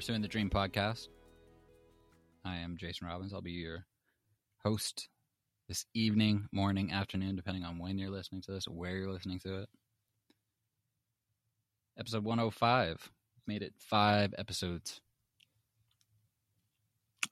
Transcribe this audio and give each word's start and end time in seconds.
Pursuing 0.00 0.22
the 0.22 0.28
Dream 0.28 0.48
podcast. 0.48 1.08
I 2.42 2.56
am 2.56 2.78
Jason 2.78 3.06
Robbins. 3.06 3.34
I'll 3.34 3.42
be 3.42 3.50
your 3.50 3.84
host 4.64 5.10
this 5.68 5.84
evening, 5.92 6.48
morning, 6.52 6.90
afternoon, 6.90 7.36
depending 7.36 7.64
on 7.64 7.78
when 7.78 7.98
you're 7.98 8.08
listening 8.08 8.40
to 8.40 8.52
this, 8.52 8.66
where 8.66 8.96
you're 8.96 9.12
listening 9.12 9.40
to 9.40 9.58
it. 9.58 9.68
Episode 11.98 12.24
105. 12.24 13.10
Made 13.46 13.60
it 13.60 13.74
five 13.76 14.32
episodes. 14.38 15.02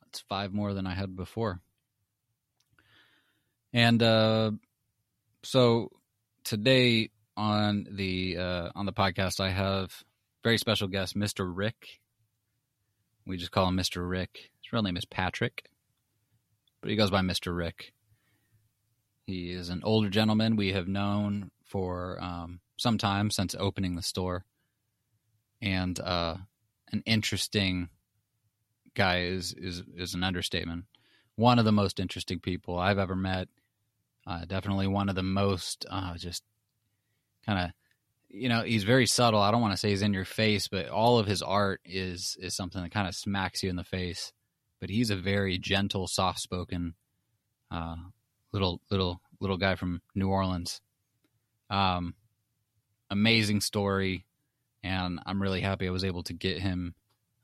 It's 0.08 0.20
five 0.28 0.52
more 0.52 0.74
than 0.74 0.86
I 0.86 0.92
had 0.92 1.16
before. 1.16 1.62
And 3.72 4.02
uh, 4.02 4.50
so 5.42 5.88
today 6.44 7.12
on 7.34 7.86
the 7.90 8.36
uh, 8.36 8.68
on 8.74 8.84
the 8.84 8.92
podcast, 8.92 9.40
I 9.40 9.48
have 9.48 10.04
very 10.44 10.58
special 10.58 10.88
guest, 10.88 11.16
Mr. 11.16 11.50
Rick. 11.50 12.00
We 13.28 13.36
just 13.36 13.52
call 13.52 13.68
him 13.68 13.76
Mr. 13.76 14.08
Rick. 14.08 14.50
His 14.62 14.72
real 14.72 14.82
name 14.82 14.96
is 14.96 15.04
Patrick, 15.04 15.68
but 16.80 16.88
he 16.88 16.96
goes 16.96 17.10
by 17.10 17.20
Mr. 17.20 17.54
Rick. 17.54 17.92
He 19.26 19.50
is 19.50 19.68
an 19.68 19.82
older 19.84 20.08
gentleman 20.08 20.56
we 20.56 20.72
have 20.72 20.88
known 20.88 21.50
for 21.62 22.18
um, 22.22 22.60
some 22.78 22.96
time 22.96 23.30
since 23.30 23.54
opening 23.58 23.96
the 23.96 24.02
store, 24.02 24.46
and 25.60 26.00
uh, 26.00 26.36
an 26.90 27.02
interesting 27.04 27.90
guy 28.94 29.24
is 29.24 29.52
is 29.52 29.82
is 29.94 30.14
an 30.14 30.24
understatement. 30.24 30.86
One 31.36 31.58
of 31.58 31.66
the 31.66 31.72
most 31.72 32.00
interesting 32.00 32.40
people 32.40 32.78
I've 32.78 32.98
ever 32.98 33.14
met. 33.14 33.48
Uh, 34.26 34.46
definitely 34.46 34.86
one 34.86 35.10
of 35.10 35.14
the 35.14 35.22
most 35.22 35.84
uh, 35.90 36.16
just 36.16 36.44
kind 37.44 37.58
of 37.58 37.70
you 38.28 38.48
know 38.48 38.62
he's 38.62 38.84
very 38.84 39.06
subtle. 39.06 39.40
I 39.40 39.50
don't 39.50 39.60
want 39.60 39.72
to 39.72 39.78
say 39.78 39.90
he's 39.90 40.02
in 40.02 40.12
your 40.14 40.24
face 40.24 40.68
but 40.68 40.88
all 40.88 41.18
of 41.18 41.26
his 41.26 41.42
art 41.42 41.80
is 41.84 42.36
is 42.40 42.54
something 42.54 42.82
that 42.82 42.92
kind 42.92 43.08
of 43.08 43.14
smacks 43.14 43.62
you 43.62 43.70
in 43.70 43.76
the 43.76 43.84
face. 43.84 44.32
But 44.80 44.90
he's 44.90 45.10
a 45.10 45.16
very 45.16 45.58
gentle 45.58 46.06
soft 46.06 46.40
spoken 46.40 46.94
uh, 47.70 47.96
little 48.52 48.80
little 48.90 49.20
little 49.40 49.56
guy 49.56 49.74
from 49.74 50.02
new 50.14 50.28
orleans. 50.28 50.80
Um 51.70 52.14
amazing 53.10 53.60
story 53.60 54.26
and 54.82 55.18
i'm 55.24 55.40
really 55.40 55.62
happy 55.62 55.88
i 55.88 55.90
was 55.90 56.04
able 56.04 56.22
to 56.22 56.34
get 56.34 56.58
him 56.58 56.94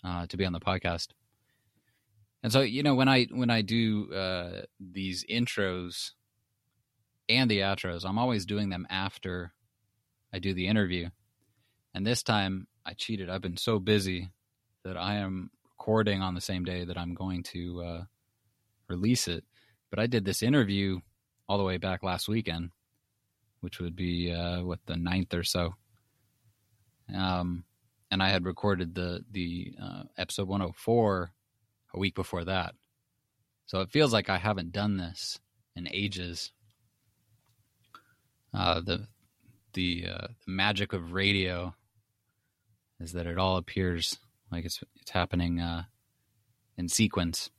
uh, 0.05 0.27
to 0.27 0.37
be 0.37 0.45
on 0.45 0.53
the 0.53 0.61
podcast. 0.61 1.09
And 2.43 2.53
so 2.53 2.61
you 2.61 2.83
know 2.83 2.95
when 2.95 3.09
i 3.09 3.25
when 3.31 3.51
i 3.51 3.63
do 3.63 4.13
uh, 4.13 4.63
these 4.79 5.25
intros 5.31 6.11
and 7.29 7.51
the 7.51 7.61
outros 7.61 8.05
i'm 8.05 8.19
always 8.19 8.45
doing 8.45 8.69
them 8.69 8.87
after 8.91 9.53
I 10.35 10.41
do 10.41 10.53
the 10.53 10.67
interview. 10.67 11.11
And 11.95 12.05
this 12.05 12.25
time 12.25 12.67
I 12.85 12.95
cheated. 12.95 13.31
I've 13.31 13.41
been 13.41 13.57
so 13.57 13.79
busy 13.79 14.31
that 14.85 14.97
I 14.97 15.15
am 15.17 15.51
recording 15.65 16.23
on 16.23 16.35
the 16.35 16.41
same 16.41 16.65
day 16.65 16.85
that 16.85 16.99
I'm 16.99 17.15
going 17.15 17.45
to 17.53 17.83
uh, 17.83 18.05
release 18.89 19.29
it. 19.29 19.45
But 19.91 20.01
I 20.01 20.09
did 20.09 20.25
this 20.25 20.43
interview 20.43 20.99
all 21.49 21.57
the 21.57 21.63
way 21.63 21.77
back 21.77 22.03
last 22.03 22.27
weekend, 22.27 22.71
which 23.61 23.79
would 23.79 23.95
be 23.95 24.33
uh, 24.33 24.65
what 24.65 24.81
the 24.87 24.97
ninth 24.97 25.33
or 25.35 25.45
so. 25.45 25.75
Um, 27.15 27.63
and 28.11 28.21
I 28.21 28.31
had 28.31 28.45
recorded 28.45 28.93
the 28.95 29.25
the 29.31 29.73
uh, 29.81 30.03
episode 30.19 30.49
104 30.49 31.31
a 31.95 31.99
week 31.99 32.17
before 32.17 32.45
that. 32.45 32.75
So 33.67 33.83
it 33.83 33.93
feels 33.93 34.13
like 34.13 34.29
I 34.29 34.39
haven't 34.39 34.73
done 34.73 34.97
this 34.97 35.39
in 35.77 35.89
ages. 35.93 36.51
Uh, 38.53 38.81
the 38.81 39.07
the, 39.75 40.07
uh, 40.09 40.27
magic 40.47 40.93
of 40.93 41.13
radio 41.13 41.75
is 43.01 43.13
that 43.13 43.27
it 43.27 43.39
all 43.39 43.57
appears 43.57 44.19
like 44.51 44.65
it's 44.65 44.83
it's 45.01 45.11
happening 45.11 45.61
uh, 45.61 45.85
in 46.77 46.89
sequence. 46.89 47.51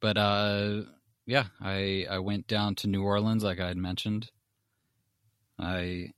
But 0.00 0.16
uh, 0.16 0.82
yeah, 1.26 1.46
I 1.60 2.06
I 2.10 2.18
went 2.18 2.46
down 2.46 2.74
to 2.76 2.86
New 2.86 3.02
Orleans 3.02 3.44
like 3.44 3.60
I 3.60 3.68
had 3.68 3.76
mentioned. 3.76 4.30
I 5.58 6.12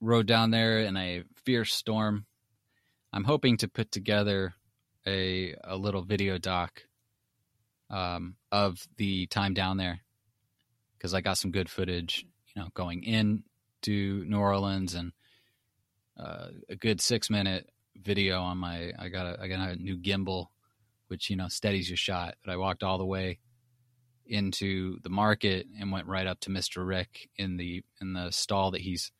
rode 0.00 0.26
down 0.26 0.50
there 0.50 0.80
in 0.80 0.96
a 0.96 1.24
fierce 1.44 1.74
storm. 1.74 2.26
I'm 3.12 3.24
hoping 3.24 3.56
to 3.58 3.68
put 3.68 3.92
together 3.92 4.54
a 5.06 5.54
a 5.64 5.76
little 5.76 6.02
video 6.02 6.38
doc 6.38 6.82
um, 7.90 8.36
of 8.50 8.86
the 8.96 9.26
time 9.26 9.54
down 9.54 9.76
there 9.76 10.00
because 10.96 11.14
I 11.14 11.20
got 11.20 11.38
some 11.38 11.50
good 11.50 11.68
footage 11.68 12.26
know, 12.60 12.68
going 12.74 13.02
in 13.02 13.42
to 13.82 14.24
New 14.24 14.38
Orleans 14.38 14.94
and 14.94 15.12
uh, 16.18 16.48
a 16.68 16.76
good 16.76 17.00
six 17.00 17.30
minute 17.30 17.68
video 17.96 18.40
on 18.40 18.58
my. 18.58 18.92
I 18.98 19.08
got 19.08 19.26
a 19.26 19.40
I 19.40 19.48
got 19.48 19.70
a 19.70 19.76
new 19.76 19.96
gimbal, 19.96 20.46
which 21.08 21.30
you 21.30 21.36
know 21.36 21.48
steadies 21.48 21.88
your 21.88 21.96
shot. 21.96 22.34
But 22.44 22.52
I 22.52 22.56
walked 22.56 22.82
all 22.82 22.98
the 22.98 23.06
way 23.06 23.38
into 24.26 24.98
the 25.02 25.10
market 25.10 25.66
and 25.78 25.90
went 25.90 26.06
right 26.06 26.26
up 26.26 26.40
to 26.40 26.50
Mister 26.50 26.84
Rick 26.84 27.28
in 27.36 27.56
the 27.56 27.82
in 28.00 28.12
the 28.12 28.30
stall 28.30 28.70
that 28.72 28.82
he's 28.82 29.12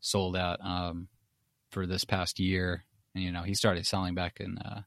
sold 0.00 0.36
out 0.36 0.58
um, 0.62 1.08
for 1.70 1.86
this 1.86 2.04
past 2.04 2.38
year. 2.38 2.84
And 3.14 3.24
you 3.24 3.32
know 3.32 3.42
he 3.42 3.54
started 3.54 3.86
selling 3.86 4.14
back 4.14 4.38
in 4.40 4.58
uh, 4.58 4.82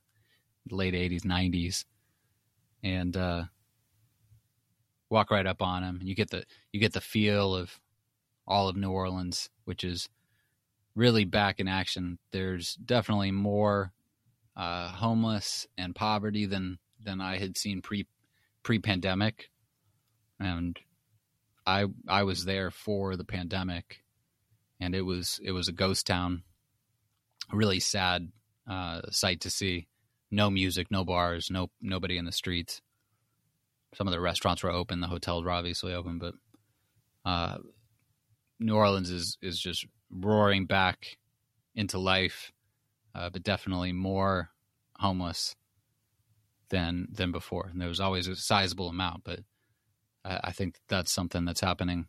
the 0.68 0.76
late 0.76 0.94
'80s, 0.94 1.24
'90s, 1.24 1.86
and 2.84 3.16
uh, 3.18 3.44
walk 5.10 5.32
right 5.32 5.48
up 5.48 5.62
on 5.62 5.84
him. 5.84 5.98
And 6.00 6.08
you 6.08 6.16
get 6.16 6.30
the 6.30 6.44
you 6.72 6.80
get 6.80 6.94
the 6.94 7.02
feel 7.02 7.56
of 7.56 7.80
all 8.48 8.68
of 8.68 8.76
New 8.76 8.92
Orleans, 8.92 9.50
which 9.66 9.84
is 9.84 10.10
really 10.96 11.26
back 11.26 11.60
in 11.60 11.68
action. 11.68 12.18
There's 12.32 12.76
definitely 12.76 13.32
more 13.32 13.92
uh, 14.56 14.90
homeless 14.90 15.68
and 15.78 15.96
poverty 15.96 16.46
than 16.46 16.80
than 17.04 17.22
I 17.22 17.38
had 17.38 17.58
seen 17.58 17.82
pre 17.82 18.08
pre 18.64 18.80
pandemic, 18.80 19.50
and 20.40 20.78
I 21.66 21.86
I 22.08 22.24
was 22.24 22.46
there 22.46 22.72
for 22.72 23.16
the 23.16 23.26
pandemic, 23.26 24.04
and 24.80 24.96
it 24.96 25.02
was 25.02 25.40
it 25.44 25.52
was 25.52 25.68
a 25.68 25.74
ghost 25.74 26.08
town, 26.08 26.44
a 27.52 27.56
really 27.56 27.80
sad 27.80 28.32
uh, 28.68 29.02
sight 29.12 29.42
to 29.42 29.50
see. 29.50 29.88
No 30.32 30.50
music, 30.50 30.90
no 30.90 31.06
bars, 31.06 31.50
no 31.52 31.70
nobody 31.82 32.18
in 32.18 32.26
the 32.26 32.32
streets. 32.32 32.82
Some 33.94 34.08
of 34.08 34.12
the 34.12 34.20
restaurants 34.20 34.64
were 34.64 34.72
open, 34.72 35.00
the 35.00 35.08
hotels 35.08 35.46
were 35.46 35.52
obviously 35.52 35.94
open, 35.94 36.20
but 36.20 36.34
uh, 37.24 37.58
New 38.60 38.76
Orleans 38.76 39.12
is 39.12 39.38
is 39.42 39.60
just 39.60 39.86
roaring 40.10 40.66
back 40.66 41.18
into 41.76 41.98
life, 41.98 42.52
uh, 43.14 43.30
but 43.30 43.44
definitely 43.44 43.92
more 43.92 44.50
homeless 44.98 45.56
than 46.70 47.08
than 47.12 47.32
before. 47.32 47.68
And 47.72 47.82
there 47.82 47.90
was 47.90 48.00
always 48.00 48.28
a 48.28 48.36
sizable 48.36 48.90
amount, 48.90 49.24
but 49.24 49.42
I, 50.24 50.40
I 50.46 50.52
think 50.52 50.80
that's 50.88 51.12
something 51.12 51.46
that's 51.46 51.62
happening 51.62 52.08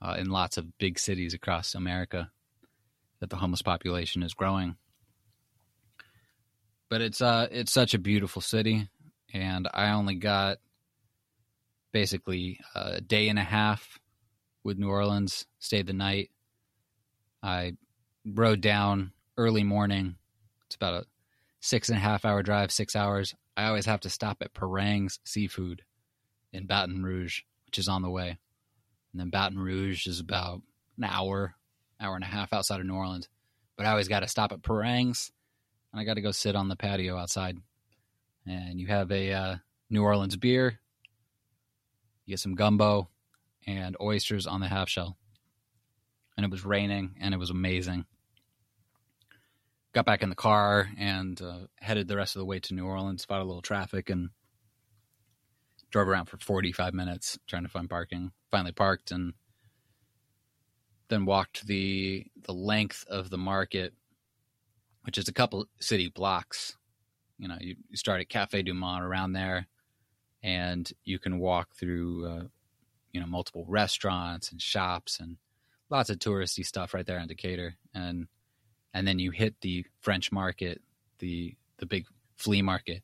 uh, 0.00 0.16
in 0.18 0.30
lots 0.30 0.56
of 0.56 0.78
big 0.78 0.98
cities 0.98 1.34
across 1.34 1.74
America. 1.74 2.30
That 3.20 3.30
the 3.30 3.36
homeless 3.36 3.62
population 3.62 4.24
is 4.24 4.34
growing, 4.34 4.76
but 6.90 7.00
it's 7.00 7.20
uh 7.20 7.46
it's 7.52 7.70
such 7.70 7.94
a 7.94 7.98
beautiful 7.98 8.42
city, 8.42 8.88
and 9.32 9.68
I 9.72 9.90
only 9.90 10.16
got 10.16 10.58
basically 11.92 12.58
a 12.74 13.00
day 13.00 13.28
and 13.28 13.38
a 13.38 13.44
half 13.44 14.00
with 14.64 14.78
New 14.78 14.88
Orleans, 14.88 15.46
stayed 15.58 15.86
the 15.86 15.92
night. 15.92 16.30
I 17.42 17.72
rode 18.24 18.60
down 18.60 19.12
early 19.36 19.64
morning. 19.64 20.16
It's 20.66 20.76
about 20.76 21.02
a 21.02 21.06
six 21.60 21.88
and 21.88 21.98
a 21.98 22.00
half 22.00 22.24
hour 22.24 22.42
drive, 22.42 22.70
six 22.70 22.94
hours. 22.94 23.34
I 23.56 23.66
always 23.66 23.86
have 23.86 24.00
to 24.00 24.10
stop 24.10 24.38
at 24.40 24.54
Parrain's 24.54 25.18
Seafood 25.24 25.82
in 26.52 26.66
Baton 26.66 27.02
Rouge, 27.02 27.42
which 27.66 27.78
is 27.78 27.88
on 27.88 28.02
the 28.02 28.10
way. 28.10 28.38
And 29.12 29.20
then 29.20 29.30
Baton 29.30 29.58
Rouge 29.58 30.06
is 30.06 30.20
about 30.20 30.62
an 30.96 31.04
hour, 31.04 31.54
hour 32.00 32.14
and 32.14 32.24
a 32.24 32.28
half 32.28 32.52
outside 32.52 32.80
of 32.80 32.86
New 32.86 32.94
Orleans. 32.94 33.28
But 33.76 33.86
I 33.86 33.90
always 33.90 34.08
got 34.08 34.20
to 34.20 34.28
stop 34.28 34.52
at 34.52 34.62
Parrain's 34.62 35.32
and 35.92 36.00
I 36.00 36.04
got 36.04 36.14
to 36.14 36.22
go 36.22 36.30
sit 36.30 36.56
on 36.56 36.68
the 36.68 36.76
patio 36.76 37.16
outside. 37.16 37.58
And 38.46 38.80
you 38.80 38.86
have 38.88 39.10
a 39.12 39.32
uh, 39.32 39.56
New 39.90 40.02
Orleans 40.02 40.36
beer, 40.36 40.80
you 42.24 42.32
get 42.32 42.40
some 42.40 42.54
gumbo, 42.54 43.08
and 43.66 43.96
oysters 44.00 44.46
on 44.46 44.60
the 44.60 44.68
half 44.68 44.88
shell. 44.88 45.16
And 46.36 46.44
it 46.44 46.50
was 46.50 46.64
raining 46.64 47.16
and 47.20 47.34
it 47.34 47.38
was 47.38 47.50
amazing. 47.50 48.06
Got 49.92 50.06
back 50.06 50.22
in 50.22 50.30
the 50.30 50.34
car 50.34 50.88
and 50.98 51.40
uh, 51.40 51.66
headed 51.78 52.08
the 52.08 52.16
rest 52.16 52.34
of 52.34 52.40
the 52.40 52.46
way 52.46 52.60
to 52.60 52.74
New 52.74 52.86
Orleans, 52.86 53.24
fought 53.24 53.42
a 53.42 53.44
little 53.44 53.62
traffic 53.62 54.08
and 54.08 54.30
drove 55.90 56.08
around 56.08 56.26
for 56.26 56.38
45 56.38 56.94
minutes 56.94 57.38
trying 57.46 57.64
to 57.64 57.68
find 57.68 57.88
parking. 57.88 58.32
Finally 58.50 58.72
parked 58.72 59.10
and 59.10 59.34
then 61.08 61.26
walked 61.26 61.66
the 61.66 62.26
the 62.44 62.54
length 62.54 63.04
of 63.08 63.28
the 63.28 63.38
market, 63.38 63.92
which 65.02 65.18
is 65.18 65.28
a 65.28 65.32
couple 65.32 65.66
city 65.78 66.08
blocks. 66.08 66.76
You 67.38 67.48
know, 67.48 67.58
you, 67.60 67.76
you 67.90 67.96
start 67.96 68.20
at 68.20 68.30
Cafe 68.30 68.62
Du 68.62 68.72
Monde 68.72 69.04
around 69.04 69.32
there, 69.32 69.66
and 70.42 70.90
you 71.04 71.18
can 71.18 71.38
walk 71.38 71.74
through 71.74 72.26
uh, 72.26 72.42
you 73.12 73.20
know 73.20 73.26
multiple 73.26 73.64
restaurants 73.68 74.50
and 74.50 74.60
shops 74.60 75.20
and 75.20 75.36
lots 75.90 76.10
of 76.10 76.18
touristy 76.18 76.64
stuff 76.64 76.94
right 76.94 77.06
there 77.06 77.18
in 77.18 77.28
Decatur, 77.28 77.76
and 77.94 78.26
and 78.94 79.06
then 79.06 79.18
you 79.18 79.30
hit 79.30 79.60
the 79.60 79.86
French 80.00 80.32
market, 80.32 80.80
the 81.18 81.54
the 81.78 81.86
big 81.86 82.06
flea 82.36 82.62
market, 82.62 83.02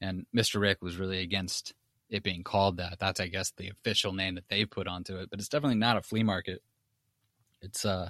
and 0.00 0.26
Mr. 0.34 0.60
Rick 0.60 0.82
was 0.82 0.96
really 0.96 1.20
against 1.20 1.74
it 2.08 2.22
being 2.22 2.42
called 2.42 2.78
that. 2.78 2.98
That's 2.98 3.20
I 3.20 3.28
guess 3.28 3.52
the 3.56 3.70
official 3.70 4.12
name 4.12 4.34
that 4.34 4.48
they 4.48 4.64
put 4.64 4.88
onto 4.88 5.16
it, 5.16 5.30
but 5.30 5.38
it's 5.38 5.48
definitely 5.48 5.78
not 5.78 5.96
a 5.96 6.02
flea 6.02 6.22
market. 6.22 6.62
It's 7.60 7.84
uh 7.84 8.08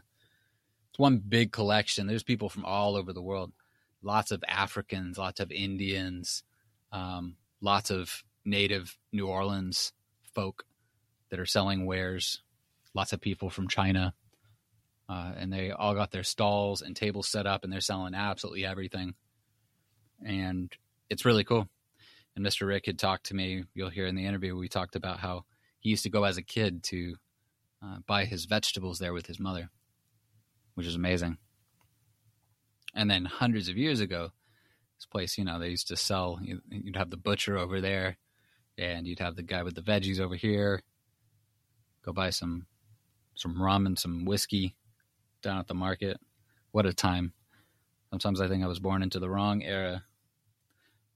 it's 0.90 0.98
one 0.98 1.22
big 1.26 1.52
collection. 1.52 2.06
There's 2.06 2.22
people 2.22 2.50
from 2.50 2.66
all 2.66 2.96
over 2.96 3.12
the 3.12 3.22
world, 3.22 3.52
lots 4.02 4.30
of 4.30 4.44
Africans, 4.46 5.16
lots 5.16 5.40
of 5.40 5.50
Indians, 5.50 6.42
um, 6.92 7.36
lots 7.62 7.90
of 7.90 8.22
native 8.44 8.98
New 9.10 9.26
Orleans 9.26 9.94
folk 10.34 10.64
that 11.32 11.40
are 11.40 11.46
selling 11.46 11.86
wares. 11.86 12.42
Lots 12.92 13.14
of 13.14 13.20
people 13.22 13.48
from 13.48 13.66
China, 13.66 14.12
uh, 15.08 15.32
and 15.34 15.50
they 15.50 15.70
all 15.70 15.94
got 15.94 16.10
their 16.10 16.22
stalls 16.22 16.82
and 16.82 16.94
tables 16.94 17.26
set 17.26 17.46
up, 17.46 17.64
and 17.64 17.72
they're 17.72 17.80
selling 17.80 18.14
absolutely 18.14 18.66
everything. 18.66 19.14
And 20.22 20.70
it's 21.08 21.24
really 21.24 21.42
cool. 21.42 21.70
And 22.36 22.44
Mr. 22.44 22.66
Rick 22.66 22.84
had 22.84 22.98
talked 22.98 23.26
to 23.26 23.34
me. 23.34 23.64
You'll 23.72 23.88
hear 23.88 24.06
in 24.06 24.14
the 24.14 24.26
interview 24.26 24.54
we 24.54 24.68
talked 24.68 24.94
about 24.94 25.20
how 25.20 25.46
he 25.80 25.88
used 25.88 26.02
to 26.02 26.10
go 26.10 26.24
as 26.24 26.36
a 26.36 26.42
kid 26.42 26.82
to 26.84 27.14
uh, 27.82 27.96
buy 28.06 28.26
his 28.26 28.44
vegetables 28.44 28.98
there 28.98 29.14
with 29.14 29.26
his 29.26 29.40
mother, 29.40 29.70
which 30.74 30.86
is 30.86 30.96
amazing. 30.96 31.38
And 32.94 33.10
then 33.10 33.24
hundreds 33.24 33.70
of 33.70 33.78
years 33.78 34.00
ago, 34.00 34.32
this 34.98 35.06
place, 35.06 35.38
you 35.38 35.46
know, 35.46 35.58
they 35.58 35.70
used 35.70 35.88
to 35.88 35.96
sell. 35.96 36.38
You'd 36.42 36.96
have 36.96 37.08
the 37.08 37.16
butcher 37.16 37.56
over 37.56 37.80
there, 37.80 38.18
and 38.76 39.06
you'd 39.06 39.20
have 39.20 39.34
the 39.34 39.42
guy 39.42 39.62
with 39.62 39.74
the 39.74 39.80
veggies 39.80 40.20
over 40.20 40.36
here. 40.36 40.82
Go 42.04 42.12
buy 42.12 42.30
some 42.30 42.66
some 43.34 43.60
rum 43.62 43.86
and 43.86 43.98
some 43.98 44.24
whiskey 44.24 44.76
down 45.42 45.58
at 45.58 45.68
the 45.68 45.74
market. 45.74 46.18
What 46.72 46.86
a 46.86 46.92
time! 46.92 47.32
Sometimes 48.10 48.40
I 48.40 48.48
think 48.48 48.62
I 48.62 48.68
was 48.68 48.78
born 48.78 49.02
into 49.02 49.18
the 49.18 49.30
wrong 49.30 49.62
era, 49.62 50.04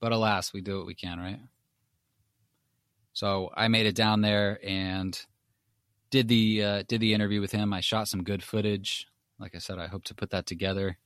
but 0.00 0.12
alas, 0.12 0.52
we 0.52 0.60
do 0.60 0.78
what 0.78 0.86
we 0.86 0.94
can, 0.94 1.18
right? 1.18 1.40
So 3.12 3.50
I 3.54 3.68
made 3.68 3.86
it 3.86 3.94
down 3.94 4.20
there 4.20 4.58
and 4.62 5.18
did 6.10 6.28
the 6.28 6.62
uh, 6.62 6.82
did 6.86 7.00
the 7.00 7.14
interview 7.14 7.40
with 7.40 7.52
him. 7.52 7.72
I 7.72 7.80
shot 7.80 8.08
some 8.08 8.22
good 8.22 8.42
footage. 8.42 9.06
Like 9.38 9.54
I 9.54 9.58
said, 9.58 9.78
I 9.78 9.86
hope 9.86 10.04
to 10.04 10.14
put 10.14 10.30
that 10.30 10.46
together, 10.46 10.98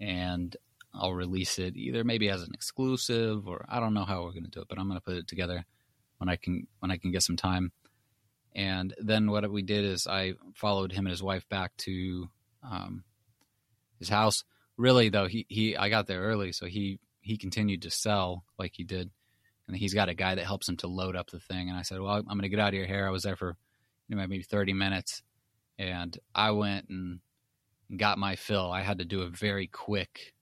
and 0.00 0.56
I'll 0.94 1.14
release 1.14 1.58
it 1.58 1.76
either 1.76 2.04
maybe 2.04 2.28
as 2.28 2.42
an 2.42 2.52
exclusive 2.54 3.48
or 3.48 3.64
I 3.68 3.80
don't 3.80 3.94
know 3.94 4.04
how 4.04 4.22
we're 4.22 4.32
going 4.32 4.44
to 4.44 4.50
do 4.50 4.60
it, 4.60 4.68
but 4.68 4.78
I'm 4.78 4.86
going 4.86 4.98
to 5.00 5.04
put 5.04 5.16
it 5.16 5.26
together 5.26 5.64
when 6.18 6.28
I 6.28 6.36
can 6.36 6.66
when 6.78 6.90
I 6.90 6.96
can 6.96 7.10
get 7.10 7.22
some 7.22 7.36
time. 7.36 7.72
And 8.54 8.94
then 8.98 9.30
what 9.30 9.50
we 9.50 9.62
did 9.62 9.84
is 9.84 10.06
I 10.06 10.34
followed 10.54 10.92
him 10.92 11.06
and 11.06 11.10
his 11.10 11.22
wife 11.22 11.48
back 11.48 11.76
to 11.78 12.28
um, 12.62 13.04
his 13.98 14.08
house. 14.08 14.44
Really 14.76 15.08
though, 15.08 15.26
he 15.26 15.46
he 15.48 15.76
I 15.76 15.88
got 15.88 16.06
there 16.06 16.22
early, 16.22 16.52
so 16.52 16.66
he 16.66 16.98
he 17.20 17.36
continued 17.36 17.82
to 17.82 17.90
sell 17.90 18.44
like 18.58 18.72
he 18.74 18.84
did, 18.84 19.10
and 19.66 19.76
he's 19.76 19.94
got 19.94 20.08
a 20.08 20.14
guy 20.14 20.34
that 20.34 20.44
helps 20.44 20.68
him 20.68 20.76
to 20.78 20.88
load 20.88 21.16
up 21.16 21.30
the 21.30 21.40
thing. 21.40 21.68
And 21.68 21.78
I 21.78 21.82
said, 21.82 22.00
well, 22.00 22.14
I'm 22.14 22.24
going 22.24 22.42
to 22.42 22.48
get 22.48 22.58
out 22.58 22.68
of 22.68 22.74
your 22.74 22.86
hair. 22.86 23.06
I 23.06 23.10
was 23.10 23.22
there 23.22 23.36
for 23.36 23.56
you 24.08 24.16
know 24.16 24.26
maybe 24.26 24.42
30 24.42 24.72
minutes, 24.72 25.22
and 25.78 26.16
I 26.34 26.50
went 26.52 26.88
and 26.88 27.20
got 27.96 28.18
my 28.18 28.36
fill. 28.36 28.70
I 28.70 28.82
had 28.82 28.98
to 28.98 29.04
do 29.04 29.22
a 29.22 29.28
very 29.28 29.66
quick 29.66 30.34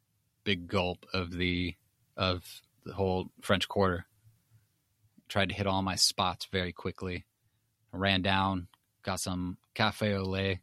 big 0.45 0.67
gulp 0.67 1.07
of 1.13 1.31
the 1.31 1.75
of 2.17 2.45
the 2.85 2.95
whole 2.95 3.29
French 3.41 3.69
Quarter. 3.69 4.07
Tried 5.29 5.49
to 5.49 5.55
hit 5.55 5.67
all 5.67 5.83
my 5.83 5.95
spots 5.95 6.47
very 6.51 6.73
quickly. 6.73 7.25
Ran 7.93 8.23
down, 8.23 8.69
got 9.03 9.21
some 9.21 9.59
cafe 9.75 10.15
au 10.15 10.23
lait 10.23 10.61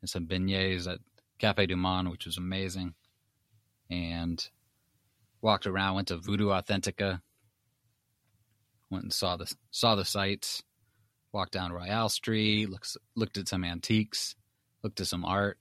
and 0.00 0.10
some 0.10 0.26
beignets 0.26 0.88
at 0.88 0.98
Cafe 1.38 1.66
du 1.66 1.76
Monde, 1.76 2.10
which 2.10 2.26
was 2.26 2.38
amazing, 2.38 2.94
and 3.90 4.48
walked 5.40 5.66
around. 5.66 5.94
Went 5.94 6.08
to 6.08 6.16
Voodoo 6.16 6.48
Authentica. 6.48 7.20
Went 8.90 9.04
and 9.04 9.12
saw 9.12 9.36
the 9.36 9.52
saw 9.70 9.94
the 9.94 10.04
sights. 10.04 10.62
Walked 11.32 11.52
down 11.52 11.72
Royal 11.72 12.08
Street. 12.08 12.68
Looks 12.68 12.96
looked 13.14 13.38
at 13.38 13.48
some 13.48 13.64
antiques. 13.64 14.34
Looked 14.82 15.00
at 15.00 15.06
some 15.06 15.24
art 15.24 15.58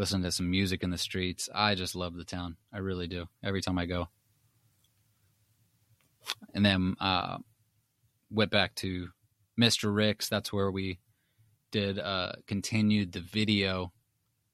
listened 0.00 0.24
to 0.24 0.32
some 0.32 0.50
music 0.50 0.82
in 0.82 0.88
the 0.88 0.96
streets. 0.96 1.50
I 1.54 1.74
just 1.74 1.94
love 1.94 2.14
the 2.14 2.24
town. 2.24 2.56
I 2.72 2.78
really 2.78 3.06
do. 3.06 3.26
Every 3.44 3.60
time 3.60 3.78
I 3.78 3.84
go. 3.84 4.08
And 6.54 6.64
then 6.64 6.96
uh, 6.98 7.36
went 8.30 8.50
back 8.50 8.74
to 8.76 9.08
Mr. 9.58 9.94
Rick's. 9.94 10.28
That's 10.28 10.52
where 10.52 10.70
we 10.70 10.98
did 11.70 11.98
uh, 11.98 12.32
continued 12.46 13.12
the 13.12 13.20
video 13.20 13.92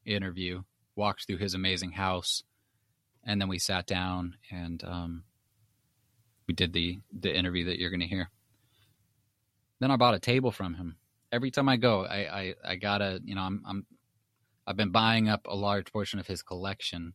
interview. 0.05 0.63
Walked 0.95 1.27
through 1.27 1.39
his 1.39 1.55
amazing 1.55 1.93
house, 1.93 2.43
and 3.23 3.41
then 3.41 3.49
we 3.49 3.59
sat 3.59 3.87
down 3.87 4.37
and 4.51 4.83
um, 4.85 5.25
we 6.47 6.55
did 6.55 6.73
the 6.73 7.01
the 7.13 7.35
interview 7.35 7.67
that 7.67 7.79
you're 7.79 7.91
going 7.91 8.01
to 8.01 8.07
hear. 8.07 8.31
Then 9.79 9.91
I 9.91 9.97
bought 9.97 10.15
a 10.15 10.19
table 10.19 10.51
from 10.51 10.75
him. 10.75 10.97
Every 11.31 11.51
time 11.51 11.69
I 11.69 11.77
go, 11.77 12.05
I 12.05 12.17
I, 12.17 12.55
I 12.65 12.77
gotta 12.77 13.21
you 13.25 13.35
know 13.35 13.43
I'm 13.43 13.63
I'm 13.67 13.87
I've 14.67 14.77
been 14.77 14.91
buying 14.91 15.29
up 15.29 15.47
a 15.47 15.55
large 15.55 15.93
portion 15.93 16.19
of 16.19 16.27
his 16.27 16.43
collection 16.43 17.13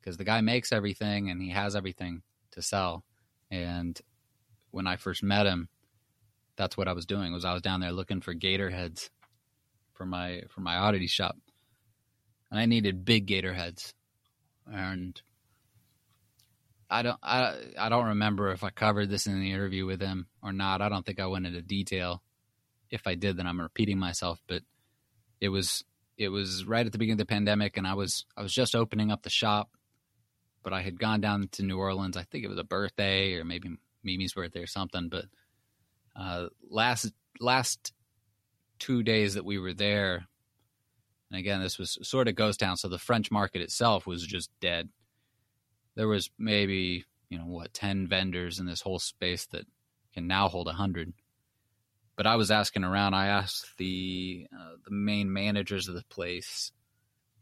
because 0.00 0.16
the 0.16 0.24
guy 0.24 0.40
makes 0.42 0.70
everything 0.70 1.30
and 1.30 1.40
he 1.40 1.50
has 1.50 1.74
everything 1.74 2.22
to 2.52 2.62
sell. 2.62 3.04
And 3.50 3.98
when 4.70 4.86
I 4.86 4.96
first 4.96 5.22
met 5.22 5.46
him, 5.46 5.68
that's 6.56 6.76
what 6.76 6.88
I 6.88 6.92
was 6.92 7.06
doing. 7.06 7.32
Was 7.32 7.44
I 7.44 7.52
was 7.52 7.62
down 7.62 7.80
there 7.80 7.92
looking 7.92 8.20
for 8.20 8.34
gator 8.34 8.70
heads 8.70 9.10
for 9.92 10.06
my 10.06 10.42
for 10.50 10.60
my 10.60 10.76
oddity 10.76 11.06
shop, 11.06 11.36
and 12.50 12.58
I 12.58 12.66
needed 12.66 13.04
big 13.04 13.26
gator 13.26 13.52
heads, 13.52 13.94
and 14.66 15.20
I 16.90 17.02
don't 17.02 17.18
I 17.22 17.56
I 17.78 17.88
don't 17.88 18.06
remember 18.06 18.52
if 18.52 18.62
I 18.62 18.70
covered 18.70 19.10
this 19.10 19.26
in 19.26 19.40
the 19.40 19.50
interview 19.50 19.86
with 19.86 20.00
him 20.00 20.26
or 20.42 20.52
not. 20.52 20.82
I 20.82 20.88
don't 20.88 21.04
think 21.04 21.20
I 21.20 21.26
went 21.26 21.46
into 21.46 21.62
detail. 21.62 22.22
If 22.90 23.06
I 23.06 23.14
did, 23.14 23.36
then 23.36 23.46
I'm 23.46 23.60
repeating 23.60 23.98
myself. 23.98 24.40
But 24.46 24.62
it 25.40 25.48
was 25.48 25.84
it 26.16 26.28
was 26.28 26.64
right 26.64 26.86
at 26.86 26.92
the 26.92 26.98
beginning 26.98 27.20
of 27.20 27.26
the 27.26 27.34
pandemic, 27.34 27.76
and 27.76 27.86
I 27.86 27.94
was 27.94 28.26
I 28.36 28.42
was 28.42 28.52
just 28.52 28.74
opening 28.74 29.10
up 29.10 29.22
the 29.22 29.30
shop, 29.30 29.70
but 30.62 30.72
I 30.72 30.82
had 30.82 31.00
gone 31.00 31.20
down 31.20 31.48
to 31.52 31.62
New 31.62 31.78
Orleans. 31.78 32.16
I 32.16 32.22
think 32.22 32.44
it 32.44 32.48
was 32.48 32.58
a 32.58 32.64
birthday 32.64 33.34
or 33.34 33.44
maybe 33.44 33.70
Mimi's 34.04 34.34
birthday 34.34 34.60
or 34.60 34.66
something. 34.66 35.08
But 35.08 35.24
uh, 36.16 36.46
last 36.68 37.12
last 37.40 37.92
two 38.78 39.02
days 39.02 39.34
that 39.34 39.44
we 39.44 39.58
were 39.58 39.74
there, 39.74 40.26
and 41.30 41.38
again, 41.38 41.60
this 41.60 41.78
was 41.78 41.98
sort 42.02 42.28
of 42.28 42.34
ghost 42.34 42.60
town, 42.60 42.76
so 42.76 42.88
the 42.88 42.98
French 42.98 43.30
market 43.30 43.62
itself 43.62 44.06
was 44.06 44.26
just 44.26 44.50
dead. 44.60 44.88
There 45.94 46.08
was 46.08 46.30
maybe 46.38 47.04
you 47.28 47.38
know 47.38 47.46
what 47.46 47.74
ten 47.74 48.06
vendors 48.06 48.58
in 48.58 48.66
this 48.66 48.80
whole 48.80 48.98
space 48.98 49.46
that 49.46 49.66
can 50.12 50.26
now 50.26 50.48
hold 50.48 50.68
a 50.68 50.72
hundred 50.72 51.12
but 52.16 52.26
I 52.26 52.36
was 52.36 52.50
asking 52.50 52.84
around. 52.84 53.14
I 53.14 53.26
asked 53.26 53.76
the 53.78 54.46
uh, 54.52 54.76
the 54.84 54.94
main 54.94 55.32
managers 55.32 55.88
of 55.88 55.94
the 55.94 56.04
place, 56.04 56.70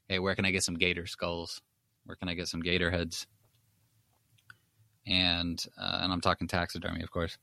"Hey, 0.08 0.18
where 0.18 0.34
can 0.34 0.44
I 0.44 0.50
get 0.50 0.62
some 0.62 0.76
gator 0.78 1.06
skulls? 1.06 1.60
Where 2.04 2.16
can 2.16 2.28
I 2.28 2.34
get 2.34 2.48
some 2.48 2.60
gator 2.60 2.90
heads?" 2.90 3.26
And 5.06 5.62
uh, 5.78 5.98
and 6.02 6.12
I'm 6.12 6.20
talking 6.20 6.48
taxidermy, 6.48 7.02
of 7.02 7.10
course. 7.10 7.36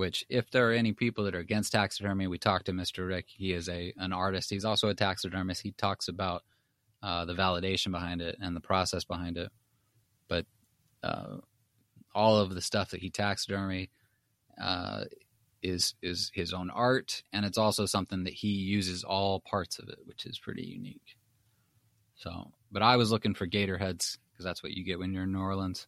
Which, 0.00 0.24
if 0.30 0.50
there 0.50 0.70
are 0.70 0.72
any 0.72 0.94
people 0.94 1.24
that 1.24 1.34
are 1.34 1.40
against 1.40 1.72
taxidermy, 1.72 2.26
we 2.26 2.38
talked 2.38 2.64
to 2.64 2.72
Mr. 2.72 3.06
Rick. 3.06 3.26
He 3.28 3.52
is 3.52 3.68
a 3.68 3.92
an 3.98 4.14
artist. 4.14 4.48
He's 4.48 4.64
also 4.64 4.88
a 4.88 4.94
taxidermist. 4.94 5.60
He 5.60 5.72
talks 5.72 6.08
about 6.08 6.42
uh, 7.02 7.26
the 7.26 7.34
validation 7.34 7.92
behind 7.92 8.22
it 8.22 8.38
and 8.40 8.56
the 8.56 8.62
process 8.62 9.04
behind 9.04 9.36
it. 9.36 9.52
But 10.26 10.46
uh, 11.02 11.36
all 12.14 12.38
of 12.38 12.54
the 12.54 12.62
stuff 12.62 12.92
that 12.92 13.02
he 13.02 13.10
taxidermy 13.10 13.90
uh, 14.58 15.04
is 15.62 15.94
is 16.00 16.30
his 16.32 16.54
own 16.54 16.70
art, 16.70 17.22
and 17.34 17.44
it's 17.44 17.58
also 17.58 17.84
something 17.84 18.24
that 18.24 18.32
he 18.32 18.48
uses 18.48 19.04
all 19.04 19.40
parts 19.40 19.78
of 19.78 19.90
it, 19.90 19.98
which 20.06 20.24
is 20.24 20.38
pretty 20.38 20.64
unique. 20.64 21.18
So, 22.14 22.52
but 22.72 22.80
I 22.80 22.96
was 22.96 23.12
looking 23.12 23.34
for 23.34 23.44
gator 23.44 23.76
heads 23.76 24.16
because 24.32 24.46
that's 24.46 24.62
what 24.62 24.72
you 24.72 24.82
get 24.82 24.98
when 24.98 25.12
you're 25.12 25.24
in 25.24 25.32
New 25.32 25.40
Orleans, 25.40 25.86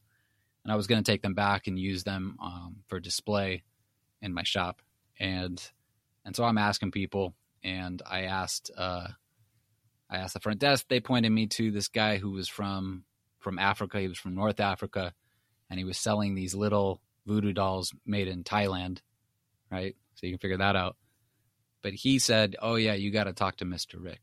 and 0.65 0.71
I 0.71 0.77
was 0.77 0.87
going 0.87 1.03
to 1.03 1.11
take 1.11 1.23
them 1.23 1.33
back 1.33 1.67
and 1.67 1.79
use 1.79 2.05
them 2.05 2.37
um, 2.43 2.77
for 2.89 3.01
display 3.01 3.63
in 4.23 4.35
my 4.35 4.45
shop, 4.45 4.83
and 5.21 5.63
and 6.25 6.37
so 6.37 6.45
I'm 6.45 6.59
asking 6.59 6.93
people, 6.93 7.35
and 7.65 8.01
I 8.09 8.23
asked 8.23 8.71
uh, 8.77 9.09
I 10.11 10.17
asked 10.19 10.35
the 10.35 10.41
front 10.41 10.61
desk. 10.61 10.87
They 10.89 11.01
pointed 11.01 11.31
me 11.31 11.49
to 11.49 11.71
this 11.71 11.89
guy 11.89 12.19
who 12.19 12.31
was 12.33 12.49
from 12.49 13.05
from 13.41 13.59
Africa. 13.59 14.01
He 14.01 14.09
was 14.09 14.19
from 14.19 14.35
North 14.35 14.61
Africa, 14.61 15.15
and 15.71 15.79
he 15.79 15.85
was 15.85 15.99
selling 15.99 16.35
these 16.35 16.55
little 16.55 17.03
voodoo 17.27 17.53
dolls 17.53 17.93
made 18.07 18.29
in 18.29 18.45
Thailand 18.45 19.01
right? 19.73 19.97
So 20.15 20.27
you 20.27 20.33
can 20.33 20.39
figure 20.39 20.59
that 20.59 20.77
out. 20.77 20.97
But 21.83 21.95
he 21.95 22.19
said, 22.19 22.57
"Oh 22.63 22.77
yeah, 22.77 22.95
you 22.95 23.11
got 23.11 23.25
to 23.25 23.33
talk 23.33 23.57
to 23.57 23.65
Mr. 23.65 23.95
Rick," 23.99 24.23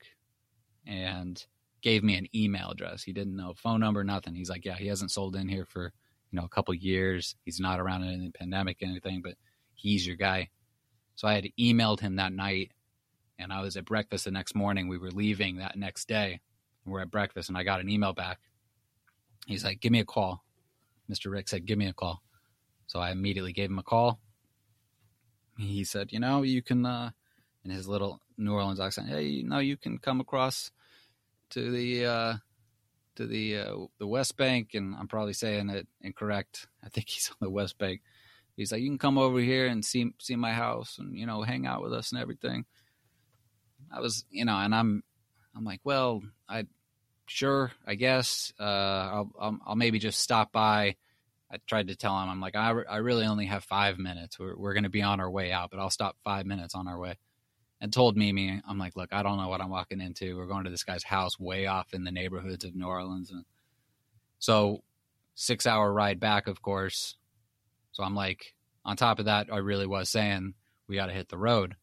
and 0.88 1.44
gave 1.82 2.04
me 2.04 2.16
an 2.16 2.28
email 2.36 2.70
address. 2.72 3.04
He 3.04 3.14
didn't 3.14 3.36
know 3.36 3.54
phone 3.56 3.82
number, 3.82 4.04
nothing. 4.04 4.36
He's 4.36 4.50
like, 4.50 4.66
"Yeah, 4.66 4.76
he 4.76 4.88
hasn't 4.88 5.12
sold 5.12 5.36
in 5.36 5.50
here 5.50 5.66
for 5.66 5.92
you 6.32 6.40
know 6.40 6.46
a 6.46 6.50
couple 6.50 6.74
years. 6.74 7.36
He's 7.44 7.60
not 7.60 7.80
around 7.80 8.04
in 8.04 8.26
the 8.26 8.32
pandemic, 8.32 8.78
anything, 8.82 9.22
but 9.24 9.36
he's 9.80 10.06
your 10.06 10.16
guy." 10.18 10.50
So 11.16 11.28
I 11.28 11.34
had 11.36 11.50
emailed 11.60 12.00
him 12.02 12.16
that 12.18 12.34
night, 12.34 12.72
And 13.40 13.54
I 13.54 13.62
was 13.62 13.78
at 13.78 13.86
breakfast 13.86 14.26
the 14.26 14.32
next 14.32 14.54
morning. 14.56 14.88
We 14.90 14.98
were 14.98 15.12
leaving 15.12 15.58
that 15.58 15.78
next 15.78 16.08
day. 16.10 16.42
We're 16.86 17.02
at 17.02 17.12
breakfast, 17.12 17.50
and 17.50 17.58
I 17.58 17.64
got 17.64 17.80
an 17.80 17.90
email 17.90 18.14
back. 18.14 18.40
He's 19.48 19.64
like, 19.64 19.80
"Give 19.80 19.92
me 19.92 20.00
a 20.02 20.06
call." 20.06 20.44
Mr. 21.10 21.32
Rick 21.32 21.48
said, 21.50 21.66
"Give 21.66 21.78
me 21.78 21.88
a 21.88 21.94
call." 21.94 22.22
So 22.88 23.00
I 23.00 23.12
immediately 23.12 23.54
gave 23.54 23.70
him 23.70 23.80
a 23.80 23.84
call. 23.84 24.20
He 25.58 25.84
said, 25.84 26.12
"You 26.12 26.20
know, 26.20 26.42
you 26.44 26.62
can," 26.62 26.86
uh, 26.86 27.12
in 27.64 27.72
his 27.72 27.88
little 27.88 28.22
New 28.38 28.54
Orleans 28.54 28.80
accent, 28.80 29.10
"Hey, 29.10 29.28
you 29.28 29.44
know, 29.44 29.60
you 29.60 29.78
can 29.78 30.00
come 30.00 30.20
across 30.22 30.72
to 31.52 31.72
the 31.72 32.06
uh, 32.06 32.38
to 33.16 33.28
the 33.28 33.58
uh, 33.58 33.78
the 34.00 34.08
West 34.08 34.38
Bank," 34.38 34.74
and 34.74 34.96
I'm 34.96 35.08
probably 35.08 35.34
saying 35.34 35.70
it 35.70 35.88
incorrect. 36.02 36.68
I 36.84 36.90
think 36.90 37.10
he's 37.10 37.30
on 37.30 37.38
the 37.42 37.50
West 37.50 37.78
Bank. 37.78 38.02
He's 38.60 38.72
like, 38.72 38.82
"You 38.82 38.90
can 38.90 38.98
come 38.98 39.18
over 39.18 39.40
here 39.40 39.68
and 39.68 39.84
see 39.84 40.12
see 40.20 40.36
my 40.36 40.54
house, 40.54 40.98
and 41.00 41.18
you 41.18 41.26
know, 41.26 41.42
hang 41.42 41.66
out 41.66 41.82
with 41.82 41.94
us 41.94 42.12
and 42.12 42.22
everything." 42.22 42.66
I 43.92 44.00
was, 44.00 44.26
you 44.30 44.46
know, 44.46 44.58
and 44.58 44.74
I'm, 44.74 45.04
I'm 45.56 45.66
like, 45.66 45.82
well, 45.84 46.22
I, 46.48 46.66
sure, 47.28 47.72
I 47.86 47.96
guess, 47.96 48.54
uh, 48.60 48.64
I'll, 48.64 49.32
I'll, 49.40 49.60
I'll 49.68 49.76
maybe 49.76 50.00
just 50.00 50.20
stop 50.20 50.52
by. 50.52 50.96
I 51.52 51.58
tried 51.68 51.88
to 51.88 51.96
tell 51.96 52.20
him, 52.22 52.30
I'm 52.30 52.42
like, 52.42 52.56
I, 52.56 52.70
I 52.70 52.98
really 52.98 53.26
only 53.26 53.48
have 53.48 53.64
five 53.64 53.98
minutes. 53.98 54.38
We're, 54.38 54.56
we're 54.56 54.74
going 54.74 54.84
to 54.84 54.90
be 54.90 55.02
on 55.02 55.20
our 55.20 55.30
way 55.30 55.52
out, 55.52 55.72
but 55.72 55.80
I'll 55.80 55.90
stop 55.90 56.16
five 56.24 56.46
minutes 56.46 56.76
on 56.76 56.88
our 56.88 57.00
way. 57.00 57.18
And 57.82 57.92
told 57.92 58.18
Mimi, 58.18 58.62
I'm 58.68 58.78
like, 58.78 58.96
look, 58.96 59.14
I 59.14 59.24
don't 59.24 59.38
know 59.38 59.48
what 59.48 59.62
I'm 59.62 59.70
walking 59.70 60.02
into. 60.02 60.38
We're 60.38 60.46
going 60.46 60.66
to 60.66 60.70
this 60.70 60.84
guy's 60.84 61.04
house 61.04 61.40
way 61.40 61.66
off 61.66 61.94
in 61.94 62.04
the 62.04 62.12
neighborhoods 62.12 62.66
of 62.66 62.76
New 62.76 62.86
Orleans. 62.86 63.32
And 63.32 63.46
so 64.38 64.84
six 65.34 65.66
hour 65.66 65.92
ride 65.92 66.20
back, 66.20 66.48
of 66.48 66.62
course. 66.62 67.16
So 68.00 68.06
I'm 68.06 68.16
like, 68.16 68.54
on 68.86 68.96
top 68.96 69.20
of 69.20 69.26
that, 69.26 69.48
I 69.52 69.58
really 69.58 69.86
was 69.86 70.10
saying 70.10 70.54
we 70.88 70.96
got 70.96 71.08
to 71.08 71.14
hit 71.14 71.28
the 71.28 71.38
road. 71.38 71.76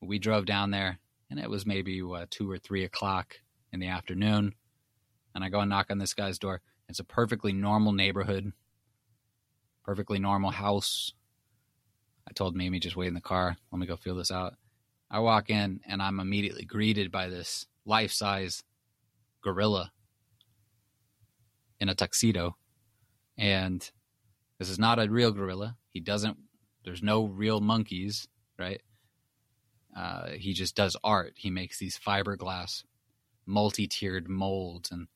We 0.00 0.20
drove 0.20 0.46
down 0.46 0.70
there 0.70 1.00
and 1.28 1.40
it 1.40 1.50
was 1.50 1.66
maybe 1.66 2.00
what, 2.02 2.30
two 2.30 2.48
or 2.48 2.56
three 2.56 2.84
o'clock 2.84 3.34
in 3.72 3.80
the 3.80 3.88
afternoon. 3.88 4.54
And 5.34 5.42
I 5.42 5.48
go 5.48 5.58
and 5.58 5.68
knock 5.68 5.88
on 5.90 5.98
this 5.98 6.14
guy's 6.14 6.38
door. 6.38 6.60
It's 6.88 7.00
a 7.00 7.04
perfectly 7.04 7.52
normal 7.52 7.90
neighborhood, 7.90 8.52
perfectly 9.84 10.20
normal 10.20 10.52
house. 10.52 11.14
I 12.28 12.32
told 12.32 12.54
Mimi 12.54 12.78
just 12.78 12.94
wait 12.94 13.08
in 13.08 13.14
the 13.14 13.20
car. 13.20 13.56
Let 13.72 13.80
me 13.80 13.88
go 13.88 13.96
feel 13.96 14.14
this 14.14 14.30
out. 14.30 14.54
I 15.10 15.18
walk 15.18 15.50
in 15.50 15.80
and 15.84 16.00
I'm 16.00 16.20
immediately 16.20 16.64
greeted 16.64 17.10
by 17.10 17.26
this 17.26 17.66
life 17.84 18.12
size 18.12 18.62
gorilla 19.42 19.90
in 21.80 21.88
a 21.88 21.94
tuxedo. 21.96 22.56
And 23.36 23.90
this 24.60 24.68
is 24.68 24.78
not 24.78 24.98
a 24.98 25.10
real 25.10 25.32
gorilla. 25.32 25.78
He 25.88 26.00
doesn't, 26.00 26.36
there's 26.84 27.02
no 27.02 27.24
real 27.24 27.62
monkeys, 27.62 28.28
right? 28.58 28.82
Uh, 29.96 30.32
he 30.32 30.52
just 30.52 30.76
does 30.76 30.98
art. 31.02 31.32
He 31.36 31.48
makes 31.48 31.78
these 31.78 31.98
fiberglass, 31.98 32.84
multi-tiered 33.46 34.28
molds 34.28 34.90
and 34.90 35.08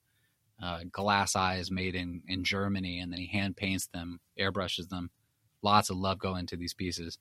uh, 0.63 0.81
glass 0.91 1.37
eyes 1.37 1.71
made 1.71 1.95
in 1.95 2.23
in 2.27 2.43
Germany, 2.43 3.01
and 3.01 3.13
then 3.13 3.21
he 3.21 3.27
hand 3.27 3.55
paints 3.55 3.87
them, 3.89 4.19
airbrushes 4.39 4.89
them. 4.89 5.11
Lots 5.61 5.91
of 5.91 5.99
love 5.99 6.19
go 6.19 6.37
into 6.37 6.57
these 6.57 6.73
pieces. 6.75 7.19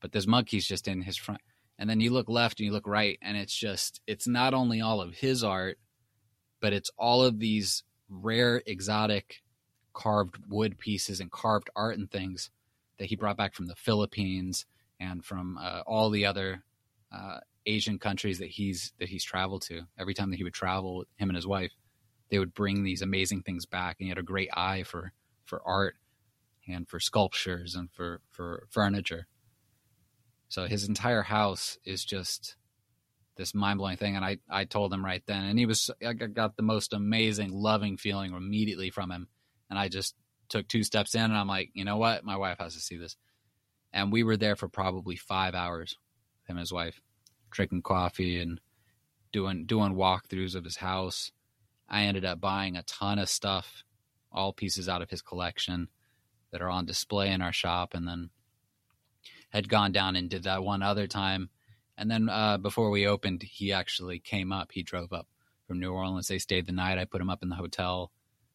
But 0.00 0.12
this 0.12 0.28
monkey's 0.28 0.66
just 0.66 0.86
in 0.86 1.02
his 1.02 1.16
front, 1.16 1.40
and 1.80 1.90
then 1.90 2.00
you 2.00 2.12
look 2.12 2.28
left 2.28 2.60
and 2.60 2.66
you 2.66 2.72
look 2.72 2.86
right, 2.86 3.18
and 3.22 3.36
it's 3.36 3.54
just 3.54 4.00
it's 4.06 4.28
not 4.28 4.54
only 4.54 4.80
all 4.80 5.00
of 5.00 5.14
his 5.14 5.42
art, 5.42 5.78
but 6.60 6.72
it's 6.72 6.90
all 6.96 7.24
of 7.24 7.40
these 7.40 7.82
rare, 8.08 8.62
exotic, 8.66 9.42
carved 9.94 10.36
wood 10.48 10.78
pieces 10.78 11.20
and 11.20 11.30
carved 11.30 11.70
art 11.74 11.96
and 11.96 12.10
things 12.10 12.50
that 12.98 13.06
he 13.06 13.16
brought 13.16 13.36
back 13.36 13.54
from 13.54 13.66
the 13.66 13.74
Philippines 13.74 14.66
and 15.00 15.24
from 15.24 15.58
uh, 15.58 15.80
all 15.86 16.10
the 16.10 16.26
other 16.26 16.62
uh, 17.12 17.38
Asian 17.66 17.98
countries 17.98 18.38
that 18.38 18.50
he's 18.50 18.92
that 18.98 19.08
he's 19.08 19.24
traveled 19.24 19.62
to. 19.62 19.82
Every 19.98 20.14
time 20.14 20.30
that 20.30 20.36
he 20.36 20.44
would 20.44 20.54
travel, 20.54 21.04
him 21.16 21.30
and 21.30 21.36
his 21.36 21.46
wife, 21.46 21.72
they 22.28 22.38
would 22.38 22.54
bring 22.54 22.82
these 22.82 23.02
amazing 23.02 23.42
things 23.42 23.66
back. 23.66 23.96
And 23.98 24.06
he 24.06 24.08
had 24.10 24.18
a 24.18 24.22
great 24.22 24.50
eye 24.54 24.82
for 24.82 25.12
for 25.44 25.62
art 25.66 25.96
and 26.68 26.88
for 26.88 27.00
sculptures 27.00 27.74
and 27.74 27.90
for 27.92 28.20
for 28.30 28.66
furniture. 28.70 29.26
So 30.48 30.66
his 30.66 30.86
entire 30.88 31.22
house 31.22 31.78
is 31.84 32.04
just 32.04 32.56
this 33.36 33.54
mind 33.54 33.78
blowing 33.78 33.96
thing. 33.96 34.16
And 34.16 34.24
I 34.24 34.38
I 34.48 34.64
told 34.64 34.92
him 34.92 35.04
right 35.04 35.22
then, 35.26 35.44
and 35.44 35.58
he 35.58 35.66
was 35.66 35.90
I 36.06 36.12
got 36.12 36.56
the 36.56 36.62
most 36.62 36.92
amazing, 36.92 37.50
loving 37.52 37.96
feeling 37.96 38.32
immediately 38.32 38.90
from 38.90 39.10
him. 39.10 39.28
And 39.74 39.80
I 39.80 39.88
just 39.88 40.14
took 40.48 40.68
two 40.68 40.84
steps 40.84 41.14
in, 41.14 41.22
and 41.22 41.36
I'm 41.36 41.48
like, 41.48 41.70
you 41.74 41.84
know 41.84 41.96
what, 41.96 42.24
my 42.24 42.36
wife 42.36 42.58
has 42.58 42.74
to 42.74 42.80
see 42.80 42.96
this 42.96 43.16
and 43.94 44.12
we 44.12 44.24
were 44.24 44.36
there 44.36 44.56
for 44.56 44.68
probably 44.68 45.16
five 45.16 45.54
hours. 45.54 45.96
Him 46.46 46.56
and 46.56 46.60
his 46.60 46.72
wife, 46.72 47.00
drinking 47.50 47.82
coffee 47.82 48.40
and 48.40 48.60
doing 49.32 49.64
doing 49.64 49.94
walkthroughs 49.94 50.56
of 50.56 50.64
his 50.64 50.76
house. 50.76 51.30
I 51.88 52.02
ended 52.02 52.24
up 52.24 52.40
buying 52.40 52.76
a 52.76 52.82
ton 52.82 53.18
of 53.18 53.28
stuff, 53.28 53.84
all 54.32 54.52
pieces 54.52 54.88
out 54.88 55.00
of 55.00 55.10
his 55.10 55.22
collection 55.22 55.88
that 56.50 56.60
are 56.60 56.68
on 56.68 56.84
display 56.84 57.30
in 57.30 57.40
our 57.40 57.52
shop, 57.52 57.94
and 57.94 58.06
then 58.06 58.30
had 59.50 59.68
gone 59.68 59.92
down 59.92 60.16
and 60.16 60.28
did 60.28 60.42
that 60.42 60.64
one 60.64 60.82
other 60.82 61.06
time. 61.06 61.48
And 61.96 62.10
then 62.10 62.28
uh, 62.28 62.58
before 62.58 62.90
we 62.90 63.06
opened, 63.06 63.44
he 63.44 63.72
actually 63.72 64.18
came 64.18 64.50
up. 64.50 64.72
He 64.72 64.82
drove 64.82 65.12
up 65.12 65.28
from 65.68 65.78
New 65.78 65.92
Orleans. 65.92 66.26
They 66.26 66.40
stayed 66.40 66.66
the 66.66 66.72
night. 66.72 66.98
I 66.98 67.04
put 67.04 67.20
him 67.20 67.30
up 67.30 67.44
in 67.44 67.48
the 67.48 67.54
hotel, 67.54 68.10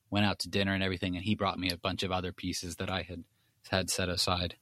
went 0.10 0.25
out 0.25 0.39
to 0.39 0.50
dinner 0.50 0.74
and 0.74 0.84
everything, 0.84 1.16
and 1.16 1.24
he 1.24 1.36
brought 1.36 1.60
me 1.60 1.70
a 1.72 1.78
bunch 1.78 2.04
of 2.04 2.12
other 2.12 2.32
pieces 2.32 2.78
that 2.78 2.89
I 2.89 3.04
had 3.04 3.24
had 3.70 3.89
set 3.89 4.10
aside 4.10 4.56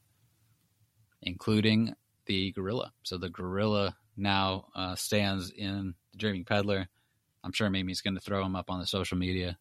including 1.22 1.94
the 2.26 2.52
gorilla. 2.52 2.94
So 3.04 3.18
the 3.18 3.30
gorilla 3.30 3.96
now 4.16 4.68
uh, 4.76 4.96
stands 4.96 5.52
in 5.52 5.94
the 6.12 6.18
Dreaming 6.18 6.46
Peddler. 6.46 6.88
I'm 7.44 7.52
sure 7.52 7.70
Mimi's 7.70 8.02
going 8.02 8.16
to 8.16 8.22
throw 8.22 8.44
him 8.46 8.56
up 8.56 8.70
on 8.70 8.80
the 8.80 8.88
social 8.88 9.18
media 9.18 9.58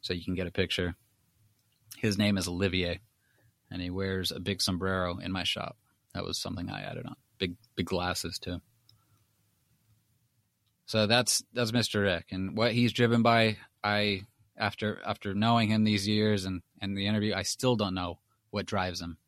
so 0.00 0.14
you 0.14 0.24
can 0.24 0.34
get 0.34 0.46
a 0.46 0.52
picture. 0.52 0.94
His 1.96 2.18
name 2.18 2.38
is 2.38 2.48
Olivier, 2.48 3.00
and 3.70 3.80
he 3.80 3.90
wears 3.90 4.30
a 4.30 4.40
big 4.40 4.62
sombrero 4.62 5.18
in 5.18 5.32
my 5.32 5.44
shop. 5.44 5.76
That 6.14 6.24
was 6.24 6.38
something 6.40 6.70
I 6.70 6.82
added 6.82 7.06
on. 7.06 7.16
Big 7.38 7.56
big 7.74 7.86
glasses 7.86 8.38
too. 8.38 8.60
So 10.86 11.06
that's 11.06 11.42
that's 11.52 11.72
Mr. 11.72 12.02
Rick, 12.02 12.26
and 12.30 12.56
what 12.56 12.72
he's 12.72 12.92
driven 12.92 13.22
by. 13.22 13.56
I 13.82 14.22
after 14.56 15.00
after 15.04 15.34
knowing 15.34 15.68
him 15.68 15.84
these 15.84 16.06
years 16.06 16.44
and 16.44 16.62
and 16.80 16.96
the 16.96 17.06
interview, 17.06 17.34
I 17.34 17.42
still 17.42 17.76
don't 17.76 17.94
know 17.94 18.18
what 18.50 18.66
drives 18.66 19.00
him 19.00 19.18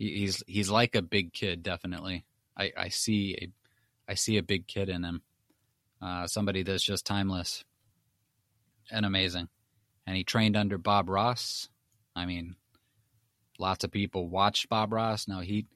he's 0.00 0.42
he's 0.46 0.70
like 0.70 0.94
a 0.94 1.02
big 1.02 1.32
kid, 1.32 1.62
definitely. 1.62 2.24
I, 2.56 2.72
I 2.76 2.88
see 2.88 3.36
a 3.40 4.10
I 4.10 4.14
see 4.14 4.38
a 4.38 4.42
big 4.42 4.66
kid 4.66 4.88
in 4.88 5.04
him. 5.04 5.22
Uh, 6.02 6.26
somebody 6.26 6.62
that's 6.62 6.82
just 6.82 7.04
timeless 7.04 7.64
and 8.90 9.04
amazing. 9.04 9.48
And 10.06 10.16
he 10.16 10.24
trained 10.24 10.56
under 10.56 10.78
Bob 10.78 11.08
Ross. 11.10 11.68
I 12.16 12.24
mean, 12.24 12.56
lots 13.58 13.84
of 13.84 13.92
people 13.92 14.28
watched 14.28 14.68
Bob 14.68 14.92
Ross. 14.92 15.28
No, 15.28 15.40
he 15.40 15.66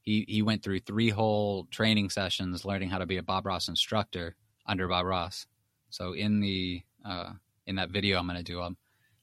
he 0.00 0.24
he 0.26 0.42
went 0.42 0.62
through 0.62 0.80
three 0.80 1.10
whole 1.10 1.66
training 1.70 2.10
sessions 2.10 2.64
learning 2.64 2.88
how 2.88 2.98
to 2.98 3.06
be 3.06 3.18
a 3.18 3.22
Bob 3.22 3.46
Ross 3.46 3.68
instructor 3.68 4.34
under 4.66 4.88
Bob 4.88 5.06
Ross. 5.06 5.46
So 5.90 6.14
in 6.14 6.40
the 6.40 6.82
uh, 7.04 7.32
in 7.66 7.76
that 7.76 7.90
video 7.90 8.18
I'm 8.18 8.26
going 8.26 8.36
to 8.38 8.42
do, 8.42 8.62
um, 8.62 8.76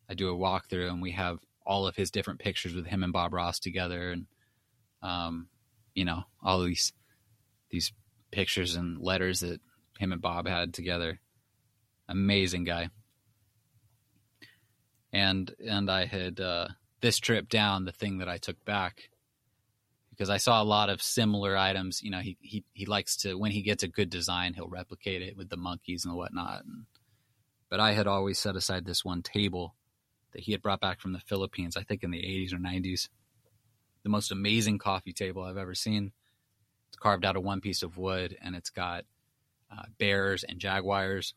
I 0.10 0.14
do 0.14 0.30
a 0.30 0.38
walkthrough 0.38 0.90
and 0.90 1.02
we 1.02 1.12
have 1.12 1.40
all 1.66 1.88
of 1.88 1.96
his 1.96 2.12
different 2.12 2.40
pictures 2.40 2.76
with 2.76 2.86
him 2.86 3.04
and 3.04 3.14
Bob 3.14 3.34
Ross 3.34 3.60
together 3.60 4.12
and 4.12 4.26
um, 5.02 5.48
you 5.94 6.06
know, 6.06 6.24
all 6.42 6.64
these 6.64 6.94
these 7.70 7.92
pictures 8.32 8.76
and 8.76 9.00
letters 9.00 9.42
that 9.42 9.60
him 10.00 10.12
and 10.12 10.22
Bob 10.22 10.48
had 10.48 10.74
together. 10.74 11.20
Amazing 12.08 12.64
guy. 12.64 12.90
And 15.12 15.54
and 15.60 15.92
I 15.92 16.06
had 16.06 16.40
uh, 16.40 16.70
this 17.02 17.20
trip 17.20 17.50
down 17.50 17.86
the 17.86 17.92
thing 17.92 18.18
that 18.20 18.30
I 18.30 18.38
took 18.38 18.64
back 18.66 19.10
because 20.10 20.30
I 20.30 20.38
saw 20.38 20.62
a 20.62 20.66
lot 20.66 20.90
of 20.90 21.02
similar 21.02 21.56
items. 21.56 22.02
You 22.02 22.12
know, 22.12 22.20
he 22.20 22.38
he 22.42 22.64
he 22.74 22.86
likes 22.86 23.18
to 23.18 23.36
when 23.36 23.52
he 23.52 23.62
gets 23.62 23.84
a 23.84 23.88
good 23.88 24.10
design, 24.10 24.54
he'll 24.54 24.68
replicate 24.68 25.22
it 25.22 25.38
with 25.38 25.50
the 25.50 25.58
monkeys 25.58 26.06
and 26.06 26.16
whatnot. 26.16 26.64
And, 26.66 26.86
but 27.74 27.80
I 27.80 27.94
had 27.94 28.06
always 28.06 28.38
set 28.38 28.56
aside 28.56 28.86
this 28.86 29.04
one 29.04 29.24
table 29.24 29.74
that 30.32 30.44
he 30.44 30.52
had 30.52 30.62
brought 30.62 30.80
back 30.80 31.02
from 31.02 31.12
the 31.12 31.20
Philippines, 31.20 31.76
I 31.76 31.82
think 31.82 32.04
in 32.04 32.12
the 32.12 32.22
80s 32.22 32.54
or 32.54 32.58
90s 32.58 33.10
the 34.04 34.10
most 34.10 34.32
amazing 34.32 34.78
coffee 34.78 35.12
table 35.12 35.42
I've 35.42 35.58
ever 35.58 35.74
seen. 35.74 36.12
It's 36.90 36.98
carved 36.98 37.26
out 37.26 37.36
of 37.36 37.42
one 37.44 37.62
piece 37.62 37.82
of 37.82 37.98
wood, 37.98 38.38
and 38.44 38.56
it's 38.56 38.70
got 38.70 39.06
uh, 39.72 39.86
bears 39.98 40.44
and 40.44 40.60
jaguars, 40.60 41.34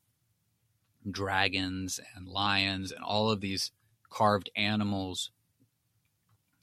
dragons 1.11 2.01
and 2.15 2.29
lions, 2.29 2.93
and 2.93 3.03
all 3.03 3.31
of 3.31 3.41
these 3.41 3.73
carved 4.11 4.51
animals 4.55 5.31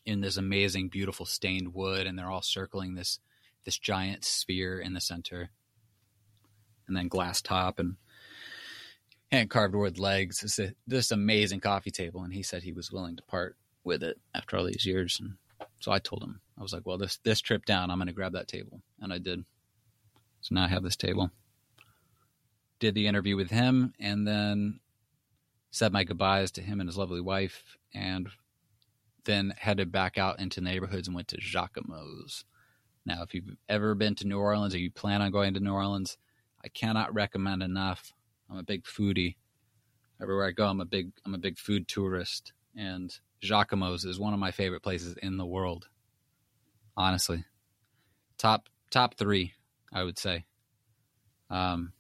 in 0.06 0.22
this 0.22 0.38
amazing, 0.38 0.90
beautiful 0.90 1.26
stained 1.26 1.74
wood, 1.74 2.06
and 2.06 2.16
they're 2.16 2.30
all 2.30 2.44
circling 2.44 2.94
this 2.94 3.18
this 3.66 3.80
giant 3.80 4.24
sphere 4.24 4.80
in 4.80 4.94
the 4.94 5.02
center, 5.02 5.50
and 6.88 6.96
then 6.96 7.08
glass 7.08 7.42
top 7.42 7.80
and 7.80 7.96
hand 9.34 9.50
carved 9.50 9.76
wood 9.76 9.98
legs. 9.98 10.44
It's 10.44 10.60
a, 10.60 10.74
this 10.86 11.12
amazing 11.12 11.60
coffee 11.60 11.92
table, 11.92 12.22
and 12.22 12.34
he 12.34 12.44
said 12.44 12.64
he 12.64 12.72
was 12.72 12.92
willing 12.92 13.16
to 13.16 13.24
part 13.24 13.58
with 13.84 14.04
it 14.04 14.20
after 14.34 14.58
all 14.58 14.66
these 14.66 14.86
years. 14.86 15.20
And 15.20 15.34
so 15.80 15.92
I 15.92 16.00
told 16.00 16.24
him, 16.24 16.40
I 16.58 16.62
was 16.62 16.72
like, 16.72 16.86
well, 16.86 16.98
this 16.98 17.18
this 17.24 17.42
trip 17.42 17.66
down, 17.66 17.90
I'm 17.90 17.98
going 17.98 18.08
to 18.08 18.14
grab 18.14 18.34
that 18.34 18.48
table, 18.48 18.82
and 19.02 19.12
I 19.12 19.18
did. 19.18 19.44
So 20.42 20.56
now 20.56 20.66
I 20.66 20.68
have 20.68 20.84
this 20.84 20.96
table. 20.96 21.32
Did 22.80 22.96
the 22.96 23.08
interview 23.08 23.36
with 23.36 23.50
him 23.50 23.94
and 24.00 24.28
then 24.28 24.80
said 25.72 25.94
my 25.94 26.04
goodbyes 26.04 26.52
to 26.52 26.62
him 26.62 26.80
and 26.80 26.88
his 26.88 26.98
lovely 26.98 27.22
wife 27.22 27.78
and 27.94 28.30
then 29.24 29.54
headed 29.58 29.92
back 29.92 30.18
out 30.18 30.40
into 30.40 30.62
neighborhoods 30.62 31.08
and 31.08 31.16
went 31.16 31.30
to 31.30 31.40
Jacques-Imo's. 31.40 32.44
Now, 33.06 33.24
if 33.24 33.34
you've 33.34 33.56
ever 33.70 33.96
been 33.96 34.16
to 34.16 34.28
New 34.28 34.38
Orleans 34.38 34.76
or 34.76 34.80
you 34.80 34.92
plan 34.92 35.22
on 35.22 35.32
going 35.32 35.54
to 35.54 35.62
New 35.62 35.74
Orleans, 35.74 36.18
I 36.64 36.68
cannot 36.68 37.14
recommend 37.14 37.64
enough. 37.64 38.14
I'm 38.54 38.60
a 38.60 38.64
big 38.64 38.84
foodie. 38.84 39.36
Everywhere 40.22 40.46
I 40.46 40.52
go, 40.52 40.68
I'm 40.68 40.80
a 40.80 40.86
big 40.86 41.12
I'm 41.26 41.34
a 41.34 41.40
big 41.40 41.58
food 41.58 41.88
tourist, 41.88 42.54
and 42.78 43.12
Jacques-Imo's 43.42 44.06
is 44.06 44.20
one 44.20 44.34
of 44.34 44.40
my 44.40 44.52
favorite 44.52 44.84
places 44.84 45.18
in 45.22 45.38
the 45.38 45.46
world. 45.46 45.88
Honestly, 46.96 47.44
top 48.38 48.70
top 48.92 49.16
three, 49.18 49.54
I 49.92 50.04
would 50.04 50.20
say. 50.20 50.46
Um, 51.50 51.94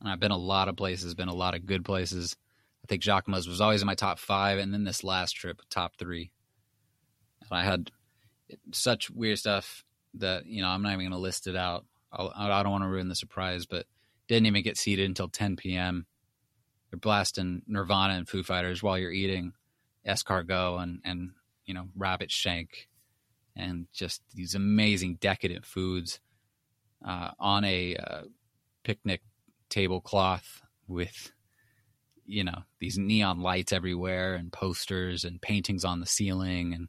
and 0.00 0.08
I've 0.08 0.20
been 0.20 0.30
a 0.30 0.36
lot 0.36 0.68
of 0.68 0.76
places, 0.76 1.14
been 1.14 1.28
a 1.28 1.34
lot 1.34 1.56
of 1.56 1.66
good 1.66 1.84
places. 1.84 2.36
I 2.84 2.86
think 2.86 3.02
Jacques-Imo's 3.02 3.48
was 3.48 3.60
always 3.60 3.82
in 3.82 3.86
my 3.86 3.96
top 3.96 4.20
five, 4.20 4.58
and 4.58 4.72
then 4.72 4.84
this 4.84 5.02
last 5.02 5.32
trip, 5.32 5.62
top 5.68 5.96
three. 5.98 6.30
And 7.42 7.58
I 7.58 7.64
had 7.64 7.90
such 8.72 9.10
weird 9.10 9.38
stuff 9.38 9.84
that 10.14 10.46
you 10.46 10.62
know 10.62 10.68
I'm 10.68 10.82
not 10.82 10.90
even 10.90 11.06
going 11.06 11.10
to 11.10 11.18
list 11.18 11.48
it 11.48 11.56
out. 11.56 11.86
I'll, 12.12 12.32
I 12.36 12.44
do 12.44 12.50
not 12.50 12.70
want 12.70 12.84
to 12.84 12.88
ruin 12.88 13.08
the 13.08 13.16
surprise, 13.16 13.66
but 13.66 13.86
didn't 14.34 14.46
even 14.46 14.62
get 14.62 14.78
seated 14.78 15.06
until 15.06 15.28
10 15.28 15.56
p.m. 15.56 16.06
They're 16.90 16.98
blasting 16.98 17.62
Nirvana 17.66 18.14
and 18.14 18.28
Foo 18.28 18.42
Fighters 18.42 18.82
while 18.82 18.98
you're 18.98 19.10
eating 19.12 19.52
escargot 20.06 20.82
and 20.82 21.00
and 21.04 21.32
you 21.66 21.74
know 21.74 21.88
rabbit 21.94 22.30
shank 22.30 22.88
and 23.54 23.86
just 23.92 24.22
these 24.34 24.54
amazing 24.54 25.16
decadent 25.20 25.66
foods 25.66 26.20
uh, 27.06 27.32
on 27.38 27.64
a 27.64 27.96
uh, 27.96 28.22
picnic 28.84 29.20
tablecloth 29.68 30.62
with 30.86 31.32
you 32.24 32.44
know 32.44 32.62
these 32.78 32.98
neon 32.98 33.40
lights 33.40 33.72
everywhere 33.72 34.34
and 34.34 34.52
posters 34.52 35.24
and 35.24 35.42
paintings 35.42 35.84
on 35.84 36.00
the 36.00 36.06
ceiling. 36.06 36.72
And 36.72 36.88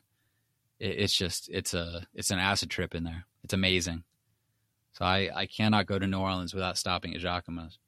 it, 0.80 1.00
it's 1.02 1.16
just 1.16 1.50
it's 1.50 1.74
a 1.74 2.06
it's 2.14 2.32
an 2.32 2.40
acid 2.40 2.70
trip 2.70 2.94
in 2.94 3.04
there. 3.04 3.26
It's 3.44 3.54
amazing 3.54 4.04
so 4.94 5.06
i 5.06 5.30
i 5.36 5.46
cannot 5.46 5.86
go 5.86 6.00
to 6.00 6.08
new 6.08 6.20
orleans 6.20 6.54
without 6.54 6.78
stopping 6.78 7.14
at 7.14 7.22
Jacques-Imo's. 7.22 7.80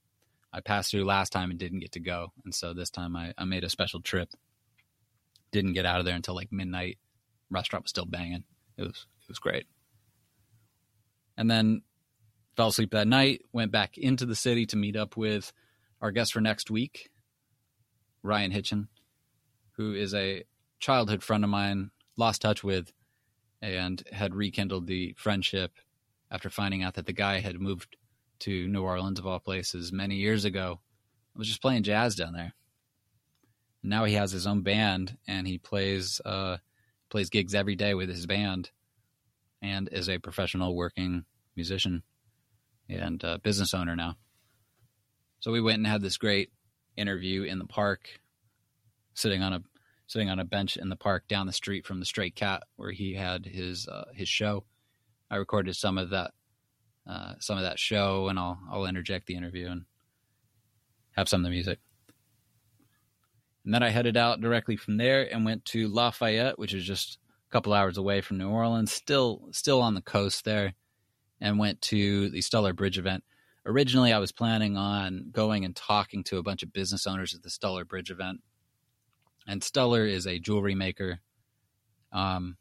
I 0.56 0.62
passed 0.62 0.92
through 0.92 1.06
last 1.06 1.32
time 1.32 1.50
and 1.50 1.60
didn't 1.60 1.80
get 1.80 1.94
to 1.94 2.00
go. 2.00 2.32
And 2.46 2.54
so 2.54 2.74
this 2.74 2.92
time 2.92 3.16
i, 3.16 3.34
I 3.38 3.46
made 3.46 3.64
a 3.64 3.70
special 3.70 4.02
trip. 4.02 4.30
Didn't 5.52 5.74
get 5.74 5.86
out 5.86 6.00
of 6.00 6.06
there 6.06 6.16
until 6.16 6.36
like 6.36 6.52
midnight. 6.52 7.00
Restaurant 7.50 7.86
was 7.86 7.90
still 7.90 8.06
banging. 8.06 8.44
It 8.78 8.84
was 8.84 9.08
it 9.22 9.30
was 9.30 9.40
great. 9.40 9.66
And 11.38 11.50
then 11.50 11.82
fell 12.56 12.68
asleep 12.68 12.92
that 12.92 13.08
night 13.08 13.42
went 13.52 13.72
back 13.72 13.98
into 13.98 14.28
the 14.28 14.36
city 14.36 14.68
to 14.68 14.78
meet 14.78 14.96
up 14.96 15.18
with 15.18 15.52
our 16.02 16.12
guest 16.12 16.34
for 16.34 16.42
next 16.42 16.70
week 16.70 17.10
Ryan 18.24 18.52
Hitchin, 18.52 18.88
who 19.74 19.94
is 19.94 20.14
a 20.14 20.44
childhood 20.80 21.24
friend 21.24 21.44
of 21.44 21.50
mine, 21.50 21.92
lost 22.16 22.42
touch 22.42 22.64
with, 22.64 22.92
and 23.62 24.02
had 24.12 24.34
rekindled 24.34 24.88
the 24.88 25.14
friendship 25.18 25.74
after 26.34 26.50
finding 26.50 26.82
out 26.82 26.96
that 26.96 27.06
the 27.06 27.14
guy 27.14 27.40
had 27.40 27.62
moved 27.62 27.96
to 28.40 28.68
New 28.68 28.82
Orleans, 28.82 29.20
of 29.20 29.28
all 29.28 29.40
places, 29.40 29.94
many 29.94 30.16
years 30.16 30.44
ago. 30.44 30.80
I 31.36 31.40
was 31.40 31.48
just 31.48 31.62
playing 31.62 31.84
jazz 31.84 32.16
down 32.16 32.34
there. 32.34 32.54
Now 33.84 34.06
he 34.06 34.16
has 34.16 34.32
his 34.32 34.48
own 34.48 34.62
band, 34.64 35.18
and 35.28 35.48
he 35.48 35.60
plays 35.60 36.20
uh, 36.26 36.58
plays 37.10 37.30
gigs 37.30 37.54
every 37.54 37.76
day 37.76 37.94
with 37.94 38.10
his 38.10 38.26
band, 38.26 38.72
and 39.62 39.88
is 39.92 40.10
a 40.10 40.18
professional 40.18 40.76
working 40.76 41.26
musician 41.56 42.02
and 42.90 43.24
uh, 43.24 43.38
business 43.44 43.74
owner 43.74 43.96
now. 43.96 44.16
So 45.40 45.52
we 45.52 45.62
went 45.62 45.78
and 45.78 45.88
had 45.88 46.02
this 46.02 46.18
great 46.18 46.52
interview 46.98 47.44
in 47.44 47.60
the 47.60 47.66
park, 47.66 48.10
sitting 49.14 49.44
on 49.44 49.54
a 49.54 49.62
sitting 50.08 50.30
on 50.30 50.40
a 50.40 50.46
bench 50.46 50.78
in 50.78 50.90
the 50.90 50.96
park 50.96 51.28
down 51.28 51.46
the 51.46 51.54
street 51.54 51.86
from 51.86 52.00
the 52.00 52.06
Stray 52.06 52.32
Cat 52.32 52.64
where 52.76 52.92
he 52.92 53.14
had 53.14 53.46
his 53.46 53.88
uh, 53.88 54.06
his 54.14 54.28
show. 54.28 54.66
I 55.34 55.38
recorded 55.38 55.76
some 55.76 55.98
of 55.98 56.12
that 56.12 56.32
uh, 57.10 57.34
some 57.40 57.58
of 57.58 57.64
that 57.64 57.80
show, 57.80 58.28
and 58.28 58.40
I'll 58.40 58.60
I'll 58.72 58.86
interject 58.86 59.28
the 59.28 59.36
interview 59.36 59.70
and 59.70 59.86
have 61.12 61.28
some 61.28 61.42
of 61.42 61.44
the 61.44 61.50
music. 61.50 61.80
And 63.66 63.74
then 63.74 63.84
I 63.84 63.90
headed 63.90 64.18
out 64.18 64.42
directly 64.42 64.76
from 64.76 64.98
there 64.98 65.34
and 65.34 65.46
went 65.46 65.66
to 65.66 65.88
Lafayette, 65.88 66.60
which 66.60 66.74
is 66.74 66.84
just 66.84 67.18
a 67.50 67.52
couple 67.52 67.74
hours 67.74 67.98
away 67.98 68.22
from 68.22 68.38
New 68.38 68.50
Orleans, 68.50 68.92
still 68.92 69.48
still 69.52 69.82
on 69.82 69.96
the 69.96 70.02
coast 70.02 70.46
there, 70.46 70.74
and 71.42 71.60
went 71.60 71.82
to 71.84 72.30
the 72.30 72.42
Stuller 72.42 72.74
Bridge 72.74 72.98
event 72.98 73.24
originally 73.66 74.14
I 74.14 74.20
was 74.20 74.32
planning 74.32 74.78
on 74.78 75.30
going 75.32 75.66
and 75.66 75.76
talking 75.76 76.24
to 76.26 76.38
a 76.38 76.44
bunch 76.44 76.64
of 76.64 76.74
business 76.74 77.08
owners 77.08 77.34
at 77.34 77.44
the 77.44 77.50
Stuller 77.50 77.86
Bridge 77.86 78.12
event. 78.12 78.42
And 79.48 79.64
Stuller 79.64 80.06
is 80.06 80.28
a 80.28 80.40
jewelry 80.40 80.76
maker. 80.76 81.20
Um, 82.12 82.58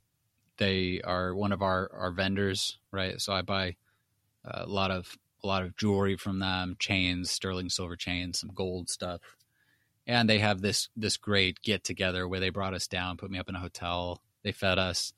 they 0.59 1.01
are 1.03 1.35
one 1.35 1.53
of 1.53 1.63
our, 1.63 1.91
our 1.93 2.13
vendors, 2.13 2.79
right? 2.91 3.21
So 3.21 3.33
I 3.33 3.43
buy 3.43 3.77
a 4.45 4.67
lot 4.67 4.91
of 4.91 5.17
a 5.45 5.47
lot 5.47 5.65
of 5.65 5.77
jewelry 5.77 6.17
from 6.17 6.39
them, 6.39 6.77
chains, 6.79 7.31
sterling 7.31 7.69
silver 7.69 7.97
chains, 7.97 8.39
some 8.39 8.51
gold 8.55 8.89
stuff. 8.89 9.21
And 10.07 10.29
they 10.29 10.39
have 10.39 10.61
this 10.61 10.89
this 10.97 11.17
great 11.17 11.63
get 11.63 11.85
together 11.85 12.27
where 12.27 12.41
they 12.41 12.51
brought 12.51 12.75
us 12.75 12.87
down, 12.87 13.17
put 13.17 13.31
me 13.31 13.39
up 13.39 13.49
in 13.49 13.57
a 13.57 13.61
hotel, 13.61 14.21
they 14.43 14.53
fed 14.53 14.79
us, 14.79 15.13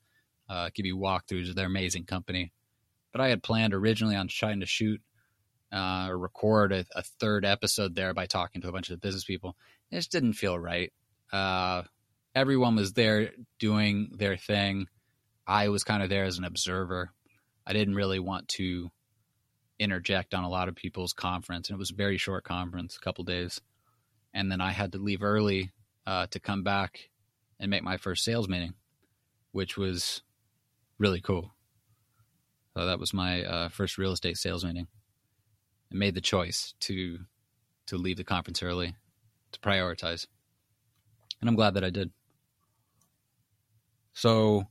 uh, 0.49 0.69
give 0.73 0.85
you 0.85 0.97
walkthroughs 0.97 1.49
of 1.49 1.55
their 1.55 1.65
amazing 1.65 2.05
company. 2.05 2.51
But 3.11 3.21
I 3.21 3.29
had 3.29 3.43
planned 3.43 3.73
originally 3.73 4.15
on 4.15 4.27
trying 4.27 4.59
to 4.59 4.65
shoot 4.65 5.01
uh, 5.71 6.09
record 6.13 6.71
a, 6.71 6.85
a, 6.95 7.01
third 7.01 7.43
episode 7.43 7.95
there 7.95 8.13
by 8.13 8.25
talking 8.27 8.61
to 8.61 8.69
a 8.69 8.71
bunch 8.71 8.89
of 8.89 9.01
business 9.01 9.23
people. 9.23 9.55
It 9.91 9.95
just 9.95 10.11
didn't 10.11 10.33
feel 10.33 10.57
right. 10.57 10.93
Uh, 11.33 11.83
everyone 12.35 12.75
was 12.75 12.93
there 12.93 13.31
doing 13.59 14.11
their 14.15 14.37
thing. 14.37 14.87
I 15.47 15.69
was 15.69 15.83
kind 15.83 16.01
of 16.03 16.09
there 16.09 16.25
as 16.25 16.37
an 16.37 16.43
observer. 16.43 17.11
I 17.65 17.73
didn't 17.73 17.95
really 17.95 18.19
want 18.19 18.47
to 18.49 18.89
interject 19.79 20.33
on 20.33 20.43
a 20.43 20.49
lot 20.49 20.69
of 20.69 20.75
people's 20.75 21.13
conference, 21.13 21.69
and 21.69 21.75
it 21.75 21.79
was 21.79 21.91
a 21.91 21.95
very 21.95 22.17
short 22.17 22.43
conference, 22.43 22.95
a 22.95 22.99
couple 22.99 23.23
days. 23.23 23.61
And 24.33 24.51
then 24.51 24.61
I 24.61 24.71
had 24.71 24.91
to 24.93 24.97
leave 24.97 25.23
early 25.23 25.71
uh, 26.05 26.27
to 26.27 26.39
come 26.39 26.63
back 26.63 27.09
and 27.59 27.69
make 27.71 27.83
my 27.83 27.97
first 27.97 28.23
sales 28.23 28.49
meeting, 28.49 28.73
which 29.51 29.77
was 29.77 30.21
really 30.97 31.21
cool. 31.21 31.53
So 32.75 32.85
that 32.85 32.99
was 32.99 33.13
my 33.13 33.43
uh, 33.43 33.69
first 33.69 33.97
real 33.97 34.11
estate 34.11 34.37
sales 34.37 34.65
meeting 34.65 34.87
I 35.91 35.95
made 35.95 36.15
the 36.15 36.21
choice 36.21 36.73
to 36.81 37.19
to 37.87 37.97
leave 37.97 38.17
the 38.17 38.23
conference 38.23 38.63
early 38.63 38.95
to 39.51 39.59
prioritize. 39.59 40.25
And 41.39 41.49
I'm 41.49 41.55
glad 41.55 41.75
that 41.75 41.83
I 41.83 41.91
did. 41.91 42.11
So 44.13 44.67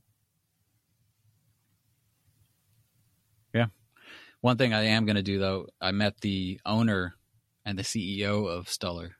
One 4.45 4.57
thing 4.57 4.75
I 4.75 4.83
am 4.83 5.07
going 5.07 5.15
to 5.15 5.23
do 5.23 5.39
though, 5.39 5.69
I 5.81 5.91
met 5.91 6.21
the 6.21 6.61
owner 6.67 7.15
and 7.65 7.79
the 7.79 7.83
CEO 7.83 8.47
of 8.47 8.69
Stuller. 8.69 9.13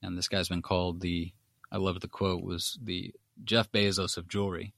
And 0.00 0.16
this 0.16 0.28
guy's 0.28 0.48
been 0.48 0.62
called 0.62 1.00
the 1.00 1.32
I 1.72 1.78
love 1.78 1.98
the 1.98 2.06
quote 2.06 2.44
was 2.44 2.78
the 2.80 3.12
Jeff 3.42 3.72
Bezos 3.72 4.16
of 4.16 4.28
jewelry. 4.28 4.74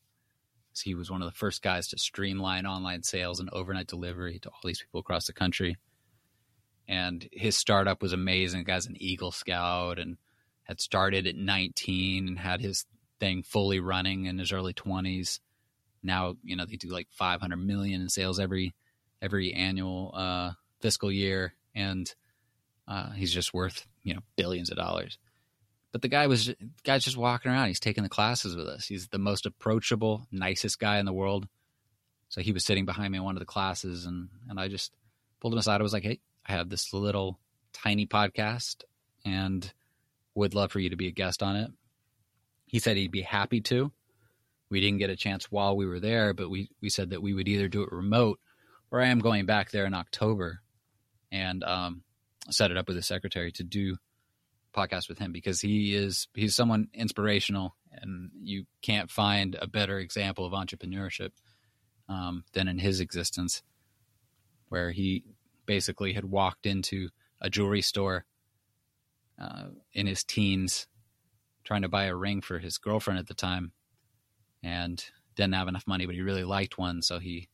He 0.83 0.95
was 0.95 1.11
one 1.11 1.21
of 1.21 1.31
the 1.31 1.37
first 1.37 1.61
guys 1.61 1.89
to 1.89 1.99
streamline 1.99 2.65
online 2.65 3.03
sales 3.03 3.39
and 3.39 3.51
overnight 3.53 3.87
delivery 3.87 4.39
to 4.39 4.49
all 4.49 4.61
these 4.65 4.81
people 4.81 5.01
across 5.01 5.27
the 5.27 5.35
country 5.35 5.77
and 6.89 7.29
his 7.31 7.55
startup 7.55 8.01
was 8.01 8.15
amazing. 8.15 8.61
The 8.61 8.65
guy's 8.65 8.87
an 8.87 8.97
Eagle 8.97 9.31
Scout 9.31 9.99
and 9.99 10.17
had 10.63 10.81
started 10.81 11.27
at 11.27 11.37
19 11.37 12.29
and 12.29 12.39
had 12.39 12.63
his 12.63 12.87
thing 13.19 13.43
fully 13.43 13.79
running 13.79 14.25
in 14.25 14.39
his 14.39 14.53
early 14.53 14.73
20s. 14.73 15.39
Now, 16.03 16.37
you 16.43 16.57
know, 16.57 16.65
they 16.65 16.77
do 16.77 16.89
like 16.89 17.09
500 17.11 17.59
million 17.59 18.01
in 18.01 18.09
sales 18.09 18.41
every 18.41 18.73
every 19.23 19.53
annual 19.53 20.13
uh, 20.15 20.53
fiscal 20.81 21.11
year, 21.11 21.55
and 21.75 22.13
uh, 22.89 23.11
he's 23.11 23.33
just 23.33 23.55
worth 23.55 23.87
you 24.03 24.15
know 24.15 24.21
billions 24.37 24.71
of 24.71 24.77
dollars. 24.77 25.19
But 25.93 26.03
the 26.03 26.09
guy 26.09 26.27
was 26.27 26.47
the 26.47 26.57
guy's 26.85 27.05
just 27.05 27.17
walking 27.17 27.51
around. 27.51 27.69
He's 27.69 27.81
taking 27.81 28.03
the 28.03 28.09
classes 28.09 28.57
with 28.57 28.67
us. 28.67 28.87
He's 28.87 29.09
the 29.09 29.19
most 29.19 29.47
approachable, 29.47 30.27
nicest 30.31 30.79
guy 30.79 30.99
in 30.99 31.07
the 31.07 31.13
world. 31.13 31.49
So 32.29 32.41
he 32.41 32.53
was 32.53 32.65
sitting 32.65 32.85
behind 32.85 33.11
me 33.11 33.19
in 33.19 33.25
one 33.25 33.35
of 33.37 33.41
the 33.41 33.47
classes, 33.47 34.07
and 34.07 34.29
and 34.49 34.61
I 34.61 34.69
just 34.69 34.93
pulled 35.41 35.53
him 35.53 35.59
aside. 35.59 35.81
I 35.81 35.83
was 35.83 35.93
like, 35.93 36.05
"Hey, 36.05 36.21
I 36.47 36.53
have 36.53 36.69
this 36.69 36.93
little 36.93 37.39
tiny 37.73 38.07
podcast 38.07 38.85
and 39.25 39.73
would 40.35 40.55
love 40.55 40.73
for 40.73 40.81
you 40.81 40.91
to 40.91 40.97
be 40.97 41.09
a 41.09 41.13
guest 41.13 41.43
on 41.43 41.57
it. 41.57 41.71
He 42.67 42.79
said 42.79 42.97
he'd 42.97 43.11
be 43.11 43.23
happy 43.23 43.61
to. 43.63 43.93
We 44.71 44.81
didn't 44.81 44.99
get 44.99 45.11
a 45.11 45.17
chance 45.17 45.51
while 45.51 45.77
we 45.77 45.87
were 45.87 46.01
there, 46.01 46.33
but 46.33 46.49
we, 46.49 46.71
we 46.81 46.89
said 46.89 47.11
that 47.11 47.23
we 47.23 47.35
would 47.35 47.49
either 47.49 47.69
do 47.69 47.83
it 47.83 47.93
remote 47.93 48.39
or 48.91 49.01
I 49.01 49.07
am 49.07 49.21
going 49.21 49.47
back 49.47 49.71
there 49.71 49.87
in 49.87 49.95
October 49.95 50.61
and 51.31 51.63
um, 51.65 52.03
set 52.51 52.71
it 52.71 52.77
up 52.77 52.89
with 52.89 52.97
the 52.97 53.03
secretary 53.03 53.53
to 53.53 53.65
do 53.65 53.97
podcast 54.75 55.09
with 55.09 55.19
him 55.19 55.33
because 55.33 55.61
he 55.61 55.95
is 55.95 56.29
he's 56.35 56.55
someone 56.55 56.89
inspirational 56.95 57.75
and 57.93 58.31
you 58.41 58.65
can't 58.83 59.11
find 59.11 59.57
a 59.61 59.67
better 59.67 59.99
example 59.99 60.47
of 60.47 60.53
entrepreneurship 60.53 61.31
um, 62.09 62.45
than 62.53 62.69
in 62.69 62.79
his 62.79 63.01
existence 63.01 63.63
where 64.69 64.93
he 64.93 65.25
basically 65.67 66.13
had 66.13 66.25
walked 66.25 66.67
into 66.67 67.09
a 67.41 67.51
jewelry 67.51 67.83
store 67.83 68.25
uh, 69.41 69.65
in 69.93 70.07
his 70.07 70.23
teens 70.23 70.87
trying 71.65 71.83
to 71.83 71.89
buy 71.89 72.05
a 72.05 72.15
ring 72.15 72.41
for 72.41 72.59
his 72.59 72.79
girlfriend 72.79 73.19
at 73.19 73.27
the 73.27 73.35
time 73.35 73.73
and 74.63 75.05
didn't 75.35 75.55
have 75.55 75.69
enough 75.69 75.87
money 75.87 76.07
but 76.07 76.15
he 76.15 76.21
really 76.21 76.45
liked 76.45 76.79
one. 76.79 77.03
So 77.03 77.19
he 77.19 77.49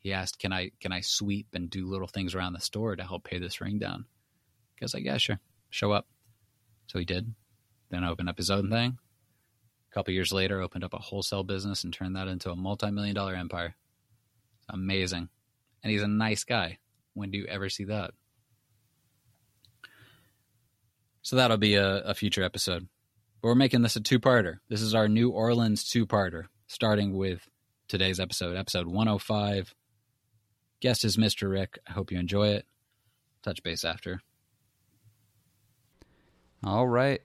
he 0.00 0.12
asked 0.12 0.38
can 0.38 0.52
i 0.52 0.70
can 0.80 0.92
i 0.92 1.00
sweep 1.00 1.46
and 1.52 1.70
do 1.70 1.86
little 1.86 2.08
things 2.08 2.34
around 2.34 2.54
the 2.54 2.60
store 2.60 2.96
to 2.96 3.04
help 3.04 3.24
pay 3.24 3.38
this 3.38 3.60
ring 3.60 3.78
down? 3.78 4.06
Because 4.74 4.94
like 4.94 5.04
yeah 5.04 5.18
sure. 5.18 5.40
Show 5.70 5.92
up. 5.92 6.06
So 6.88 6.98
he 6.98 7.04
did 7.04 7.34
then 7.90 8.04
opened 8.04 8.28
up 8.28 8.38
his 8.38 8.50
own 8.50 8.70
thing. 8.70 8.98
A 9.90 9.94
couple 9.94 10.14
years 10.14 10.32
later 10.32 10.60
opened 10.60 10.84
up 10.84 10.94
a 10.94 10.98
wholesale 10.98 11.42
business 11.42 11.84
and 11.84 11.92
turned 11.92 12.16
that 12.16 12.28
into 12.28 12.50
a 12.50 12.56
multi-million 12.56 13.14
dollar 13.14 13.34
empire. 13.34 13.74
Amazing. 14.68 15.28
And 15.82 15.90
he's 15.90 16.02
a 16.02 16.08
nice 16.08 16.44
guy. 16.44 16.78
When 17.14 17.30
do 17.30 17.38
you 17.38 17.46
ever 17.46 17.68
see 17.68 17.84
that? 17.84 18.12
So 21.22 21.36
that'll 21.36 21.56
be 21.56 21.74
a, 21.74 21.98
a 22.02 22.14
future 22.14 22.44
episode. 22.44 22.88
But 23.42 23.48
we're 23.48 23.54
making 23.56 23.82
this 23.82 23.96
a 23.96 24.00
two-parter. 24.00 24.58
This 24.68 24.82
is 24.82 24.94
our 24.94 25.08
new 25.08 25.30
orleans 25.30 25.84
two-parter 25.84 26.44
starting 26.68 27.16
with 27.16 27.48
today's 27.88 28.20
episode 28.20 28.56
episode 28.56 28.86
105 28.86 29.74
guest 30.80 31.04
is 31.04 31.16
mr 31.16 31.50
rick 31.50 31.78
i 31.88 31.92
hope 31.92 32.10
you 32.10 32.18
enjoy 32.18 32.48
it 32.48 32.66
touch 33.42 33.62
base 33.62 33.84
after 33.84 34.20
all 36.64 36.88
right 36.88 37.22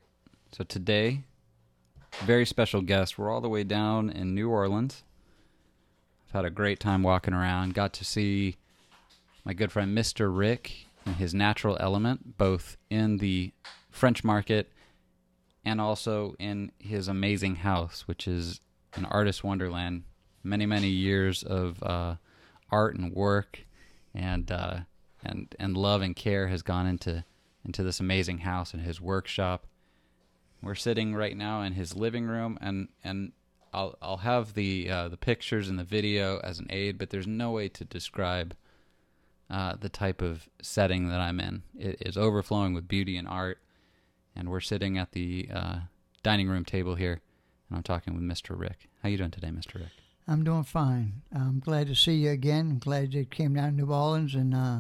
so 0.52 0.64
today 0.64 1.24
very 2.24 2.46
special 2.46 2.82
guest. 2.82 3.18
We're 3.18 3.32
all 3.32 3.42
the 3.42 3.50
way 3.50 3.64
down 3.64 4.10
in 4.10 4.34
New 4.34 4.50
Orleans. 4.50 5.04
I've 6.28 6.34
had 6.34 6.46
a 6.46 6.50
great 6.50 6.80
time 6.80 7.04
walking 7.04 7.34
around. 7.34 7.74
Got 7.74 7.94
to 7.94 8.06
see 8.06 8.56
my 9.44 9.54
good 9.54 9.72
friend 9.72 9.96
Mr. 9.96 10.36
Rick 10.36 10.88
in 11.06 11.14
his 11.14 11.34
natural 11.34 11.78
element, 11.80 12.38
both 12.38 12.78
in 12.90 13.18
the 13.18 13.52
French 13.92 14.24
market 14.24 14.72
and 15.64 15.80
also 15.82 16.36
in 16.40 16.72
his 16.80 17.08
amazing 17.08 17.58
house, 17.58 18.08
which 18.08 18.28
is 18.28 18.60
an 18.96 19.06
artist 19.06 19.44
wonderland. 19.44 20.04
Many, 20.44 20.66
many 20.66 20.90
years 20.90 21.44
of 21.44 21.82
uh, 21.84 22.16
art 22.72 22.96
and 22.96 23.14
work 23.14 23.66
and 24.14 24.52
uh, 24.52 24.80
and 25.24 25.56
and 25.60 25.78
love 25.78 26.02
and 26.02 26.16
care 26.16 26.48
has 26.48 26.62
gone 26.62 26.88
into 26.88 27.24
into 27.64 27.84
this 27.84 28.00
amazing 28.00 28.40
house 28.40 28.74
and 28.74 28.84
his 28.84 29.02
workshop 29.02 29.66
we're 30.66 30.76
sitting 30.76 31.14
right 31.16 31.38
now 31.38 31.62
in 31.62 31.74
his 31.74 31.96
living 31.96 32.26
room, 32.26 32.58
and 32.60 32.90
and 33.04 33.32
I'll 33.72 33.96
I'll 34.02 34.18
have 34.18 34.56
the 34.56 34.90
uh, 34.90 35.10
the 35.10 35.18
pictures 35.18 35.70
and 35.70 35.78
the 35.78 35.84
video 35.84 36.40
as 36.40 36.60
an 36.60 36.68
aid, 36.70 36.98
but 36.98 37.12
there's 37.12 37.28
no 37.28 37.52
way 37.52 37.70
to 37.70 37.86
describe 37.86 38.56
uh, 39.50 39.76
the 39.80 39.90
type 39.90 40.22
of 40.22 40.50
setting 40.62 41.10
that 41.10 41.20
I'm 41.20 41.40
in. 41.40 41.62
It 41.78 42.02
is 42.02 42.18
overflowing 42.18 42.74
with 42.74 42.88
beauty 42.88 43.16
and 43.16 43.28
art, 43.28 43.60
and 44.36 44.50
we're 44.50 44.60
sitting 44.60 44.98
at 44.98 45.12
the 45.12 45.50
uh, 45.54 45.80
dining 46.24 46.50
room 46.50 46.66
table 46.66 46.96
here, 46.96 47.22
and 47.70 47.78
I'm 47.78 47.84
talking 47.84 48.16
with 48.16 48.24
Mr. 48.24 48.60
Rick. 48.60 48.90
How 49.04 49.10
you 49.10 49.18
doing 49.18 49.32
today, 49.32 49.50
Mr. 49.50 49.76
Rick? 49.76 50.05
I'm 50.28 50.44
doing 50.44 50.64
fine. 50.64 51.22
I'm 51.34 51.60
glad 51.60 51.88
to 51.88 51.96
see 51.96 52.16
you 52.16 52.32
again. 52.32 52.70
I'm 52.72 52.80
glad 52.80 53.14
you 53.14 53.26
came 53.26 53.54
down 53.54 53.72
to 53.72 53.76
New 53.76 53.92
Orleans 53.94 54.34
and 54.34 54.56
uh, 54.56 54.80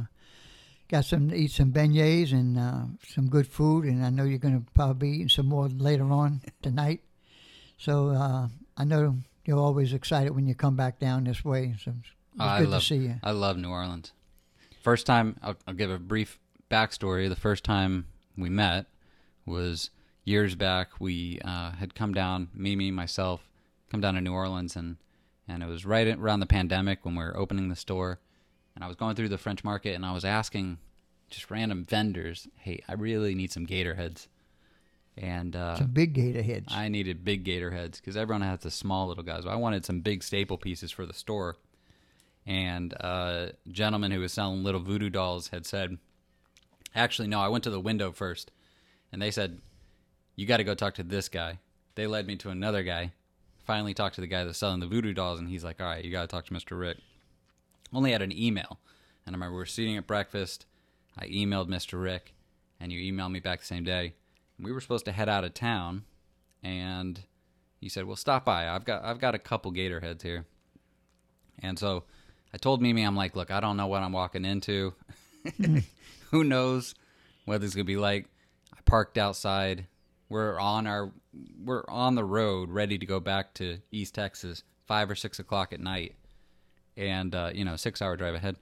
got 0.89 1.05
some 1.05 1.33
eat 1.33 1.51
some 1.51 1.71
beignets 1.71 2.31
and 2.31 2.57
uh, 2.57 2.85
some 3.07 3.29
good 3.29 3.47
food, 3.47 3.85
and 3.85 4.03
I 4.03 4.09
know 4.09 4.23
you're 4.23 4.39
going 4.39 4.59
to 4.59 4.71
probably 4.73 5.09
be 5.09 5.15
eating 5.15 5.29
some 5.29 5.47
more 5.47 5.67
later 5.67 6.11
on 6.11 6.41
tonight. 6.61 7.01
So 7.77 8.09
uh, 8.09 8.47
I 8.77 8.83
know 8.85 9.17
you're 9.45 9.59
always 9.59 9.93
excited 9.93 10.31
when 10.33 10.47
you 10.47 10.55
come 10.55 10.75
back 10.75 10.99
down 10.99 11.25
this 11.25 11.45
way. 11.45 11.75
So 11.83 11.93
it's, 11.99 12.09
Oh, 12.37 12.43
good 12.59 12.67
I 12.67 12.69
love, 12.69 12.81
to 12.81 12.87
see 12.87 12.97
you. 12.97 13.15
I 13.23 13.31
love 13.31 13.55
New 13.55 13.69
Orleans. 13.69 14.11
First 14.83 15.05
time, 15.05 15.37
I'll, 15.41 15.55
I'll 15.65 15.73
give 15.73 15.89
a 15.89 15.97
brief 15.97 16.37
backstory. 16.69 17.29
The 17.29 17.35
first 17.37 17.63
time 17.63 18.07
we 18.37 18.49
met 18.49 18.87
was 19.45 19.89
years 20.25 20.55
back. 20.55 20.99
We 20.99 21.39
uh, 21.45 21.71
had 21.71 21.95
come 21.95 22.13
down, 22.13 22.49
Mimi, 22.53 22.91
myself, 22.91 23.47
come 23.89 24.01
down 24.01 24.15
to 24.15 24.21
New 24.21 24.33
Orleans, 24.33 24.75
and 24.75 24.97
and 25.47 25.63
it 25.63 25.67
was 25.67 25.85
right 25.85 26.07
around 26.07 26.39
the 26.39 26.45
pandemic 26.45 27.05
when 27.05 27.15
we 27.15 27.23
were 27.23 27.37
opening 27.37 27.69
the 27.69 27.75
store. 27.75 28.19
And 28.75 28.83
I 28.83 28.87
was 28.87 28.95
going 28.95 29.15
through 29.15 29.29
the 29.29 29.37
French 29.37 29.63
market, 29.63 29.95
and 29.95 30.05
I 30.05 30.11
was 30.11 30.25
asking 30.25 30.79
just 31.29 31.49
random 31.49 31.85
vendors, 31.85 32.47
"Hey, 32.57 32.83
I 32.87 32.93
really 32.93 33.35
need 33.35 33.51
some 33.51 33.65
gator 33.65 33.95
heads." 33.95 34.27
And 35.17 35.55
uh, 35.55 35.77
some 35.77 35.91
big 35.91 36.13
gator 36.13 36.41
heads. 36.41 36.67
I 36.69 36.89
needed 36.89 37.23
big 37.23 37.45
gator 37.45 37.71
heads 37.71 37.99
because 37.99 38.17
everyone 38.17 38.41
has 38.41 38.59
the 38.59 38.71
small 38.71 39.07
little 39.07 39.23
guys. 39.23 39.45
I 39.45 39.55
wanted 39.55 39.85
some 39.85 40.01
big 40.01 40.23
staple 40.23 40.57
pieces 40.57 40.91
for 40.91 41.05
the 41.05 41.13
store. 41.13 41.55
And 42.45 42.93
uh, 42.99 43.47
a 43.65 43.69
gentleman 43.69 44.11
who 44.11 44.19
was 44.19 44.33
selling 44.33 44.63
little 44.63 44.81
voodoo 44.81 45.09
dolls 45.09 45.47
had 45.47 45.65
said, 45.65 45.97
actually, 46.93 47.27
no, 47.27 47.39
I 47.39 47.47
went 47.47 47.63
to 47.63 47.69
the 47.69 47.79
window 47.79 48.11
first. 48.11 48.51
And 49.11 49.21
they 49.21 49.31
said, 49.31 49.61
you 50.35 50.45
got 50.45 50.57
to 50.57 50.63
go 50.63 50.75
talk 50.75 50.95
to 50.95 51.03
this 51.03 51.29
guy. 51.29 51.59
They 51.95 52.07
led 52.07 52.27
me 52.27 52.35
to 52.37 52.49
another 52.49 52.83
guy. 52.83 53.13
Finally 53.65 53.93
talked 53.93 54.15
to 54.15 54.21
the 54.21 54.27
guy 54.27 54.43
that's 54.43 54.57
selling 54.57 54.79
the 54.79 54.87
voodoo 54.87 55.13
dolls. 55.13 55.39
And 55.39 55.49
he's 55.49 55.63
like, 55.63 55.81
all 55.81 55.87
right, 55.87 56.03
you 56.03 56.11
got 56.11 56.21
to 56.21 56.27
talk 56.27 56.45
to 56.45 56.53
Mr. 56.53 56.79
Rick. 56.79 56.97
Only 57.93 58.11
had 58.11 58.21
an 58.21 58.37
email. 58.37 58.79
And 59.25 59.35
I 59.35 59.37
remember 59.37 59.55
we 59.55 59.59
were 59.59 59.65
sitting 59.65 59.97
at 59.97 60.07
breakfast. 60.07 60.65
I 61.17 61.27
emailed 61.27 61.67
Mr. 61.67 62.01
Rick, 62.01 62.33
and 62.79 62.91
you 62.91 63.11
emailed 63.11 63.31
me 63.31 63.39
back 63.39 63.61
the 63.61 63.65
same 63.65 63.83
day 63.83 64.13
we 64.59 64.71
were 64.71 64.81
supposed 64.81 65.05
to 65.05 65.11
head 65.11 65.29
out 65.29 65.43
of 65.43 65.53
town 65.53 66.03
and 66.63 67.21
he 67.79 67.89
said 67.89 68.05
well 68.05 68.15
stop 68.15 68.45
by 68.45 68.69
i've 68.69 68.85
got 68.85 69.03
i've 69.03 69.19
got 69.19 69.35
a 69.35 69.39
couple 69.39 69.71
gator 69.71 69.99
heads 69.99 70.23
here 70.23 70.45
and 71.59 71.77
so 71.77 72.03
i 72.53 72.57
told 72.57 72.81
mimi 72.81 73.03
i'm 73.03 73.15
like 73.15 73.35
look 73.35 73.51
i 73.51 73.59
don't 73.59 73.77
know 73.77 73.87
what 73.87 74.03
i'm 74.03 74.13
walking 74.13 74.45
into 74.45 74.93
hmm. 75.57 75.79
who 76.31 76.43
knows 76.43 76.95
what 77.45 77.63
it's 77.63 77.75
going 77.75 77.85
to 77.85 77.91
be 77.91 77.97
like 77.97 78.27
i 78.73 78.77
parked 78.85 79.17
outside 79.17 79.85
we're 80.29 80.59
on 80.59 80.87
our 80.87 81.11
we're 81.63 81.83
on 81.87 82.15
the 82.15 82.23
road 82.23 82.69
ready 82.69 82.97
to 82.97 83.05
go 83.05 83.19
back 83.19 83.53
to 83.53 83.77
east 83.91 84.15
texas 84.15 84.63
five 84.85 85.09
or 85.09 85.15
six 85.15 85.39
o'clock 85.39 85.73
at 85.73 85.79
night 85.79 86.15
and 86.97 87.35
uh, 87.35 87.51
you 87.53 87.65
know 87.65 87.75
six 87.75 88.01
hour 88.01 88.15
drive 88.15 88.35
ahead 88.35 88.55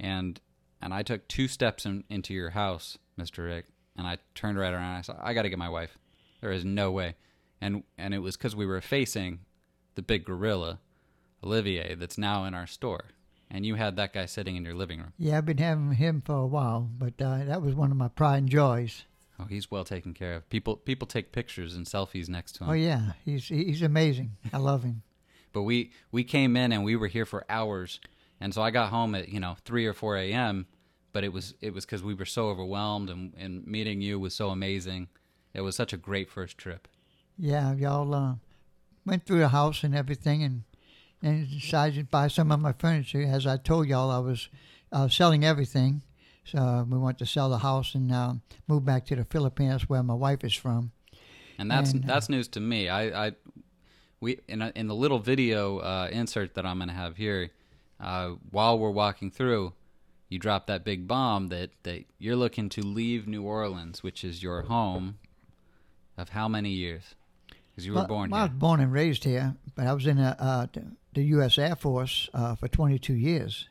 and 0.00 0.40
and 0.80 0.92
i 0.92 1.02
took 1.02 1.26
two 1.28 1.48
steps 1.48 1.86
in, 1.86 2.04
into 2.08 2.34
your 2.34 2.50
house 2.50 2.98
mr 3.18 3.44
rick 3.44 3.66
and 3.96 4.06
I 4.06 4.18
turned 4.34 4.58
right 4.58 4.72
around. 4.72 4.96
I 4.96 5.00
said, 5.02 5.16
"I 5.20 5.34
got 5.34 5.42
to 5.42 5.48
get 5.48 5.58
my 5.58 5.68
wife. 5.68 5.98
There 6.40 6.52
is 6.52 6.64
no 6.64 6.90
way." 6.90 7.16
And 7.60 7.84
and 7.96 8.14
it 8.14 8.18
was 8.18 8.36
because 8.36 8.56
we 8.56 8.66
were 8.66 8.80
facing 8.80 9.40
the 9.94 10.02
big 10.02 10.24
gorilla, 10.24 10.80
Olivier, 11.42 11.94
that's 11.94 12.18
now 12.18 12.44
in 12.44 12.54
our 12.54 12.66
store, 12.66 13.10
and 13.50 13.64
you 13.64 13.76
had 13.76 13.96
that 13.96 14.12
guy 14.12 14.26
sitting 14.26 14.56
in 14.56 14.64
your 14.64 14.74
living 14.74 14.98
room. 14.98 15.12
Yeah, 15.18 15.38
I've 15.38 15.46
been 15.46 15.58
having 15.58 15.92
him 15.92 16.20
for 16.20 16.36
a 16.36 16.46
while, 16.46 16.88
but 16.98 17.14
uh, 17.20 17.44
that 17.44 17.62
was 17.62 17.74
one 17.74 17.90
of 17.90 17.96
my 17.96 18.08
pride 18.08 18.38
and 18.38 18.48
joys. 18.48 19.04
Oh, 19.38 19.44
he's 19.44 19.70
well 19.70 19.84
taken 19.84 20.14
care 20.14 20.34
of. 20.34 20.48
People 20.48 20.76
people 20.76 21.06
take 21.06 21.32
pictures 21.32 21.74
and 21.74 21.86
selfies 21.86 22.28
next 22.28 22.52
to 22.56 22.64
him. 22.64 22.70
Oh 22.70 22.74
yeah, 22.74 23.12
he's 23.24 23.48
he's 23.48 23.82
amazing. 23.82 24.36
I 24.52 24.58
love 24.58 24.84
him. 24.84 25.02
But 25.52 25.62
we 25.62 25.92
we 26.10 26.24
came 26.24 26.56
in 26.56 26.72
and 26.72 26.82
we 26.82 26.96
were 26.96 27.06
here 27.06 27.24
for 27.24 27.44
hours, 27.48 28.00
and 28.40 28.52
so 28.52 28.60
I 28.60 28.72
got 28.72 28.90
home 28.90 29.14
at 29.14 29.28
you 29.28 29.38
know 29.38 29.56
three 29.64 29.86
or 29.86 29.92
four 29.92 30.16
a.m. 30.16 30.66
But 31.12 31.22
it 31.22 31.32
was 31.32 31.54
it 31.60 31.72
was 31.72 31.84
because 31.86 32.02
we 32.02 32.12
were 32.12 32.24
so 32.24 32.48
overwhelmed, 32.48 33.08
and, 33.08 33.32
and 33.38 33.64
meeting 33.64 34.00
you 34.00 34.18
was 34.18 34.34
so 34.34 34.48
amazing. 34.48 35.06
It 35.52 35.60
was 35.60 35.76
such 35.76 35.92
a 35.92 35.96
great 35.96 36.28
first 36.28 36.58
trip. 36.58 36.88
Yeah, 37.38 37.72
y'all 37.74 38.12
uh, 38.12 38.34
went 39.06 39.26
through 39.26 39.38
the 39.38 39.50
house 39.50 39.84
and 39.84 39.94
everything, 39.94 40.42
and 40.42 40.64
and 41.22 41.48
decided 41.48 41.98
to 42.00 42.04
buy 42.04 42.26
some 42.26 42.50
of 42.50 42.58
my 42.58 42.72
furniture. 42.72 43.22
As 43.22 43.46
I 43.46 43.56
told 43.56 43.86
y'all, 43.86 44.10
I 44.10 44.18
was 44.18 44.48
uh, 44.90 45.06
selling 45.08 45.44
everything, 45.44 46.02
so 46.44 46.58
uh, 46.58 46.84
we 46.84 46.98
wanted 46.98 47.18
to 47.18 47.26
sell 47.26 47.48
the 47.48 47.58
house 47.58 47.94
and 47.94 48.12
uh, 48.12 48.34
move 48.68 48.84
back 48.84 49.06
to 49.06 49.16
the 49.16 49.24
Philippines, 49.24 49.88
where 49.88 50.02
my 50.02 50.14
wife 50.14 50.44
is 50.44 50.54
from. 50.54 50.92
And 51.58 51.70
that's 51.70 51.92
And, 51.92 52.04
uh, 52.04 52.08
that's 52.08 52.28
news 52.28 52.48
to 52.48 52.60
me. 52.60 52.88
I, 52.88 53.26
I 53.26 53.32
we 54.20 54.40
in 54.48 54.62
a, 54.62 54.72
in 54.74 54.86
the 54.86 54.94
little 54.94 55.18
video 55.18 55.78
uh, 55.78 56.08
insert 56.10 56.54
that 56.54 56.66
I'm 56.66 56.78
going 56.78 56.88
to 56.88 56.94
have 56.94 57.16
here, 57.16 57.50
uh, 58.00 58.30
while 58.50 58.78
we're 58.78 58.90
walking 58.90 59.30
through, 59.30 59.72
you 60.28 60.38
drop 60.38 60.66
that 60.66 60.84
big 60.84 61.08
bomb 61.08 61.48
that 61.48 61.70
that 61.84 62.04
you're 62.18 62.36
looking 62.36 62.68
to 62.70 62.82
leave 62.82 63.26
New 63.26 63.42
Orleans, 63.42 64.02
which 64.02 64.24
is 64.24 64.42
your 64.42 64.62
home, 64.62 65.18
of 66.18 66.30
how 66.30 66.48
many 66.48 66.70
years? 66.70 67.14
Because 67.70 67.86
you 67.86 67.92
were 67.92 68.00
well, 68.00 68.06
born 68.06 68.30
well, 68.30 68.40
I 68.40 68.44
was 68.44 68.52
born 68.52 68.80
and 68.80 68.92
raised 68.92 69.24
here, 69.24 69.54
but 69.74 69.86
I 69.86 69.92
was 69.92 70.06
in 70.06 70.18
the, 70.18 70.40
uh, 70.40 70.66
the 71.12 71.22
U.S. 71.22 71.58
Air 71.58 71.74
Force 71.74 72.28
uh, 72.32 72.54
for 72.54 72.68
22 72.68 73.14
years. 73.14 73.68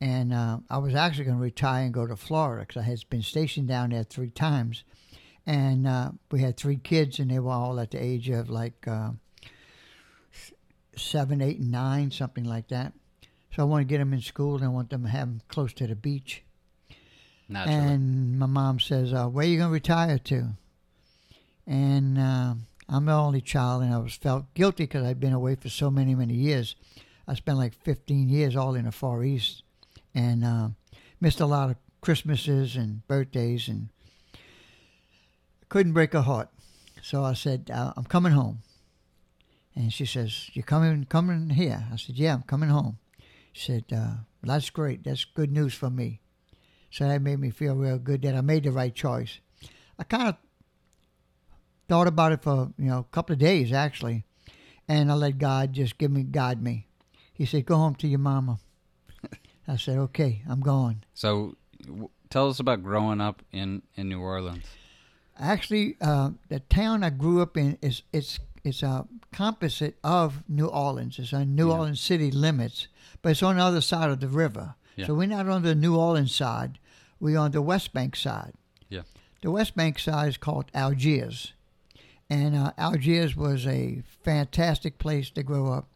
And 0.00 0.32
uh, 0.32 0.58
I 0.70 0.78
was 0.78 0.94
actually 0.94 1.24
going 1.24 1.38
to 1.38 1.42
retire 1.42 1.84
and 1.84 1.92
go 1.92 2.06
to 2.06 2.16
Florida 2.16 2.64
because 2.66 2.82
I 2.82 2.84
had 2.84 3.02
been 3.10 3.22
stationed 3.22 3.68
down 3.68 3.90
there 3.90 4.04
three 4.04 4.30
times. 4.30 4.84
And 5.44 5.88
uh, 5.88 6.12
we 6.30 6.40
had 6.40 6.56
three 6.56 6.76
kids, 6.76 7.18
and 7.18 7.30
they 7.30 7.38
were 7.38 7.50
all 7.50 7.80
at 7.80 7.90
the 7.90 8.02
age 8.02 8.28
of 8.28 8.50
like 8.50 8.86
uh, 8.86 9.10
seven, 10.94 11.40
eight, 11.40 11.58
and 11.58 11.70
nine, 11.70 12.10
something 12.10 12.44
like 12.44 12.68
that. 12.68 12.92
So 13.56 13.62
I 13.62 13.64
want 13.64 13.80
to 13.80 13.90
get 13.90 13.98
them 13.98 14.12
in 14.12 14.20
school, 14.20 14.56
and 14.56 14.64
I 14.64 14.68
want 14.68 14.90
them 14.90 15.04
to 15.04 15.08
have 15.08 15.28
them 15.28 15.40
close 15.48 15.72
to 15.74 15.86
the 15.86 15.96
beach. 15.96 16.42
Naturally. 17.48 17.78
And 17.78 18.38
my 18.38 18.46
mom 18.46 18.78
says, 18.78 19.12
uh, 19.12 19.26
"Where 19.26 19.46
you 19.46 19.58
gonna 19.58 19.72
retire 19.72 20.18
to?" 20.18 20.50
And 21.66 22.18
uh, 22.18 22.54
I'm 22.88 23.06
the 23.06 23.12
only 23.12 23.40
child, 23.40 23.82
and 23.82 23.92
I 23.92 23.98
was 23.98 24.14
felt 24.14 24.52
guilty 24.54 24.84
because 24.84 25.04
I'd 25.04 25.20
been 25.20 25.32
away 25.32 25.54
for 25.54 25.68
so 25.68 25.90
many, 25.90 26.14
many 26.14 26.34
years. 26.34 26.76
I 27.26 27.34
spent 27.34 27.58
like 27.58 27.74
15 27.74 28.28
years 28.28 28.56
all 28.56 28.74
in 28.74 28.86
the 28.86 28.92
Far 28.92 29.22
East, 29.22 29.62
and 30.18 30.44
uh, 30.44 30.68
missed 31.20 31.40
a 31.40 31.46
lot 31.46 31.70
of 31.70 31.76
Christmases 32.00 32.74
and 32.74 33.06
birthdays, 33.06 33.68
and 33.68 33.88
couldn't 35.68 35.92
break 35.92 36.12
her 36.12 36.22
heart. 36.22 36.48
So 37.02 37.24
I 37.24 37.34
said, 37.34 37.70
"I'm 37.72 38.04
coming 38.04 38.32
home." 38.32 38.58
And 39.76 39.92
she 39.92 40.06
says, 40.06 40.50
"You 40.54 40.62
coming 40.64 41.04
coming 41.04 41.50
here?" 41.50 41.86
I 41.92 41.96
said, 41.96 42.16
"Yeah, 42.16 42.34
I'm 42.34 42.42
coming 42.42 42.70
home." 42.70 42.98
She 43.52 43.72
said, 43.72 43.84
uh, 43.92 44.14
"That's 44.42 44.70
great. 44.70 45.04
That's 45.04 45.24
good 45.24 45.52
news 45.52 45.74
for 45.74 45.90
me." 45.90 46.20
So 46.90 47.06
that 47.06 47.22
made 47.22 47.38
me 47.38 47.50
feel 47.50 47.76
real 47.76 47.98
good 47.98 48.22
that 48.22 48.34
I 48.34 48.40
made 48.40 48.64
the 48.64 48.72
right 48.72 48.94
choice. 48.94 49.38
I 49.98 50.04
kind 50.04 50.28
of 50.28 50.36
thought 51.88 52.08
about 52.08 52.32
it 52.32 52.42
for 52.42 52.72
you 52.76 52.90
know 52.90 53.00
a 53.00 53.14
couple 53.14 53.34
of 53.34 53.38
days 53.38 53.72
actually, 53.72 54.24
and 54.88 55.12
I 55.12 55.14
let 55.14 55.38
God 55.38 55.74
just 55.74 55.98
give 55.98 56.10
me 56.10 56.24
guide 56.24 56.60
me. 56.60 56.88
He 57.32 57.46
said, 57.46 57.66
"Go 57.66 57.76
home 57.76 57.94
to 57.96 58.08
your 58.08 58.18
mama." 58.18 58.58
I 59.68 59.76
said, 59.76 59.98
"Okay, 59.98 60.42
I'm 60.48 60.60
going." 60.60 61.02
So, 61.14 61.56
w- 61.86 62.08
tell 62.30 62.48
us 62.48 62.58
about 62.58 62.82
growing 62.82 63.20
up 63.20 63.42
in 63.52 63.82
in 63.96 64.08
New 64.08 64.20
Orleans. 64.20 64.64
Actually, 65.38 65.96
uh, 66.00 66.30
the 66.48 66.60
town 66.60 67.04
I 67.04 67.10
grew 67.10 67.40
up 67.42 67.56
in 67.56 67.78
is 67.82 68.02
it's 68.12 68.40
it's 68.64 68.82
a 68.82 69.06
composite 69.32 69.98
of 70.02 70.42
New 70.48 70.66
Orleans. 70.66 71.18
It's 71.18 71.32
on 71.32 71.54
New 71.54 71.68
Yeah. 71.68 71.74
Orleans 71.74 72.00
city 72.00 72.30
limits, 72.30 72.88
but 73.22 73.30
it's 73.30 73.42
on 73.42 73.56
the 73.56 73.62
other 73.62 73.80
side 73.80 74.10
of 74.10 74.20
the 74.20 74.28
river. 74.28 74.74
Yeah. 74.96 75.06
So 75.06 75.14
we're 75.14 75.28
not 75.28 75.48
on 75.48 75.62
the 75.62 75.74
New 75.76 75.96
Orleans 75.96 76.34
side. 76.34 76.78
We're 77.20 77.38
on 77.38 77.52
the 77.52 77.62
West 77.62 77.92
Bank 77.92 78.16
side. 78.16 78.54
Yeah. 78.88 79.02
The 79.42 79.50
West 79.52 79.76
Bank 79.76 79.98
side 80.00 80.28
is 80.30 80.36
called 80.36 80.70
Algiers, 80.74 81.52
and 82.28 82.56
uh, 82.56 82.72
Algiers 82.76 83.36
was 83.36 83.64
a 83.66 84.02
fantastic 84.24 84.98
place 84.98 85.30
to 85.30 85.42
grow 85.44 85.72
up. 85.72 85.86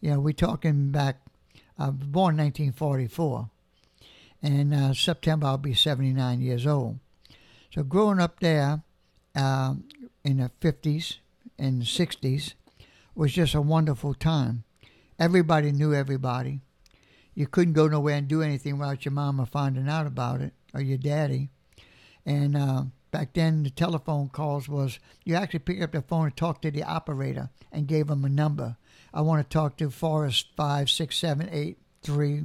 You 0.00 0.10
know, 0.10 0.20
we're 0.20 0.32
talking 0.34 0.90
back. 0.90 1.20
I 1.78 1.86
was 1.86 1.96
born 2.06 2.38
in 2.38 2.44
1944, 2.44 3.50
and 4.42 4.74
uh, 4.74 4.94
September 4.94 5.46
I'll 5.46 5.58
be 5.58 5.74
79 5.74 6.40
years 6.40 6.66
old. 6.66 6.98
So 7.74 7.82
growing 7.82 8.20
up 8.20 8.40
there 8.40 8.82
um, 9.34 9.84
in 10.22 10.36
the 10.36 10.50
50s 10.60 11.16
and 11.58 11.82
60s 11.82 12.54
was 13.14 13.32
just 13.32 13.54
a 13.54 13.60
wonderful 13.60 14.14
time. 14.14 14.64
Everybody 15.18 15.72
knew 15.72 15.94
everybody. 15.94 16.60
You 17.34 17.48
couldn't 17.48 17.74
go 17.74 17.88
nowhere 17.88 18.16
and 18.16 18.28
do 18.28 18.42
anything 18.42 18.78
without 18.78 19.04
your 19.04 19.12
mama 19.12 19.46
finding 19.46 19.88
out 19.88 20.06
about 20.06 20.40
it 20.40 20.52
or 20.72 20.80
your 20.80 20.98
daddy. 20.98 21.50
And 22.24 22.56
uh, 22.56 22.84
back 23.10 23.32
then, 23.32 23.64
the 23.64 23.70
telephone 23.70 24.28
calls 24.28 24.68
was 24.68 24.98
you 25.24 25.34
actually 25.34 25.60
picked 25.60 25.82
up 25.82 25.92
the 25.92 26.02
phone 26.02 26.26
and 26.26 26.36
talked 26.36 26.62
to 26.62 26.70
the 26.70 26.84
operator 26.84 27.50
and 27.72 27.88
gave 27.88 28.06
them 28.06 28.24
a 28.24 28.28
number. 28.28 28.76
I 29.14 29.20
want 29.22 29.42
to 29.48 29.48
talk 29.48 29.76
to 29.78 29.90
Forest 29.90 30.48
five 30.56 30.90
six 30.90 31.16
seven 31.16 31.48
eight 31.52 31.78
three. 32.02 32.42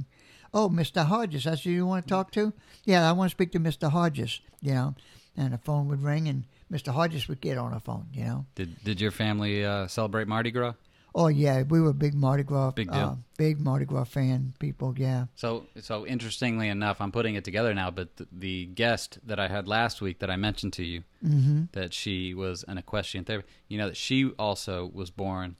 Oh, 0.54 0.68
Mr. 0.68 1.04
Hodges, 1.04 1.44
that's 1.44 1.62
who 1.64 1.70
you 1.70 1.86
want 1.86 2.04
to 2.06 2.08
talk 2.08 2.32
to? 2.32 2.52
Yeah, 2.84 3.08
I 3.08 3.12
want 3.12 3.30
to 3.30 3.34
speak 3.34 3.52
to 3.52 3.60
Mr. 3.60 3.90
Hodges. 3.90 4.40
You 4.62 4.72
know, 4.74 4.94
and 5.36 5.52
the 5.52 5.58
phone 5.58 5.88
would 5.88 6.02
ring, 6.02 6.28
and 6.28 6.44
Mr. 6.72 6.92
Hodges 6.92 7.28
would 7.28 7.40
get 7.40 7.56
on 7.58 7.72
the 7.72 7.80
phone. 7.80 8.06
You 8.14 8.24
know. 8.24 8.46
Did 8.54 8.82
did 8.84 9.00
your 9.00 9.10
family 9.10 9.64
uh, 9.64 9.86
celebrate 9.88 10.28
Mardi 10.28 10.50
Gras? 10.50 10.74
Oh 11.12 11.26
yeah, 11.26 11.62
we 11.62 11.80
were 11.80 11.92
big 11.92 12.14
Mardi 12.14 12.44
Gras, 12.44 12.70
Big 12.70 12.88
deal. 12.88 13.00
uh, 13.00 13.14
big 13.36 13.58
Mardi 13.60 13.84
Gras 13.84 14.04
fan 14.04 14.54
people. 14.60 14.94
Yeah. 14.96 15.24
So, 15.34 15.66
so 15.80 16.06
interestingly 16.06 16.68
enough, 16.68 17.00
I'm 17.00 17.10
putting 17.10 17.34
it 17.34 17.42
together 17.42 17.74
now. 17.74 17.90
But 17.90 18.16
the, 18.16 18.28
the 18.30 18.66
guest 18.66 19.18
that 19.26 19.40
I 19.40 19.48
had 19.48 19.66
last 19.66 20.00
week 20.00 20.20
that 20.20 20.30
I 20.30 20.36
mentioned 20.36 20.72
to 20.74 20.84
you, 20.84 21.02
Mm-hmm. 21.26 21.64
that 21.72 21.92
she 21.92 22.32
was 22.32 22.64
an 22.68 22.78
equestrian 22.78 23.24
therapist. 23.24 23.52
You 23.68 23.78
know 23.78 23.88
that 23.88 23.96
she 23.96 24.30
also 24.38 24.88
was 24.94 25.10
born 25.10 25.56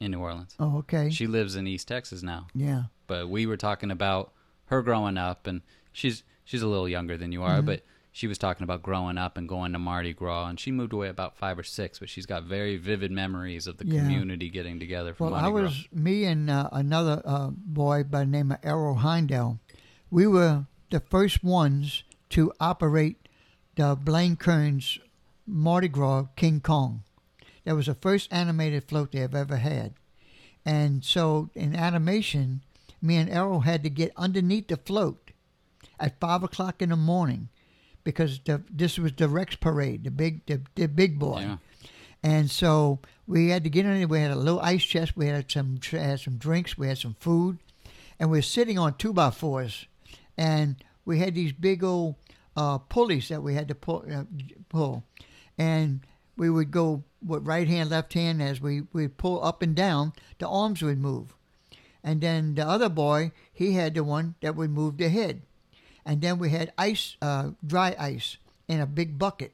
in 0.00 0.10
New 0.10 0.20
Orleans. 0.20 0.54
Oh, 0.58 0.78
okay. 0.78 1.10
She 1.10 1.26
lives 1.26 1.56
in 1.56 1.66
East 1.66 1.88
Texas 1.88 2.22
now. 2.22 2.46
yeah. 2.54 2.84
But 3.06 3.28
we 3.28 3.46
were 3.46 3.56
talking 3.56 3.90
about 3.90 4.32
her 4.66 4.82
growing 4.82 5.16
up, 5.16 5.46
and 5.46 5.62
she's 5.92 6.24
she's 6.44 6.62
a 6.62 6.66
little 6.66 6.88
younger 6.88 7.16
than 7.16 7.30
you 7.32 7.42
are, 7.44 7.58
Mm-hmm. 7.58 7.66
but 7.66 7.82
she 8.12 8.26
was 8.26 8.38
talking 8.38 8.64
about 8.64 8.82
growing 8.82 9.18
up 9.18 9.36
and 9.36 9.46
going 9.48 9.72
to 9.74 9.78
Mardi 9.78 10.12
Gras, 10.14 10.46
and 10.48 10.58
she 10.58 10.72
moved 10.72 10.92
away 10.94 11.08
about 11.08 11.36
five 11.36 11.58
or 11.58 11.62
six, 11.62 11.98
but 11.98 12.08
she's 12.08 12.24
got 12.26 12.44
very 12.44 12.76
vivid 12.78 13.10
memories 13.12 13.66
of 13.66 13.76
the 13.76 13.86
Yeah. 13.86 14.00
community 14.00 14.48
getting 14.48 14.80
together 14.80 15.12
for. 15.14 15.24
Well, 15.24 15.32
Mardi 15.32 15.46
I 15.46 15.50
Gras. 15.50 15.62
was 15.62 15.88
me 15.92 16.24
and 16.24 16.50
uh, 16.50 16.68
another 16.72 17.20
uh, 17.24 17.50
boy 17.50 18.04
by 18.04 18.20
the 18.20 18.26
name 18.26 18.50
of 18.52 18.58
Errol 18.62 18.96
Heindel. 18.96 19.58
We 20.10 20.26
were 20.26 20.66
the 20.90 21.00
first 21.00 21.44
ones 21.44 22.02
to 22.30 22.52
operate 22.58 23.28
the 23.76 23.94
Blaine 23.94 24.36
Kern's 24.36 24.98
Mardi 25.46 25.88
Gras 25.88 26.24
King 26.36 26.60
Kong. 26.60 27.02
That 27.66 27.74
was 27.74 27.86
the 27.86 27.94
first 27.94 28.32
animated 28.32 28.84
float 28.84 29.10
they 29.10 29.18
have 29.18 29.34
ever 29.34 29.56
had. 29.56 29.94
And 30.64 31.04
so 31.04 31.50
in 31.54 31.74
animation, 31.74 32.62
me 33.02 33.16
and 33.16 33.28
Errol 33.28 33.60
had 33.60 33.82
to 33.82 33.90
get 33.90 34.12
underneath 34.16 34.68
the 34.68 34.76
float 34.76 35.32
at 35.98 36.20
five 36.20 36.44
o'clock 36.44 36.80
in 36.80 36.90
the 36.90 36.96
morning 36.96 37.48
because 38.04 38.38
the, 38.44 38.62
this 38.70 39.00
was 39.00 39.12
the 39.14 39.28
Rex 39.28 39.56
Parade, 39.56 40.04
the 40.04 40.12
big 40.12 40.46
the, 40.46 40.60
the 40.76 40.86
big 40.86 41.18
boy. 41.18 41.40
Yeah. 41.40 41.56
And 42.22 42.48
so 42.48 43.00
we 43.26 43.48
had 43.48 43.64
to 43.64 43.70
get 43.70 43.84
in 43.84 43.98
there. 43.98 44.06
We 44.06 44.20
had 44.20 44.30
a 44.30 44.36
little 44.36 44.60
ice 44.60 44.84
chest. 44.84 45.16
We 45.16 45.26
had 45.26 45.50
some 45.50 45.80
had 45.90 46.20
some 46.20 46.36
drinks. 46.36 46.78
We 46.78 46.86
had 46.86 46.98
some 46.98 47.16
food, 47.18 47.58
and 48.20 48.30
we 48.30 48.38
were 48.38 48.42
sitting 48.42 48.78
on 48.78 48.94
two 48.94 49.12
by 49.12 49.30
fours, 49.30 49.86
and 50.38 50.76
we 51.04 51.18
had 51.18 51.34
these 51.34 51.52
big 51.52 51.82
old 51.82 52.14
uh, 52.56 52.78
pulleys 52.78 53.28
that 53.28 53.42
we 53.42 53.54
had 53.54 53.66
to 53.68 53.74
pull, 53.74 54.04
uh, 54.08 54.22
pull, 54.68 55.02
and 55.58 56.00
we 56.36 56.50
would 56.50 56.70
go 56.70 57.04
with 57.24 57.46
right 57.46 57.66
hand, 57.66 57.90
left 57.90 58.12
hand 58.12 58.42
as 58.42 58.60
we 58.60 58.82
we 58.92 59.08
pull 59.08 59.42
up 59.42 59.62
and 59.62 59.74
down. 59.74 60.12
The 60.38 60.48
arms 60.48 60.82
would 60.82 60.98
move, 60.98 61.34
and 62.04 62.20
then 62.20 62.54
the 62.54 62.66
other 62.66 62.88
boy 62.88 63.32
he 63.52 63.72
had 63.72 63.94
the 63.94 64.04
one 64.04 64.34
that 64.40 64.56
would 64.56 64.70
move 64.70 64.98
the 64.98 65.08
head, 65.08 65.42
and 66.04 66.20
then 66.20 66.38
we 66.38 66.50
had 66.50 66.72
ice, 66.76 67.16
uh, 67.22 67.50
dry 67.66 67.96
ice 67.98 68.36
in 68.68 68.80
a 68.80 68.86
big 68.86 69.18
bucket 69.18 69.52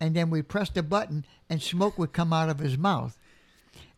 and 0.00 0.14
then 0.14 0.30
we 0.30 0.42
pressed 0.42 0.76
a 0.76 0.82
button 0.82 1.24
and 1.48 1.62
smoke 1.62 1.98
would 1.98 2.12
come 2.12 2.32
out 2.32 2.50
of 2.50 2.58
his 2.58 2.76
mouth. 2.76 3.16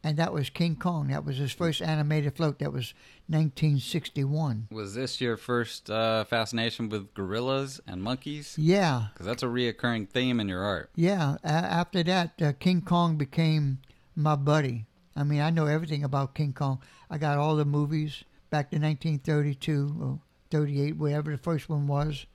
And 0.06 0.16
that 0.18 0.32
was 0.32 0.50
King 0.50 0.76
Kong. 0.76 1.08
That 1.08 1.24
was 1.24 1.38
his 1.38 1.50
first 1.50 1.82
animated 1.82 2.36
float. 2.36 2.60
That 2.60 2.72
was 2.72 2.94
1961. 3.26 4.68
Was 4.70 4.94
this 4.94 5.20
your 5.20 5.36
first 5.36 5.90
uh, 5.90 6.22
fascination 6.22 6.88
with 6.88 7.12
gorillas 7.12 7.80
and 7.88 8.00
monkeys? 8.00 8.54
Yeah, 8.56 9.06
Because 9.12 9.26
that's 9.26 9.42
a 9.42 9.46
reoccurring 9.46 10.08
theme 10.08 10.38
in 10.38 10.48
your 10.48 10.62
art. 10.62 10.90
yeah. 10.94 11.38
A- 11.42 11.48
after 11.48 12.04
that, 12.04 12.40
uh, 12.40 12.52
King 12.60 12.82
Kong 12.82 13.16
became 13.16 13.78
my 14.14 14.36
buddy. 14.36 14.86
I 15.16 15.24
mean, 15.24 15.40
I 15.40 15.50
know 15.50 15.66
everything 15.66 16.04
about 16.04 16.36
King 16.36 16.52
Kong. 16.52 16.78
I 17.10 17.18
got 17.18 17.38
all 17.38 17.56
the 17.56 17.64
movies 17.64 18.22
back 18.50 18.70
to 18.70 18.76
1932 18.78 19.96
or 20.00 20.20
38, 20.52 20.96
whatever 20.98 21.32
the 21.32 21.38
first 21.38 21.68
one 21.68 21.88
was, 21.88 22.26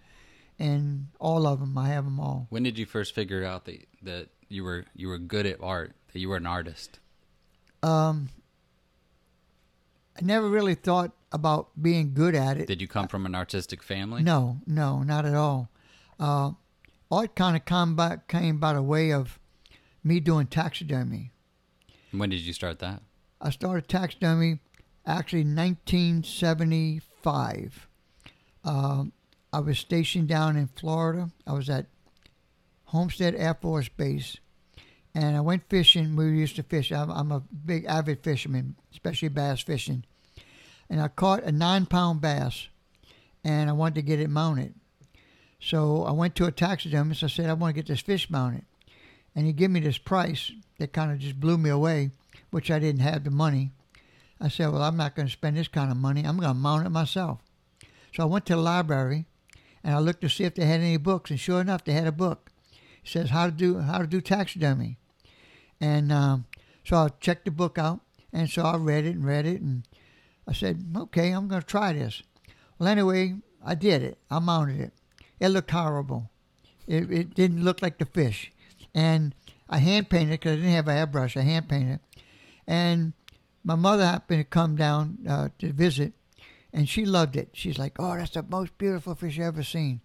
and 0.59 1.07
all 1.19 1.47
of 1.47 1.61
them. 1.61 1.77
I 1.77 1.87
have 1.87 2.03
them 2.03 2.19
all. 2.19 2.47
When 2.49 2.63
did 2.63 2.77
you 2.77 2.85
first 2.85 3.15
figure 3.15 3.45
out 3.45 3.63
that 3.63 3.87
that 4.01 4.27
you 4.49 4.65
were 4.65 4.83
you 4.93 5.07
were 5.07 5.19
good 5.19 5.45
at 5.45 5.61
art, 5.61 5.93
that 6.11 6.19
you 6.19 6.27
were 6.27 6.35
an 6.37 6.45
artist? 6.47 6.99
Um, 7.83 8.29
I 10.17 10.21
never 10.21 10.49
really 10.49 10.75
thought 10.75 11.11
about 11.31 11.69
being 11.81 12.13
good 12.13 12.35
at 12.35 12.57
it. 12.57 12.67
Did 12.67 12.81
you 12.81 12.87
come 12.87 13.07
from 13.07 13.25
an 13.25 13.35
artistic 13.35 13.81
family? 13.81 14.23
No, 14.23 14.59
no, 14.67 15.03
not 15.03 15.25
at 15.25 15.33
all. 15.33 15.69
Uh, 16.19 16.51
art 17.09 17.35
kind 17.35 17.55
of 17.55 17.65
come 17.65 17.95
by, 17.95 18.17
came 18.27 18.57
by 18.57 18.73
the 18.73 18.83
way 18.83 19.11
of 19.11 19.39
me 20.03 20.19
doing 20.19 20.47
taxidermy. 20.47 21.31
When 22.11 22.29
did 22.29 22.41
you 22.41 22.53
start 22.53 22.79
that? 22.79 23.01
I 23.39 23.49
started 23.49 23.87
taxidermy 23.87 24.59
actually 25.05 25.43
1975. 25.43 27.87
Um, 28.63 29.11
I 29.51 29.59
was 29.59 29.79
stationed 29.79 30.27
down 30.27 30.55
in 30.57 30.67
Florida. 30.67 31.31
I 31.47 31.53
was 31.53 31.67
at 31.69 31.87
Homestead 32.85 33.33
Air 33.35 33.55
Force 33.55 33.89
Base, 33.89 34.37
and 35.13 35.35
I 35.35 35.41
went 35.41 35.69
fishing. 35.69 36.15
We 36.15 36.25
used 36.37 36.55
to 36.55 36.63
fish. 36.63 36.91
I'm, 36.91 37.09
I'm 37.09 37.31
a 37.31 37.39
big 37.39 37.85
avid 37.85 38.23
fisherman, 38.23 38.75
especially 38.91 39.29
bass 39.29 39.61
fishing. 39.61 40.03
And 40.89 41.01
I 41.01 41.07
caught 41.07 41.43
a 41.43 41.51
nine-pound 41.51 42.21
bass, 42.21 42.67
and 43.43 43.69
I 43.69 43.73
wanted 43.73 43.95
to 43.95 44.01
get 44.01 44.19
it 44.19 44.29
mounted. 44.29 44.73
So 45.59 46.03
I 46.03 46.11
went 46.11 46.35
to 46.35 46.45
a 46.45 46.51
taxidermist. 46.51 47.23
I 47.23 47.27
said, 47.27 47.49
I 47.49 47.53
want 47.53 47.75
to 47.75 47.81
get 47.81 47.87
this 47.87 48.01
fish 48.01 48.29
mounted. 48.29 48.65
And 49.35 49.45
he 49.45 49.53
gave 49.53 49.69
me 49.69 49.79
this 49.79 49.97
price 49.97 50.51
that 50.79 50.91
kind 50.91 51.11
of 51.11 51.19
just 51.19 51.39
blew 51.39 51.57
me 51.57 51.69
away, 51.69 52.11
which 52.49 52.71
I 52.71 52.79
didn't 52.79 53.01
have 53.01 53.23
the 53.23 53.31
money. 53.31 53.71
I 54.41 54.49
said, 54.49 54.71
Well, 54.71 54.81
I'm 54.81 54.97
not 54.97 55.15
going 55.15 55.27
to 55.27 55.31
spend 55.31 55.55
this 55.55 55.67
kind 55.67 55.91
of 55.91 55.97
money. 55.97 56.23
I'm 56.23 56.37
going 56.37 56.49
to 56.49 56.55
mount 56.55 56.85
it 56.85 56.89
myself. 56.89 57.39
So 58.13 58.23
I 58.23 58.25
went 58.25 58.45
to 58.47 58.55
the 58.55 58.61
library 58.61 59.25
and 59.83 59.95
I 59.95 59.99
looked 59.99 60.21
to 60.21 60.29
see 60.29 60.43
if 60.43 60.55
they 60.55 60.65
had 60.65 60.81
any 60.81 60.97
books. 60.97 61.29
And 61.29 61.39
sure 61.39 61.61
enough, 61.61 61.85
they 61.85 61.93
had 61.93 62.07
a 62.07 62.11
book. 62.11 62.51
It 63.03 63.09
says 63.09 63.29
how 63.29 63.45
to 63.45 63.51
do 63.51 63.79
how 63.79 63.99
to 63.99 64.07
do 64.07 64.19
taxidermy. 64.19 64.97
And 65.81 66.11
um, 66.11 66.45
so 66.85 66.95
I 66.95 67.09
checked 67.19 67.45
the 67.45 67.51
book 67.51 67.77
out. 67.77 67.99
And 68.31 68.49
so 68.49 68.61
I 68.61 68.77
read 68.77 69.05
it 69.05 69.15
and 69.15 69.25
read 69.25 69.45
it. 69.45 69.59
And 69.59 69.83
I 70.47 70.53
said, 70.53 70.95
Okay, 70.95 71.31
I'm 71.31 71.49
going 71.49 71.61
to 71.61 71.67
try 71.67 71.91
this. 71.91 72.23
Well, 72.79 72.87
anyway, 72.87 73.35
I 73.65 73.75
did 73.75 74.03
it. 74.03 74.17
I 74.29 74.39
mounted 74.39 74.79
it. 74.79 74.93
It 75.39 75.49
looked 75.49 75.71
horrible. 75.71 76.29
It, 76.87 77.11
it 77.11 77.33
didn't 77.33 77.63
look 77.63 77.81
like 77.81 77.97
the 77.97 78.05
fish. 78.05 78.53
And 78.93 79.35
I 79.69 79.79
hand 79.79 80.09
painted 80.09 80.39
because 80.39 80.53
I 80.53 80.55
didn't 80.55 80.71
have 80.71 80.87
an 80.87 81.07
airbrush. 81.07 81.35
I 81.35 81.41
hand 81.41 81.67
painted 81.67 81.95
it. 81.95 82.21
And 82.67 83.13
my 83.63 83.75
mother 83.75 84.05
happened 84.05 84.39
to 84.39 84.45
come 84.45 84.75
down 84.75 85.19
uh, 85.27 85.49
to 85.59 85.71
visit, 85.71 86.13
and 86.73 86.87
she 86.87 87.05
loved 87.05 87.35
it. 87.35 87.49
She's 87.53 87.77
like, 87.77 87.95
"Oh, 87.99 88.15
that's 88.15 88.31
the 88.31 88.43
most 88.43 88.77
beautiful 88.77 89.15
fish 89.15 89.37
I've 89.37 89.45
ever 89.45 89.63
seen." 89.63 90.01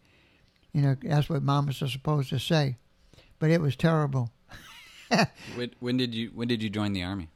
You 0.72 0.82
know, 0.82 0.96
that's 1.00 1.28
what 1.28 1.42
mamas 1.42 1.82
are 1.82 1.88
supposed 1.88 2.30
to 2.30 2.38
say, 2.38 2.76
but 3.38 3.50
it 3.50 3.60
was 3.60 3.76
terrible. 3.76 4.30
when, 5.56 5.70
when 5.80 5.96
did 5.96 6.14
you 6.14 6.30
when 6.34 6.48
did 6.48 6.62
you 6.62 6.70
join 6.70 6.92
the 6.92 7.02
army? 7.02 7.28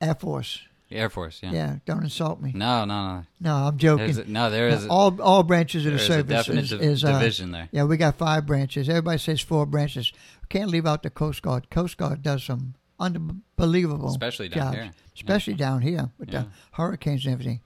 Air 0.00 0.14
Force. 0.14 0.62
The 0.88 0.96
Air 0.96 1.10
Force, 1.10 1.40
yeah. 1.42 1.50
Yeah, 1.52 1.76
don't 1.84 2.04
insult 2.04 2.40
me. 2.40 2.52
No, 2.54 2.84
no, 2.84 3.08
no. 3.08 3.24
No, 3.40 3.54
I'm 3.54 3.76
joking. 3.76 4.04
There's 4.06 4.18
a, 4.18 4.24
no, 4.30 4.50
there 4.50 4.68
is 4.68 4.84
a, 4.86 4.88
all 4.88 5.20
all 5.20 5.42
branches 5.42 5.84
of 5.84 5.92
the 5.92 5.98
there 5.98 6.04
is 6.04 6.10
a 6.10 6.12
service 6.44 6.48
is, 6.48 6.70
div- 6.70 6.80
is 6.82 7.04
uh, 7.04 7.12
division 7.18 7.50
there. 7.50 7.68
Yeah, 7.72 7.84
we 7.84 7.96
got 7.96 8.14
five 8.16 8.46
branches. 8.46 8.88
Everybody 8.88 9.18
says 9.18 9.40
four 9.40 9.66
branches. 9.66 10.12
Can't 10.48 10.70
leave 10.70 10.86
out 10.86 11.02
the 11.02 11.10
Coast 11.10 11.42
Guard. 11.42 11.70
Coast 11.70 11.96
Guard 11.96 12.22
does 12.22 12.44
some 12.44 12.74
unbelievable, 13.00 14.08
Especially 14.10 14.48
down 14.48 14.72
jobs, 14.72 14.76
here. 14.76 14.90
especially 15.16 15.54
down 15.54 15.82
here 15.82 16.10
with 16.18 16.30
Yeah. 16.30 16.42
the 16.42 16.48
hurricanes 16.72 17.24
and 17.24 17.32
everything. 17.32 17.60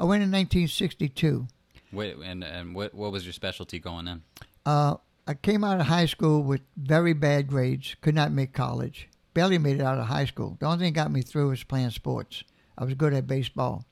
I 0.00 0.04
went 0.04 0.22
in 0.24 0.30
1962. 0.32 1.46
Wait, 1.92 2.16
and 2.16 2.42
and 2.42 2.74
what 2.74 2.94
what 2.94 3.12
was 3.12 3.24
your 3.24 3.32
specialty 3.32 3.78
going 3.78 4.08
in? 4.08 4.22
Uh, 4.64 4.96
I 5.26 5.34
came 5.34 5.64
out 5.64 5.80
of 5.80 5.86
high 5.86 6.06
school 6.06 6.42
with 6.42 6.60
very 6.76 7.12
bad 7.12 7.48
grades. 7.48 7.96
Could 8.00 8.14
not 8.14 8.30
make 8.30 8.52
college. 8.52 9.08
Barely 9.34 9.58
made 9.58 9.80
it 9.80 9.82
out 9.82 9.98
of 9.98 10.06
high 10.06 10.24
school. 10.24 10.56
The 10.60 10.66
only 10.66 10.78
thing 10.78 10.92
that 10.92 11.00
got 11.00 11.10
me 11.10 11.22
through 11.22 11.48
was 11.48 11.64
playing 11.64 11.90
sports. 11.90 12.44
I 12.78 12.84
was 12.84 12.94
good 12.94 13.12
at 13.12 13.26
baseball, 13.26 13.84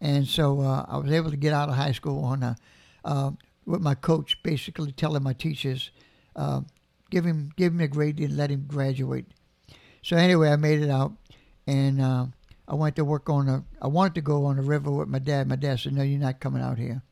and 0.00 0.26
so 0.26 0.60
uh, 0.60 0.84
I 0.88 0.98
was 0.98 1.10
able 1.10 1.30
to 1.30 1.36
get 1.36 1.52
out 1.52 1.68
of 1.68 1.76
high 1.76 1.92
school 1.92 2.24
on 2.24 2.42
a 2.42 2.56
uh, 3.04 3.30
with 3.64 3.80
my 3.80 3.94
coach 3.94 4.42
basically 4.42 4.92
telling 4.92 5.22
my 5.22 5.32
teachers, 5.32 5.90
uh, 6.36 6.62
give 7.10 7.24
him 7.24 7.50
give 7.56 7.72
him 7.72 7.80
a 7.80 7.88
grade 7.88 8.18
and 8.18 8.36
let 8.36 8.50
him 8.50 8.64
graduate. 8.66 9.26
So 10.02 10.16
anyway, 10.16 10.50
I 10.50 10.56
made 10.56 10.80
it 10.80 10.90
out, 10.90 11.12
and 11.66 12.00
uh, 12.00 12.26
I 12.66 12.74
went 12.74 12.96
to 12.96 13.04
work 13.04 13.30
on 13.30 13.48
a. 13.48 13.64
I 13.80 13.86
wanted 13.86 14.16
to 14.16 14.20
go 14.20 14.44
on 14.46 14.56
the 14.56 14.62
river 14.62 14.90
with 14.90 15.08
my 15.08 15.18
dad. 15.18 15.48
My 15.48 15.56
dad 15.56 15.80
said, 15.80 15.94
"No, 15.94 16.02
you're 16.02 16.20
not 16.20 16.40
coming 16.40 16.62
out 16.62 16.78
here. 16.78 17.02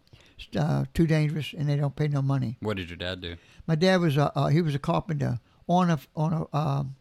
Uh, 0.54 0.84
too 0.92 1.06
dangerous, 1.06 1.54
and 1.56 1.68
they 1.68 1.76
don't 1.76 1.96
pay 1.96 2.08
no 2.08 2.20
money." 2.22 2.56
What 2.60 2.76
did 2.76 2.88
your 2.90 2.96
dad 2.98 3.20
do? 3.20 3.36
My 3.66 3.74
dad 3.74 4.00
was 4.00 4.16
a 4.16 4.36
uh, 4.38 4.48
he 4.48 4.60
was 4.62 4.74
a 4.74 4.78
carpenter 4.78 5.40
on 5.68 5.90
a 5.90 5.98
on 6.14 6.32
a 6.32 6.56
um, 6.56 6.96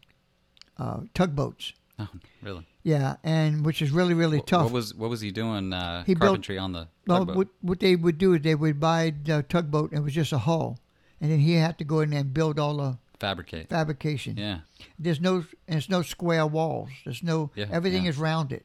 uh, 0.78 1.00
tugboats. 1.14 1.72
Oh, 1.98 2.08
really? 2.42 2.66
Yeah, 2.82 3.16
and 3.24 3.64
which 3.64 3.80
is 3.80 3.90
really 3.90 4.12
really 4.12 4.38
Wh- 4.40 4.44
tough. 4.44 4.64
What 4.64 4.72
was 4.72 4.94
what 4.94 5.08
was 5.08 5.22
he 5.22 5.30
doing? 5.30 5.72
Uh, 5.72 6.04
He 6.04 6.12
built- 6.14 6.28
carpentry 6.28 6.58
on 6.58 6.72
the 6.72 6.88
well, 7.06 7.20
tugboat? 7.20 7.36
what 7.36 7.48
what 7.62 7.80
they 7.80 7.96
would 7.96 8.18
do 8.18 8.34
is 8.34 8.42
they 8.42 8.54
would 8.54 8.78
buy 8.78 9.14
the 9.24 9.42
tugboat 9.48 9.92
and 9.92 10.00
it 10.00 10.04
was 10.04 10.12
just 10.12 10.30
a 10.32 10.38
hull, 10.38 10.78
and 11.18 11.30
then 11.30 11.38
he 11.40 11.54
had 11.54 11.78
to 11.78 11.84
go 11.84 12.00
in 12.00 12.10
there 12.10 12.20
and 12.20 12.34
build 12.34 12.58
all 12.58 12.76
the 12.76 12.98
fabricate. 13.18 13.70
fabrication. 13.70 14.36
Yeah. 14.36 14.58
There's 14.98 15.22
no 15.22 15.44
there's 15.66 15.88
no 15.88 16.02
square 16.02 16.46
walls. 16.46 16.90
There's 17.04 17.22
no 17.22 17.50
Yeah, 17.54 17.64
everything 17.72 18.04
yeah. 18.04 18.10
is 18.10 18.18
rounded. 18.18 18.64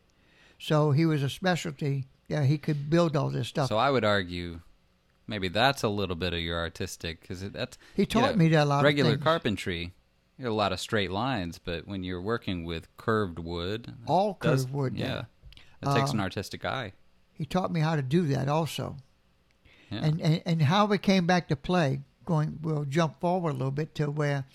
So 0.59 0.91
he 0.91 1.05
was 1.05 1.23
a 1.23 1.29
specialty. 1.29 2.05
Yeah, 2.31 2.43
he 2.43 2.57
could 2.57 2.89
build 2.89 3.15
all 3.15 3.29
this 3.29 3.47
stuff. 3.47 3.67
So 3.69 3.77
I 3.77 3.91
would 3.91 4.05
argue, 4.05 4.61
maybe 5.27 5.47
that's 5.49 5.83
a 5.83 5.89
little 5.89 6.15
bit 6.15 6.33
of 6.33 6.39
your 6.39 6.57
artistic 6.59 7.21
because 7.21 7.41
that's 7.51 7.77
he 7.95 8.03
you 8.03 8.05
taught 8.05 8.31
know, 8.31 8.37
me 8.37 8.47
that 8.49 8.63
a 8.63 8.65
lot 8.65 8.83
regular 8.83 9.17
carpentry. 9.17 9.93
You 10.37 10.47
a 10.47 10.53
lot 10.53 10.71
of 10.71 10.79
straight 10.79 11.11
lines, 11.11 11.59
but 11.63 11.87
when 11.87 12.03
you're 12.03 12.21
working 12.21 12.63
with 12.63 12.87
curved 12.97 13.37
wood, 13.37 13.93
all 14.07 14.37
does- 14.41 14.63
curved 14.63 14.73
wood. 14.73 14.93
yeah, 14.97 15.07
there. 15.07 15.27
it 15.93 15.95
takes 15.95 16.09
Uh, 16.11 16.13
an 16.13 16.19
artistic 16.21 16.65
eye. 16.65 16.93
He 17.33 17.45
taught 17.45 17.71
me 17.71 17.79
how 17.81 17.95
to 17.95 18.01
do 18.01 18.23
that 18.27 18.47
also. 18.47 18.97
Yeah. 19.91 19.99
and, 20.05 20.21
and 20.21 20.41
and 20.45 20.61
how 20.63 20.85
we 20.85 20.97
came 20.97 21.27
back 21.27 21.47
to 21.49 21.55
play. 21.55 22.01
Going, 22.23 22.59
we'll 22.61 22.85
jump 22.85 23.19
forward 23.19 23.49
a 23.51 23.53
little 23.53 23.71
bit 23.71 23.93
to 23.95 24.09
where 24.09 24.45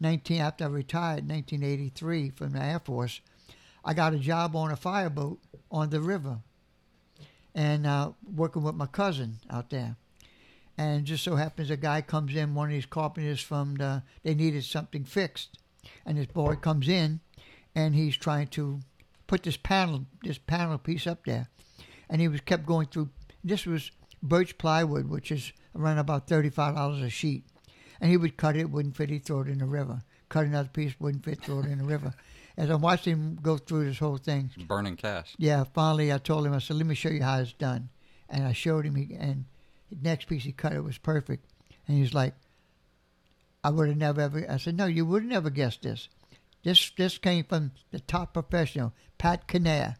19 0.00 0.40
after 0.40 0.64
I 0.64 0.68
retired, 0.68 1.28
1983 1.28 2.30
from 2.30 2.52
the 2.52 2.62
Air 2.62 2.78
Force, 2.80 3.20
I 3.84 3.92
got 3.92 4.14
a 4.14 4.18
job 4.18 4.54
on 4.56 4.70
a 4.70 4.76
fireboat 4.76 5.40
on 5.70 5.90
the 5.90 6.00
river, 6.00 6.38
and 7.58 7.88
uh, 7.88 8.12
working 8.36 8.62
with 8.62 8.76
my 8.76 8.86
cousin 8.86 9.38
out 9.50 9.68
there. 9.68 9.96
And 10.76 11.04
just 11.04 11.24
so 11.24 11.34
happens 11.34 11.70
a 11.70 11.76
guy 11.76 12.02
comes 12.02 12.36
in, 12.36 12.54
one 12.54 12.68
of 12.68 12.72
these 12.72 12.86
carpenters 12.86 13.40
from 13.40 13.74
the, 13.74 14.04
they 14.22 14.34
needed 14.34 14.64
something 14.64 15.02
fixed, 15.04 15.58
and 16.06 16.16
this 16.16 16.26
boy 16.26 16.54
comes 16.54 16.88
in, 16.88 17.18
and 17.74 17.96
he's 17.96 18.16
trying 18.16 18.46
to 18.48 18.78
put 19.26 19.42
this 19.42 19.56
panel, 19.56 20.06
this 20.22 20.38
panel 20.38 20.78
piece 20.78 21.08
up 21.08 21.24
there, 21.24 21.48
and 22.08 22.20
he 22.20 22.28
was 22.28 22.40
kept 22.42 22.64
going 22.64 22.86
through. 22.86 23.08
This 23.42 23.66
was 23.66 23.90
birch 24.22 24.56
plywood, 24.56 25.08
which 25.08 25.32
is 25.32 25.52
around 25.74 25.98
about 25.98 26.28
thirty-five 26.28 26.76
dollars 26.76 27.02
a 27.02 27.10
sheet, 27.10 27.42
and 28.00 28.08
he 28.08 28.16
would 28.16 28.36
cut 28.36 28.56
it, 28.56 28.70
wouldn't 28.70 28.96
fit, 28.96 29.10
he'd 29.10 29.24
throw 29.24 29.40
it 29.40 29.48
in 29.48 29.58
the 29.58 29.66
river. 29.66 30.00
Cut 30.28 30.46
another 30.46 30.68
piece, 30.68 30.94
wouldn't 31.00 31.24
fit, 31.24 31.42
throw 31.42 31.58
it 31.58 31.66
in 31.66 31.78
the 31.78 31.84
river. 31.84 32.14
As 32.58 32.68
I'm 32.70 32.80
watching 32.80 33.12
him 33.12 33.38
go 33.40 33.56
through 33.56 33.84
this 33.84 33.98
whole 34.00 34.16
thing, 34.16 34.50
Burning 34.66 34.96
cash. 34.96 35.34
yeah, 35.38 35.62
finally 35.72 36.12
I 36.12 36.18
told 36.18 36.44
him, 36.44 36.52
I 36.52 36.58
said, 36.58 36.76
let 36.76 36.86
me 36.86 36.96
show 36.96 37.08
you 37.08 37.22
how 37.22 37.38
it's 37.38 37.52
done. 37.52 37.88
And 38.28 38.44
I 38.44 38.52
showed 38.52 38.84
him, 38.84 38.96
he, 38.96 39.14
and 39.14 39.44
the 39.90 39.96
next 40.02 40.26
piece 40.26 40.42
he 40.42 40.50
cut, 40.52 40.72
it 40.72 40.82
was 40.82 40.98
perfect. 40.98 41.46
And 41.86 41.96
he's 41.96 42.12
like, 42.12 42.34
I 43.62 43.70
would 43.70 43.88
have 43.88 43.96
never 43.96 44.20
ever, 44.20 44.44
I 44.50 44.56
said, 44.56 44.76
no, 44.76 44.86
you 44.86 45.06
would 45.06 45.22
have 45.22 45.30
never 45.30 45.50
guessed 45.50 45.82
this. 45.82 46.08
This 46.64 46.90
this 46.96 47.16
came 47.18 47.44
from 47.44 47.70
the 47.92 48.00
top 48.00 48.34
professional, 48.34 48.92
Pat 49.18 49.46
Kinnair. 49.46 49.96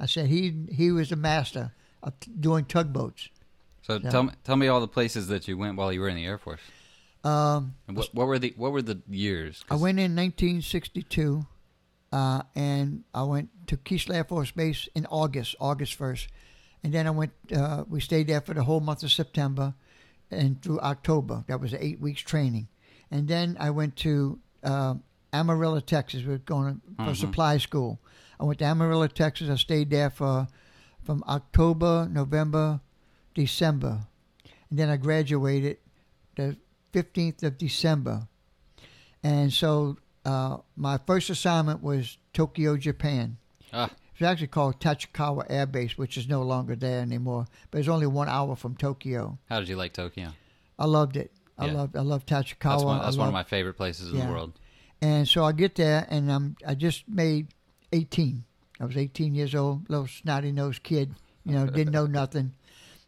I 0.00 0.06
said, 0.06 0.26
he 0.28 0.64
he 0.72 0.90
was 0.90 1.12
a 1.12 1.16
master 1.16 1.72
of 2.02 2.14
doing 2.40 2.64
tugboats. 2.64 3.28
So 3.82 4.00
Yeah. 4.02 4.10
tell 4.10 4.22
me, 4.22 4.32
tell 4.44 4.56
me 4.56 4.68
all 4.68 4.80
the 4.80 4.88
places 4.88 5.28
that 5.28 5.46
you 5.46 5.58
went 5.58 5.76
while 5.76 5.92
you 5.92 6.00
were 6.00 6.08
in 6.08 6.16
the 6.16 6.24
Air 6.24 6.38
Force. 6.38 6.60
Um, 7.22 7.74
what, 7.86 8.08
what 8.14 8.26
were 8.26 8.38
the 8.38 8.54
what 8.56 8.72
were 8.72 8.80
the 8.80 9.02
years? 9.08 9.62
I 9.70 9.74
went 9.74 9.98
in 9.98 10.16
1962, 10.16 11.46
uh, 12.12 12.42
and 12.54 13.04
I 13.14 13.22
went 13.22 13.48
to 13.68 13.76
Keesler 13.76 14.14
Air 14.16 14.24
Force 14.24 14.50
Base 14.50 14.88
in 14.94 15.06
August, 15.06 15.54
August 15.60 15.98
1st. 15.98 16.26
And 16.82 16.92
then 16.94 17.06
I 17.06 17.10
went, 17.10 17.32
uh, 17.54 17.84
we 17.88 18.00
stayed 18.00 18.26
there 18.26 18.40
for 18.40 18.54
the 18.54 18.64
whole 18.64 18.80
month 18.80 19.02
of 19.02 19.12
September 19.12 19.74
and 20.30 20.60
through 20.62 20.80
October. 20.80 21.44
That 21.46 21.60
was 21.60 21.74
eight 21.74 22.00
weeks 22.00 22.22
training. 22.22 22.68
And 23.10 23.28
then 23.28 23.56
I 23.60 23.70
went 23.70 23.96
to 23.96 24.38
uh, 24.62 24.94
Amarillo, 25.32 25.80
Texas. 25.80 26.22
We 26.22 26.32
were 26.32 26.38
going 26.38 26.80
for 26.96 27.04
Mhm. 27.12 27.16
supply 27.16 27.58
school. 27.58 28.00
I 28.38 28.44
went 28.44 28.58
to 28.60 28.64
Amarillo, 28.66 29.06
Texas. 29.06 29.48
I 29.50 29.56
stayed 29.56 29.90
there 29.90 30.10
for 30.10 30.48
from 31.02 31.22
October, 31.26 32.08
November, 32.10 32.80
December. 33.34 34.06
And 34.68 34.78
then 34.78 34.88
I 34.90 34.96
graduated 34.96 35.78
the 36.36 36.56
15th 36.92 37.42
of 37.42 37.56
December. 37.58 38.28
And 39.22 39.52
so 39.52 39.96
uh, 40.24 40.58
my 40.76 40.98
first 41.06 41.30
assignment 41.30 41.82
was 41.82 42.18
Tokyo, 42.32 42.76
Japan. 42.76 43.36
Ah. 43.72 43.90
It's 44.12 44.22
actually 44.22 44.48
called 44.48 44.80
Tachikawa 44.80 45.46
Air 45.48 45.66
Base, 45.66 45.96
which 45.96 46.18
is 46.18 46.28
no 46.28 46.42
longer 46.42 46.76
there 46.76 47.00
anymore. 47.00 47.46
But 47.70 47.78
it's 47.78 47.88
only 47.88 48.06
one 48.06 48.28
hour 48.28 48.54
from 48.54 48.76
Tokyo. 48.76 49.38
How 49.48 49.60
did 49.60 49.68
you 49.68 49.76
like 49.76 49.94
Tokyo? 49.94 50.32
I 50.78 50.84
loved 50.86 51.16
it. 51.16 51.30
I 51.58 51.66
Yeah. 51.66 51.72
loved 51.72 51.96
I 51.96 52.00
loved 52.00 52.28
Tachikawa. 52.28 52.58
That's 52.72 52.84
one. 52.84 52.98
That's 53.00 53.16
one 53.16 53.28
of 53.28 53.34
my 53.34 53.44
favorite 53.44 53.74
places 53.74 54.10
in 54.10 54.18
Yeah. 54.18 54.26
the 54.26 54.32
world. 54.32 54.52
And 55.02 55.26
so 55.26 55.44
I 55.44 55.52
get 55.52 55.74
there, 55.76 56.06
and 56.10 56.30
I'm 56.30 56.56
I 56.66 56.74
just 56.74 57.08
made 57.08 57.48
18. 57.92 58.44
I 58.78 58.84
was 58.84 58.96
18 58.96 59.34
years 59.34 59.54
old, 59.54 59.88
little 59.88 60.06
snotty 60.06 60.52
nosed 60.52 60.82
kid, 60.82 61.14
you 61.44 61.52
know, 61.54 61.66
didn't 61.66 61.92
know 61.92 62.06
nothing. 62.20 62.52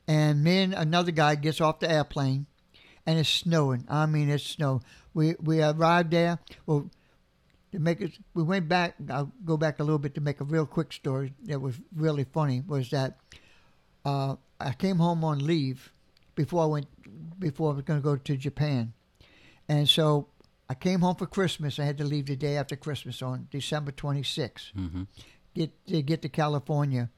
And 0.09 0.47
then 0.47 0.73
another 0.73 1.13
guy 1.13 1.35
gets 1.35 1.61
off 1.61 1.81
the 1.81 1.91
airplane, 1.91 2.47
and 3.07 3.19
it's 3.19 3.29
snowing. 3.29 3.85
I 3.89 4.07
mean, 4.07 4.31
it's 4.31 4.45
snow. 4.45 4.81
We 5.15 5.35
we 5.41 5.63
arrived 5.63 6.11
there. 6.13 6.39
Well, 6.67 6.91
to 7.73 7.79
make 7.79 8.01
it, 8.01 8.19
we 8.35 8.43
went 8.43 8.69
back. 8.69 8.95
I'll 9.11 9.33
go 9.45 9.57
back 9.57 9.81
a 9.81 9.83
little 9.83 9.99
bit 9.99 10.15
to 10.15 10.21
make 10.21 10.41
a 10.41 10.45
real 10.45 10.67
quick 10.67 10.93
story 10.93 11.33
that 11.45 11.61
was 11.61 11.75
really 11.95 12.25
funny. 12.25 12.63
Was 12.67 12.91
that 12.91 13.19
uh, 14.05 14.37
I 14.61 14.73
came 14.73 14.99
home 14.99 15.25
on 15.25 15.39
leave 15.45 15.93
before 16.35 16.63
I 16.63 16.67
went 16.67 16.87
before 17.39 17.73
I 17.73 17.75
was 17.75 17.85
going 17.85 18.01
to 18.01 18.05
go 18.05 18.17
to 18.17 18.37
Japan, 18.37 18.93
and 19.69 19.89
so 19.89 20.29
I 20.69 20.75
came 20.75 21.01
home 21.01 21.17
for 21.17 21.27
Christmas. 21.27 21.79
I 21.79 21.85
had 21.85 21.99
to 21.99 22.05
leave 22.05 22.27
the 22.27 22.37
day 22.37 22.57
after 22.57 22.77
Christmas 22.77 23.23
on 23.23 23.49
December 23.51 23.93
26th 23.93 24.73
hmm 24.73 25.03
get 25.55 25.87
to 25.87 26.03
get 26.03 26.23
to 26.23 26.29
California. 26.29 27.11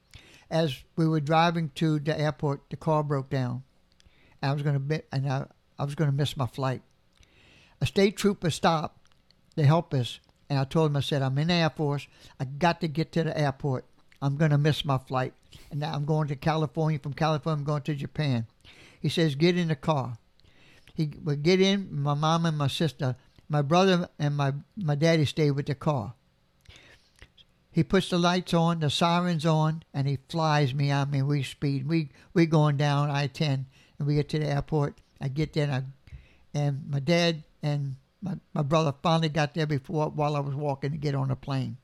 As 0.51 0.85
we 0.97 1.09
were 1.09 1.21
driving 1.21 1.71
to 1.77 1.99
the 1.99 2.19
airport, 2.19 2.63
the 2.71 2.77
car 2.77 3.03
broke 3.03 3.31
down. 3.31 3.65
I 4.43 4.53
was 4.53 4.63
going 4.63 4.89
to 4.89 5.03
and 5.11 5.27
I, 5.27 5.47
I 5.79 5.85
was 5.85 5.95
going 5.95 6.11
to 6.11 6.17
miss 6.17 6.37
my 6.37 6.47
flight. 6.47 6.83
A 7.81 7.87
state 7.87 8.17
trooper 8.17 8.51
stopped 8.51 9.09
to 9.57 9.65
help 9.65 9.95
us, 9.95 10.21
and 10.49 10.59
I 10.59 10.65
told 10.65 10.91
him, 10.91 10.97
I 10.97 11.01
said, 11.01 11.23
"I'm 11.23 11.39
in 11.39 11.49
the 11.49 11.55
Air 11.55 11.71
Force. 11.71 12.07
I 12.39 12.45
got 12.45 12.81
to 12.81 12.89
get 12.89 13.13
to 13.13 13.25
the 13.25 13.39
airport. 13.39 13.85
I'm 14.21 14.37
going 14.37 14.51
to 14.51 14.59
miss 14.59 14.85
my 14.85 14.99
flight, 14.99 15.35
and 15.71 15.81
now 15.81 15.95
I'm 15.95 16.05
going 16.05 16.29
to 16.29 16.37
California. 16.37 16.99
From 16.99 17.15
California, 17.15 17.61
I'm 17.61 17.67
going 17.67 17.83
to 17.83 17.95
Japan." 17.95 18.47
He 19.01 19.09
says, 19.09 19.35
"Get 19.35 19.57
in 19.57 19.69
the 19.69 19.77
car." 19.77 20.19
He 20.95 21.11
would 21.25 21.43
get 21.43 21.61
in. 21.61 21.89
My 22.03 22.15
mom 22.15 22.47
and 22.47 22.57
my 22.57 22.69
sister, 22.69 23.17
my 23.49 23.63
brother 23.63 24.09
and 24.19 24.37
my 24.37 24.55
my 24.77 24.95
daddy 24.95 25.25
stayed 25.25 25.51
with 25.51 25.67
the 25.67 25.75
car. 25.75 26.15
He 27.73 27.83
puts 27.83 28.09
the 28.09 28.19
lights 28.19 28.55
on, 28.55 28.79
the 28.79 28.89
sirens 28.89 29.45
on, 29.45 29.83
and 29.93 30.07
he 30.07 30.19
flies 30.29 30.73
me. 30.73 30.93
I 30.93 31.05
mean, 31.05 31.27
we 31.27 31.43
speed. 31.43 31.89
We 31.89 32.11
we 32.33 32.47
going 32.47 32.77
down 32.77 33.11
I 33.11 33.27
ten, 33.27 33.67
and 33.99 34.07
we 34.07 34.15
get 34.15 34.29
to 34.29 34.39
the 34.39 34.47
airport. 34.47 35.01
I 35.21 35.27
get 35.29 35.55
there, 35.55 35.65
and, 35.65 35.73
I, 35.73 35.83
and 36.57 36.89
my 36.89 37.01
dad 37.01 37.43
and 37.63 37.97
my, 38.25 38.35
my 38.55 38.63
brother 38.63 38.95
finally 39.03 39.29
got 39.29 39.55
there 39.55 39.67
before 39.67 40.09
while 40.09 40.35
I 40.35 40.41
was 40.41 40.55
walking 40.55 40.93
to 40.93 40.97
get 40.97 41.15
on 41.15 41.29
the 41.29 41.37
plane. 41.37 41.77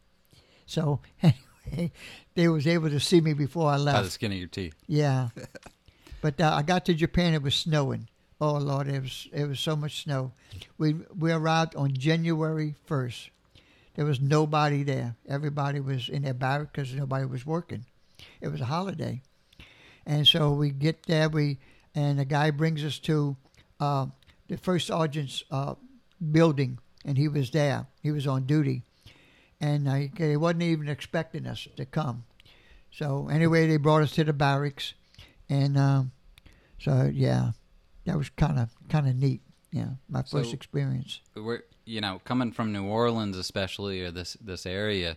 So 0.65 1.01
anyway, 1.23 1.93
they 2.35 2.49
was 2.49 2.67
able 2.67 2.89
to 2.89 2.99
see 2.99 3.21
me 3.21 3.35
before 3.35 3.71
I 3.71 3.77
left. 3.77 3.99
By 3.99 4.03
the 4.03 4.11
skin 4.11 4.33
of 4.33 4.39
your 4.39 4.49
teeth. 4.49 4.75
Yeah, 4.87 5.29
but 6.23 6.41
uh, 6.41 6.53
I 6.55 6.63
got 6.63 6.87
to 6.87 6.95
Japan. 6.95 7.35
It 7.35 7.43
was 7.43 7.55
snowing. 7.55 8.09
Oh 8.41 8.57
Lord, 8.57 8.89
it 8.89 9.03
was 9.03 9.29
it 9.33 9.45
was 9.45 9.61
so 9.61 9.77
much 9.77 10.03
snow. 10.03 10.33
We 10.79 10.95
we 11.17 11.31
arrived 11.31 11.77
on 11.77 11.93
January 11.93 12.75
first. 12.87 13.31
There 13.97 14.07
was 14.07 14.21
nobody 14.21 14.83
there. 14.83 15.17
Everybody 15.29 15.81
was 15.81 16.09
in 16.09 16.23
their 16.23 16.33
barrack 16.33 16.73
because 16.73 16.95
nobody 16.95 17.27
was 17.27 17.45
working. 17.45 17.85
It 18.41 18.49
was 18.49 18.63
a 18.63 18.67
holiday, 18.67 19.21
and 20.07 20.27
so 20.27 20.53
we 20.53 20.71
get 20.71 21.03
there. 21.03 21.29
We 21.29 21.59
and 21.95 22.19
the 22.19 22.25
guy 22.25 22.51
brings 22.51 22.83
us 22.83 22.99
to 23.01 23.37
uh, 23.79 24.07
the 24.49 24.57
first 24.57 24.87
sergeant's 24.87 25.45
uh, 25.51 25.75
building, 26.21 26.79
and 27.05 27.17
he 27.19 27.29
was 27.29 27.51
there. 27.51 27.87
He 28.03 28.11
was 28.11 28.27
on 28.27 28.45
duty, 28.45 28.83
and 29.61 29.89
uh, 29.89 29.95
he 30.17 30.37
wasn't 30.37 30.63
even 30.63 30.89
expecting 30.89 31.47
us 31.47 31.67
to 31.77 31.85
come. 31.87 32.25
So 32.93 33.29
anyway, 33.29 33.67
they 33.67 33.77
brought 33.77 34.03
us 34.03 34.13
to 34.13 34.25
the 34.25 34.33
barracks, 34.33 34.95
and 35.49 35.79
um, 35.79 36.13
so 36.79 37.11
yeah, 37.13 37.53
that 38.05 38.17
was 38.17 38.29
kind 38.31 38.59
of 38.59 38.71
kind 38.89 39.09
of 39.09 39.17
neat. 39.17 39.41
Yeah, 39.73 39.91
my 40.09 40.23
first 40.23 40.51
So- 40.51 40.55
experience. 40.55 41.21
We're, 41.37 41.63
you 41.85 42.01
know, 42.01 42.21
coming 42.25 42.51
from 42.53 42.73
New 42.73 42.85
Orleans, 42.85 43.37
especially 43.37 44.01
or 44.03 44.11
this 44.11 44.37
this 44.41 44.67
area, 44.67 45.17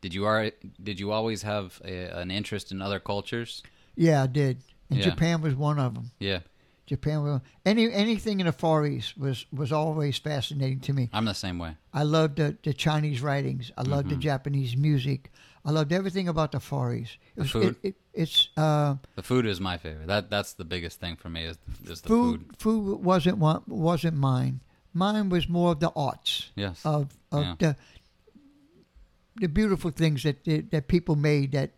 did 0.00 0.12
you 0.14 0.24
are 0.26 0.50
did 0.82 0.98
you 0.98 1.12
always 1.12 1.42
have 1.42 1.80
a, 1.84 2.06
an 2.20 2.30
interest 2.30 2.72
in 2.72 2.82
other 2.82 2.98
cultures? 2.98 3.62
Yeah, 3.94 4.24
I 4.24 4.26
did. 4.26 4.58
And 4.90 4.98
Yeah. 4.98 5.10
Japan 5.10 5.40
was 5.40 5.54
one 5.54 5.78
of 5.78 5.94
them. 5.94 6.10
Yeah, 6.18 6.40
Japan 6.86 7.22
was 7.22 7.40
any 7.64 7.92
anything 7.92 8.40
in 8.40 8.46
the 8.46 8.52
Far 8.52 8.84
East 8.86 9.16
was 9.16 9.46
was 9.52 9.72
always 9.72 10.18
fascinating 10.18 10.80
to 10.80 10.92
me. 10.92 11.08
I'm 11.12 11.24
the 11.24 11.34
same 11.34 11.58
way. 11.58 11.76
I 11.92 12.02
loved 12.02 12.36
the, 12.36 12.56
the 12.62 12.74
Chinese 12.74 13.20
writings. 13.22 13.70
I 13.76 13.82
loved 13.82 14.08
the 14.10 14.16
Japanese 14.16 14.76
music. 14.76 15.30
I 15.64 15.70
loved 15.70 15.92
everything 15.92 16.28
about 16.28 16.50
the 16.52 16.60
Far 16.60 16.92
East. 16.92 17.18
It 17.36 17.42
The 17.42 17.48
food? 17.48 17.76
It, 17.82 17.88
it, 17.88 17.94
it's 18.12 18.48
uh, 18.56 18.96
The 19.14 19.22
food 19.22 19.46
is 19.46 19.60
my 19.60 19.78
favorite. 19.78 20.08
That 20.08 20.28
that's 20.28 20.54
the 20.54 20.64
biggest 20.64 20.98
thing 20.98 21.16
for 21.16 21.28
me 21.28 21.44
is, 21.44 21.56
is 21.84 22.00
the 22.00 22.08
food. 22.08 22.40
food. 22.40 22.56
Food 22.58 23.04
wasn't 23.04 23.38
one, 23.38 23.62
wasn't 23.68 24.16
mine. 24.16 24.60
Mine 24.92 25.28
was 25.28 25.48
more 25.48 25.72
of 25.72 25.80
the 25.80 25.90
arts. 25.94 26.50
Yes. 26.56 26.84
of 26.84 27.16
of 27.30 27.44
Yeah. 27.44 27.54
the 27.58 27.76
the 29.36 29.48
beautiful 29.48 29.90
things 29.90 30.24
that 30.24 30.44
that 30.44 30.70
that 30.72 30.88
people 30.88 31.16
made 31.16 31.52
that 31.52 31.70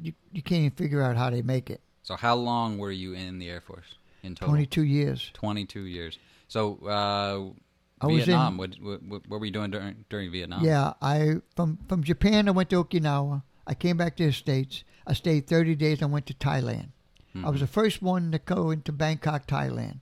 you, 0.00 0.12
you 0.32 0.42
can't 0.42 0.60
even 0.60 0.70
figure 0.76 1.02
out 1.02 1.16
how 1.16 1.30
they 1.30 1.42
make 1.42 1.70
it. 1.70 1.80
So 2.02 2.16
how 2.16 2.34
long 2.36 2.78
were 2.78 2.90
you 2.92 3.12
in 3.14 3.38
the 3.38 3.48
Air 3.50 3.60
Force 3.60 3.94
in 4.26 4.34
total? 4.34 4.48
Twenty 4.48 4.66
two 4.66 4.84
years. 4.84 5.30
22 5.34 5.80
years. 5.82 6.18
So 6.48 6.78
uh, 6.86 8.06
was 8.06 8.12
in- 8.12 8.26
Vietnam. 8.26 8.56
what, 8.58 8.70
what 8.80 9.02
what 9.28 9.40
were 9.40 9.46
you 9.46 9.52
doing 9.52 9.70
during 9.70 10.04
during 10.10 10.30
Vietnam? 10.30 10.64
Yeah, 10.64 10.92
I 11.00 11.36
from 11.54 11.78
from 11.88 12.02
Japan 12.04 12.48
I 12.48 12.52
went 12.52 12.70
to 12.70 12.84
Okinawa. 12.84 13.42
I 13.66 13.74
came 13.74 13.96
back 13.96 14.16
to 14.16 14.26
the 14.26 14.32
states. 14.32 14.84
I 15.06 15.12
stayed 15.14 15.46
thirty 15.46 15.74
days. 15.74 16.02
I 16.02 16.06
went 16.06 16.26
to 16.26 16.34
Thailand. 16.34 16.88
I 17.44 17.50
was 17.50 17.60
the 17.60 17.66
first 17.66 18.00
one 18.00 18.32
to 18.32 18.38
go 18.38 18.70
into 18.70 18.92
Bangkok, 18.92 19.46
Thailand, 19.46 20.00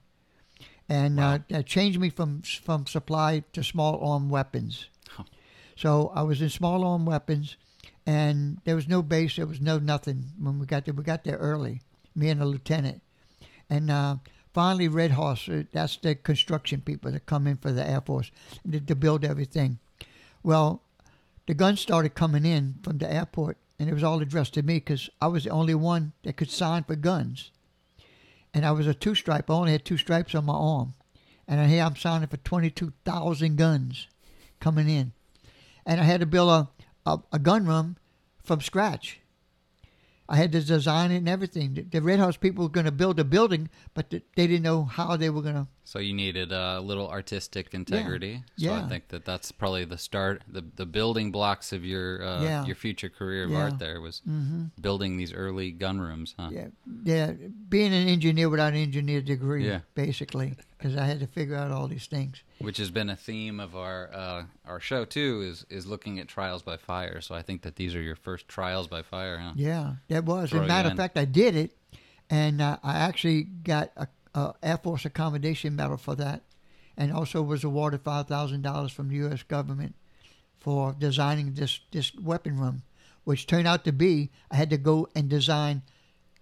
and 0.87 1.19
uh, 1.19 1.39
that 1.49 1.65
changed 1.65 1.99
me 1.99 2.09
from 2.09 2.43
from 2.43 2.85
supply 2.85 3.43
to 3.51 3.61
small 3.61 3.99
arm 3.99 4.29
weapons. 4.29 4.87
Oh. 5.19 5.25
So 5.75 6.13
I 6.15 6.21
was 6.21 6.41
in 6.41 6.49
small 6.49 6.85
arm 6.85 7.05
weapons, 7.05 7.57
and 8.05 8.61
there 8.63 8.75
was 8.75 8.87
no 8.87 9.01
base. 9.01 9.35
There 9.35 9.45
was 9.45 9.59
no 9.59 9.79
nothing 9.79 10.31
when 10.39 10.59
we 10.59 10.65
got 10.65 10.85
there. 10.85 10.93
We 10.93 11.03
got 11.03 11.25
there 11.25 11.35
early, 11.37 11.81
me 12.15 12.29
and 12.29 12.39
the 12.39 12.45
lieutenant, 12.45 13.01
and 13.69 13.89
uh, 13.89 14.15
finally 14.53 14.87
Red 14.87 15.11
Horse. 15.11 15.49
uh, 15.49 15.63
That's 15.71 15.97
the 15.97 16.15
construction 16.15 16.81
people 16.81 17.11
that 17.11 17.25
come 17.25 17.47
in 17.47 17.57
for 17.57 17.71
the 17.71 17.87
Air 17.87 18.01
Force 18.01 18.31
to, 18.69 18.79
to 18.79 18.95
build 18.95 19.25
everything. 19.25 19.79
Well, 20.43 20.81
the 21.47 21.53
guns 21.53 21.79
started 21.79 22.15
coming 22.15 22.45
in 22.45 22.75
from 22.83 22.97
the 22.97 23.11
airport, 23.11 23.57
and 23.79 23.89
it 23.89 23.93
was 23.93 24.03
all 24.03 24.21
addressed 24.21 24.53
to 24.55 24.63
me 24.63 24.75
because 24.75 25.09
I 25.21 25.27
was 25.27 25.43
the 25.43 25.49
only 25.51 25.75
one 25.75 26.13
that 26.23 26.37
could 26.37 26.49
sign 26.49 26.83
for 26.83 26.95
guns. 26.95 27.51
And 28.53 28.65
I 28.65 28.71
was 28.71 28.87
a 28.87 28.93
two 28.93 29.15
stripe. 29.15 29.49
I 29.49 29.53
only 29.53 29.73
had 29.73 29.83
two 29.83 29.97
stripes 29.97 30.33
on 30.33 30.45
my 30.45 30.53
arm. 30.53 30.93
And 31.47 31.69
here 31.69 31.83
I'm 31.83 31.95
signing 31.95 32.27
for 32.27 32.37
22,000 32.37 33.57
guns 33.57 34.07
coming 34.59 34.89
in. 34.89 35.11
And 35.85 35.99
I 35.99 36.03
had 36.03 36.21
to 36.21 36.25
build 36.25 36.49
a, 36.49 36.69
a, 37.05 37.19
a 37.33 37.39
gun 37.39 37.65
room 37.65 37.97
from 38.43 38.61
scratch. 38.61 39.19
I 40.27 40.37
had 40.37 40.51
to 40.53 40.61
design 40.61 41.11
it 41.11 41.17
and 41.17 41.29
everything. 41.29 41.87
The, 41.91 42.01
Red 42.01 42.19
Horse 42.19 42.37
people 42.37 42.63
were 42.63 42.69
going 42.69 42.85
to 42.85 42.91
build 42.91 43.19
a 43.19 43.23
building, 43.23 43.69
but 43.93 44.09
th- 44.09 44.23
they 44.35 44.47
didn't 44.47 44.63
know 44.63 44.83
how 44.83 45.17
they 45.17 45.29
were 45.29 45.41
going 45.41 45.55
to. 45.55 45.67
So 45.87 45.99
you 45.99 46.13
needed 46.13 46.51
a 46.51 46.79
little 46.81 47.07
artistic 47.07 47.73
integrity. 47.75 48.43
Yeah. 48.57 48.79
So 48.79 48.85
I 48.85 48.89
think 48.89 49.07
that 49.09 49.23
that's 49.23 49.51
probably 49.51 49.85
the 49.85 49.99
start, 49.99 50.41
the 50.47 50.63
the 50.75 50.85
building 50.87 51.31
blocks 51.31 51.71
of 51.71 51.85
your 51.85 52.23
uh, 52.25 52.43
Yeah. 52.43 52.65
your 52.65 52.75
future 52.75 53.07
career 53.09 53.43
of 53.45 53.51
Yeah. 53.51 53.57
art. 53.63 53.79
There 53.79 54.01
was 54.01 54.21
building 54.81 55.17
these 55.17 55.31
early 55.31 55.71
gun 55.71 55.99
rooms, 56.01 56.33
huh? 56.39 56.49
Yeah, 56.51 56.67
yeah, 57.03 57.33
being 57.69 57.93
an 57.93 58.07
engineer 58.07 58.49
without 58.49 58.73
an 58.73 58.79
engineer 58.79 59.21
degree, 59.21 59.67
Yeah. 59.67 59.81
basically, 59.93 60.55
because 60.77 60.95
I 60.97 61.05
had 61.05 61.19
to 61.19 61.27
figure 61.27 61.55
out 61.55 61.71
all 61.71 61.87
these 61.87 62.07
things. 62.07 62.41
Which 62.59 62.77
has 62.77 62.89
been 62.89 63.09
a 63.09 63.15
theme 63.15 63.59
of 63.59 63.75
our 63.75 64.09
uh, 64.13 64.43
our 64.65 64.79
show 64.79 65.05
too. 65.05 65.41
Is 65.43 65.65
is 65.69 65.85
looking 65.85 66.19
at 66.19 66.27
trials 66.27 66.63
by 66.63 66.77
fire. 66.77 67.21
So 67.21 67.35
I 67.35 67.43
think 67.43 67.61
that 67.61 67.75
these 67.75 67.93
are 67.93 68.01
your 68.01 68.15
first 68.15 68.47
trials 68.47 68.87
by 68.87 69.03
fire, 69.03 69.37
huh? 69.37 69.53
Yeah, 69.55 69.95
that 70.07 70.25
was. 70.25 70.49
Throw 70.49 70.61
As 70.61 70.65
a 70.65 70.67
matter 70.67 70.87
in. 70.87 70.93
of 70.93 70.97
fact, 70.97 71.15
I 71.17 71.25
did 71.25 71.55
it, 71.55 71.77
and 72.29 72.59
uh, 72.59 72.77
I 72.81 72.97
actually 72.97 73.43
got 73.43 73.91
a, 73.95 74.07
a 74.35 74.53
Air 74.61 74.77
Force 74.77 75.05
Accommodation 75.05 75.75
Medal 75.75 75.97
for 75.97 76.15
that, 76.15 76.43
and 76.97 77.11
also 77.11 77.41
was 77.41 77.63
awarded 77.63 78.01
five 78.01 78.27
thousand 78.27 78.61
dollars 78.61 78.91
from 78.91 79.09
the 79.09 79.15
U.S. 79.15 79.43
government 79.43 79.95
for 80.59 80.95
designing 80.97 81.53
this 81.53 81.79
this 81.91 82.13
weapon 82.15 82.59
room, 82.59 82.83
which 83.23 83.47
turned 83.47 83.67
out 83.67 83.83
to 83.85 83.91
be 83.91 84.29
I 84.51 84.55
had 84.55 84.69
to 84.69 84.77
go 84.77 85.07
and 85.15 85.29
design 85.29 85.81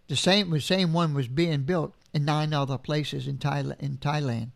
the 0.08 0.16
same 0.16 0.50
the 0.50 0.60
same 0.60 0.92
one 0.92 1.14
was 1.14 1.28
being 1.28 1.64
built 1.64 1.94
in 2.14 2.26
nine 2.26 2.54
other 2.54 2.78
places 2.78 3.28
in 3.28 3.38
Thailand 3.38 3.80
in 3.80 3.98
Thailand, 3.98 4.50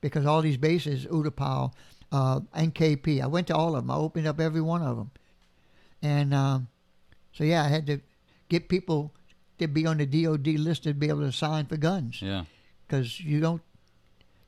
because 0.00 0.26
all 0.26 0.42
these 0.42 0.58
bases, 0.58 1.06
Utapao, 1.06 1.72
uh, 2.12 2.40
NKP, 2.56 3.22
I 3.22 3.26
went 3.26 3.48
to 3.48 3.56
all 3.56 3.74
of 3.74 3.82
them. 3.82 3.90
I 3.90 3.96
opened 3.96 4.26
up 4.26 4.38
every 4.38 4.60
one 4.60 4.82
of 4.82 4.96
them, 4.96 5.10
and. 6.00 6.32
Um, 6.32 6.68
so 7.32 7.44
yeah, 7.44 7.64
I 7.64 7.68
had 7.68 7.86
to 7.86 8.00
get 8.48 8.68
people 8.68 9.12
to 9.58 9.68
be 9.68 9.86
on 9.86 9.98
the 9.98 10.06
DOD 10.06 10.46
list 10.58 10.84
to 10.84 10.94
be 10.94 11.08
able 11.08 11.20
to 11.20 11.32
sign 11.32 11.66
for 11.66 11.76
guns 11.76 12.20
Yeah. 12.22 12.44
because 12.86 13.20
you 13.20 13.40
don't. 13.40 13.62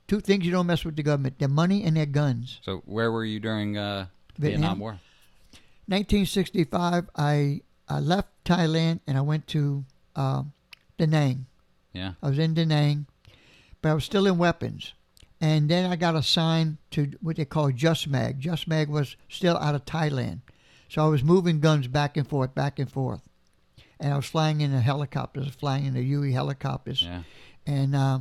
Two 0.07 0.19
things 0.21 0.45
you 0.45 0.51
don't 0.51 0.67
mess 0.67 0.85
with 0.85 0.95
the 0.95 1.03
government: 1.03 1.39
their 1.39 1.47
money 1.49 1.83
and 1.83 1.97
their 1.97 2.05
guns. 2.05 2.59
So 2.63 2.83
where 2.85 3.11
were 3.11 3.25
you 3.25 3.39
during 3.39 3.77
uh, 3.77 4.07
Vietnam? 4.37 4.61
Vietnam 4.61 4.79
War? 4.79 4.99
1965, 5.87 7.09
I 7.15 7.61
I 7.87 7.99
left 7.99 8.29
Thailand 8.43 8.99
and 9.07 9.17
I 9.17 9.21
went 9.21 9.47
to 9.47 9.85
uh, 10.15 10.43
Da 10.97 11.05
Nang. 11.05 11.45
Yeah. 11.93 12.13
I 12.21 12.29
was 12.29 12.39
in 12.39 12.53
Da 12.53 12.65
Nang, 12.65 13.05
but 13.81 13.89
I 13.89 13.93
was 13.93 14.03
still 14.03 14.27
in 14.27 14.37
weapons. 14.37 14.93
And 15.41 15.69
then 15.69 15.91
I 15.91 15.95
got 15.95 16.15
assigned 16.15 16.77
to 16.91 17.11
what 17.21 17.35
they 17.35 17.45
call 17.45 17.71
JUSMAG. 17.71 18.39
Just 18.39 18.67
Mag 18.67 18.89
was 18.89 19.15
still 19.29 19.57
out 19.57 19.75
of 19.75 19.85
Thailand. 19.85 20.39
So 20.89 21.03
I 21.03 21.07
was 21.07 21.23
moving 21.23 21.59
guns 21.59 21.87
back 21.87 22.15
and 22.17 22.27
forth, 22.27 22.55
back 22.55 22.79
and 22.79 22.89
forth. 22.91 23.21
And 23.99 24.13
I 24.13 24.15
was 24.15 24.25
flying 24.25 24.61
in 24.61 24.71
the 24.71 24.81
helicopters, 24.81 25.47
flying 25.55 25.85
in 25.85 25.93
the 25.93 26.03
UE 26.03 26.31
helicopters. 26.31 27.01
Yeah. 27.01 27.23
And 27.65 27.95
uh, 27.95 28.19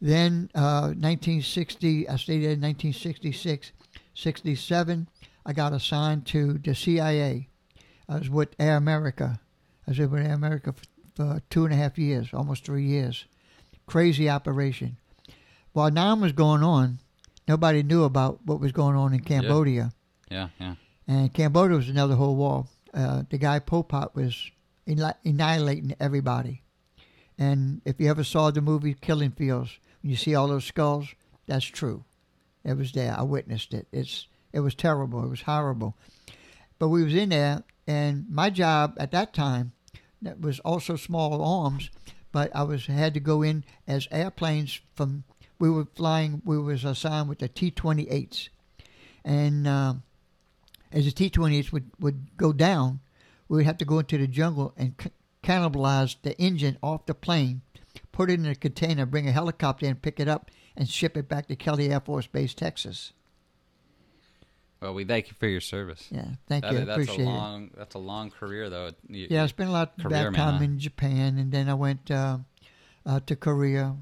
then 0.00 0.50
uh, 0.54 0.94
1960, 0.94 2.08
I 2.08 2.16
stayed 2.16 2.42
there 2.42 2.52
in 2.52 2.60
1966. 2.60 3.72
67, 4.14 5.08
I 5.44 5.52
got 5.52 5.72
assigned 5.72 6.26
to 6.26 6.54
the 6.54 6.74
CIA. 6.74 7.48
I 8.08 8.18
was 8.18 8.30
with 8.30 8.54
Air 8.58 8.76
America. 8.76 9.40
I 9.86 9.90
was 9.90 9.98
with 9.98 10.14
Air 10.14 10.34
America 10.34 10.72
for, 10.72 10.84
for 11.16 11.42
two 11.50 11.64
and 11.64 11.72
a 11.72 11.76
half 11.76 11.98
years, 11.98 12.28
almost 12.32 12.64
three 12.64 12.84
years. 12.84 13.24
Crazy 13.86 14.28
operation. 14.28 14.98
While 15.72 15.90
Nam 15.90 16.20
was 16.20 16.32
going 16.32 16.62
on, 16.62 16.98
nobody 17.48 17.82
knew 17.82 18.04
about 18.04 18.40
what 18.44 18.60
was 18.60 18.72
going 18.72 18.96
on 18.96 19.14
in 19.14 19.20
Cambodia. 19.20 19.92
Yeah. 20.30 20.48
Yeah. 20.60 20.74
And 21.08 21.32
Cambodia 21.32 21.76
was 21.76 21.88
another 21.88 22.14
whole 22.14 22.36
war. 22.36 22.66
Uh, 22.94 23.22
the 23.30 23.38
guy 23.38 23.58
Pol 23.58 23.84
Pot 23.84 24.14
was 24.14 24.50
annihilating 24.86 25.94
everybody. 26.00 26.62
And 27.38 27.80
if 27.84 28.00
you 28.00 28.10
ever 28.10 28.24
saw 28.24 28.50
the 28.50 28.60
movie 28.60 28.94
Killing 28.94 29.32
Fields, 29.32 29.78
when 30.02 30.10
you 30.10 30.16
see 30.16 30.34
all 30.34 30.48
those 30.48 30.64
skulls, 30.64 31.14
that's 31.46 31.64
true. 31.64 32.04
It 32.64 32.76
was 32.76 32.92
there. 32.92 33.14
I 33.18 33.22
witnessed 33.22 33.74
it. 33.74 33.86
It's 33.92 34.26
it 34.52 34.60
was 34.60 34.74
terrible. 34.74 35.24
It 35.24 35.30
was 35.30 35.42
horrible. 35.42 35.96
But 36.78 36.88
we 36.88 37.02
was 37.02 37.14
in 37.14 37.30
there, 37.30 37.62
and 37.86 38.26
my 38.30 38.50
job 38.50 38.96
at 38.98 39.12
that 39.12 39.32
time 39.32 39.72
that 40.20 40.40
was 40.40 40.60
also 40.60 40.96
small 40.96 41.42
arms, 41.42 41.90
but 42.30 42.54
I 42.54 42.62
was 42.62 42.86
had 42.86 43.14
to 43.14 43.20
go 43.20 43.42
in 43.42 43.64
as 43.86 44.08
airplanes 44.10 44.80
from. 44.94 45.24
We 45.58 45.70
were 45.70 45.86
flying. 45.94 46.42
We 46.44 46.58
was 46.58 46.84
assigned 46.84 47.28
with 47.28 47.38
the 47.38 47.48
T-28s, 47.48 48.48
and. 49.24 49.66
Uh, 49.66 49.94
as 50.92 51.06
the 51.06 51.12
T-28s 51.12 51.72
would, 51.72 51.90
would 52.00 52.36
go 52.36 52.52
down, 52.52 53.00
we 53.48 53.56
would 53.58 53.66
have 53.66 53.78
to 53.78 53.84
go 53.84 53.98
into 53.98 54.18
the 54.18 54.26
jungle 54.26 54.72
and 54.76 54.94
c- 55.00 55.10
cannibalize 55.42 56.16
the 56.22 56.38
engine 56.40 56.78
off 56.82 57.06
the 57.06 57.14
plane, 57.14 57.62
put 58.12 58.30
it 58.30 58.38
in 58.40 58.46
a 58.46 58.54
container, 58.54 59.04
bring 59.06 59.28
a 59.28 59.32
helicopter 59.32 59.86
in, 59.86 59.96
pick 59.96 60.20
it 60.20 60.28
up, 60.28 60.50
and 60.76 60.88
ship 60.88 61.16
it 61.16 61.28
back 61.28 61.46
to 61.48 61.56
Kelly 61.56 61.90
Air 61.92 62.00
Force 62.00 62.26
Base, 62.26 62.54
Texas. 62.54 63.12
Well, 64.80 64.94
we 64.94 65.04
thank 65.04 65.28
you 65.28 65.34
for 65.38 65.46
your 65.46 65.60
service. 65.60 66.08
Yeah, 66.10 66.24
thank 66.48 66.64
That- 66.64 66.72
you. 66.72 66.78
I 66.80 66.84
that's 66.84 67.02
appreciate 67.02 67.26
a 67.26 67.28
it. 67.28 67.32
long. 67.32 67.70
That's 67.76 67.94
a 67.94 67.98
long 68.00 68.30
career, 68.30 68.68
though. 68.68 68.90
You- 69.08 69.28
Yeah, 69.30 69.44
I 69.44 69.46
spent 69.46 69.68
a 69.70 69.72
lot 69.72 69.96
back 69.96 70.10
man, 70.10 70.32
time 70.32 70.62
in 70.62 70.78
Japan, 70.78 71.38
and 71.38 71.52
then 71.52 71.68
I 71.68 71.74
went 71.74 72.10
uh, 72.10 72.38
uh, 73.06 73.20
to 73.26 73.36
Korea, 73.36 73.96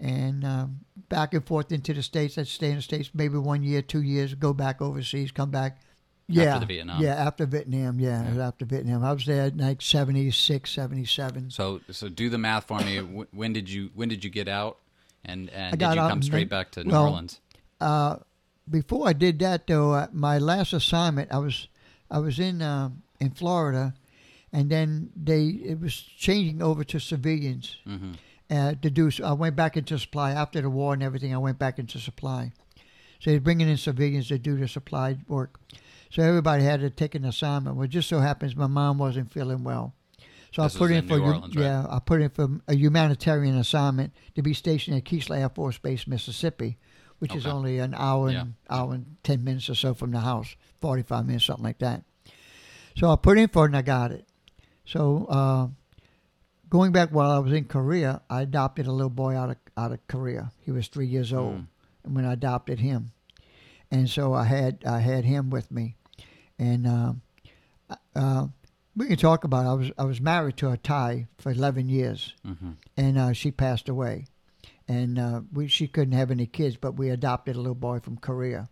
and 0.00 0.44
um, 0.44 0.80
back 1.10 1.34
and 1.34 1.46
forth 1.46 1.72
into 1.72 1.92
the 1.92 2.02
states. 2.02 2.38
I'd 2.38 2.48
stay 2.48 2.70
in 2.70 2.76
the 2.76 2.82
states 2.82 3.10
maybe 3.12 3.36
one 3.36 3.62
year, 3.62 3.82
two 3.82 4.00
years, 4.02 4.34
go 4.34 4.54
back 4.54 4.80
overseas, 4.80 5.30
come 5.30 5.50
back. 5.50 5.78
Yeah, 6.26 6.58
the 6.58 6.66
Vietnam. 6.66 7.02
Yeah, 7.02 7.14
after 7.14 7.44
Vietnam. 7.46 8.00
Yeah, 8.00 8.28
was 8.30 8.38
after 8.38 8.64
Vietnam. 8.64 9.04
I 9.04 9.12
was 9.12 9.26
there 9.26 9.46
in 9.46 9.58
like 9.58 9.82
76, 9.82 10.70
77. 10.70 11.50
So, 11.50 11.80
so 11.90 12.08
do 12.08 12.30
the 12.30 12.38
math 12.38 12.66
for 12.66 12.78
me. 12.80 12.98
When 13.32 13.52
did 13.52 13.68
you 13.68 13.90
When 13.94 14.08
did 14.08 14.24
you 14.24 14.30
get 14.30 14.48
out? 14.48 14.78
And 15.24 15.50
and 15.50 15.78
did 15.78 15.94
you 15.94 16.00
come 16.00 16.22
straight 16.22 16.40
nin- 16.40 16.48
back 16.48 16.70
to 16.72 16.84
New 16.84 16.92
well, 16.92 17.06
Orleans? 17.06 17.40
Uh, 17.80 18.16
before 18.70 19.08
I 19.08 19.12
did 19.12 19.38
that, 19.40 19.66
though, 19.66 19.92
uh, 19.92 20.06
my 20.12 20.38
last 20.38 20.72
assignment, 20.72 21.32
I 21.32 21.38
was 21.38 21.68
I 22.10 22.18
was 22.18 22.38
in 22.38 22.62
um 22.62 23.02
in 23.20 23.30
Florida, 23.30 23.94
and 24.52 24.70
then 24.70 25.10
they 25.16 25.46
it 25.46 25.80
was 25.80 25.94
changing 25.94 26.62
over 26.62 26.84
to 26.84 26.98
civilians. 26.98 27.76
hmm 27.84 28.12
uh, 28.50 28.74
to 28.82 28.90
do. 28.90 29.10
I 29.22 29.32
went 29.32 29.56
back 29.56 29.76
into 29.76 29.98
supply 29.98 30.32
after 30.32 30.60
the 30.60 30.70
war 30.70 30.94
and 30.94 31.02
everything. 31.02 31.34
I 31.34 31.38
went 31.38 31.58
back 31.58 31.78
into 31.78 31.98
supply. 31.98 32.52
So 33.24 33.30
they're 33.30 33.40
bringing 33.40 33.68
in 33.68 33.76
civilians 33.78 34.28
to 34.28 34.38
do 34.38 34.56
the 34.56 34.68
supply 34.68 35.16
work. 35.28 35.58
So 36.10 36.22
everybody 36.22 36.62
had 36.62 36.80
to 36.80 36.90
take 36.90 37.14
an 37.14 37.24
assignment. 37.24 37.76
Well, 37.76 37.86
it 37.86 37.88
just 37.88 38.08
so 38.08 38.20
happens 38.20 38.54
my 38.54 38.66
mom 38.66 38.98
wasn't 38.98 39.32
feeling 39.32 39.64
well, 39.64 39.94
so 40.52 40.62
This 40.62 40.76
I 40.76 40.78
put 40.78 40.90
in 40.90 40.96
in 40.98 41.08
for 41.08 41.18
Orleans, 41.18 41.56
right? 41.56 41.64
yeah, 41.64 41.86
I 41.88 41.98
put 42.00 42.20
in 42.20 42.28
for 42.28 42.48
a 42.68 42.74
humanitarian 42.74 43.56
assignment 43.56 44.12
to 44.34 44.42
be 44.42 44.52
stationed 44.54 44.96
at 44.96 45.04
Keesler 45.04 45.38
Air 45.38 45.48
Force 45.48 45.78
Base, 45.78 46.06
Mississippi, 46.06 46.76
which 47.18 47.34
is 47.34 47.46
only 47.46 47.78
an 47.78 47.94
hour 47.94 48.28
and 48.28 48.34
Yeah. 48.68 48.76
hour 48.76 48.92
and 48.94 49.16
ten 49.24 49.42
minutes 49.42 49.68
or 49.70 49.74
so 49.74 49.94
from 49.94 50.10
the 50.12 50.20
house, 50.20 50.54
forty 50.80 51.02
five 51.02 51.26
minutes, 51.26 51.46
something 51.46 51.64
like 51.64 51.78
that. 51.78 52.04
So 52.96 53.10
I 53.10 53.16
put 53.16 53.38
in 53.38 53.48
for 53.48 53.64
it 53.64 53.68
and 53.68 53.76
I 53.76 53.82
got 53.82 54.12
it. 54.12 54.26
So 54.84 55.24
uh, 55.30 55.68
going 56.68 56.92
back 56.92 57.08
while 57.10 57.30
I 57.30 57.38
was 57.38 57.52
in 57.52 57.64
Korea, 57.64 58.20
I 58.28 58.42
adopted 58.42 58.86
a 58.86 58.92
little 58.92 59.10
boy 59.10 59.34
out 59.34 59.50
of 59.50 59.56
out 59.76 59.92
of 59.92 60.06
Korea. 60.06 60.52
He 60.60 60.70
was 60.70 60.88
three 60.88 61.06
years 61.06 61.32
old 61.32 61.54
Mm. 61.54 61.66
When 62.04 62.24
I 62.24 62.32
adopted 62.32 62.78
him, 62.80 63.12
and 63.90 64.08
so 64.08 64.32
I 64.34 64.44
had 64.44 64.84
I 64.86 65.00
had 65.00 65.24
him 65.24 65.50
with 65.50 65.70
me, 65.70 65.96
and 66.58 66.86
um, 66.86 67.22
uh, 68.14 68.46
we 68.96 69.06
can 69.06 69.16
talk 69.16 69.44
about. 69.44 69.64
It. 69.64 69.68
I 69.68 69.74
was 69.74 69.90
I 69.98 70.04
was 70.04 70.20
married 70.20 70.56
to 70.58 70.70
a 70.70 70.76
Thai 70.76 71.26
for 71.38 71.50
eleven 71.50 71.88
years, 71.88 72.34
hmm 72.44 72.72
and 72.96 73.18
uh, 73.18 73.32
she 73.32 73.50
passed 73.50 73.88
away, 73.88 74.26
and 74.88 75.18
uh, 75.18 75.40
we 75.52 75.68
she 75.68 75.88
couldn't 75.88 76.14
have 76.14 76.30
any 76.30 76.46
kids, 76.46 76.76
but 76.76 76.96
we 76.96 77.10
adopted 77.10 77.56
a 77.56 77.60
little 77.60 77.74
boy 77.74 78.00
from 78.00 78.16
Korea, 78.18 78.68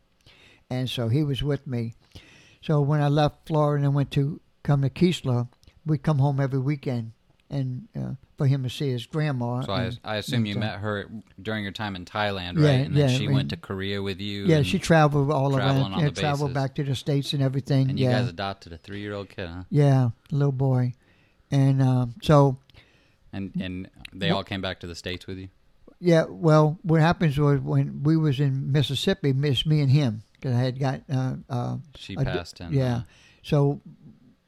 and 0.71 0.89
so 0.89 1.09
he 1.09 1.25
was 1.25 1.43
with 1.43 1.67
me. 1.67 1.95
So 2.63 2.81
when 2.81 3.01
I 3.01 3.09
left 3.09 3.49
Florida 3.49 3.85
and 3.85 3.95
went 3.95 4.13
to 4.13 4.41
come 4.63 4.83
to 4.83 4.91
Keesler, 4.91 5.49
we 5.85 5.99
come 5.99 6.19
home 6.19 6.39
every 6.39 6.61
weekend, 6.61 7.13
and 7.53 7.89
uh, 7.97 8.15
for 8.39 8.47
him 8.47 8.63
to 8.65 8.71
see 8.71 8.91
his 8.91 9.07
grandma. 9.07 9.61
So 9.63 9.73
I, 9.73 9.83
and- 9.85 10.01
I 10.05 10.17
assume 10.17 10.47
you 10.47 10.55
and, 10.55 10.65
uh, 10.65 10.67
met 10.67 10.79
her 10.81 11.09
during 11.41 11.63
your 11.63 11.73
time 11.73 11.95
in 11.97 12.05
Thailand, 12.05 12.57
right? 12.57 12.63
Yeah, 12.65 12.71
and 12.71 12.97
then 12.97 13.09
yeah, 13.11 13.17
she 13.19 13.29
we- 13.29 13.35
went 13.35 13.51
to 13.51 13.57
Korea 13.57 14.03
with 14.03 14.21
you. 14.21 14.47
Yeah, 14.47 14.63
she 14.63 14.79
traveled 14.79 15.31
all 15.31 15.57
around. 15.57 15.93
Yeah, 16.01 16.11
the 16.11 16.21
traveled 16.21 16.55
back 16.55 16.75
to 16.77 16.85
the 16.85 16.95
states 16.95 17.33
and 17.33 17.43
everything. 17.43 17.91
and 17.91 17.99
you 18.01 18.07
yeah, 18.07 18.21
guys 18.21 18.29
adopted 18.29 18.73
a 18.73 18.79
three-year-old 18.79 19.29
kid, 19.29 19.49
huh? 19.49 19.63
yeah, 19.71 20.11
little 20.31 20.51
boy, 20.53 20.93
and 21.51 21.83
um, 21.83 22.15
so 22.23 22.59
And 23.33 23.53
and 23.61 23.89
they 24.13 24.31
all 24.31 24.45
came 24.45 24.61
back 24.61 24.81
to 24.81 24.87
the 24.87 24.95
states 24.95 25.27
with 25.27 25.39
you. 25.39 25.49
yeah. 26.01 26.25
Well, 26.29 26.79
what 26.83 27.01
happens 27.01 27.39
was 27.39 27.61
when 27.61 28.03
we 28.03 28.17
was 28.17 28.41
in 28.41 28.73
Mississippi, 28.73 29.33
miss 29.33 29.65
me 29.67 29.81
and 29.81 29.91
him 29.91 30.23
because 30.33 30.55
I 30.57 30.61
had 30.61 30.79
got 30.81 31.03
uh, 31.13 31.35
uh, 31.49 31.77
She 31.97 32.17
I 32.19 32.25
passed, 32.25 32.61
and 32.61 32.75
yeah. 32.75 32.95
uh, 32.97 33.03
so 33.43 33.81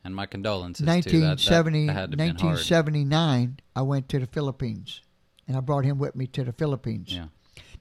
and 0.05 0.15
my 0.15 0.27
condolences 0.27 0.85
too. 0.85 0.87
That, 0.87 1.05
that, 1.05 1.49
1970, 1.49 1.87
that 1.87 1.93
had 1.93 1.97
to 1.97 2.01
have 2.01 2.11
been 2.11 2.19
hard. 2.37 2.59
1979, 2.59 3.61
I 3.75 3.83
went 3.83 4.09
to 4.11 4.19
the 4.19 4.27
Philippines, 4.27 5.01
and 5.49 5.57
I 5.57 5.61
brought 5.61 5.85
him 5.85 5.99
with 5.99 6.15
me 6.15 6.27
to 6.29 6.45
the 6.45 6.53
Philippines. 6.53 7.13
Yeah. 7.15 7.27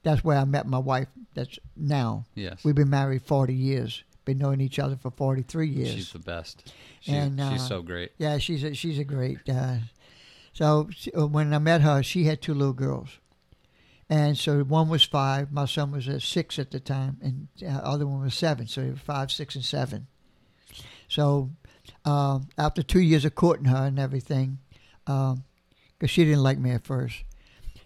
That's 0.02 0.22
where 0.22 0.38
I 0.38 0.44
met 0.44 0.66
my 0.66 0.78
wife. 0.78 1.08
That's 1.34 1.58
now 1.76 2.24
Yes, 2.34 2.62
we've 2.64 2.74
been 2.74 2.90
married 2.90 3.22
40 3.22 3.54
years. 3.54 4.04
Been 4.24 4.38
knowing 4.38 4.60
each 4.62 4.78
other 4.78 4.96
for 4.96 5.10
43 5.10 5.68
years. 5.68 5.90
she's 5.92 6.12
the 6.12 6.18
best. 6.18 6.72
She, 7.00 7.12
And, 7.12 7.38
she's 7.38 7.60
uh, 7.62 7.68
so 7.68 7.82
great. 7.82 8.12
Yeah, 8.16 8.38
she's 8.38 8.64
a, 8.64 8.72
she's 8.74 8.98
a 8.98 9.04
great. 9.04 9.38
Uh, 9.48 9.76
so 10.54 10.88
she- 10.94 11.12
uh, 11.12 11.26
when 11.26 11.52
I 11.52 11.58
met 11.58 11.82
her, 11.82 12.02
she 12.02 12.24
had 12.24 12.40
two 12.40 12.54
little 12.54 12.72
girls, 12.72 13.18
and 14.08 14.38
so 14.38 14.62
one 14.64 14.88
was 14.88 15.04
five. 15.04 15.52
My 15.52 15.66
son 15.66 15.90
was 15.90 16.08
uh, 16.08 16.18
six 16.20 16.58
at 16.58 16.70
the 16.70 16.80
time, 16.80 17.18
and 17.22 17.48
the 17.58 17.66
other 17.68 18.06
one 18.06 18.22
was 18.22 18.34
seven. 18.34 18.66
So 18.66 18.80
they 18.82 18.90
were 18.90 18.96
five, 18.96 19.30
six, 19.30 19.54
and 19.56 19.64
seven. 19.64 20.06
So 21.08 21.50
um, 22.04 22.48
after 22.58 22.82
two 22.82 23.00
years 23.00 23.24
of 23.24 23.34
courting 23.34 23.66
her 23.66 23.86
and 23.86 23.98
everything, 23.98 24.58
because 25.04 25.38
she 26.10 26.24
didn't 26.24 26.42
like 26.42 26.58
me 26.58 26.70
at 26.70 26.84
first. 26.84 27.24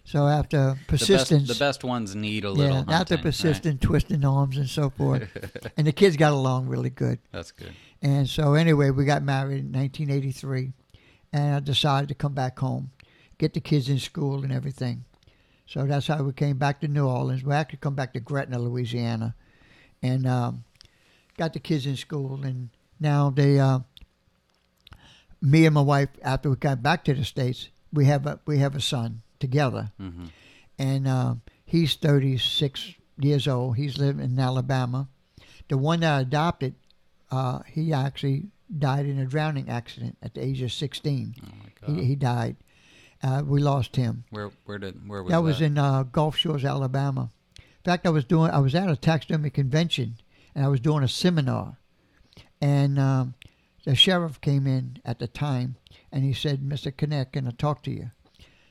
So 0.05 0.27
after 0.27 0.75
The 0.75 0.77
persistence, 0.87 1.47
best, 1.47 1.59
the 1.59 1.63
best 1.65 1.83
ones 1.83 2.15
need 2.15 2.43
a 2.43 2.49
little. 2.49 2.73
yeah, 2.73 2.79
after 2.79 2.93
hunting, 2.95 3.17
right? 3.17 3.23
persistent 3.23 3.81
twisting 3.81 4.25
arms 4.25 4.57
and 4.57 4.67
so 4.67 4.89
forth, 4.89 5.29
and 5.77 5.85
the 5.85 5.91
kids 5.91 6.17
got 6.17 6.31
along 6.33 6.67
really 6.67 6.89
good. 6.89 7.19
That's 7.31 7.51
good. 7.51 7.73
And 8.01 8.27
so 8.27 8.55
anyway, 8.55 8.89
we 8.89 9.05
got 9.05 9.21
married 9.21 9.59
in 9.59 9.71
1983, 9.71 10.71
and 11.31 11.55
I 11.55 11.59
decided 11.59 12.09
to 12.09 12.15
come 12.15 12.33
back 12.33 12.57
home, 12.57 12.89
get 13.37 13.53
the 13.53 13.59
kids 13.59 13.87
in 13.87 13.99
school 13.99 14.43
and 14.43 14.51
everything. 14.51 15.05
So 15.67 15.85
that's 15.85 16.07
how 16.07 16.23
we 16.23 16.33
came 16.33 16.57
back 16.57 16.81
to 16.81 16.87
New 16.87 17.05
Orleans. 17.07 17.43
We 17.43 17.53
actually 17.53 17.77
come 17.77 17.93
back 17.93 18.13
to 18.13 18.19
Gretna, 18.19 18.57
Louisiana, 18.57 19.35
and 20.01 20.25
um, 20.25 20.63
got 21.37 21.53
the 21.53 21.59
kids 21.59 21.85
in 21.85 21.95
school. 21.95 22.43
And 22.43 22.69
now 22.99 23.29
they, 23.29 23.59
uh, 23.59 23.81
me 25.41 25.65
and 25.65 25.73
my 25.75 25.81
wife, 25.81 26.09
after 26.23 26.49
we 26.49 26.55
got 26.55 26.81
back 26.83 27.03
to 27.05 27.13
the 27.13 27.23
states, 27.25 27.69
we 27.93 28.05
have 28.05 28.25
a 28.27 28.39
we 28.45 28.57
have 28.59 28.75
a 28.75 28.81
son 28.81 29.21
together, 29.39 29.91
hmm 29.97 30.25
and 30.77 31.07
uh, 31.09 31.35
he's 31.65 31.95
36 31.95 32.93
years 33.19 33.47
old. 33.49 33.75
He's 33.75 33.97
living 33.97 34.23
in 34.23 34.39
Alabama. 34.39 35.09
The 35.67 35.77
one 35.77 35.99
that 35.99 36.13
I 36.15 36.21
adopted, 36.21 36.75
uh, 37.31 37.59
he 37.67 37.91
actually 37.91 38.45
died 38.77 39.05
in 39.05 39.19
a 39.19 39.25
drowning 39.25 39.67
accident 39.69 40.17
at 40.23 40.35
the 40.35 40.41
age 40.41 40.61
of 40.61 40.71
16. 40.71 41.35
Oh 41.43 41.47
my 41.61 41.69
god. 41.87 41.99
He, 41.99 42.05
he 42.05 42.15
died. 42.15 42.55
Uh, 43.21 43.43
we 43.45 43.59
lost 43.61 43.97
him. 43.97 44.23
where 44.29 44.51
where 44.65 44.77
did 44.77 44.95
where 45.07 45.21
was 45.21 45.31
that 45.31 45.43
was 45.43 45.59
in 45.61 45.77
uh, 45.77 46.03
Gulf 46.03 46.37
Shores, 46.37 46.63
Alabama. 46.63 47.29
In 47.57 47.83
fact, 47.83 48.05
I 48.05 48.09
was 48.09 48.23
doing. 48.23 48.51
I 48.51 48.59
was 48.59 48.73
at 48.75 48.89
a 48.89 48.95
taxidermy 48.95 49.49
convention, 49.49 50.15
and 50.55 50.63
I 50.63 50.69
was 50.69 50.79
doing 50.79 51.03
a 51.03 51.07
seminar, 51.09 51.77
and 52.61 52.97
um, 52.97 53.33
the 53.89 53.95
sheriff 53.95 54.39
came 54.39 54.67
in 54.67 54.97
at 55.03 55.17
the 55.17 55.27
time, 55.27 55.75
and 56.11 56.23
he 56.23 56.31
said, 56.33 56.61
"Mr. 56.61 56.95
Connect, 56.95 57.33
can 57.33 57.47
I 57.47 57.51
talk 57.51 57.81
to 57.83 57.91
you?" 57.91 58.11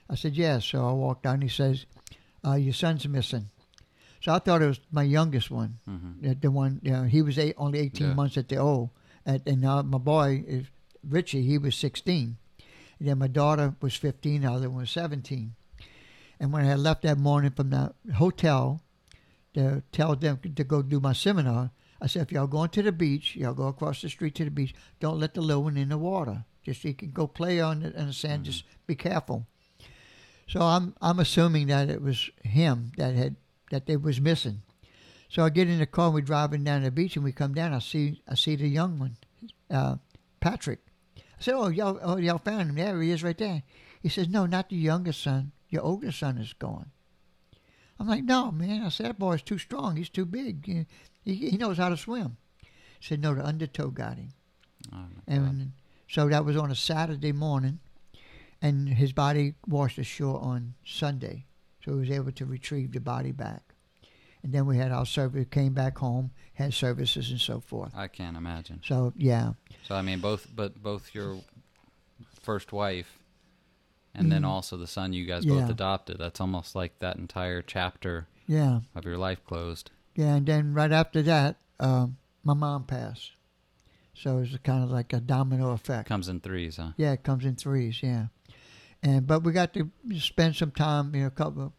I 0.09 0.15
said, 0.15 0.37
"Yes." 0.37 0.65
So 0.67 0.89
I 0.89 0.93
walked 0.93 1.25
down. 1.25 1.41
He 1.41 1.49
says, 1.49 1.87
uh, 2.47 2.55
"Your 2.55 2.73
son's 2.73 3.07
missing." 3.09 3.47
So 4.21 4.33
I 4.33 4.39
thought 4.39 4.63
it 4.63 4.67
was 4.69 4.81
my 4.93 5.03
youngest 5.03 5.51
one, 5.51 5.79
hmm 5.85 6.13
the, 6.21 6.35
the 6.35 6.51
one. 6.53 6.81
You 6.85 6.93
know, 6.93 7.03
he 7.05 7.23
was 7.23 7.37
eight, 7.39 7.55
only 7.59 7.81
eighteen 7.81 8.09
Yeah. 8.09 8.15
months 8.15 8.37
at 8.37 8.49
the 8.49 8.57
old, 8.59 8.91
at, 9.27 9.47
and 9.49 9.65
uh, 9.65 9.83
my 9.83 9.99
boy 9.99 10.45
is 10.47 10.67
Richie. 11.03 11.43
He 11.43 11.59
was 11.59 11.75
sixteen. 11.75 12.37
And 13.01 13.09
then 13.09 13.19
my 13.19 13.29
daughter 13.29 13.75
was 13.81 13.95
15, 13.95 14.41
the 14.43 14.51
other 14.53 14.69
one 14.69 14.81
was 14.81 14.91
17. 14.91 15.55
And 16.41 16.53
when 16.53 16.65
I 16.65 16.69
had 16.69 16.81
left 16.81 17.03
that 17.03 17.17
morning 17.17 17.53
from 17.53 17.71
the 17.71 17.95
hotel 18.15 18.83
to 19.55 19.83
tell 19.93 20.17
them 20.17 20.41
to 20.57 20.65
go 20.65 20.83
do 20.83 20.99
my 20.99 21.13
seminar, 21.13 21.71
I 22.01 22.07
said, 22.07 22.23
if 22.23 22.33
y'all 22.33 22.47
going 22.47 22.71
to 22.71 22.83
the 22.83 22.93
beach, 22.93 23.35
y'all 23.35 23.55
go 23.55 23.67
across 23.67 24.03
the 24.03 24.09
street 24.09 24.35
to 24.37 24.45
the 24.45 24.51
beach, 24.51 24.75
don't 25.01 25.19
let 25.19 25.35
the 25.35 25.41
little 25.41 25.65
one 25.65 25.77
in 25.77 25.89
the 25.89 25.99
water. 25.99 26.45
Just 26.63 26.85
you 26.85 26.95
can 26.95 27.11
go 27.11 27.27
play 27.27 27.61
on 27.61 27.81
the, 27.81 27.99
on 27.99 28.09
the 28.09 28.13
sand, 28.13 28.45
just 28.45 28.65
be 28.87 28.95
careful. 28.95 29.47
So 30.49 30.63
I'm 30.63 30.95
I'm 31.01 31.19
assuming 31.19 31.67
that 31.67 31.91
it 31.91 32.01
was 32.03 32.31
him 32.43 32.93
that 32.97 33.15
had 33.15 33.37
that 33.71 33.87
they 33.87 33.97
was 33.97 34.21
missing. 34.21 34.63
So 35.29 35.45
I 35.45 35.51
get 35.51 35.69
in 35.69 35.79
the 35.79 35.87
car 35.87 36.07
and 36.07 36.15
we're 36.15 36.23
driving 36.23 36.65
down 36.65 36.83
the 36.83 36.91
beach 36.91 37.17
and 37.17 37.25
we 37.25 37.33
come 37.33 37.53
down. 37.53 37.75
I 37.75 37.81
see 37.81 38.23
I 38.27 38.35
see 38.35 38.57
the 38.57 38.69
young 38.69 38.99
one, 38.99 39.17
uh, 39.71 39.97
Patrick. 40.41 40.81
I 41.17 41.41
said, 41.41 41.55
"Oh, 41.55 41.69
y'all, 41.69 41.99
oh, 42.03 42.17
y'all 42.17 42.39
found 42.39 42.71
him. 42.71 42.77
There 42.77 43.01
he 43.03 43.11
is, 43.11 43.23
right 43.23 43.37
there." 43.37 43.63
He 44.03 44.09
says, 44.09 44.29
"No, 44.29 44.47
not 44.47 44.71
the 44.71 44.77
youngest 44.77 45.23
son. 45.23 45.53
Your 45.69 45.83
oldest 45.83 46.19
son 46.19 46.39
is 46.39 46.55
gone." 46.55 46.91
I'm 48.01 48.09
like, 48.09 48.25
"No, 48.25 48.51
man." 48.51 48.83
I 48.83 48.89
said, 48.89 49.07
"That 49.07 49.19
boy's 49.19 49.43
too 49.43 49.59
strong. 49.59 49.97
He's 49.97 50.09
too 50.09 50.25
big. 50.25 50.87
He, 51.29 51.51
he, 51.51 51.57
knows 51.57 51.77
how 51.77 51.89
to 51.89 51.97
swim." 51.97 52.37
Said, 53.01 53.21
"No, 53.21 53.35
the 53.35 53.45
undertow 53.45 53.89
got 53.89 54.17
him." 54.17 54.31
Oh 54.93 54.97
my 54.97 55.03
God. 55.03 55.13
And 55.27 55.73
so 56.09 56.29
that 56.29 56.45
was 56.45 56.57
on 56.57 56.71
a 56.71 56.75
Saturday 56.75 57.33
morning, 57.33 57.81
and 58.63 58.89
his 58.89 59.13
body 59.13 59.55
washed 59.67 59.99
ashore 59.99 60.41
on 60.41 60.75
Sunday. 60.85 61.45
So 61.85 61.93
he 61.93 62.01
was 62.01 62.11
able 62.11 62.33
to 62.33 62.47
retrieve 62.47 62.93
the 62.93 63.01
body 63.01 63.33
back. 63.33 63.75
And 64.43 64.53
then 64.53 64.67
we 64.67 64.77
had 64.77 64.93
our 64.93 65.07
service, 65.07 65.47
came 65.51 65.75
back 65.75 65.99
home, 65.99 66.31
had 66.55 66.73
services 66.73 67.31
and 67.31 67.41
so 67.41 67.61
forth. 67.61 67.93
I 67.95 68.09
can't 68.09 68.37
imagine. 68.37 68.81
So 68.85 69.13
yeah, 69.17 69.53
So 69.85 69.95
I 69.95 70.03
mean, 70.03 70.21
both 70.21 70.47
but 70.55 70.83
both 70.83 71.15
your 71.15 71.39
first 72.41 72.73
wife 72.73 73.19
and 74.15 74.33
then 74.33 74.43
Mhm. 74.43 74.49
also 74.49 74.77
the 74.77 74.87
son 74.87 75.13
you 75.13 75.27
guys 75.27 75.45
both 75.45 75.69
adopted. 75.69 76.19
That's 76.19 76.41
almost 76.41 76.75
like 76.75 76.99
that 77.01 77.17
entire 77.17 77.63
chapter 77.63 78.27
yeah, 78.47 78.81
of 78.95 79.05
your 79.05 79.19
life 79.19 79.45
closed. 79.45 79.91
Yeah. 80.19 80.35
And 80.35 80.47
then 80.47 80.75
right 80.75 80.91
after 80.91 81.23
that, 81.23 81.57
um, 81.79 82.17
my 82.43 82.55
mom 82.55 82.85
passed. 82.85 83.31
So 84.15 84.39
it's 84.39 84.57
kind 84.65 84.83
of 84.83 84.91
like 84.91 85.13
a 85.13 85.21
domino 85.21 85.71
effect. 85.71 86.09
Comes 86.09 86.29
in 86.29 86.41
threes, 86.41 86.77
huh? 86.77 86.91
Yeah, 86.97 87.13
it 87.13 87.23
comes 87.23 87.45
in 87.45 87.55
threes. 87.55 88.03
Yeah, 88.03 88.27
and 89.01 89.27
but 89.27 89.45
we 89.45 89.53
got 89.53 89.73
to 89.75 89.91
spend 90.19 90.57
some 90.57 90.73
time, 90.73 91.15
you 91.15 91.21
know, 91.21 91.29
a 91.29 91.31
couple. 91.31 91.73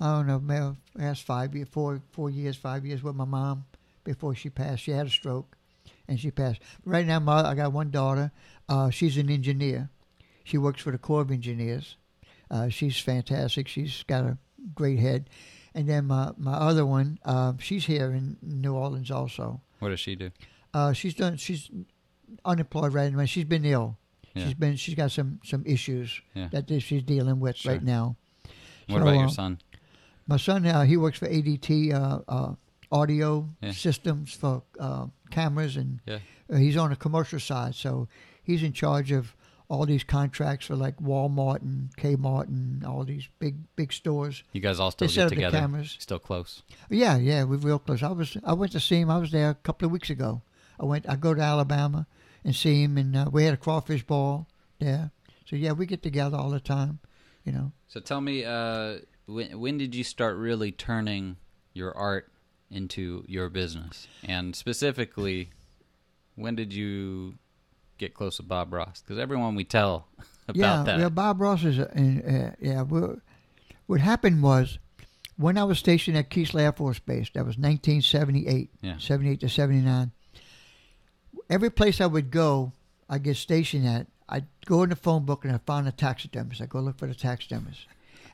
I 0.00 0.16
don't 0.16 0.26
know, 0.28 0.38
maybe 0.38 0.76
last 0.94 1.24
five 1.24 1.54
years, 1.54 1.68
four 1.70 2.00
four 2.12 2.30
years, 2.30 2.56
five 2.56 2.86
years 2.86 3.02
with 3.02 3.16
my 3.16 3.26
mom 3.26 3.66
before 4.04 4.34
she 4.34 4.48
passed. 4.48 4.82
She 4.84 4.92
had 4.92 5.06
a 5.06 5.10
stroke, 5.10 5.56
and 6.08 6.18
she 6.18 6.30
passed. 6.30 6.62
Right 6.86 7.06
now, 7.06 7.20
my, 7.20 7.42
I 7.42 7.54
got 7.54 7.72
one 7.72 7.90
daughter. 7.90 8.32
Uh, 8.68 8.88
she's 8.88 9.18
an 9.18 9.28
engineer. 9.30 9.90
She 10.44 10.56
works 10.56 10.80
for 10.80 10.92
the 10.92 10.98
Corps 10.98 11.20
of 11.20 11.30
Engineers. 11.30 11.96
Uh, 12.50 12.70
she's 12.70 12.98
fantastic. 12.98 13.68
She's 13.68 14.02
got 14.04 14.24
a 14.24 14.38
great 14.74 14.98
head. 14.98 15.28
And 15.74 15.88
then 15.88 16.06
my, 16.06 16.32
my 16.36 16.54
other 16.54 16.84
one, 16.86 17.18
uh, 17.24 17.52
she's 17.58 17.84
here 17.86 18.10
in 18.12 18.36
New 18.42 18.74
Orleans 18.74 19.10
also. 19.10 19.60
What 19.78 19.90
does 19.90 20.00
she 20.00 20.16
do? 20.16 20.30
Uh, 20.74 20.92
she's 20.92 21.14
done. 21.14 21.36
She's 21.36 21.70
unemployed 22.44 22.92
right 22.94 23.12
now. 23.12 23.24
She's 23.24 23.44
been 23.44 23.64
ill. 23.64 23.96
Yeah. 24.34 24.44
She's 24.44 24.54
been. 24.54 24.76
She's 24.76 24.94
got 24.94 25.10
some 25.10 25.40
some 25.44 25.64
issues 25.66 26.20
Yeah. 26.34 26.48
that 26.52 26.68
she's 26.82 27.02
dealing 27.02 27.40
with 27.40 27.56
Sure. 27.56 27.72
right 27.72 27.82
now. 27.82 28.16
What 28.86 28.96
So, 28.98 29.02
about 29.02 29.14
your 29.14 29.24
uh, 29.26 29.30
son? 29.30 29.58
My 30.26 30.36
son, 30.36 30.66
uh, 30.66 30.82
he 30.84 30.96
works 30.96 31.18
for 31.18 31.26
ADT 31.26 31.92
uh, 31.92 32.20
uh, 32.28 32.54
audio 32.92 33.48
Yeah. 33.62 33.72
systems 33.72 34.34
for 34.34 34.62
uh, 34.78 35.06
cameras, 35.30 35.76
and 35.76 36.00
Yeah. 36.06 36.18
he's 36.58 36.76
on 36.76 36.90
the 36.90 36.96
commercial 36.96 37.40
side. 37.40 37.74
So 37.74 38.08
he's 38.42 38.62
in 38.62 38.72
charge 38.72 39.10
of 39.12 39.34
all 39.68 39.84
these 39.84 40.02
contracts 40.04 40.66
for 40.66 40.76
like 40.76 40.96
Walmart 40.98 41.60
and 41.60 41.94
Kmart 41.96 42.48
and 42.48 42.84
all 42.84 43.04
these 43.04 43.28
big 43.38 43.56
big 43.76 43.92
stores. 43.92 44.42
You 44.52 44.60
guys 44.60 44.80
all 44.80 44.90
still 44.90 45.08
They 45.08 45.14
get 45.14 45.24
up 45.24 45.28
the 45.30 45.34
together? 45.36 45.58
cameras. 45.58 45.96
Still 45.98 46.18
close? 46.18 46.62
Yeah, 46.88 47.16
yeah, 47.18 47.44
we're 47.44 47.56
real 47.58 47.78
close. 47.78 48.02
I 48.02 48.08
was 48.12 48.36
I 48.44 48.54
went 48.54 48.72
to 48.72 48.80
see 48.80 49.00
him. 49.00 49.10
I 49.10 49.18
was 49.18 49.30
there 49.30 49.50
a 49.50 49.54
couple 49.54 49.86
of 49.86 49.92
weeks 49.92 50.10
ago. 50.10 50.42
I 50.80 50.84
went. 50.84 51.08
I 51.08 51.16
go 51.16 51.34
to 51.34 51.40
Alabama 51.42 52.06
and 52.44 52.54
see 52.54 52.82
him, 52.84 52.96
and 52.96 53.14
uh, 53.16 53.28
we 53.30 53.44
had 53.44 53.54
a 53.54 53.58
crawfish 53.58 54.04
ball 54.04 54.48
there. 54.78 55.10
So 55.44 55.56
yeah, 55.56 55.72
we 55.72 55.86
get 55.86 56.02
together 56.02 56.36
all 56.36 56.50
the 56.50 56.60
time. 56.60 57.00
You 57.44 57.52
know. 57.52 57.72
So 57.88 58.00
tell 58.00 58.20
me, 58.20 58.44
uh, 58.44 58.98
when 59.26 59.58
when 59.60 59.76
did 59.78 59.94
you 59.94 60.04
start 60.04 60.36
really 60.36 60.72
turning 60.72 61.36
your 61.74 61.94
art 61.96 62.32
into 62.70 63.24
your 63.28 63.48
business, 63.50 64.06
and 64.24 64.54
specifically, 64.56 65.50
when 66.36 66.54
did 66.54 66.72
you 66.72 67.34
get 67.98 68.14
close 68.14 68.36
to 68.36 68.42
Bob 68.42 68.72
Ross? 68.72 69.02
Because 69.02 69.18
everyone 69.18 69.54
we 69.54 69.64
tell 69.64 70.06
about 70.48 70.56
yeah, 70.56 70.82
that, 70.84 70.98
yeah. 70.98 71.08
Bob 71.08 71.40
Ross 71.40 71.64
is. 71.64 71.78
A, 71.78 71.84
uh, 71.90 72.54
yeah, 72.60 72.82
we 72.82 73.00
what 73.86 74.00
happened 74.00 74.42
was 74.42 74.78
when 75.36 75.56
I 75.56 75.64
was 75.64 75.78
stationed 75.78 76.16
at 76.16 76.30
Keesler 76.30 76.60
Air 76.60 76.72
Force 76.72 76.98
Base. 76.98 77.30
That 77.34 77.46
was 77.46 77.56
1978, 77.56 78.70
Yeah. 78.82 78.98
78 78.98 79.40
to 79.40 79.48
79. 79.48 80.10
Every 81.48 81.70
place 81.70 82.00
I 82.00 82.06
would 82.06 82.30
go, 82.30 82.72
I 83.08 83.18
get 83.18 83.36
stationed 83.36 83.86
at. 83.86 84.06
I'd 84.28 84.46
go 84.66 84.82
in 84.82 84.90
the 84.90 84.96
phone 84.96 85.24
book 85.24 85.44
and 85.44 85.54
I'd 85.54 85.62
find 85.64 85.88
a 85.88 85.92
taxidermist. 85.92 86.60
I'd 86.60 86.68
go 86.68 86.80
look 86.80 86.98
for 86.98 87.06
the 87.06 87.14
taxidermist. 87.14 87.86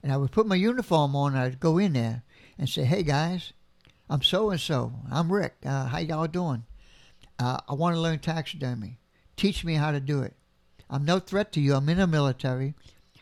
And 0.02 0.12
I 0.12 0.16
would 0.16 0.32
put 0.32 0.46
my 0.46 0.56
uniform 0.56 1.14
on 1.14 1.34
and 1.34 1.42
I'd 1.42 1.60
go 1.60 1.78
in 1.78 1.92
there 1.92 2.24
and 2.58 2.68
say, 2.68 2.82
hey 2.82 3.04
guys, 3.04 3.52
I'm 4.10 4.22
so 4.22 4.50
and 4.50 4.60
so. 4.60 4.92
I'm 5.10 5.32
Rick. 5.32 5.54
Uh, 5.64 5.86
how 5.86 5.98
y'all 5.98 6.26
doing? 6.26 6.64
Uh, 7.38 7.58
I 7.68 7.74
want 7.74 7.94
to 7.94 8.00
learn 8.00 8.18
taxidermy. 8.18 8.98
Teach 9.36 9.64
me 9.64 9.74
how 9.74 9.90
to 9.90 10.00
do 10.00 10.22
it. 10.22 10.34
I'm 10.88 11.04
no 11.04 11.18
threat 11.18 11.52
to 11.52 11.60
you. 11.60 11.74
I'm 11.74 11.88
in 11.88 11.98
the 11.98 12.06
military. 12.06 12.74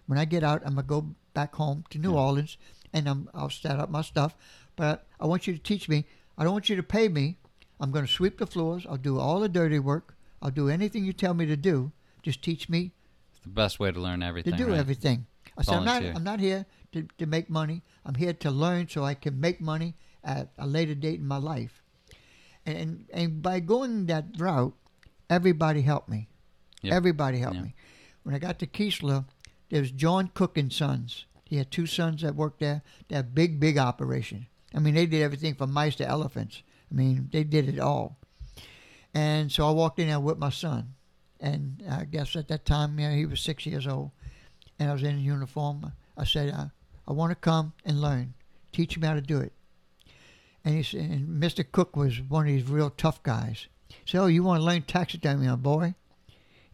When 0.07 0.19
I 0.19 0.25
get 0.25 0.43
out, 0.43 0.63
I'm 0.65 0.75
gonna 0.75 0.87
go 0.87 1.15
back 1.35 1.55
home 1.55 1.85
to 1.91 1.99
New 1.99 2.13
Yeah. 2.13 2.21
Orleans, 2.21 2.59
and 2.93 3.09
I'm, 3.09 3.29
I'll 3.33 3.51
set 3.51 3.79
up 3.79 3.91
my 3.91 4.03
stuff. 4.03 4.37
But 4.77 5.07
I 5.21 5.27
want 5.27 5.47
you 5.47 5.55
to 5.55 5.59
teach 5.59 5.89
me. 5.89 6.05
I 6.37 6.45
don't 6.45 6.53
want 6.53 6.69
you 6.69 6.77
to 6.77 6.83
pay 6.83 7.09
me. 7.09 7.39
I'm 7.81 7.91
gonna 7.91 8.07
sweep 8.07 8.39
the 8.39 8.47
floors. 8.47 8.87
I'll 8.89 8.97
do 8.97 9.19
all 9.19 9.41
the 9.41 9.49
dirty 9.49 9.79
work. 9.79 10.17
I'll 10.41 10.51
do 10.51 10.69
anything 10.69 11.05
you 11.05 11.13
tell 11.13 11.35
me 11.35 11.47
to 11.47 11.57
do. 11.57 11.93
Just 12.23 12.43
teach 12.43 12.69
me 12.69 12.93
it's 13.33 13.43
the 13.43 13.51
best 13.51 13.81
way 13.81 13.91
to 13.91 13.99
learn 14.01 14.23
everything. 14.23 14.53
to 14.53 14.59
do 14.59 14.71
right? 14.71 14.79
everything. 14.79 15.27
I 15.59 15.63
said, 15.63 15.75
I'm 15.75 15.85
not, 15.85 16.03
I'm 16.03 16.25
not 16.25 16.41
here 16.41 16.65
to, 16.93 17.07
to 17.19 17.27
make 17.27 17.51
money. 17.51 17.83
I'm 18.07 18.15
here 18.15 18.33
to 18.33 18.51
learn 18.51 18.89
so 18.89 19.05
I 19.05 19.15
can 19.15 19.41
make 19.41 19.61
money 19.61 19.95
at 20.23 20.51
a 20.59 20.67
later 20.67 20.95
date 20.95 21.19
in 21.19 21.27
my 21.27 21.37
life. 21.39 21.83
And, 22.65 23.07
and 23.13 23.43
by 23.43 23.61
going 23.61 24.07
that 24.07 24.27
route, 24.39 24.75
everybody 25.31 25.83
helped 25.83 26.09
me. 26.09 26.29
Yeah. 26.83 26.95
Everybody 26.95 27.39
helped 27.39 27.57
Yeah. 27.57 27.63
me. 27.63 27.75
When 28.23 28.35
I 28.35 28.39
got 28.39 28.59
to 28.61 28.67
Keesler, 28.67 29.25
there 29.71 29.81
was 29.81 29.91
John 29.91 30.31
Cook 30.35 30.57
and 30.59 30.73
Sons. 30.73 31.27
He 31.45 31.57
had 31.57 31.71
two 31.71 31.87
sons 31.87 32.23
that 32.23 32.35
worked 32.35 32.61
there. 32.61 32.83
They 33.09 33.17
had 33.17 33.35
big, 33.35 33.61
big 33.61 33.79
operation. 33.79 34.47
I 34.75 34.79
mean, 34.79 34.95
they 34.95 35.07
did 35.07 35.23
everything 35.23 35.55
from 35.55 35.73
mice 35.73 35.97
to 35.97 36.07
elephants. 36.07 36.63
I 36.91 36.95
mean, 36.95 37.29
they 37.33 37.45
did 37.45 37.69
it 37.69 37.79
all. 37.79 38.19
And 39.15 39.53
so 39.53 39.69
I 39.69 39.71
walked 39.73 39.99
in 39.99 40.09
there 40.09 40.21
with 40.21 40.39
my 40.39 40.51
son. 40.51 40.95
And 41.41 41.83
I 41.91 42.05
guess 42.05 42.37
at 42.37 42.49
that 42.49 42.65
time, 42.65 42.99
you 42.99 43.09
know, 43.09 43.15
he 43.15 43.27
was 43.27 43.41
six 43.41 43.67
years 43.67 43.87
old. 43.87 44.13
And 44.79 44.89
I 44.89 44.93
was 44.93 45.03
in 45.03 45.19
uniform. 45.21 45.93
I 46.17 46.25
said, 46.25 46.53
I, 46.55 46.71
I 47.07 47.13
want 47.13 47.31
to 47.33 47.37
come 47.37 47.73
and 47.85 48.01
learn. 48.01 48.35
Teach 48.73 48.97
me 48.99 49.07
how 49.07 49.15
to 49.15 49.21
do 49.21 49.39
it. 49.41 49.53
And, 50.65 50.75
he 50.77 50.83
said, 50.83 51.01
and 51.01 51.43
Mr. 51.43 51.65
Cook 51.71 51.97
was 51.97 52.21
one 52.21 52.47
of 52.47 52.53
these 52.53 52.69
real 52.69 52.91
tough 52.91 53.23
guys. 53.23 53.67
Oh, 54.15 54.27
you 54.27 54.43
want 54.43 54.61
to 54.61 54.65
learn 54.65 54.83
taxidermy, 54.83 55.47
my 55.47 55.57
boy? 55.57 55.95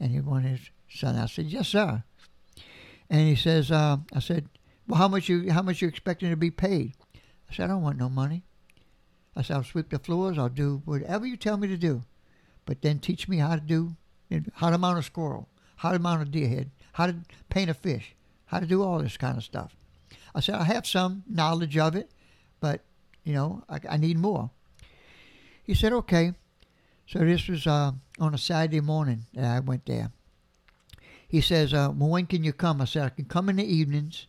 And 0.00 0.10
he 0.10 0.20
wanted 0.20 0.58
his 0.58 0.70
son. 0.88 1.16
I 1.16 1.26
said, 1.26 1.46
Yes, 1.46 1.68
sir. 1.68 2.02
And 3.10 3.28
he 3.28 3.36
says, 3.36 3.70
uh, 3.70 3.98
I 4.12 4.20
said, 4.20 4.48
Well, 4.86 4.98
how 4.98 5.08
much 5.08 5.28
you 5.28 5.50
how 5.52 5.62
much 5.62 5.82
you 5.82 5.88
expecting 5.88 6.30
to 6.30 6.36
be 6.36 6.50
paid? 6.50 6.94
I 7.50 7.54
said, 7.54 7.64
I 7.64 7.68
don't 7.68 7.82
want 7.82 7.98
no 7.98 8.08
money. 8.08 8.44
I 9.36 9.42
said, 9.42 9.56
I'll 9.56 9.64
sweep 9.64 9.90
the 9.90 9.98
floors, 9.98 10.38
I'll 10.38 10.48
do 10.48 10.82
whatever 10.84 11.26
you 11.26 11.36
tell 11.36 11.56
me 11.56 11.68
to 11.68 11.76
do. 11.76 12.04
But 12.66 12.82
then 12.82 12.98
teach 12.98 13.28
me 13.28 13.38
how 13.38 13.54
to 13.54 13.60
do 13.60 13.96
how 14.54 14.70
to 14.70 14.78
mount 14.78 14.98
a 14.98 15.02
squirrel, 15.02 15.48
how 15.76 15.92
to 15.92 15.98
mount 15.98 16.22
a 16.22 16.24
deer 16.26 16.48
head, 16.48 16.70
how 16.92 17.06
to 17.06 17.16
paint 17.48 17.70
a 17.70 17.74
fish, 17.74 18.14
how 18.46 18.60
to 18.60 18.66
do 18.66 18.82
all 18.82 18.98
this 18.98 19.16
kind 19.16 19.38
of 19.38 19.44
stuff. 19.44 19.74
I 20.34 20.40
said, 20.40 20.56
I 20.56 20.64
have 20.64 20.86
some 20.86 21.24
knowledge 21.28 21.78
of 21.78 21.96
it, 21.96 22.10
but 22.60 22.82
you 23.24 23.32
know, 23.32 23.62
I, 23.68 23.80
I 23.90 23.96
need 23.96 24.18
more. 24.18 24.50
He 25.64 25.74
said, 25.74 25.92
okay. 25.92 26.32
So 27.08 27.20
this 27.20 27.48
was 27.48 27.66
uh, 27.66 27.92
on 28.18 28.34
a 28.34 28.38
Saturday 28.38 28.82
morning 28.82 29.24
that 29.32 29.44
I 29.46 29.60
went 29.60 29.86
there. 29.86 30.12
He 31.26 31.40
says, 31.40 31.72
uh, 31.72 31.90
well, 31.96 32.10
when 32.10 32.26
can 32.26 32.44
you 32.44 32.52
come? 32.52 32.82
I 32.82 32.84
said, 32.84 33.04
I 33.04 33.08
can 33.08 33.24
come 33.24 33.48
in 33.48 33.56
the 33.56 33.64
evenings 33.64 34.26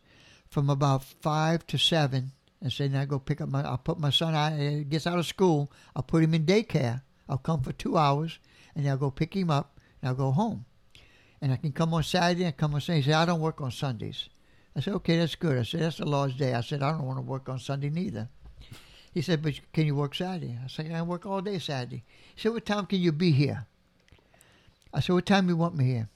from 0.48 0.70
about 0.70 1.04
5 1.04 1.68
to 1.68 1.78
7. 1.78 2.32
I 2.64 2.70
said, 2.70 2.94
then 2.94 3.02
I 3.02 3.06
go 3.06 3.20
pick 3.20 3.42
up 3.42 3.50
my, 3.50 3.64
I'll 3.64 3.78
put 3.78 4.00
my 4.00 4.12
son 4.12 4.34
out, 4.34 4.58
he 4.58 4.86
gets 4.86 5.06
out 5.06 5.20
of 5.20 5.26
school, 5.26 5.70
I'll 5.94 6.04
put 6.04 6.24
him 6.24 6.34
in 6.34 6.46
daycare. 6.46 7.02
I'll 7.28 7.38
come 7.38 7.62
for 7.62 7.74
two 7.74 7.98
hours, 7.98 8.40
and 8.74 8.88
I'll 8.88 8.98
go 8.98 9.12
pick 9.12 9.36
him 9.36 9.52
up, 9.52 9.78
and 10.02 10.08
I'll 10.08 10.16
go 10.16 10.32
home. 10.32 10.64
And 11.42 11.52
I 11.52 11.58
can 11.58 11.74
come 11.74 11.94
on 11.94 12.04
Saturday 12.04 12.46
and 12.46 12.56
come 12.56 12.74
on 12.74 12.82
Sunday. 12.82 13.02
He 13.02 13.12
said, 13.12 13.16
I 13.16 13.26
don't 13.26 13.42
work 13.42 13.60
on 13.60 13.72
Sundays. 13.72 14.30
I 14.74 14.80
said, 14.80 14.94
okay, 14.96 15.18
that's 15.18 15.36
good. 15.36 15.58
I 15.58 15.64
said, 15.64 15.82
that's 15.82 15.98
the 15.98 16.06
Lord's 16.06 16.38
day. 16.38 16.54
I 16.54 16.62
said, 16.62 16.82
I 16.82 16.92
don't 16.92 17.06
want 17.06 17.18
to 17.18 17.24
work 17.24 17.50
on 17.50 17.60
Sunday 17.60 17.90
neither. 17.90 18.30
He 19.12 19.22
said, 19.22 19.41
but 19.41 19.60
can 19.74 19.86
you 19.86 19.95
work 19.95 20.14
Saturday? 20.16 20.57
I 20.64 20.68
said, 20.68 20.91
I 20.91 21.01
work 21.01 21.26
all 21.26 21.41
day 21.41 21.60
Saturday. 21.60 22.03
He 22.36 22.41
said, 22.41 22.53
what 22.53 22.66
time 22.66 22.86
can 22.86 22.99
you 22.99 23.12
be 23.12 23.32
here? 23.32 23.66
I 24.93 24.99
said, 24.99 25.14
what 25.14 25.26
time 25.26 25.47
do 25.47 25.53
you 25.53 25.57
want 25.57 25.76
me 25.76 25.86
here? 25.86 26.10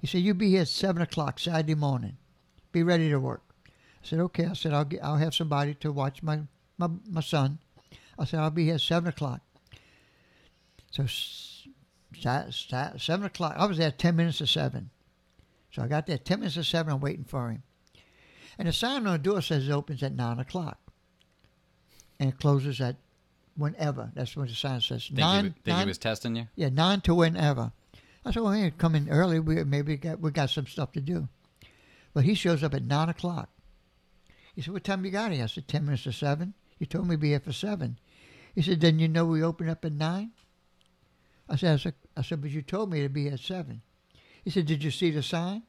He 0.00 0.06
said, 0.06 0.20
you 0.22 0.34
be 0.34 0.50
here 0.50 0.62
at 0.62 0.68
7 0.68 1.00
o'clock 1.02 1.38
Saturday 1.38 1.74
morning. 1.74 2.16
Be 2.72 2.82
ready 2.82 3.08
to 3.10 3.18
work. 3.18 3.42
I 3.66 4.06
said, 4.06 4.18
okay. 4.20 4.46
I 4.46 4.52
said, 4.54 4.72
I'll, 4.72 4.84
get, 4.84 5.02
I'll 5.04 5.16
have 5.16 5.34
somebody 5.34 5.74
to 5.74 5.92
watch 5.92 6.22
my, 6.22 6.40
my, 6.78 6.88
my 7.08 7.20
son. 7.20 7.58
I 8.18 8.24
said, 8.24 8.40
I'll 8.40 8.50
be 8.50 8.64
here 8.64 8.74
at 8.74 8.80
7 8.80 9.08
o'clock. 9.08 9.40
So 10.90 11.04
s- 11.04 11.66
sa- 12.18 12.50
sa- 12.50 12.96
7 12.96 13.26
o'clock, 13.26 13.54
I 13.56 13.66
was 13.66 13.78
there 13.78 13.90
10 13.90 14.16
minutes 14.16 14.38
to 14.38 14.46
7. 14.46 14.90
So 15.72 15.82
I 15.82 15.88
got 15.88 16.06
there 16.06 16.18
10 16.18 16.40
minutes 16.40 16.54
to 16.56 16.64
7, 16.64 16.92
I'm 16.92 17.00
waiting 17.00 17.24
for 17.24 17.50
him. 17.50 17.62
And 18.58 18.68
the 18.68 18.72
sign 18.72 19.06
on 19.06 19.12
the 19.12 19.18
door 19.18 19.42
says 19.42 19.68
it 19.68 19.72
opens 19.72 20.02
at 20.02 20.14
9 20.14 20.38
o'clock. 20.38 20.78
And 22.18 22.30
it 22.30 22.38
closes 22.38 22.80
at 22.80 22.96
whenever. 23.56 24.10
That's 24.14 24.36
what 24.36 24.48
the 24.48 24.54
sign 24.54 24.80
says. 24.80 25.06
Think, 25.06 25.18
nine, 25.18 25.44
he, 25.44 25.50
think 25.50 25.66
nine, 25.66 25.80
he 25.80 25.88
was 25.88 25.98
testing 25.98 26.36
you? 26.36 26.48
yeah, 26.56 26.68
nine 26.68 27.00
to 27.02 27.14
whenever. 27.14 27.72
I 28.24 28.32
said, 28.32 28.42
well, 28.42 28.52
hey, 28.52 28.72
come 28.76 28.94
in 28.94 29.08
early. 29.08 29.38
We 29.38 29.62
maybe 29.64 29.96
got, 29.96 30.20
we 30.20 30.30
got 30.30 30.50
some 30.50 30.66
stuff 30.66 30.92
to 30.92 31.00
do. 31.00 31.28
But 32.12 32.24
he 32.24 32.34
shows 32.34 32.64
up 32.64 32.74
at 32.74 32.82
nine 32.84 33.08
o'clock. 33.08 33.50
He 34.54 34.62
said, 34.62 34.72
what 34.72 34.84
time 34.84 35.04
you 35.04 35.10
got 35.10 35.32
here? 35.32 35.44
I 35.44 35.46
said, 35.46 35.68
ten 35.68 35.84
minutes 35.84 36.04
to 36.04 36.12
seven. 36.12 36.54
You 36.78 36.86
told 36.86 37.06
me 37.06 37.14
to 37.14 37.20
be 37.20 37.28
here 37.28 37.40
for 37.40 37.52
seven. 37.52 37.98
He 38.54 38.62
said, 38.62 38.80
then 38.80 38.98
you 38.98 39.06
know 39.06 39.26
we 39.26 39.42
open 39.42 39.68
up 39.68 39.84
at 39.84 39.92
nine? 39.92 40.30
I 41.48 41.56
said, 41.56 41.74
I 41.74 41.76
said, 41.76 41.94
I 42.16 42.22
said, 42.22 42.40
but 42.40 42.50
you 42.50 42.62
told 42.62 42.90
me 42.90 43.02
to 43.02 43.08
be 43.08 43.28
at 43.28 43.40
seven. 43.40 43.82
He 44.42 44.50
said, 44.50 44.66
did 44.66 44.82
you 44.82 44.90
see 44.90 45.10
the 45.10 45.22
sign? 45.22 45.62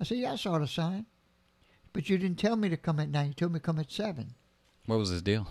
I 0.00 0.04
said, 0.04 0.18
yeah, 0.18 0.32
I 0.32 0.36
saw 0.36 0.58
the 0.58 0.66
sign. 0.66 1.06
But 1.92 2.08
you 2.08 2.18
didn't 2.18 2.38
tell 2.38 2.56
me 2.56 2.68
to 2.68 2.76
come 2.76 2.98
at 2.98 3.08
nine. 3.08 3.28
You 3.28 3.34
told 3.34 3.52
me 3.52 3.60
to 3.60 3.64
come 3.64 3.78
at 3.78 3.92
seven. 3.92 4.34
What 4.88 4.98
was 4.98 5.10
his 5.10 5.22
deal? 5.22 5.46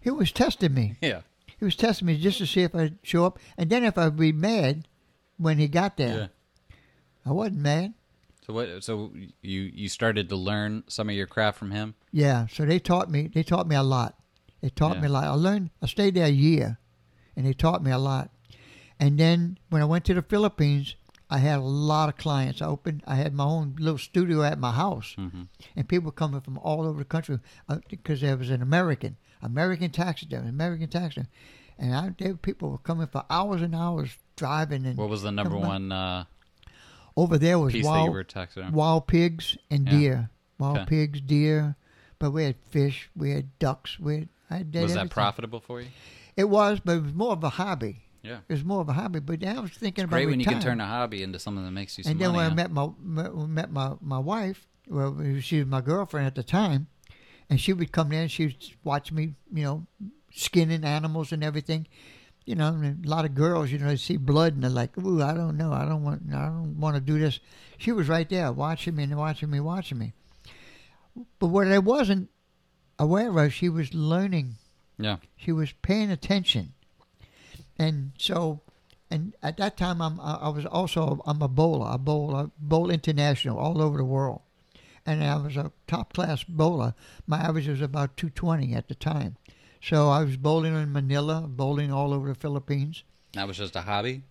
He 0.00 0.10
was 0.10 0.32
testing 0.32 0.72
me. 0.72 0.94
Yeah. 1.02 1.20
He 1.58 1.64
was 1.64 1.74
testing 1.76 2.06
me 2.06 2.18
just 2.18 2.36
to 2.38 2.46
see 2.46 2.60
if 2.62 2.74
I'd 2.74 2.98
show 3.02 3.24
up, 3.24 3.38
and 3.56 3.70
then 3.70 3.82
if 3.82 3.96
I'd 3.96 4.16
be 4.16 4.30
mad 4.30 4.86
when 5.38 5.56
he 5.58 5.68
got 5.68 5.96
there. 5.96 6.16
Yeah. 6.18 6.76
I 7.24 7.32
wasn't 7.32 7.58
mad. 7.60 7.94
So 8.46 8.52
what? 8.52 8.84
So 8.84 9.10
you 9.42 9.62
you 9.74 9.88
started 9.88 10.28
to 10.28 10.36
learn 10.36 10.84
some 10.86 11.08
of 11.08 11.14
your 11.16 11.26
craft 11.26 11.58
from 11.58 11.70
him? 11.70 11.94
Yeah, 12.12 12.46
so 12.52 12.66
they 12.66 12.78
taught 12.78 13.10
me. 13.10 13.28
They 13.32 13.42
taught 13.42 13.66
me 13.66 13.74
a 13.74 13.82
lot. 13.82 14.16
They 14.60 14.68
taught 14.68 14.96
Yeah. 14.96 15.00
me 15.02 15.06
a 15.08 15.10
lot. 15.10 15.24
I 15.24 15.30
learned. 15.30 15.70
I 15.82 15.86
stayed 15.86 16.14
there 16.14 16.26
a 16.26 16.30
year, 16.30 16.78
and 17.34 17.46
they 17.46 17.54
taught 17.54 17.82
me 17.82 17.90
a 17.90 17.98
lot. 17.98 18.30
And 19.00 19.18
then 19.18 19.58
when 19.70 19.80
I 19.80 19.86
went 19.86 20.04
to 20.06 20.14
the 20.14 20.22
Philippines, 20.22 20.94
I 21.28 21.38
had 21.38 21.58
a 21.58 21.62
lot 21.62 22.08
of 22.08 22.16
clients. 22.16 22.62
I 22.62 22.66
opened, 22.66 23.02
I 23.06 23.16
had 23.16 23.34
my 23.34 23.44
own 23.44 23.74
little 23.78 23.98
studio 23.98 24.42
at 24.42 24.58
my 24.58 24.72
house, 24.72 25.14
hmm 25.16 25.42
and 25.74 25.88
people 25.88 26.10
coming 26.12 26.40
from 26.42 26.58
all 26.58 26.86
over 26.86 26.98
the 26.98 27.04
country 27.04 27.38
uh, 27.68 27.78
because 27.88 28.20
there 28.20 28.36
was 28.36 28.50
an 28.50 28.60
American, 28.60 29.16
American 29.42 29.90
taxidermist, 29.90 30.50
American 30.50 30.88
taxidermist, 30.88 31.30
and 31.78 31.94
I, 31.94 32.14
there, 32.18 32.34
people 32.34 32.70
were 32.70 32.78
coming 32.78 33.06
for 33.06 33.24
hours 33.30 33.62
and 33.62 33.74
hours 33.74 34.16
driving. 34.36 34.84
And 34.86 34.98
What 34.98 35.08
was 35.08 35.22
the 35.22 35.32
number 35.32 35.56
one 35.56 35.92
uh, 35.92 36.24
over 37.16 37.38
there 37.38 37.58
was 37.58 37.74
wild, 37.74 38.14
wild 38.70 39.06
pigs 39.06 39.56
and 39.70 39.86
Yeah. 39.86 39.90
deer, 39.90 40.30
wild 40.58 40.76
Okay. 40.80 40.86
pigs, 40.86 41.20
deer, 41.22 41.76
but 42.18 42.30
we 42.32 42.44
had 42.44 42.56
fish, 42.70 43.10
we 43.16 43.30
had 43.30 43.58
ducks, 43.58 43.98
we 43.98 44.14
had. 44.18 44.28
I 44.48 44.62
did 44.62 44.82
Was 44.82 44.94
that 44.94 45.10
profitable 45.10 45.60
for 45.60 45.80
you? 45.80 45.88
It 46.36 46.48
was, 46.48 46.80
but 46.84 46.98
it 46.98 47.02
was 47.02 47.14
more 47.14 47.32
of 47.32 47.42
a 47.42 47.48
hobby. 47.48 48.04
Yeah. 48.26 48.38
It 48.48 48.52
was 48.52 48.64
more 48.64 48.80
of 48.80 48.88
a 48.88 48.92
hobby. 48.92 49.20
But 49.20 49.40
then 49.40 49.56
I 49.56 49.60
was 49.60 49.70
thinking 49.70 50.04
It's 50.04 50.10
about 50.10 50.16
great 50.16 50.26
when 50.26 50.40
you 50.40 50.46
can 50.46 50.60
turn 50.60 50.80
a 50.80 50.86
hobby 50.86 51.22
into 51.22 51.38
something 51.38 51.64
that 51.64 51.70
makes 51.70 51.96
you 51.96 52.04
some 52.04 52.12
And 52.12 52.20
then 52.20 52.32
when 52.32 52.50
I 52.50 52.54
met 52.54 52.70
my 52.70 52.88
met, 53.00 53.34
met 53.34 53.70
my 53.70 53.94
my 54.00 54.18
wife, 54.18 54.66
well, 54.88 55.16
she 55.40 55.58
was 55.58 55.66
my 55.66 55.80
girlfriend 55.80 56.26
at 56.26 56.34
the 56.34 56.42
time, 56.42 56.88
and 57.48 57.60
she 57.60 57.72
would 57.72 57.92
come 57.92 58.12
in. 58.12 58.22
And 58.22 58.30
She 58.30 58.46
would 58.46 58.56
watch 58.82 59.12
me, 59.12 59.34
you 59.52 59.64
know, 59.64 59.86
skinning 60.32 60.84
animals 60.84 61.32
and 61.32 61.44
everything. 61.44 61.86
You 62.44 62.54
know, 62.54 62.68
and 62.68 63.04
a 63.04 63.08
lot 63.08 63.24
of 63.24 63.34
girls, 63.34 63.72
you 63.72 63.78
know, 63.78 63.88
they 63.88 63.96
see 63.96 64.16
blood 64.16 64.54
and 64.54 64.62
they're 64.62 64.70
like, 64.70 64.96
"Ooh, 64.98 65.20
I 65.20 65.34
don't 65.34 65.56
know, 65.56 65.72
I 65.72 65.84
don't 65.84 66.04
want, 66.04 66.22
I 66.32 66.46
don't 66.46 66.78
want 66.78 66.94
to 66.94 67.00
do 67.00 67.18
this." 67.18 67.40
She 67.76 67.90
was 67.92 68.08
right 68.08 68.28
there, 68.28 68.52
watching 68.52 68.94
me 68.94 69.02
and 69.02 69.16
watching 69.16 69.50
me, 69.50 69.58
watching 69.58 69.98
me. 69.98 70.12
But 71.38 71.48
what 71.48 71.66
I 71.66 71.78
wasn't 71.78 72.30
aware 72.98 73.36
of, 73.36 73.52
she 73.52 73.68
was 73.68 73.94
learning 73.94 74.56
yeah. 74.98 75.16
she 75.36 75.52
was 75.52 75.72
paying 75.82 76.10
attention, 76.10 76.72
and 77.78 78.12
so, 78.18 78.60
and 79.10 79.34
at 79.42 79.56
that 79.58 79.76
time, 79.76 80.00
I'm 80.00 80.20
I 80.20 80.48
was 80.48 80.66
also 80.66 81.22
I'm 81.26 81.42
a 81.42 81.48
bowler. 81.48 81.86
I 81.88 81.96
bowl 81.96 82.34
I 82.34 82.46
bowl 82.58 82.90
international 82.90 83.58
all 83.58 83.80
over 83.80 83.98
the 83.98 84.04
world, 84.04 84.42
and 85.04 85.22
I 85.22 85.36
was 85.36 85.56
a 85.56 85.72
top 85.86 86.12
class 86.12 86.44
bowler. 86.44 86.94
My 87.26 87.38
average 87.38 87.68
was 87.68 87.80
about 87.80 88.16
220 88.16 88.74
at 88.74 88.88
the 88.88 88.94
time, 88.94 89.36
so 89.82 90.08
I 90.08 90.24
was 90.24 90.36
bowling 90.36 90.74
in 90.74 90.92
Manila, 90.92 91.46
bowling 91.48 91.92
all 91.92 92.12
over 92.12 92.28
the 92.28 92.34
Philippines. 92.34 93.04
That 93.32 93.46
was 93.46 93.58
just 93.58 93.76
a 93.76 93.82
hobby. 93.82 94.22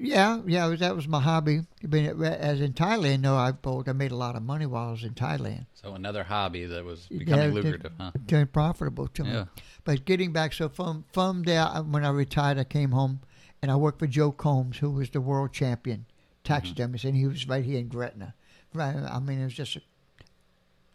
Yeah, 0.00 0.40
yeah, 0.46 0.74
that 0.76 0.94
was 0.94 1.08
my 1.08 1.20
hobby. 1.20 1.62
But 1.82 2.00
as 2.22 2.60
in 2.60 2.72
Thailand, 2.72 3.22
though, 3.22 3.36
I 3.36 3.52
bowled. 3.52 3.88
I 3.88 3.92
made 3.92 4.12
a 4.12 4.16
lot 4.16 4.36
of 4.36 4.42
money 4.42 4.66
while 4.66 4.88
I 4.88 4.90
was 4.92 5.04
in 5.04 5.14
Thailand. 5.14 5.66
So 5.74 5.94
another 5.94 6.24
hobby 6.24 6.66
that 6.66 6.84
was 6.84 7.06
becoming 7.06 7.50
it- 7.50 7.54
lucrative, 7.54 7.92
huh? 7.98 8.12
Turned 8.26 8.52
profitable 8.52 9.08
to 9.08 9.24
me. 9.24 9.32
Yeah. 9.32 9.44
But 9.84 10.04
getting 10.04 10.32
back, 10.32 10.52
so 10.52 10.68
from 10.68 11.04
from 11.12 11.42
there, 11.42 11.66
when 11.66 12.04
I 12.04 12.10
retired, 12.10 12.58
I 12.58 12.64
came 12.64 12.92
home 12.92 13.20
and 13.60 13.70
I 13.70 13.76
worked 13.76 13.98
for 13.98 14.06
Joe 14.06 14.32
Combs, 14.32 14.78
who 14.78 14.90
was 14.90 15.10
the 15.10 15.20
world 15.20 15.52
champion 15.52 16.06
taxidermist, 16.44 17.02
mm-hmm. 17.02 17.08
and 17.08 17.16
he 17.16 17.26
was 17.26 17.48
right 17.48 17.64
here 17.64 17.78
in 17.78 17.88
Gretna. 17.88 18.34
Right, 18.74 18.94
I 18.96 19.18
mean, 19.18 19.40
it 19.40 19.44
was 19.44 19.54
just 19.54 19.78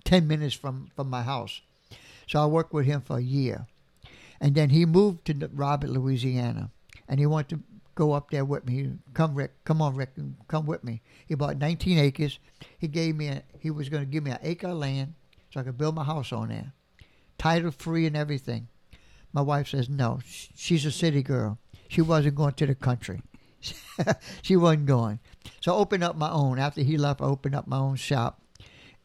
ten 0.03 0.27
minutes 0.27 0.55
from 0.55 0.91
from 0.95 1.09
my 1.09 1.23
house. 1.23 1.61
So 2.27 2.41
I 2.41 2.45
worked 2.45 2.73
with 2.73 2.85
him 2.85 3.01
for 3.01 3.17
a 3.17 3.21
year, 3.21 3.67
and 4.39 4.55
then 4.55 4.69
he 4.69 4.85
moved 4.85 5.25
to 5.25 5.49
Robert, 5.53 5.89
Louisiana, 5.89 6.71
and 7.07 7.19
he 7.19 7.25
wanted 7.25 7.49
to 7.49 7.63
go 7.95 8.13
up 8.13 8.31
there 8.31 8.45
with 8.45 8.65
me. 8.65 8.93
Come, 9.13 9.35
Rick, 9.35 9.63
come 9.63 9.81
on, 9.81 9.95
Rick, 9.95 10.11
come 10.47 10.65
with 10.65 10.83
me. 10.83 11.01
He 11.27 11.35
bought 11.35 11.57
19 11.57 11.97
acres. 11.97 12.39
He 12.77 12.87
gave 12.87 13.15
me 13.15 13.27
a, 13.27 13.43
he 13.59 13.71
was 13.71 13.89
going 13.89 14.03
to 14.03 14.09
give 14.09 14.23
me 14.23 14.31
an 14.31 14.39
acre 14.41 14.67
of 14.67 14.77
land 14.77 15.13
so 15.51 15.59
I 15.59 15.63
could 15.63 15.77
build 15.77 15.95
my 15.95 16.03
house 16.03 16.33
on 16.33 16.49
there, 16.49 16.73
title 17.37 17.71
free 17.71 18.05
and 18.05 18.17
everything. 18.17 18.67
My 19.31 19.41
wife 19.41 19.69
says 19.69 19.89
no. 19.89 20.19
She's 20.55 20.85
a 20.85 20.91
city 20.91 21.23
girl. 21.23 21.57
She 21.87 22.01
wasn't 22.01 22.35
going 22.35 22.53
to 22.53 22.65
the 22.65 22.75
country. 22.75 23.21
she 24.41 24.55
wasn't 24.55 24.85
going. 24.85 25.19
So 25.61 25.73
I 25.73 25.77
opened 25.77 26.03
up 26.03 26.15
my 26.15 26.29
own. 26.29 26.59
After 26.59 26.81
he 26.81 26.97
left, 26.97 27.21
I 27.21 27.25
opened 27.25 27.55
up 27.55 27.67
my 27.67 27.77
own 27.77 27.95
shop, 27.95 28.41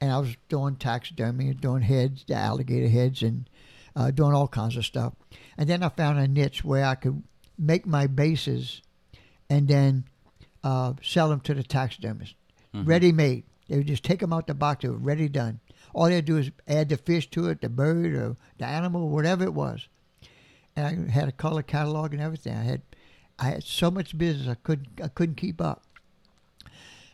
and 0.01 0.12
I 0.12 0.18
was 0.18 0.36
doing 0.49 0.76
taxidermy, 0.76 1.49
and 1.49 1.61
doing 1.61 1.82
heads, 1.82 2.24
the 2.26 2.34
alligator 2.34 2.89
heads, 2.89 3.22
and 3.22 3.49
uh, 3.97 4.11
doing 4.11 4.32
all 4.32 4.49
kinds 4.49 4.76
of 4.76 4.84
stuff. 4.84 5.14
And 5.57 5.68
then 5.68 5.82
I 5.82 5.89
found 5.89 6.18
a 6.18 6.28
niche 6.28 6.64
where 6.64 6.84
I 6.84 6.95
could 6.95 7.22
make 7.59 7.87
my 7.87 8.07
bases, 8.07 8.83
and 9.51 9.69
then 9.69 10.05
uh, 10.65 10.95
sell 11.03 11.29
them 11.29 11.41
to 11.41 11.55
the 11.55 11.63
taxidermist, 11.63 12.35
Mhm. 12.75 12.87
ready 12.87 13.13
made. 13.13 13.45
They 13.69 13.77
would 13.79 13.87
just 13.87 14.03
take 14.05 14.21
them 14.21 14.33
out 14.33 14.47
the 14.47 14.55
box. 14.55 14.83
They 14.83 14.89
were 14.89 14.97
ready 14.97 15.29
done. 15.29 15.61
All 15.95 16.07
they 16.07 16.17
had 16.17 16.27
to 16.27 16.33
do 16.33 16.39
is 16.39 16.51
add 16.67 16.89
the 16.89 16.97
fish 16.97 17.31
to 17.31 17.49
it, 17.49 17.61
the 17.61 17.69
bird 17.69 18.15
or 18.15 18.37
the 18.59 18.67
animal, 18.67 19.09
whatever 19.09 19.45
it 19.45 19.55
was. 19.55 19.89
And 20.77 20.87
I 21.09 21.11
had 21.11 21.29
a 21.29 21.33
color 21.33 21.63
catalog 21.63 22.13
and 22.13 22.23
everything. 22.23 22.55
I 22.57 22.63
had 22.63 22.83
I 23.39 23.51
had 23.51 23.65
so 23.65 23.91
much 23.91 24.19
business 24.19 24.49
I 24.49 24.55
couldn't 24.55 25.01
I 25.03 25.09
couldn't 25.09 25.37
keep 25.37 25.61
up. 25.61 25.85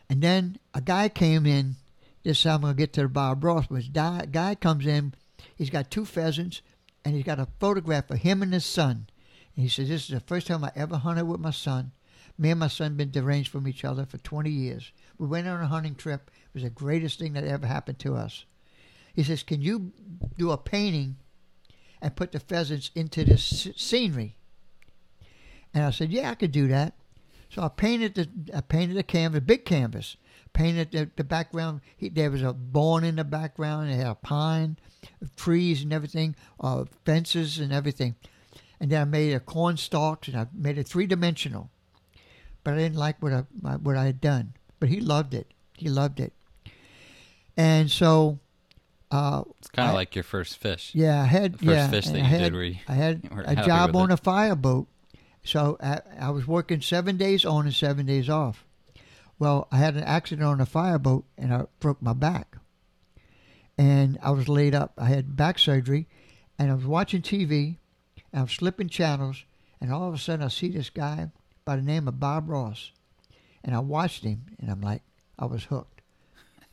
And 0.09 0.21
then 0.21 0.57
a 0.73 0.81
guy 0.81 1.09
came 1.09 1.45
in. 1.45 1.75
This 2.23 2.41
time 2.43 2.55
I'm 2.55 2.61
gonna 2.61 2.73
get 2.73 2.93
to 2.93 3.01
the 3.03 3.07
Bob 3.07 3.43
Ross. 3.43 3.67
But 3.69 3.91
guy 4.31 4.55
comes 4.55 4.85
in. 4.85 5.13
He's 5.55 5.69
got 5.69 5.91
two 5.91 6.05
pheasants, 6.05 6.61
and 7.03 7.15
he's 7.15 7.23
got 7.23 7.39
a 7.39 7.47
photograph 7.59 8.09
of 8.09 8.19
him 8.19 8.41
and 8.41 8.53
his 8.53 8.65
son. 8.65 9.07
And 9.55 9.63
he 9.63 9.69
says, 9.69 9.87
"This 9.87 10.03
is 10.03 10.09
the 10.09 10.19
first 10.19 10.47
time 10.47 10.63
I 10.63 10.71
ever 10.75 10.97
hunted 10.97 11.25
with 11.25 11.39
my 11.39 11.51
son. 11.51 11.91
Me 12.37 12.51
and 12.51 12.59
my 12.59 12.67
son 12.67 12.97
been 12.97 13.11
deranged 13.11 13.49
from 13.49 13.67
each 13.67 13.85
other 13.85 14.05
for 14.05 14.17
20 14.17 14.49
years. 14.49 14.91
We 15.17 15.27
went 15.27 15.47
on 15.47 15.61
a 15.61 15.67
hunting 15.67 15.95
trip. 15.95 16.29
It 16.47 16.53
was 16.53 16.63
the 16.63 16.69
greatest 16.69 17.19
thing 17.19 17.33
that 17.33 17.45
ever 17.45 17.67
happened 17.67 17.99
to 17.99 18.15
us." 18.15 18.45
He 19.13 19.23
says, 19.23 19.43
"Can 19.43 19.61
you 19.61 19.93
do 20.37 20.51
a 20.51 20.57
painting 20.57 21.17
and 22.01 22.15
put 22.15 22.33
the 22.33 22.39
pheasants 22.39 22.91
into 22.95 23.23
this 23.23 23.69
scenery?" 23.77 24.35
And 25.73 25.83
I 25.83 25.91
said, 25.91 26.11
"Yeah, 26.11 26.31
I 26.31 26.35
could 26.35 26.51
do 26.51 26.67
that." 26.67 26.95
So 27.49 27.61
I 27.61 27.69
painted 27.69 28.15
the 28.15 28.29
I 28.53 28.61
painted 28.61 28.97
the 28.97 29.03
canvas, 29.03 29.41
big 29.45 29.63
canvas. 29.63 30.17
Painted 30.51 30.91
the, 30.91 31.09
the 31.15 31.23
background. 31.23 31.81
He, 31.97 32.09
there 32.09 32.31
was 32.31 32.41
a 32.41 32.53
barn 32.53 33.03
in 33.03 33.17
the 33.17 33.23
background. 33.23 33.89
It 33.89 33.95
had 33.95 34.07
a 34.07 34.15
pine, 34.15 34.77
trees 35.35 35.81
and 35.81 35.91
everything, 35.91 36.35
uh, 36.59 36.85
fences 37.05 37.59
and 37.59 37.73
everything. 37.73 38.15
And 38.79 38.91
then 38.91 39.01
I 39.01 39.05
made 39.05 39.33
a 39.33 39.39
corn 39.39 39.77
stalks 39.77 40.27
and 40.27 40.37
I 40.37 40.47
made 40.53 40.77
it 40.77 40.87
three 40.87 41.07
dimensional. 41.07 41.69
But 42.63 42.73
I 42.73 42.77
didn't 42.77 42.97
like 42.97 43.21
what 43.21 43.31
I 43.33 43.43
my- 43.61 43.77
what 43.77 43.95
I 43.95 44.05
had 44.05 44.19
done. 44.21 44.53
But 44.79 44.89
he 44.89 44.99
loved 44.99 45.33
it. 45.33 45.47
He 45.77 45.87
loved 45.89 46.19
it. 46.19 46.33
And 47.57 47.89
so, 47.89 48.39
uh, 49.11 49.43
It's 49.59 49.69
kind 49.69 49.87
of 49.89 49.95
like 49.95 50.13
your 50.15 50.23
first 50.23 50.57
fish. 50.57 50.91
yeah, 50.93 51.21
I 51.21 51.25
had 51.25 51.53
The 51.53 51.57
first 51.59 51.67
yeah, 51.69 51.89
fish 51.89 52.05
that 52.07 52.15
I 52.15 52.17
you 52.17 52.23
had, 52.23 52.39
did 52.39 52.53
where 52.53 52.63
you 52.63 52.75
I 52.87 52.93
had 52.93 53.29
a 53.45 53.55
job 53.65 53.95
on 53.95 54.11
it. 54.11 54.13
a 54.15 54.17
fireboat, 54.17 54.87
so 55.43 55.77
I, 55.81 56.01
I 56.19 56.29
was 56.31 56.45
working 56.47 56.81
seven 56.81 57.15
days 57.17 57.45
on 57.45 57.65
and 57.65 57.73
seven 57.73 58.05
days 58.05 58.29
off. 58.29 58.65
Well, 59.39 59.67
I 59.71 59.77
had 59.77 59.95
an 59.95 60.03
accident 60.03 60.45
on 60.47 60.59
a 60.59 60.65
fireboat 60.65 61.25
and 61.37 61.53
I 61.53 61.65
broke 61.79 62.01
my 62.01 62.13
back, 62.13 62.57
and 63.77 64.17
I 64.21 64.31
was 64.31 64.47
laid 64.49 64.75
up. 64.75 64.93
I 64.97 65.05
had 65.05 65.35
back 65.35 65.59
surgery, 65.59 66.07
and 66.59 66.71
I 66.71 66.73
was 66.75 66.85
watching 66.85 67.21
TV, 67.21 67.77
and 68.35 68.41
I 68.41 68.43
was 68.43 68.51
slipping 68.51 68.89
channels, 68.89 69.45
and 69.79 69.93
all 69.93 70.09
of 70.09 70.13
a 70.13 70.17
sudden 70.17 70.43
I 70.43 70.49
see 70.49 70.67
this 70.67 70.89
guy 70.89 71.31
by 71.63 71.77
the 71.77 71.81
name 71.81 72.05
of 72.05 72.19
Bob 72.19 72.49
Ross, 72.49 72.91
and 73.63 73.73
I 73.73 73.79
watched 73.79 74.25
him, 74.25 74.47
and 74.59 74.69
I'm 74.69 74.81
like, 74.81 75.03
I 75.39 75.45
was 75.45 75.63
hooked. 75.63 76.01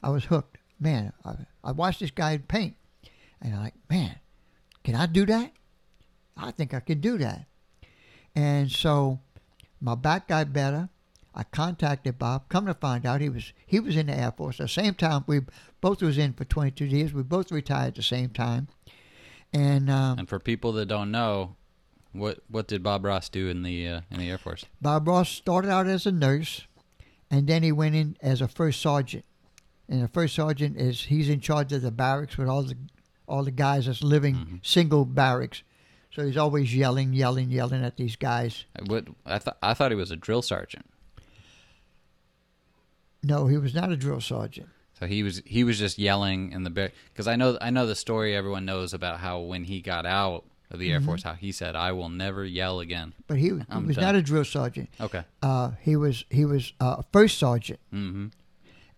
I 0.02 0.10
was 0.10 0.24
hooked. 0.24 0.58
Man, 0.80 1.12
I, 1.24 1.36
I 1.62 1.70
watched 1.70 2.00
this 2.00 2.10
guy 2.10 2.36
paint, 2.38 2.74
and 3.40 3.54
I'm 3.54 3.62
like, 3.62 3.74
man, 3.88 4.16
can 4.82 4.96
I 4.96 5.06
do 5.06 5.24
that? 5.26 5.52
I 6.36 6.50
think 6.50 6.74
I 6.74 6.80
can 6.80 7.00
do 7.00 7.16
that. 7.18 7.46
And 8.34 8.68
so 8.68 9.20
my 9.80 9.94
back 9.94 10.26
got 10.26 10.52
better. 10.52 10.88
I 11.32 11.44
contacted 11.44 12.18
Bob. 12.18 12.48
Come 12.48 12.66
to 12.66 12.74
find 12.74 13.06
out, 13.06 13.20
he 13.20 13.28
was 13.28 13.52
he 13.64 13.78
was 13.78 13.96
in 13.96 14.06
the 14.06 14.18
Air 14.18 14.32
Force. 14.32 14.58
At 14.58 14.64
the 14.64 14.68
same 14.68 14.94
time, 14.94 15.22
we 15.28 15.42
both 15.80 16.02
was 16.02 16.18
in 16.18 16.32
for 16.32 16.44
22 16.44 16.86
years. 16.86 17.12
We 17.12 17.22
both 17.22 17.52
retired 17.52 17.88
at 17.88 17.94
the 17.94 18.02
same 18.02 18.30
time. 18.30 18.66
And 19.52 19.90
um, 19.90 20.18
And 20.18 20.28
for 20.28 20.38
people 20.38 20.72
that 20.72 20.86
don't 20.86 21.10
know, 21.10 21.56
what 22.12 22.40
what 22.48 22.68
did 22.68 22.82
Bob 22.82 23.04
Ross 23.04 23.28
do 23.28 23.48
in 23.48 23.62
the 23.62 23.86
uh, 23.88 24.00
in 24.10 24.18
the 24.18 24.30
Air 24.30 24.38
Force? 24.38 24.64
Bob 24.80 25.06
Ross 25.08 25.28
started 25.28 25.70
out 25.70 25.86
as 25.86 26.06
a 26.06 26.12
nurse, 26.12 26.66
and 27.30 27.46
then 27.46 27.62
he 27.62 27.72
went 27.72 27.94
in 27.94 28.16
as 28.22 28.40
a 28.40 28.48
first 28.48 28.80
sergeant. 28.80 29.24
And 29.88 30.02
the 30.02 30.08
first 30.08 30.34
sergeant 30.34 30.78
is 30.78 31.02
he's 31.04 31.28
in 31.28 31.40
charge 31.40 31.72
of 31.72 31.82
the 31.82 31.90
barracks 31.90 32.38
with 32.38 32.48
all 32.48 32.62
the 32.62 32.76
all 33.28 33.44
the 33.44 33.50
guys 33.50 33.86
that's 33.86 34.02
living 34.02 34.34
Mhm. 34.34 34.66
single 34.66 35.04
barracks. 35.04 35.62
So 36.14 36.26
he's 36.26 36.36
always 36.36 36.74
yelling, 36.74 37.14
yelling, 37.14 37.50
yelling 37.50 37.82
at 37.82 37.96
these 37.96 38.16
guys. 38.16 38.64
What 38.86 39.06
I 39.24 39.38
thought 39.38 39.58
I 39.62 39.74
thought 39.74 39.90
he 39.90 39.96
was 39.96 40.10
a 40.10 40.16
drill 40.16 40.42
sergeant. 40.42 40.86
No, 43.22 43.46
he 43.46 43.56
was 43.56 43.74
not 43.74 43.92
a 43.92 43.96
drill 43.96 44.20
sergeant. 44.20 44.68
So 45.02 45.08
he 45.08 45.24
was 45.24 45.42
he 45.44 45.64
was 45.64 45.80
just 45.80 45.98
yelling 45.98 46.52
in 46.52 46.62
the 46.62 46.70
bear 46.70 46.92
because 47.12 47.26
I 47.26 47.34
know 47.34 47.58
I 47.60 47.70
know 47.70 47.86
the 47.86 47.96
story 47.96 48.36
everyone 48.36 48.64
knows 48.64 48.94
about 48.94 49.18
how 49.18 49.40
when 49.40 49.64
he 49.64 49.80
got 49.80 50.06
out 50.06 50.44
of 50.70 50.78
the 50.78 50.92
Air 50.92 50.98
Mm-hmm. 51.00 51.06
Force 51.06 51.22
how 51.24 51.32
he 51.34 51.50
said 51.50 51.74
I 51.74 51.90
will 51.90 52.08
never 52.08 52.44
yell 52.44 52.78
again. 52.78 53.12
But 53.26 53.38
he, 53.38 53.46
he 53.48 53.50
was 53.50 53.96
done. 53.96 54.04
not 54.04 54.14
a 54.14 54.22
drill 54.22 54.44
sergeant. 54.44 54.90
Okay. 55.00 55.24
Uh, 55.42 55.72
he 55.80 55.96
was 55.96 56.24
he 56.30 56.44
was 56.44 56.72
uh, 56.80 56.96
a 57.00 57.04
first 57.12 57.38
sergeant, 57.38 57.80
Mm-hmm. 57.92 58.26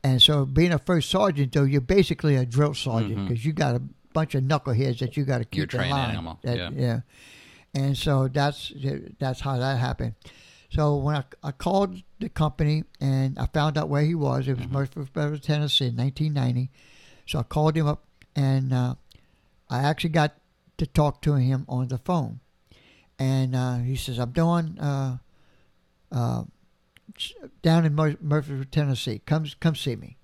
and 0.03 0.21
so 0.21 0.45
being 0.45 0.73
a 0.75 0.79
first 0.79 1.09
sergeant, 1.09 1.53
though, 1.55 1.65
you're 1.65 1.81
basically 1.81 2.37
a 2.37 2.45
drill 2.45 2.75
sergeant 2.75 3.27
because 3.27 3.43
you 3.47 3.55
got 3.55 3.75
a 3.75 3.83
bunch 4.13 4.35
of 4.35 4.45
knuckleheads 4.45 4.99
that 4.99 5.17
you 5.17 5.25
got 5.25 5.39
to 5.39 5.45
keep 5.47 5.73
You're 5.73 5.83
in 5.85 5.91
line. 5.91 6.17
all, 6.27 6.39
That- 6.43 6.57
yeah. 6.59 6.71
yeah. 6.75 7.01
and 7.75 7.97
so 7.97 8.29
that's 8.29 8.73
that's 9.19 9.41
how 9.41 9.57
that 9.57 9.79
happened. 9.79 10.15
So 10.75 10.97
when 10.97 11.15
I, 11.17 11.25
I 11.43 11.53
called 11.53 12.03
the 12.19 12.29
company 12.29 12.83
and 13.01 13.39
I 13.39 13.47
found 13.47 13.79
out 13.79 13.89
where 13.89 14.03
he 14.03 14.15
was, 14.15 14.49
it 14.49 14.57
was 14.57 14.67
Mhm. 14.67 14.73
Murfreesboro, 14.73 15.37
Tennessee, 15.39 15.87
in 15.87 15.97
1990. 15.97 16.71
So 17.27 17.39
I 17.39 17.43
called 17.45 17.77
him 17.77 17.87
up 17.87 18.05
and 18.35 18.73
uh, 18.73 18.95
I 19.71 19.79
actually 19.85 20.11
got 20.11 20.35
to 20.79 20.87
talk 20.87 21.23
to 21.23 21.35
him 21.35 21.65
on 21.69 21.89
the 21.89 21.99
phone. 21.99 22.41
And 23.19 23.55
uh, 23.55 23.77
he 23.79 23.95
says, 23.95 24.19
I'm 24.19 24.33
doing 24.33 24.77
uh, 24.81 25.19
uh, 26.11 26.45
down 27.63 27.85
in 27.85 27.95
Mur- 27.95 28.19
Murfreesboro, 28.21 28.65
Tennessee. 28.71 29.21
Come, 29.25 29.47
come 29.61 29.77
see 29.77 29.95
me. 29.95 30.17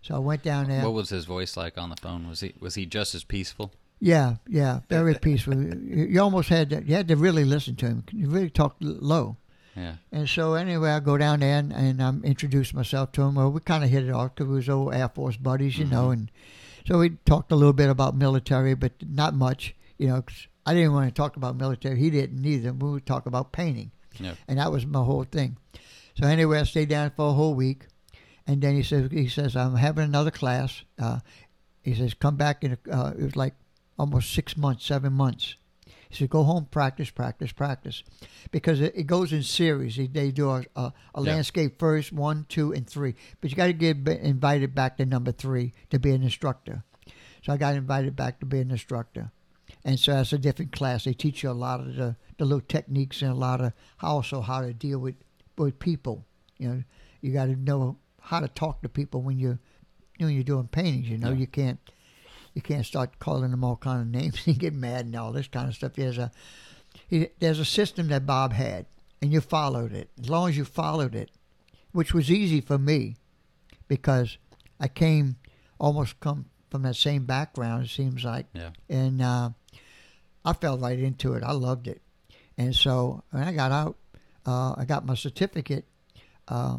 So 0.00 0.14
I 0.14 0.18
went 0.20 0.42
down 0.42 0.68
there. 0.68 0.82
What 0.84 0.94
was 0.94 1.10
his 1.10 1.26
voice 1.26 1.54
like 1.54 1.76
on 1.76 1.90
the 1.90 1.96
phone? 1.96 2.26
Was 2.28 2.40
he 2.40 2.54
was 2.60 2.76
he 2.76 2.86
just 2.86 3.14
as 3.14 3.24
peaceful? 3.24 3.72
Yeah, 4.00 4.36
yeah, 4.48 4.80
very 4.88 5.14
peaceful. 5.16 5.54
You 5.64 6.04
you 6.04 6.20
almost 6.22 6.48
had 6.48 6.70
to, 6.70 6.82
you 6.82 6.94
had 6.94 7.08
to 7.08 7.16
really 7.16 7.44
listen 7.44 7.76
to 7.76 7.86
him. 7.86 8.04
You 8.12 8.30
really 8.30 8.48
talked 8.48 8.80
low. 8.82 9.36
Yeah. 9.78 9.94
And 10.10 10.28
so 10.28 10.54
anyway, 10.54 10.90
I 10.90 11.00
go 11.00 11.16
down 11.16 11.40
there 11.40 11.58
and, 11.58 11.72
and 11.72 12.02
I'm 12.02 12.24
introduced 12.24 12.74
myself 12.74 13.12
to 13.12 13.22
him. 13.22 13.36
Well, 13.36 13.52
we 13.52 13.60
kind 13.60 13.84
of 13.84 13.90
hit 13.90 14.04
it 14.04 14.10
off 14.10 14.34
because 14.34 14.48
we 14.48 14.56
was 14.56 14.68
old 14.68 14.94
Air 14.94 15.08
Force 15.08 15.36
buddies, 15.36 15.78
you 15.78 15.84
know. 15.84 16.08
Mhm. 16.08 16.12
And 16.14 16.30
so 16.86 16.98
we 16.98 17.10
talked 17.26 17.52
a 17.52 17.56
little 17.56 17.72
bit 17.72 17.88
about 17.88 18.16
military, 18.16 18.74
but 18.74 18.92
not 19.08 19.34
much, 19.34 19.74
you 19.98 20.08
know. 20.08 20.22
'cause 20.22 20.48
I 20.66 20.74
didn't 20.74 20.92
want 20.92 21.08
to 21.08 21.14
talk 21.14 21.36
about 21.36 21.56
military. 21.56 21.98
He 21.98 22.10
didn't 22.10 22.44
either. 22.44 22.72
We 22.72 22.90
would 22.90 23.06
talk 23.06 23.26
about 23.26 23.52
painting, 23.52 23.90
Yeah. 24.18 24.34
and 24.48 24.58
that 24.58 24.72
was 24.72 24.84
my 24.84 25.02
whole 25.04 25.24
thing. 25.24 25.56
So 26.14 26.26
anyway, 26.26 26.60
I 26.60 26.64
stayed 26.64 26.88
down 26.88 27.10
for 27.14 27.30
a 27.30 27.32
whole 27.34 27.54
week, 27.54 27.86
and 28.46 28.60
then 28.60 28.74
he 28.74 28.82
says 28.82 29.10
he 29.12 29.28
says 29.28 29.54
I'm 29.54 29.76
having 29.76 30.04
another 30.04 30.30
class. 30.32 30.82
Uh, 30.98 31.20
he 31.82 31.94
says 31.94 32.14
come 32.14 32.36
back 32.36 32.64
in. 32.64 32.72
A, 32.72 32.90
uh, 32.94 33.10
it 33.16 33.22
was 33.22 33.36
like 33.36 33.54
almost 33.98 34.32
six 34.32 34.56
months, 34.56 34.84
seven 34.84 35.12
months. 35.12 35.54
He 36.08 36.16
said 36.16 36.30
go 36.30 36.42
home, 36.42 36.66
practice, 36.70 37.10
practice, 37.10 37.52
practice, 37.52 38.02
because 38.50 38.80
it, 38.80 38.94
it 38.96 39.02
goes 39.06 39.32
in 39.32 39.42
series. 39.42 39.96
They, 39.96 40.30
do 40.30 40.48
a, 40.50 40.64
a, 40.74 40.92
a 41.14 41.22
Yeah. 41.22 41.32
landscape 41.34 41.78
first, 41.78 42.12
one, 42.12 42.46
two, 42.48 42.72
and 42.72 42.86
three. 42.88 43.14
But 43.40 43.50
you 43.50 43.56
got 43.56 43.66
to 43.66 43.72
get 43.74 43.96
invited 44.08 44.74
back 44.74 44.96
to 44.96 45.06
number 45.06 45.32
three 45.32 45.74
to 45.90 45.98
be 45.98 46.12
an 46.12 46.22
instructor. 46.22 46.84
So 47.44 47.52
I 47.52 47.56
got 47.58 47.74
invited 47.74 48.16
back 48.16 48.40
to 48.40 48.46
be 48.46 48.60
an 48.60 48.70
instructor. 48.70 49.30
And 49.84 50.00
so 50.00 50.12
that's 50.12 50.32
a 50.32 50.38
different 50.38 50.72
class. 50.72 51.04
They 51.04 51.12
teach 51.12 51.42
you 51.42 51.50
a 51.50 51.52
lot 51.52 51.80
of 51.80 51.94
the, 51.94 52.16
the 52.38 52.44
little 52.44 52.64
techniques 52.66 53.22
and 53.22 53.30
a 53.30 53.34
lot 53.34 53.60
of 53.60 53.72
how 53.98 54.08
also 54.08 54.40
how 54.40 54.60
to 54.62 54.72
deal 54.72 54.98
with 54.98 55.14
with 55.56 55.78
people. 55.78 56.24
You 56.58 56.68
know, 56.68 56.82
you 57.20 57.32
got 57.32 57.46
to 57.46 57.56
know 57.56 57.96
how 58.20 58.40
to 58.40 58.48
talk 58.48 58.82
to 58.82 58.88
people 58.88 59.20
when 59.22 59.38
you're 59.38 59.58
when 60.18 60.30
you're 60.30 60.42
doing 60.42 60.68
paintings. 60.68 61.08
You 61.08 61.18
know, 61.18 61.30
Yeah. 61.30 61.36
you 61.38 61.46
can't 61.46 61.78
you 62.54 62.62
can't 62.62 62.86
start 62.86 63.18
calling 63.18 63.50
them 63.50 63.64
all 63.64 63.76
kind 63.76 64.00
of 64.00 64.08
names 64.08 64.40
and 64.46 64.58
get 64.58 64.74
mad 64.74 65.06
and 65.06 65.16
all 65.16 65.32
this 65.32 65.48
kind 65.48 65.68
of 65.68 65.74
stuff. 65.74 65.92
There's 65.94 66.18
a 66.18 66.30
he- 67.08 67.28
there's 67.38 67.58
a 67.58 67.64
system 67.64 68.08
that 68.08 68.26
Bob 68.26 68.52
had, 68.52 68.86
and 69.22 69.32
you 69.32 69.40
followed 69.40 69.92
it. 69.92 70.10
As 70.20 70.28
long 70.28 70.48
as 70.48 70.56
you 70.56 70.64
followed 70.64 71.14
it, 71.14 71.30
which 71.92 72.12
was 72.14 72.30
easy 72.30 72.60
for 72.60 72.78
me, 72.78 73.16
because 73.86 74.38
I 74.80 74.88
came 74.88 75.36
almost 75.78 76.18
come 76.20 76.46
from 76.70 76.82
that 76.82 76.96
same 76.96 77.24
background. 77.24 77.84
It 77.84 77.88
seems 77.90 78.24
like 78.24 78.46
Yeah. 78.52 78.70
and 78.88 79.22
uh, 79.22 79.50
I 80.44 80.52
fell 80.52 80.78
right 80.78 80.98
into 80.98 81.34
it. 81.34 81.42
I 81.42 81.52
loved 81.52 81.88
it, 81.88 82.00
and 82.56 82.74
so 82.74 83.22
when 83.30 83.42
I 83.44 83.52
got 83.52 83.72
out, 83.72 83.96
uh, 84.46 84.74
I 84.76 84.84
got 84.86 85.06
my 85.06 85.14
certificate. 85.14 85.84
Uh, 86.46 86.78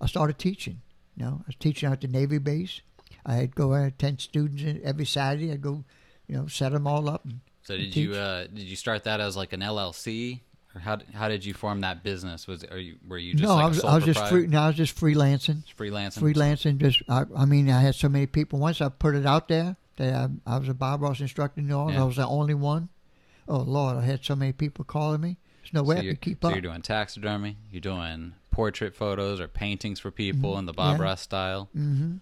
I 0.00 0.06
started 0.06 0.38
teaching. 0.38 0.80
You 1.16 1.24
know, 1.26 1.40
I 1.40 1.44
was 1.46 1.56
teaching 1.56 1.86
out 1.88 1.92
at 1.92 2.00
the 2.00 2.08
Navy 2.08 2.38
base. 2.38 2.80
I'd 3.24 3.54
go 3.54 3.72
and 3.72 3.86
attend 3.86 4.20
students 4.20 4.80
every 4.84 5.06
Saturday. 5.06 5.52
I'd 5.52 5.62
go, 5.62 5.84
you 6.26 6.36
know, 6.36 6.46
set 6.46 6.72
them 6.72 6.86
all 6.86 7.08
up. 7.08 7.24
And, 7.24 7.40
So 7.62 7.76
did 7.76 7.94
you 7.96 8.14
uh, 8.14 8.44
did 8.46 8.64
you 8.64 8.76
start 8.76 9.04
that 9.04 9.20
as 9.20 9.36
like 9.36 9.52
an 9.52 9.60
LLC 9.60 10.40
or 10.74 10.80
how 10.80 10.98
how 11.14 11.28
did 11.28 11.44
you 11.44 11.54
form 11.54 11.80
that 11.82 12.02
business? 12.02 12.46
Was 12.46 12.64
are 12.64 12.78
you 12.78 12.96
were 13.06 13.18
you 13.18 13.34
just 13.34 13.44
no, 13.44 13.54
like 13.54 13.62
I 13.62 13.66
a 13.66 13.68
was, 13.68 13.84
I 13.84 13.94
was 13.96 14.04
just 14.04 14.26
free. 14.28 14.46
No, 14.46 14.60
I 14.62 14.66
was 14.68 14.76
just 14.76 14.96
freelancing. 14.98 15.62
freelancing? 15.78 16.18
Freelancing. 16.34 16.78
Just, 16.78 17.02
I, 17.08 17.24
I 17.36 17.44
mean, 17.44 17.70
I 17.70 17.80
had 17.80 17.94
so 17.94 18.08
many 18.08 18.26
people. 18.26 18.58
Once 18.58 18.80
I 18.80 18.88
put 18.88 19.14
it 19.14 19.26
out 19.26 19.48
there 19.48 19.76
that 19.96 20.14
I, 20.14 20.28
I 20.54 20.58
was 20.58 20.68
a 20.68 20.74
Bob 20.74 21.02
Ross 21.02 21.20
instructor 21.20 21.60
in 21.60 21.68
New 21.68 21.76
Orleans, 21.76 21.96
Yeah. 21.96 22.02
I 22.02 22.06
was 22.06 22.16
the 22.16 22.26
only 22.26 22.54
one. 22.54 22.88
Oh 23.48 23.58
Lord, 23.58 23.96
I 23.98 24.02
had 24.02 24.24
so 24.24 24.34
many 24.34 24.52
people 24.52 24.84
calling 24.84 25.20
me. 25.20 25.36
There's 25.62 25.74
no 25.74 25.82
way 25.84 25.96
so 25.96 26.00
I 26.02 26.04
could 26.06 26.20
keep 26.20 26.38
so 26.42 26.48
up. 26.48 26.54
you're 26.54 26.62
doing 26.62 26.82
taxidermy. 26.82 27.56
You're 27.70 27.80
doing 27.80 28.32
portrait 28.50 28.94
photos 28.96 29.40
or 29.40 29.46
paintings 29.48 30.00
for 30.00 30.10
people 30.10 30.58
in 30.58 30.66
the 30.66 30.72
Bob 30.72 30.98
Yeah. 30.98 31.04
Ross 31.04 31.20
style. 31.22 31.68
hmm 31.72 32.16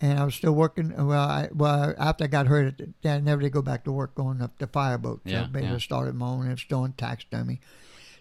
And 0.00 0.18
I 0.18 0.24
was 0.24 0.34
still 0.34 0.52
working. 0.52 0.94
Well, 0.94 1.18
I, 1.18 1.48
well, 1.54 1.94
after 1.98 2.24
I 2.24 2.26
got 2.26 2.46
hurt, 2.48 2.80
I 3.04 3.18
never 3.20 3.40
did 3.40 3.52
go 3.52 3.62
back 3.62 3.84
to 3.84 3.92
work 3.92 4.14
going 4.14 4.42
up 4.42 4.58
the 4.58 4.66
fireboat. 4.66 5.22
So 5.24 5.30
Yeah, 5.30 5.46
I 5.54 5.58
yeah. 5.58 5.78
started 5.78 6.14
my 6.14 6.26
own. 6.26 6.46
I 6.48 6.50
was 6.50 6.64
doing 6.64 6.92
taxidermy. 6.92 7.60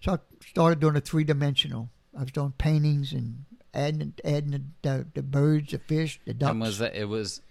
So 0.01 0.13
I 0.13 0.17
started 0.47 0.79
doing 0.79 0.95
a 0.95 1.01
three 1.01 1.25
dimensional. 1.25 1.89
I 2.17 2.21
was 2.21 2.31
doing 2.31 2.53
paintings 2.57 3.11
and 3.11 3.43
adding 3.73 4.13
adding 4.23 4.51
the, 4.51 4.61
the, 4.89 5.07
the 5.15 5.21
birds, 5.21 5.71
the 5.73 5.79
fish, 5.79 6.21
the 6.25 6.33
ducks. 6.33 6.51
And 6.51 6.61
was 6.61 6.77
that 6.77 6.95
it 6.95 7.09
was 7.09 7.41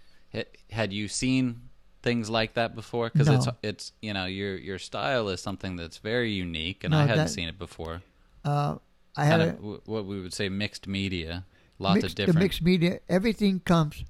had 0.70 0.93
you 0.93 1.07
seen 1.09 1.68
things 2.03 2.31
like 2.31 2.55
that 2.55 2.75
before? 2.75 3.11
Because 3.11 3.29
it's 3.29 3.47
No. 3.47 3.53
it's 3.62 3.93
you 4.01 4.14
know 4.14 4.25
your 4.25 4.57
your 4.57 4.79
style 4.79 5.29
is 5.29 5.43
something 5.43 5.77
that's 5.77 5.99
very 5.99 6.33
unique, 6.33 6.83
and 6.83 6.93
No, 6.93 6.99
I 6.99 7.03
hadn't 7.03 7.16
that- 7.27 7.31
seen 7.31 7.49
it 7.49 7.59
before. 7.59 8.01
uh, 8.45 8.77
I 9.16 9.25
had 9.27 9.41
a, 9.41 9.53
what 9.53 10.07
we 10.07 10.20
would 10.20 10.33
say 10.33 10.49
mixed 10.49 10.87
media, 10.89 11.45
lots 11.79 11.97
mixed, 11.97 12.11
of 12.11 12.14
different. 12.16 12.39
the 12.39 12.45
mixed 12.45 12.62
media. 12.62 13.01
Everything 13.09 13.61
comes. 13.61 14.05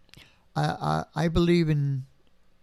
I, 0.57 0.65
I 0.65 1.25
I 1.25 1.29
believe 1.29 1.69
in 1.69 2.07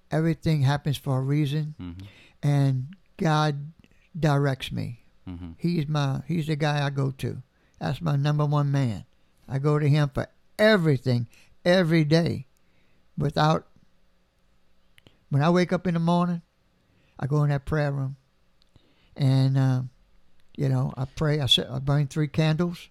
everything 0.09 0.61
happens 0.61 0.97
for 0.97 1.17
a 1.17 1.21
reason, 1.21 1.75
Mhm, 1.79 2.05
and 2.43 2.95
God 3.17 3.71
directs 4.17 4.71
me. 4.71 5.03
mhm. 5.27 5.55
He's 5.57 5.87
my 5.87 6.21
he's 6.27 6.47
the 6.47 6.55
guy 6.55 6.85
I 6.85 6.89
go 6.89 7.11
to. 7.11 7.41
That's 7.79 8.01
my 8.01 8.15
number 8.15 8.45
one 8.45 8.71
man. 8.71 9.05
I 9.47 9.59
go 9.59 9.77
to 9.79 9.87
him 9.89 10.09
for 10.13 10.27
everything 10.59 11.27
every 11.65 12.03
day. 12.05 12.47
Without 13.17 13.67
when 15.29 15.41
I 15.43 15.49
wake 15.49 15.71
up 15.73 15.87
in 15.87 15.93
the 15.93 15.99
morning, 15.99 16.41
I 17.19 17.27
go 17.27 17.43
in 17.43 17.49
that 17.49 17.65
prayer 17.65 17.91
room, 17.91 18.15
and 19.15 19.57
uh, 19.57 19.81
you 20.57 20.69
know 20.69 20.93
I 20.97 21.05
pray. 21.05 21.39
I 21.39 21.45
sit, 21.47 21.67
I 21.69 21.79
burn 21.79 22.07
three 22.07 22.27
candles, 22.27 22.87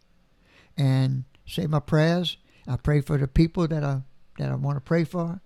and 0.76 1.24
say 1.50 1.66
my 1.66 1.80
prayers. 1.80 2.36
I 2.66 2.76
pray 2.76 3.00
for 3.00 3.18
the 3.18 3.28
people 3.28 3.66
that 3.68 3.82
I 3.82 4.02
that 4.38 4.50
I 4.50 4.54
want 4.54 4.76
to 4.76 4.80
pray 4.80 5.04
for, 5.04 5.40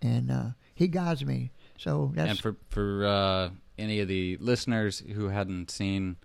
and 0.00 0.30
uh, 0.30 0.48
He 0.74 0.88
guides 0.88 1.24
me. 1.24 1.50
So 1.76 2.12
that's 2.14 2.30
and 2.30 2.38
for 2.38 2.56
for 2.68 3.06
uh, 3.06 3.50
any 3.78 4.00
of 4.00 4.08
the 4.08 4.36
listeners 4.38 5.02
who 5.14 5.28
hadn't 5.28 5.70
seen 5.70 6.16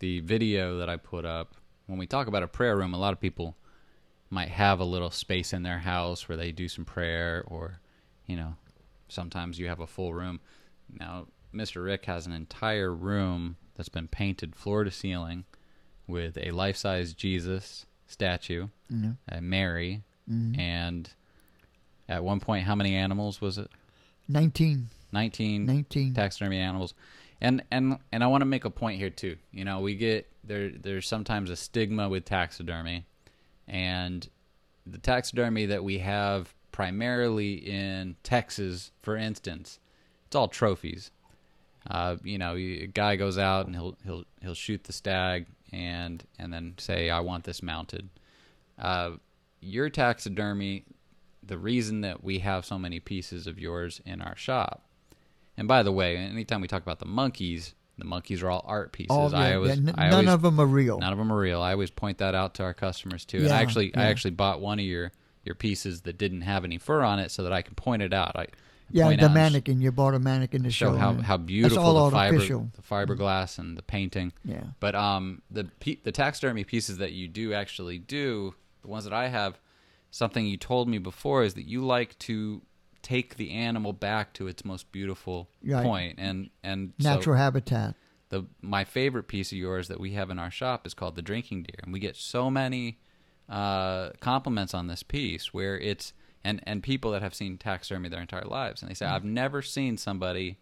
the 0.00 0.20
video 0.20 0.78
that 0.78 0.88
I 0.88 0.96
put 0.96 1.24
up, 1.24 1.56
when 1.86 1.98
we 1.98 2.06
talk 2.06 2.26
about 2.26 2.42
a 2.42 2.48
prayer 2.48 2.76
room, 2.76 2.94
a 2.94 2.98
lot 2.98 3.12
of 3.12 3.20
people 3.20 3.56
might 4.30 4.50
have 4.50 4.78
a 4.78 4.84
little 4.84 5.10
space 5.10 5.52
in 5.52 5.62
their 5.62 5.78
house 5.78 6.28
where 6.28 6.36
they 6.36 6.52
do 6.52 6.68
some 6.68 6.84
prayer, 6.84 7.44
or 7.46 7.80
you 8.26 8.36
know, 8.36 8.54
sometimes 9.08 9.58
you 9.58 9.68
have 9.68 9.80
a 9.80 9.86
full 9.86 10.12
room. 10.12 10.40
Now, 10.92 11.26
Mr. 11.54 11.82
Rick 11.82 12.04
has 12.04 12.26
an 12.26 12.32
entire 12.32 12.92
room 12.92 13.56
that's 13.74 13.88
been 13.88 14.08
painted 14.08 14.54
floor 14.54 14.84
to 14.84 14.90
ceiling 14.90 15.44
with 16.06 16.36
a 16.38 16.50
life-size 16.50 17.12
Jesus 17.12 17.86
statue, 18.08 18.68
know, 18.90 19.16
a 19.28 19.40
Mary, 19.40 20.02
mhm. 20.28 20.58
and 20.58 21.10
at 22.08 22.24
one 22.24 22.40
point, 22.40 22.64
how 22.64 22.74
many 22.74 22.94
animals 22.94 23.40
was 23.40 23.58
it? 23.58 23.70
19, 24.28 24.88
19 25.12 25.64
19. 25.66 26.14
taxidermy 26.14 26.58
animals 26.58 26.92
and 27.40 27.62
and 27.70 27.98
and 28.12 28.22
i 28.22 28.26
want 28.26 28.42
to 28.42 28.46
make 28.46 28.64
a 28.64 28.70
point 28.70 28.98
here 28.98 29.10
too 29.10 29.36
you 29.52 29.64
know 29.64 29.80
we 29.80 29.94
get 29.94 30.30
there 30.44 30.70
there's 30.70 31.06
sometimes 31.06 31.50
a 31.50 31.56
stigma 31.56 32.08
with 32.08 32.24
taxidermy 32.24 33.04
and 33.66 34.28
the 34.86 34.98
taxidermy 34.98 35.66
that 35.66 35.82
we 35.82 35.98
have 35.98 36.54
primarily 36.72 37.54
in 37.54 38.16
texas 38.22 38.90
for 39.02 39.16
instance 39.16 39.78
it's 40.26 40.36
all 40.36 40.48
trophies 40.48 41.10
uh, 41.90 42.16
you 42.22 42.36
know 42.36 42.54
a 42.54 42.86
guy 42.86 43.16
goes 43.16 43.38
out 43.38 43.66
and 43.66 43.74
he'll 43.74 43.96
he'll 44.04 44.24
he'll 44.42 44.54
shoot 44.54 44.84
the 44.84 44.92
stag 44.92 45.46
and 45.72 46.24
and 46.38 46.52
then 46.52 46.74
say 46.78 47.10
i 47.10 47.20
want 47.20 47.44
this 47.44 47.62
mounted 47.62 48.08
uh, 48.78 49.10
your 49.60 49.88
taxidermy 49.90 50.84
the 51.42 51.58
reason 51.58 52.02
that 52.02 52.22
we 52.22 52.38
have 52.40 52.64
so 52.64 52.78
many 52.78 53.00
pieces 53.00 53.46
of 53.46 53.58
yours 53.58 54.00
in 54.04 54.20
our 54.20 54.36
shop 54.36 54.88
and 55.58 55.66
by 55.66 55.82
the 55.82 55.90
way, 55.90 56.16
anytime 56.16 56.60
we 56.60 56.68
talk 56.68 56.82
about 56.82 57.00
the 57.00 57.04
monkeys, 57.04 57.74
the 57.98 58.04
monkeys 58.04 58.44
are 58.44 58.48
all 58.48 58.64
art 58.64 58.92
pieces. 58.92 59.10
All, 59.10 59.34
I 59.34 59.48
yeah, 59.48 59.54
always, 59.56 59.70
yeah, 59.70 59.88
n- 59.88 59.94
I 59.98 60.04
none 60.04 60.12
always, 60.12 60.28
of 60.28 60.42
them 60.42 60.60
are 60.60 60.66
real. 60.66 61.00
none 61.00 61.12
of 61.12 61.18
them 61.18 61.32
are 61.32 61.38
real. 61.38 61.60
I 61.60 61.72
always 61.72 61.90
point 61.90 62.18
that 62.18 62.32
out 62.36 62.54
to 62.54 62.62
our 62.62 62.74
customers 62.74 63.24
too. 63.24 63.38
and 63.38 63.48
Yeah, 63.48 63.56
I 63.56 63.62
actually, 63.62 63.92
I 63.96 64.04
actually 64.04 64.30
bought 64.30 64.60
one 64.60 64.78
of 64.78 64.84
your 64.84 65.10
your 65.44 65.56
pieces 65.56 66.02
that 66.02 66.16
didn't 66.16 66.42
have 66.42 66.64
any 66.64 66.78
fur 66.78 67.02
on 67.02 67.18
it, 67.18 67.32
so 67.32 67.42
that 67.42 67.52
I 67.52 67.62
can 67.62 67.74
point 67.74 68.02
it 68.02 68.12
out. 68.12 68.36
I 68.36 68.46
yeah, 68.90 69.14
the 69.16 69.28
mannequin. 69.28 69.80
You 69.80 69.92
bought 69.92 70.14
a 70.14 70.18
mannequin 70.18 70.62
to 70.64 70.70
show 70.70 70.92
show. 70.92 70.96
how 70.98 71.14
how 71.14 71.36
beautiful 71.36 71.78
all 71.96 72.10
the 72.10 72.16
fiber 72.16 72.38
the 72.38 72.82
fiberglass 72.82 73.58
and 73.58 73.76
the 73.76 73.82
painting. 73.82 74.32
Yeah. 74.44 74.64
But 74.80 74.94
um, 74.94 75.42
the 75.50 75.68
the 76.04 76.12
taxidermy 76.12 76.64
pieces 76.64 76.98
that 76.98 77.12
you 77.12 77.28
do 77.28 77.52
actually 77.54 77.98
do, 77.98 78.54
the 78.82 78.88
ones 78.88 79.04
that 79.04 79.12
I 79.12 79.28
have, 79.28 79.58
something 80.10 80.46
you 80.46 80.56
told 80.56 80.88
me 80.88 80.98
before 80.98 81.42
is 81.44 81.54
that 81.54 81.66
you 81.68 81.84
like 81.84 82.18
to 82.20 82.62
take 83.02 83.36
the 83.36 83.52
animal 83.52 83.92
back 83.92 84.32
to 84.34 84.48
its 84.48 84.64
most 84.64 84.90
beautiful 84.92 85.48
Right. 85.64 85.82
point, 85.84 86.18
and 86.18 86.50
and 86.62 86.92
so- 86.98 87.14
Natural 87.14 87.36
habitat. 87.36 87.94
the 88.30 88.44
my 88.60 88.84
favorite 88.84 89.28
piece 89.28 89.52
of 89.52 89.58
yours 89.58 89.88
that 89.88 90.00
we 90.00 90.12
have 90.12 90.30
in 90.30 90.38
our 90.38 90.50
shop 90.50 90.86
is 90.86 90.94
called 90.94 91.14
the 91.16 91.22
drinking 91.22 91.62
deer, 91.64 91.80
and 91.82 91.92
we 91.92 92.00
get 92.00 92.16
so 92.16 92.50
many 92.50 92.98
uh, 93.48 94.10
compliments 94.20 94.74
on 94.74 94.88
this 94.88 95.02
piece 95.02 95.54
where 95.54 95.78
it's 95.78 96.12
and 96.44 96.60
and 96.66 96.82
people 96.82 97.10
that 97.12 97.22
have 97.22 97.34
seen 97.34 97.58
taxidermy 97.58 98.08
their 98.08 98.20
entire 98.20 98.44
lives, 98.44 98.82
and 98.82 98.90
they 98.90 98.94
say 98.94 99.06
Mm. 99.06 99.12
I've 99.12 99.24
never 99.24 99.62
seen 99.62 99.96
somebody 99.96 100.58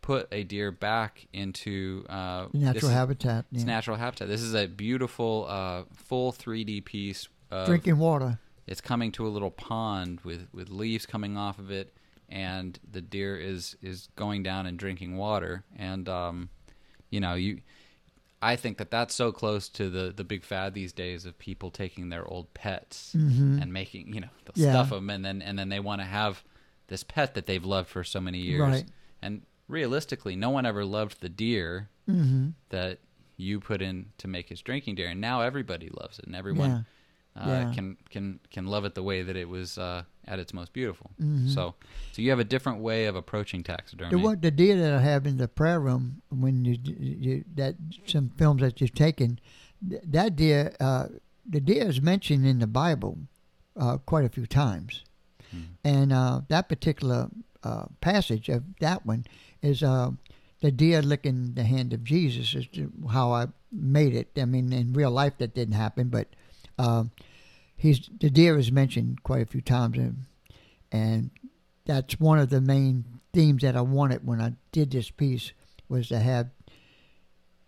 put 0.00 0.28
a 0.32 0.42
deer 0.44 0.70
back 0.70 1.26
into 1.32 2.04
uh, 2.08 2.46
Natural 2.52 2.90
is- 2.90 2.96
habitat. 2.96 3.44
It's 3.52 3.60
yeah. 3.62 3.66
natural 3.66 3.96
habitat. 3.96 4.28
This 4.28 4.40
is 4.42 4.54
a 4.54 4.66
beautiful 4.66 5.46
uh, 5.48 5.82
full 5.92 6.32
3D 6.32 6.84
piece. 6.84 7.28
Of, 7.50 7.66
Drinking 7.66 7.98
water. 7.98 8.38
it's 8.66 8.80
coming 8.82 9.10
to 9.12 9.26
a 9.26 9.30
little 9.30 9.50
pond 9.50 10.20
with, 10.22 10.48
with 10.52 10.68
leaves 10.68 11.06
coming 11.06 11.36
off 11.38 11.58
of 11.58 11.70
it, 11.70 11.94
and 12.28 12.78
the 12.90 13.00
deer 13.00 13.36
is 13.38 13.76
is 13.82 14.08
going 14.16 14.42
down 14.42 14.66
and 14.66 14.78
drinking 14.78 15.16
water. 15.16 15.64
And 15.76 16.08
um, 16.08 16.50
you 17.10 17.20
know, 17.20 17.34
you, 17.34 17.60
I 18.40 18.54
think 18.56 18.78
that 18.78 18.90
that's 18.90 19.14
so 19.14 19.32
close 19.32 19.68
to 19.70 19.90
the 19.90 20.12
the 20.16 20.24
big 20.24 20.44
fad 20.44 20.72
these 20.74 20.92
days 20.92 21.24
of 21.26 21.38
people 21.38 21.70
taking 21.70 22.08
their 22.08 22.24
old 22.26 22.52
pets 22.54 23.12
and 23.14 23.72
making 23.72 24.14
you 24.14 24.20
know 24.20 24.28
they'll 24.44 24.52
Mm-hmm. 24.54 24.62
Yeah. 24.62 24.72
stuff 24.72 24.90
them, 24.90 25.10
and 25.10 25.24
then 25.24 25.42
and 25.42 25.58
then 25.58 25.68
they 25.68 25.80
want 25.80 26.00
to 26.00 26.06
have 26.06 26.42
this 26.86 27.02
pet 27.04 27.34
that 27.34 27.46
they've 27.46 27.64
loved 27.64 27.88
for 27.88 28.04
so 28.04 28.20
many 28.20 28.38
years. 28.38 28.60
Right. 28.60 28.84
And 29.20 29.42
realistically, 29.66 30.36
no 30.36 30.50
one 30.50 30.64
ever 30.66 30.84
loved 30.84 31.20
the 31.20 31.28
deer 31.28 31.88
Mm-hmm. 32.08 32.50
that 32.70 33.00
you 33.36 33.60
put 33.60 33.82
in 33.82 34.06
to 34.18 34.26
make 34.28 34.48
his 34.48 34.60
drinking 34.62 34.94
deer, 34.96 35.08
and 35.08 35.20
now 35.20 35.42
everybody 35.42 35.90
loves 35.90 36.18
it, 36.18 36.24
and 36.26 36.34
everyone 36.34 36.70
Yeah. 36.70 36.80
Uh, 37.40 37.48
Yeah. 37.48 37.72
can 37.74 37.96
can 38.10 38.40
can 38.50 38.66
love 38.66 38.84
it 38.84 38.94
the 38.94 39.02
way 39.02 39.22
that 39.22 39.36
it 39.36 39.48
was 39.48 39.78
uh, 39.78 40.02
at 40.26 40.38
its 40.38 40.52
most 40.52 40.72
beautiful. 40.72 41.10
Mhm. 41.20 41.48
So, 41.48 41.74
so 42.12 42.22
you 42.22 42.30
have 42.30 42.38
a 42.38 42.44
different 42.44 42.80
way 42.80 43.06
of 43.06 43.16
approaching 43.16 43.62
taxidermy. 43.62 44.10
The 44.10 44.18
one, 44.18 44.40
the 44.40 44.50
deer 44.50 44.76
that 44.76 44.92
I 44.92 45.00
have 45.00 45.26
in 45.26 45.36
the 45.38 45.48
prayer 45.48 45.80
room 45.80 46.22
when 46.28 46.64
you, 46.64 46.76
you 46.84 47.44
that 47.54 47.76
some 48.06 48.30
films 48.36 48.60
that 48.60 48.80
you've 48.80 48.94
taken, 48.94 49.38
that 49.82 50.36
deer, 50.36 50.74
uh, 50.80 51.06
the 51.48 51.60
deer 51.60 51.88
is 51.88 52.00
mentioned 52.02 52.46
in 52.46 52.58
the 52.58 52.66
Bible 52.66 53.18
uh, 53.76 53.96
quite 53.98 54.24
a 54.24 54.28
few 54.28 54.46
times, 54.46 55.04
and 55.84 56.12
uh, 56.12 56.42
that 56.48 56.68
particular 56.68 57.28
uh, 57.62 57.86
passage 58.00 58.48
of 58.48 58.62
that 58.80 59.06
one 59.06 59.24
is 59.62 59.82
uh, 59.82 60.10
the 60.60 60.70
deer 60.70 61.00
licking 61.02 61.54
the 61.54 61.64
hand 61.64 61.92
of 61.92 62.04
Jesus. 62.04 62.54
Is 62.54 62.66
how 63.10 63.32
I 63.32 63.46
made 63.72 64.14
it. 64.14 64.28
I 64.36 64.44
mean, 64.44 64.72
in 64.72 64.92
real 64.92 65.10
life 65.10 65.38
that 65.38 65.54
didn't 65.54 65.74
happen, 65.74 66.08
but 66.08 66.28
he's 67.78 68.10
the 68.20 68.28
deer 68.28 68.58
is 68.58 68.70
mentioned 68.70 69.22
quite 69.22 69.42
a 69.42 69.46
few 69.46 69.62
times, 69.62 69.96
and, 69.96 70.26
and 70.92 71.30
that's 71.86 72.20
one 72.20 72.38
of 72.38 72.50
the 72.50 72.60
main 72.60 73.04
themes 73.32 73.62
that 73.62 73.76
I 73.76 73.80
wanted 73.80 74.26
when 74.26 74.40
I 74.40 74.52
did 74.72 74.90
this 74.90 75.10
piece 75.10 75.52
was 75.88 76.08
to 76.08 76.18
have 76.18 76.50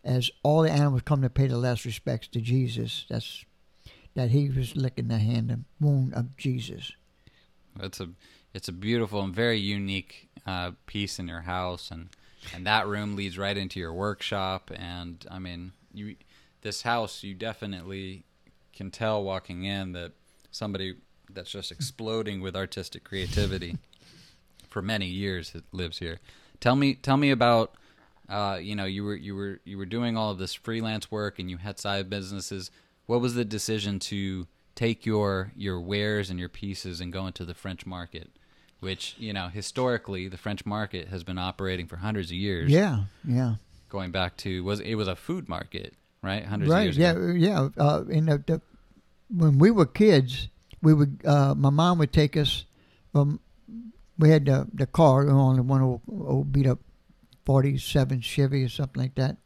as 0.04 0.30
all 0.42 0.62
the 0.62 0.70
animals 0.70 1.02
come 1.02 1.22
to 1.22 1.30
pay 1.30 1.46
the 1.46 1.56
last 1.56 1.84
respects 1.84 2.28
to 2.28 2.40
Jesus. 2.40 3.06
That's 3.08 3.44
that 4.14 4.30
he 4.30 4.50
was 4.50 4.76
licking 4.76 5.08
the 5.08 5.18
hand 5.18 5.50
and 5.50 5.64
wound 5.80 6.14
of 6.14 6.36
Jesus. 6.36 6.92
It's 7.80 8.00
a 8.00 8.10
it's 8.52 8.68
a 8.68 8.72
beautiful 8.72 9.22
and 9.22 9.34
very 9.34 9.58
unique 9.58 10.28
uh, 10.44 10.72
piece 10.86 11.18
in 11.18 11.28
your 11.28 11.42
house, 11.42 11.90
and 11.90 12.08
and 12.54 12.66
that 12.66 12.86
room 12.86 13.14
leads 13.14 13.38
right 13.38 13.56
into 13.56 13.78
your 13.78 13.92
workshop. 13.92 14.70
And 14.74 15.24
I 15.30 15.38
mean, 15.38 15.72
you 15.94 16.16
this 16.62 16.82
house 16.82 17.22
you 17.22 17.34
definitely 17.34 18.24
can 18.80 18.90
tell 18.90 19.22
walking 19.22 19.64
in 19.64 19.92
that 19.92 20.12
somebody 20.50 20.94
that's 21.32 21.50
just 21.50 21.70
exploding 21.70 22.40
with 22.40 22.56
artistic 22.56 23.04
creativity 23.04 23.76
for 24.70 24.80
many 24.80 25.06
years 25.06 25.54
lives 25.70 25.98
here. 25.98 26.18
Tell 26.60 26.74
me 26.76 26.94
tell 26.94 27.18
me 27.18 27.30
about 27.30 27.74
uh, 28.28 28.58
you 28.60 28.74
know 28.74 28.86
you 28.86 29.04
were 29.04 29.14
you 29.16 29.34
were 29.36 29.60
you 29.64 29.76
were 29.76 29.84
doing 29.86 30.16
all 30.16 30.30
of 30.30 30.38
this 30.38 30.54
freelance 30.54 31.10
work 31.10 31.38
and 31.38 31.50
you 31.50 31.58
had 31.58 31.78
side 31.78 32.08
businesses. 32.08 32.70
What 33.04 33.20
was 33.20 33.34
the 33.34 33.44
decision 33.44 33.98
to 34.00 34.46
take 34.74 35.04
your 35.04 35.52
your 35.54 35.78
wares 35.78 36.30
and 36.30 36.38
your 36.40 36.48
pieces 36.48 37.00
and 37.02 37.12
go 37.12 37.26
into 37.26 37.44
the 37.44 37.54
French 37.54 37.84
market, 37.84 38.30
which 38.80 39.14
you 39.18 39.32
know 39.34 39.48
historically 39.48 40.26
the 40.26 40.38
French 40.38 40.64
market 40.64 41.08
has 41.08 41.22
been 41.22 41.38
operating 41.38 41.86
for 41.86 41.96
hundreds 41.96 42.30
of 42.30 42.36
years. 42.36 42.70
Yeah, 42.70 43.00
yeah, 43.26 43.56
Going 43.90 44.10
back 44.10 44.38
to 44.38 44.64
was 44.64 44.80
it 44.80 44.94
was 44.94 45.06
a 45.08 45.16
food 45.16 45.48
market, 45.50 45.92
right? 46.22 46.44
Hundreds 46.46 46.70
of 46.70 46.74
right. 46.76 46.82
years 46.84 46.96
Yeah, 46.96 47.10
ago. 47.12 47.26
yeah. 47.32 47.68
Uh, 47.76 47.98
the 48.00 48.60
when 49.34 49.58
we 49.58 49.70
were 49.70 49.86
kids, 49.86 50.48
we 50.82 50.94
would 50.94 51.22
uh, 51.24 51.54
my 51.54 51.70
mom 51.70 51.98
would 51.98 52.12
take 52.12 52.36
us. 52.36 52.64
Um, 53.14 53.40
we 54.18 54.30
had 54.30 54.46
the 54.46 54.66
the 54.72 54.86
car 54.86 55.28
on 55.28 55.56
the 55.56 55.62
one 55.62 55.82
old, 55.82 56.00
old 56.08 56.52
beat 56.52 56.66
up 56.66 56.80
forty 57.44 57.78
seven 57.78 58.20
Chevy 58.20 58.64
or 58.64 58.68
something 58.68 59.00
like 59.00 59.14
that, 59.14 59.36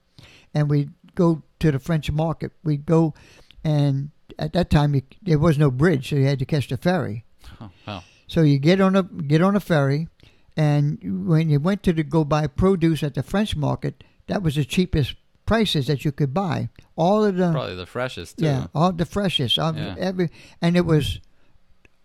and 0.53 0.68
we'd 0.68 0.91
go 1.14 1.43
to 1.61 1.70
the 1.70 1.78
French 1.78 2.11
market. 2.11 2.53
We'd 2.62 2.87
go, 2.87 3.14
and 3.62 4.11
at 4.39 4.53
that 4.55 4.70
time 4.70 4.95
you, 4.95 5.03
there 5.22 5.39
was 5.39 5.59
no 5.59 5.70
bridge, 5.70 6.09
so 6.09 6.16
you 6.16 6.26
had 6.26 6.39
to 6.41 6.45
catch 6.45 6.68
the 6.68 6.76
ferry. 6.76 7.24
Oh, 7.61 7.70
wow. 7.87 8.03
So 8.26 8.43
you 8.43 8.59
get 8.59 8.80
on 8.80 8.97
a 8.97 9.03
get 9.03 9.43
on 9.43 9.57
a 9.57 9.61
ferry, 9.61 10.09
and 10.57 11.28
when 11.28 11.51
you 11.51 11.61
went 11.61 11.82
to 11.85 11.93
the, 11.93 12.03
go 12.03 12.24
buy 12.24 12.47
produce 12.47 13.03
at 13.03 13.14
the 13.14 13.22
French 13.22 13.55
market, 13.55 14.03
that 14.26 14.43
was 14.43 14.57
the 14.57 14.64
cheapest 14.64 15.14
prices 15.47 15.86
that 15.86 16.05
you 16.05 16.12
could 16.12 16.32
buy. 16.32 16.68
All 16.97 17.24
of 17.24 17.36
the 17.36 17.51
Probably 17.53 17.74
the 17.76 17.86
freshest 17.86 18.38
too. 18.38 18.45
yeah, 18.47 18.66
all 18.74 18.92
the 18.92 19.05
freshest, 19.05 19.59
all 19.59 19.74
Yeah. 19.76 19.95
every, 19.99 20.30
and 20.62 20.76
it 20.76 20.86
was 20.86 21.20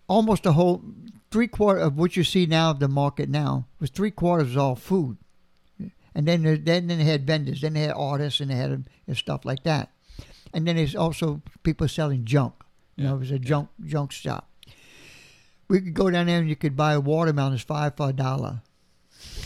almost 0.08 0.46
a 0.46 0.54
whole 0.54 0.84
three 1.32 1.48
quarter 1.48 1.80
of 1.80 1.96
what 1.98 2.18
you 2.18 2.24
see 2.24 2.46
now 2.46 2.72
of 2.72 2.80
the 2.80 2.88
market 2.88 3.30
now 3.30 3.68
was 3.80 3.90
three 3.92 4.12
quarters 4.12 4.58
all 4.58 4.76
food, 4.76 5.18
and 6.16 6.28
then 6.28 6.44
there- 6.44 6.58
then 6.58 6.88
they 6.88 7.04
had 7.04 7.26
vendors, 7.28 7.62
then 7.62 7.74
they 7.74 7.82
had 7.82 7.94
artists, 7.96 8.40
and 8.42 8.50
they 8.52 8.56
had 8.56 8.90
uh, 9.10 9.14
stuff 9.14 9.46
like 9.46 9.64
that, 9.64 9.92
and 10.54 10.68
then 10.68 10.76
there's 10.76 10.96
also 10.96 11.42
people 11.64 11.88
selling 11.88 12.26
junk. 12.26 12.54
You 12.96 13.04
know, 13.06 13.16
it 13.16 13.20
was 13.20 13.32
a 13.32 13.36
yeah. 13.36 13.40
junk 13.40 13.70
junk 13.86 14.12
shop. 14.12 14.50
We 15.70 15.82
could 15.82 15.94
go 15.94 16.10
down 16.10 16.26
there 16.26 16.40
and 16.40 16.50
you 16.50 16.56
could 16.56 16.76
buy 16.76 16.98
watermelons 16.98 17.62
five 17.62 17.96
for 17.96 18.10
a 18.10 18.14
dollar. 18.14 18.64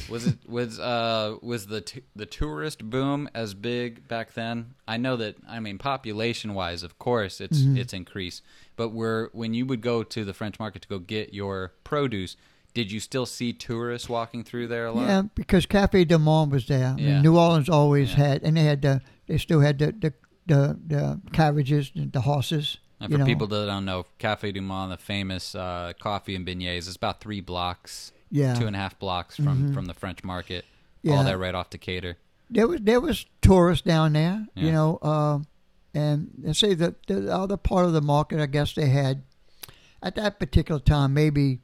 Was 0.10 0.28
it 0.28 0.38
was 0.48 0.80
uh 0.80 1.38
was 1.42 1.68
the 1.68 1.82
t- 1.82 2.02
the 2.16 2.26
tourist 2.26 2.90
boom 2.90 3.30
as 3.34 3.54
big 3.54 4.08
back 4.08 4.34
then? 4.34 4.74
I 4.88 4.98
know 4.98 5.16
that 5.18 5.36
I 5.48 5.60
mean 5.60 5.78
population 5.78 6.54
wise, 6.54 6.84
of 6.84 7.00
course, 7.00 7.40
it's 7.42 7.60
Mm-hmm. 7.62 7.78
it's 7.78 7.94
increased. 7.94 8.44
But 8.76 8.90
were 8.90 9.30
when 9.34 9.54
you 9.54 9.66
would 9.66 9.82
go 9.82 10.04
to 10.04 10.26
the 10.26 10.34
French 10.34 10.60
market 10.60 10.82
to 10.84 10.88
go 10.88 11.00
get 11.00 11.34
your 11.34 11.74
produce, 11.84 12.36
did 12.74 12.92
you 12.92 13.00
still 13.00 13.26
see 13.26 13.54
tourists 13.54 14.10
walking 14.10 14.44
through 14.44 14.68
there 14.68 14.88
a 14.88 14.92
lot? 14.92 15.08
Yeah, 15.08 15.22
because 15.36 15.66
Cafe 15.66 16.04
Du 16.06 16.18
Monde 16.20 16.52
was 16.52 16.66
there. 16.68 16.88
I 16.88 16.96
mean, 16.96 17.22
New 17.22 17.38
Orleans 17.38 17.70
always 17.70 18.12
Yeah. 18.12 18.18
had, 18.28 18.44
and 18.44 18.58
they 18.58 18.64
had 18.64 18.82
the, 18.82 19.02
they 19.28 19.38
still 19.38 19.62
had 19.62 19.80
the 19.80 19.92
the 19.94 20.14
the, 20.46 20.78
the 20.86 21.22
carriages, 21.32 21.92
the, 21.96 22.06
the 22.08 22.22
horses. 22.22 22.78
And 23.00 23.10
you 23.12 23.16
for 23.16 23.20
know. 23.20 23.26
people 23.26 23.48
that 23.48 23.66
don't 23.66 23.86
know, 23.86 24.06
Cafe 24.18 24.52
Du 24.52 24.62
Monde, 24.62 24.92
the 24.92 24.98
famous 24.98 25.56
uh, 25.56 25.94
coffee 26.02 26.36
and 26.36 26.46
beignets, 26.46 26.80
is 26.90 26.96
about 26.98 27.22
three 27.22 27.40
blocks, 27.42 28.12
yeah, 28.34 28.54
two 28.56 28.66
and 28.68 28.76
a 28.76 28.80
half 28.80 28.98
blocks 29.00 29.36
from 29.38 29.70
Mhm. 29.70 29.74
from 29.74 29.86
the 29.86 29.94
French 29.94 30.24
market. 30.24 30.66
Yeah. 31.04 31.14
All 31.18 31.24
that 31.24 31.38
right 31.38 31.54
off 31.56 31.70
Decatur. 31.70 32.18
there 32.50 32.68
was 32.68 32.82
there 32.82 33.00
was 33.00 33.26
tourists 33.42 33.86
down 33.86 34.14
there, 34.14 34.48
Yeah. 34.56 34.64
you 34.66 34.72
know, 34.72 34.98
uh, 35.02 35.40
and 35.94 36.32
they 36.38 36.54
say 36.54 36.74
that 36.74 37.06
the 37.08 37.34
other 37.34 37.58
part 37.58 37.86
of 37.86 37.94
the 37.94 38.02
market, 38.02 38.40
I 38.42 38.48
guess 38.48 38.74
they 38.74 38.90
had 38.90 39.24
at 40.02 40.16
that 40.16 40.40
particular 40.40 40.80
time 40.82 41.14
maybe 41.14 41.60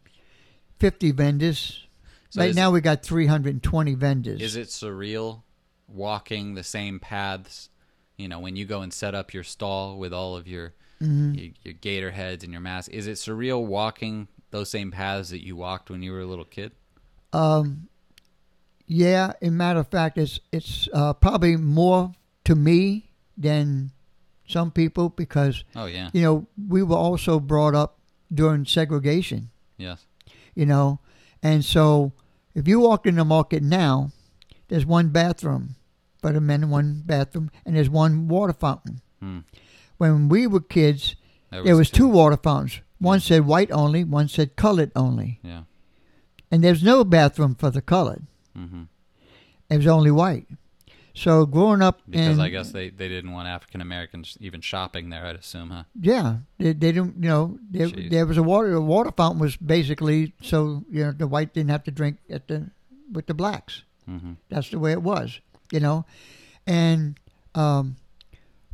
fifty 0.79 1.11
vendors. 1.11 1.85
So 2.29 2.41
right 2.41 2.53
now 2.55 2.69
we 2.71 2.79
got 2.81 3.01
three 3.03 3.25
hundred 3.25 3.53
and 3.55 3.63
twenty 3.63 3.95
vendors. 3.95 4.39
Is 4.41 4.55
it 4.55 4.67
surreal 4.67 5.41
walking 5.87 6.53
the 6.55 6.63
same 6.63 6.99
paths? 6.99 7.69
You 8.17 8.27
know, 8.27 8.39
when 8.39 8.55
you 8.55 8.65
go 8.65 8.81
and 8.81 8.93
set 8.93 9.15
up 9.15 9.33
your 9.33 9.43
stall 9.43 9.97
with 9.97 10.13
all 10.13 10.35
of 10.35 10.47
your 10.47 10.73
Mhm. 11.01 11.35
your, 11.39 11.51
your 11.63 11.73
gator 11.73 12.11
heads 12.11 12.43
and 12.43 12.51
your 12.51 12.61
mask, 12.61 12.91
is 12.91 13.07
it 13.07 13.13
surreal 13.13 13.65
walking 13.65 14.27
those 14.51 14.69
same 14.69 14.91
paths 14.91 15.29
that 15.29 15.45
you 15.45 15.55
walked 15.55 15.89
when 15.89 16.01
you 16.01 16.11
were 16.11 16.21
a 16.21 16.25
little 16.25 16.45
kid? 16.45 16.71
Um, 17.33 17.87
yeah, 18.87 19.33
in 19.41 19.55
matter 19.57 19.79
of 19.79 19.87
fact, 19.87 20.17
it's 20.17 20.39
it's 20.51 20.89
uh, 20.93 21.13
probably 21.13 21.55
more 21.57 22.13
to 22.45 22.55
me 22.55 23.11
than 23.37 23.91
some 24.47 24.71
people 24.71 25.09
because 25.09 25.63
Oh 25.75 25.85
yeah, 25.85 26.09
you 26.13 26.21
know 26.21 26.47
we 26.67 26.81
were 26.81 26.95
also 26.97 27.39
brought 27.39 27.75
up 27.75 27.99
during 28.33 28.65
segregation. 28.65 29.49
yes, 29.77 30.05
you 30.55 30.65
know. 30.65 30.99
And 31.43 31.63
so 31.63 32.11
if 32.55 32.67
you 32.67 32.79
walk 32.79 33.05
in 33.05 33.15
the 33.15 33.23
market 33.25 33.61
now, 33.63 34.11
there's 34.67 34.85
one 34.85 35.09
bathroom 35.09 35.75
for 36.21 36.33
the 36.33 36.41
men, 36.41 36.69
one 36.69 37.03
bathroom, 37.05 37.49
and 37.65 37.75
there's 37.75 37.89
one 37.89 38.27
water 38.27 38.53
fountain. 38.53 39.01
Hmm. 39.21 39.39
When 39.97 40.29
we 40.29 40.47
were 40.47 40.59
kids, 40.61 41.15
there 41.51 41.77
was 41.77 41.89
two 41.91 42.07
water 42.07 42.37
fountains. 42.37 42.81
One 42.99 43.19
said 43.19 43.45
white 43.45 43.71
only, 43.71 44.03
one 44.03 44.27
said 44.27 44.55
colored 44.55 44.91
only. 44.95 45.39
Yeah. 45.43 45.63
And 46.51 46.63
there's 46.63 46.83
no 46.83 47.03
bathroom 47.03 47.55
for 47.55 47.69
the 47.71 47.81
colored. 47.81 48.23
hmm 48.55 48.83
It 49.69 49.77
was 49.77 49.87
only 49.87 50.11
white. 50.11 50.47
So 51.13 51.45
growing 51.45 51.81
up 51.81 52.01
Because 52.09 52.37
in, 52.37 52.39
I 52.39 52.49
guess 52.49 52.71
they, 52.71 52.89
they 52.89 53.09
didn't 53.09 53.31
want 53.31 53.47
African 53.47 53.81
Americans 53.81 54.37
even 54.39 54.61
shopping 54.61 55.09
there. 55.09 55.25
I'd 55.25 55.35
assume, 55.35 55.69
huh? 55.71 55.83
yeah, 55.99 56.37
they, 56.57 56.67
they 56.73 56.91
didn't, 56.93 57.15
you 57.21 57.29
know, 57.29 57.59
there, 57.69 57.87
there 57.87 58.25
was 58.25 58.37
a 58.37 58.43
water, 58.43 58.73
a 58.73 58.81
water 58.81 59.11
fountain 59.11 59.39
was 59.41 59.57
basically 59.57 60.33
so, 60.41 60.85
you 60.89 61.03
know, 61.03 61.11
the 61.11 61.27
white 61.27 61.53
didn't 61.53 61.71
have 61.71 61.83
to 61.85 61.91
drink 61.91 62.17
at 62.29 62.47
the, 62.47 62.69
with 63.11 63.27
the 63.27 63.33
blacks. 63.33 63.83
hmm 64.05 64.33
That's 64.49 64.69
the 64.69 64.79
way 64.79 64.91
it 64.91 65.01
was, 65.01 65.39
you 65.71 65.79
know. 65.81 66.05
and 66.67 67.19
um, 67.55 67.95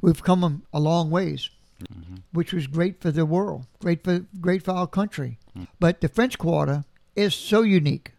we've 0.02 0.22
come 0.22 0.64
a 0.74 0.80
long 0.80 1.10
ways, 1.10 1.50
Mhm. 1.94 2.22
which 2.32 2.52
was 2.54 2.68
great 2.68 3.00
for 3.02 3.12
the 3.12 3.26
world, 3.26 3.66
great 3.80 4.04
for 4.04 4.26
great 4.42 4.64
for 4.64 4.72
our 4.72 4.88
country. 4.88 5.38
Mm. 5.58 5.68
But 5.80 6.02
the 6.02 6.08
French 6.10 6.38
Quarter 6.38 6.84
is 7.16 7.34
so 7.36 7.62
unique. 7.62 8.12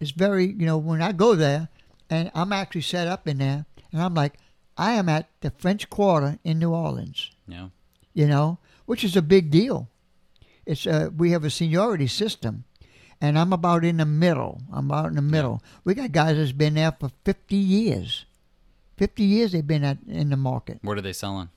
It's 0.00 0.10
very, 0.12 0.46
you 0.46 0.66
know, 0.66 0.78
when 0.78 1.00
I 1.02 1.12
go 1.12 1.34
there, 1.34 1.68
and 2.10 2.30
I'm 2.34 2.52
actually 2.52 2.82
set 2.82 3.06
up 3.08 3.26
in 3.26 3.38
there, 3.38 3.66
and 3.92 4.02
I'm 4.02 4.14
like, 4.14 4.34
I 4.76 4.92
am 4.92 5.08
at 5.08 5.28
the 5.40 5.50
French 5.50 5.88
Quarter 5.90 6.38
in 6.44 6.58
New 6.58 6.70
Orleans. 6.72 7.30
Yeah. 7.46 7.68
you 8.14 8.26
know, 8.26 8.58
which 8.86 9.04
is 9.04 9.16
a 9.16 9.22
big 9.22 9.50
deal. 9.50 9.88
It's 10.66 10.86
uh, 10.86 11.08
we 11.16 11.30
have 11.30 11.44
a 11.44 11.50
seniority 11.50 12.06
system, 12.08 12.64
and 13.20 13.38
I'm 13.38 13.52
about 13.52 13.84
in 13.84 13.96
the 13.98 14.04
middle. 14.06 14.60
I'm 14.72 14.90
about 14.90 15.06
in 15.06 15.16
the 15.16 15.22
middle. 15.22 15.62
We 15.84 15.94
got 15.94 16.12
guys 16.12 16.36
that's 16.36 16.52
been 16.52 16.74
there 16.74 16.92
for 16.92 17.10
50 17.24 17.56
years. 17.56 18.26
50 18.98 19.22
years 19.22 19.52
they've 19.52 19.66
been 19.66 19.84
at, 19.84 19.98
in 20.06 20.28
the 20.30 20.36
market. 20.36 20.80
What 20.82 20.98
are 20.98 21.02
they 21.02 21.12
selling? 21.12 21.48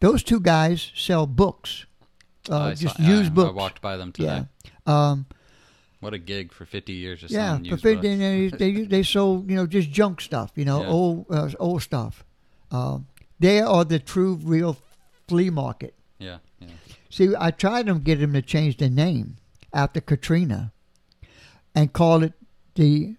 Those 0.00 0.22
two 0.22 0.40
guys 0.40 0.92
sell 0.94 1.26
books, 1.26 1.86
uh, 2.50 2.58
I 2.58 2.74
just 2.74 2.96
saw- 2.96 3.02
used 3.02 3.32
I, 3.32 3.34
books. 3.34 3.50
I 3.50 3.52
walked 3.52 3.80
by 3.82 3.96
them 3.96 4.12
today. 4.12 4.44
yeah. 4.86 5.10
Um, 5.10 5.26
What 6.00 6.14
a 6.14 6.18
gig 6.18 6.52
for 6.52 6.64
50 6.64 6.92
years 6.92 7.20
just 7.20 7.32
yeah, 7.34 7.58
for 7.58 7.76
50 7.76 7.94
books. 7.94 8.02
they, 8.02 8.48
they 8.72 8.84
they 8.86 9.02
sold 9.02 9.50
you 9.50 9.56
know 9.56 9.66
just 9.66 9.90
junk 9.90 10.20
stuff, 10.20 10.52
you 10.54 10.64
know, 10.64 10.80
Yeah. 10.82 10.88
old 10.88 11.26
uh, 11.30 11.50
old 11.58 11.82
stuff. 11.82 12.24
Um, 12.70 13.06
they 13.40 13.60
are 13.60 13.84
the 13.84 13.98
true 13.98 14.34
real 14.42 14.76
flea 15.26 15.50
market. 15.50 15.94
Yeah, 16.18 16.38
yeah. 16.60 16.68
See, 17.10 17.34
I 17.38 17.50
tried 17.50 17.86
to 17.86 17.94
get 17.98 18.20
them 18.20 18.32
to 18.34 18.42
change 18.42 18.76
the 18.76 18.88
name 18.90 19.36
after 19.72 20.00
Katrina 20.00 20.72
and 21.74 21.92
call 21.92 22.22
it 22.22 22.32
the 22.74 23.16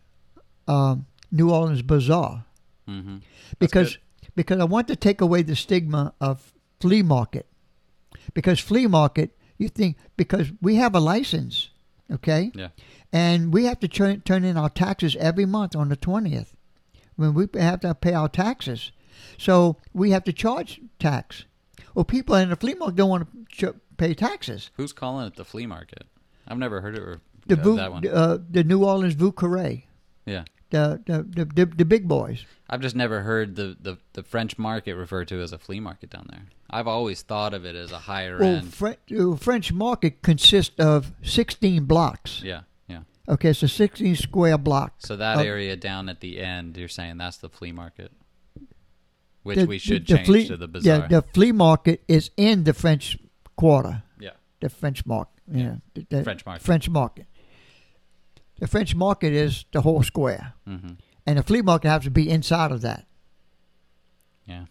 um, 0.67 1.05
New 1.31 1.51
Orleans 1.51 1.81
Bazaar 1.81 2.45
Mm-hmm. 2.87 3.17
because 3.59 3.97
because 4.35 4.59
I 4.59 4.63
want 4.63 4.87
to 4.87 4.95
take 4.95 5.21
away 5.21 5.43
the 5.43 5.55
stigma 5.55 6.13
of 6.19 6.53
flea 6.79 7.01
market. 7.03 7.45
Because 8.33 8.59
flea 8.59 8.87
market, 8.87 9.37
you 9.57 9.69
think 9.69 9.97
because 10.17 10.51
we 10.61 10.75
have 10.75 10.95
a 10.95 10.99
license, 10.99 11.69
okay, 12.11 12.51
Yeah. 12.55 12.69
and 13.11 13.53
we 13.53 13.65
have 13.65 13.79
to 13.79 13.87
turn 13.87 14.21
turn 14.21 14.43
in 14.43 14.57
our 14.57 14.69
taxes 14.69 15.15
every 15.19 15.45
month 15.45 15.75
on 15.75 15.89
the 15.89 15.95
twentieth 15.95 16.55
when 17.15 17.33
we 17.33 17.47
have 17.59 17.79
to 17.81 17.93
pay 17.95 18.13
our 18.13 18.29
taxes. 18.29 18.91
So 19.37 19.77
we 19.93 20.11
have 20.11 20.23
to 20.25 20.33
charge 20.33 20.79
tax. 20.99 21.45
Well, 21.93 22.05
people 22.05 22.35
in 22.35 22.49
the 22.49 22.55
flea 22.55 22.75
market 22.75 22.95
don't 22.95 23.09
want 23.09 23.27
to 23.49 23.71
ch- 23.71 23.75
pay 23.97 24.13
taxes. 24.13 24.69
Who's 24.77 24.93
calling 24.93 25.27
it 25.27 25.35
the 25.35 25.43
flea 25.45 25.65
market? 25.65 26.03
I've 26.47 26.57
never 26.57 26.81
heard 26.81 26.95
it. 26.95 27.01
Or, 27.01 27.19
The 27.47 27.59
uh, 27.59 27.75
that 27.75 27.91
one. 27.91 28.07
uh, 28.07 28.37
the 28.49 28.63
New 28.63 28.85
Orleans 28.85 29.15
Vou 29.15 29.33
Yeah. 30.25 30.43
the 30.69 31.01
the, 31.05 31.23
the 31.23 31.45
the 31.45 31.65
the 31.65 31.85
big 31.85 32.07
boys. 32.07 32.45
I've 32.69 32.81
just 32.81 32.95
never 32.95 33.21
heard 33.21 33.55
the, 33.55 33.75
the, 33.81 33.97
the 34.13 34.21
French 34.23 34.57
market 34.59 34.93
referred 34.95 35.27
to 35.29 35.41
as 35.41 35.51
a 35.51 35.57
flea 35.57 35.79
market 35.79 36.11
down 36.11 36.27
there. 36.29 36.45
I've 36.69 36.87
always 36.87 37.21
thought 37.23 37.53
of 37.53 37.65
it 37.65 37.75
as 37.75 37.91
a 37.91 37.97
higher 37.97 38.37
Well, 38.39 38.57
end. 38.57 38.73
Uh, 39.11 39.35
French 39.35 39.73
market 39.73 40.21
consists 40.21 40.77
of 40.79 41.11
sixteen 41.23 41.85
blocks. 41.85 42.41
Yeah, 42.43 42.61
yeah. 42.87 43.01
Okay, 43.27 43.53
so 43.53 43.67
sixteen 43.67 44.15
square 44.15 44.57
blocks. 44.57 45.05
So 45.07 45.15
that 45.15 45.37
Uh, 45.37 45.41
area 45.43 45.75
down 45.75 46.09
at 46.09 46.19
the 46.19 46.39
end, 46.39 46.77
you're 46.77 46.87
saying 46.87 47.17
that's 47.17 47.37
the 47.37 47.49
flea 47.49 47.71
market, 47.71 48.11
which 49.43 49.57
The- 49.57 49.65
we 49.65 49.77
should 49.79 50.05
the 50.05 50.15
change 50.17 50.27
flea- 50.27 50.47
to 50.47 50.57
the 50.57 50.67
bazaar. 50.67 50.99
Yeah, 51.01 51.07
the 51.07 51.21
flea 51.33 51.51
market 51.51 52.03
is 52.07 52.29
in 52.37 52.63
the 52.65 52.73
French 52.73 53.17
Quarter. 53.55 54.03
Yeah. 54.19 54.31
The 54.61 54.69
French 54.69 55.05
market. 55.05 55.41
Yeah. 55.51 55.75
the- 55.95 56.05
the 56.09 56.23
French 56.23 56.45
market. 56.45 56.63
French 56.63 56.89
market. 56.89 57.25
The 58.59 58.67
French 58.67 58.93
market 58.95 59.33
is 59.33 59.65
the 59.71 59.81
whole 59.81 60.03
square, 60.03 60.53
hmm 60.65 60.91
and 61.25 61.37
the 61.37 61.43
flea 61.43 61.61
market 61.61 61.87
has 61.89 62.03
to 62.03 62.11
be 62.11 62.29
inside 62.29 62.71
of 62.71 62.81
that. 62.81 63.05
Yeah. 64.47 64.65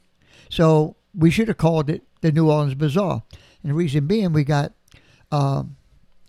So 0.50 0.96
we 1.18 1.30
should 1.30 1.48
have 1.48 1.58
called 1.58 1.90
it 1.90 2.02
the 2.22 2.32
New 2.32 2.48
Orleans 2.50 2.74
Bazaar, 2.74 3.22
and 3.62 3.70
the 3.70 3.74
reason 3.74 4.06
being 4.06 4.32
we 4.32 4.44
got. 4.44 4.72
Um, 5.30 5.76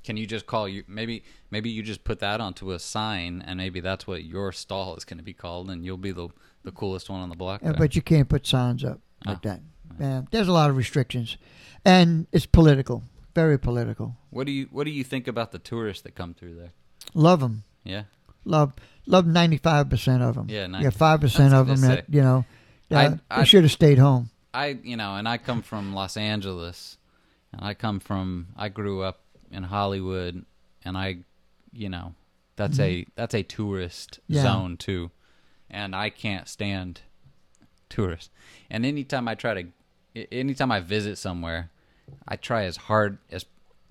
Can 0.04 0.18
you 0.18 0.26
just 0.28 0.46
call 0.48 0.68
you 0.68 0.84
maybe 0.88 1.24
maybe 1.52 1.70
you 1.70 1.84
just 1.84 2.04
put 2.04 2.20
that 2.20 2.42
onto 2.42 2.72
a 2.72 2.80
sign 2.80 3.42
and 3.46 3.58
maybe 3.58 3.80
that's 3.80 4.06
what 4.08 4.24
your 4.26 4.52
stall 4.52 4.96
is 4.98 5.06
going 5.06 5.20
to 5.20 5.24
be 5.24 5.34
called 5.34 5.70
and 5.70 5.86
you'll 5.86 5.98
be 5.98 6.12
the 6.12 6.28
the 6.64 6.72
coolest 6.72 7.10
one 7.10 7.22
on 7.22 7.30
the 7.30 7.36
block. 7.36 7.62
There. 7.62 7.74
but 7.74 7.96
you 7.96 8.02
can't 8.02 8.28
put 8.28 8.46
signs 8.46 8.84
up 8.84 9.00
like 9.26 9.38
Oh. 9.38 9.50
that. 9.50 9.62
Yeah, 10.00 10.22
there's 10.32 10.48
a 10.48 10.52
lot 10.54 10.70
of 10.70 10.76
restrictions, 10.78 11.38
and 11.86 12.28
it's 12.32 12.46
political, 12.46 13.04
very 13.36 13.58
political. 13.60 14.16
what 14.32 14.46
do 14.46 14.52
you 14.52 14.68
what 14.72 14.84
do 14.86 14.92
you 14.92 15.04
think 15.04 15.28
about 15.28 15.52
the 15.52 15.60
tourists 15.60 16.04
that 16.04 16.16
come 16.16 16.34
through 16.34 16.56
there? 16.56 16.72
Love 17.14 17.40
them, 17.40 17.64
Yeah. 17.84 18.04
love 18.46 18.74
love 19.06 19.26
ninety 19.28 19.58
five 19.58 19.90
percent 19.90 20.22
of 20.24 20.36
them. 20.36 20.48
Yeah, 20.50 20.68
yeah, 20.80 20.90
five 20.90 21.22
percent 21.22 21.54
of 21.54 21.68
them 21.68 21.82
that 21.82 22.06
you 22.10 22.22
know 22.22 22.46
I- 22.92 23.20
I- 23.32 23.44
should 23.46 23.64
have 23.64 23.72
stayed 23.72 23.98
home. 24.00 24.30
I 24.54 24.78
you 24.84 24.98
know, 24.98 25.16
and 25.16 25.28
I 25.28 25.38
come 25.38 25.62
from 25.62 25.94
Los 25.94 26.18
Angeles, 26.18 26.98
and 27.52 27.62
I 27.64 27.74
come 27.74 28.00
from 28.00 28.48
I 28.58 28.70
grew 28.70 29.02
up 29.04 29.22
in 29.52 29.64
Hollywood, 29.64 30.46
and 30.84 30.98
I, 30.98 31.18
you 31.72 31.90
know, 31.90 32.14
that's 32.56 32.80
a 32.80 33.06
that's 33.16 33.34
a 33.36 33.44
tourist 33.44 34.20
Mm-hmm. 34.24 34.34
Yeah. 34.36 34.42
zone 34.44 34.78
too, 34.78 35.12
and 35.70 35.96
I 35.96 36.10
can't 36.10 36.48
stand 36.48 37.02
tourists. 37.90 38.30
And 38.70 38.86
anytime 38.86 39.28
I 39.28 39.36
try 39.36 39.54
to, 40.16 40.28
anytime 40.32 40.72
I 40.72 40.80
visit 40.80 41.18
somewhere, 41.18 41.72
I 42.28 42.36
try 42.36 42.64
as 42.66 42.78
hard 42.78 43.18
as 43.32 43.46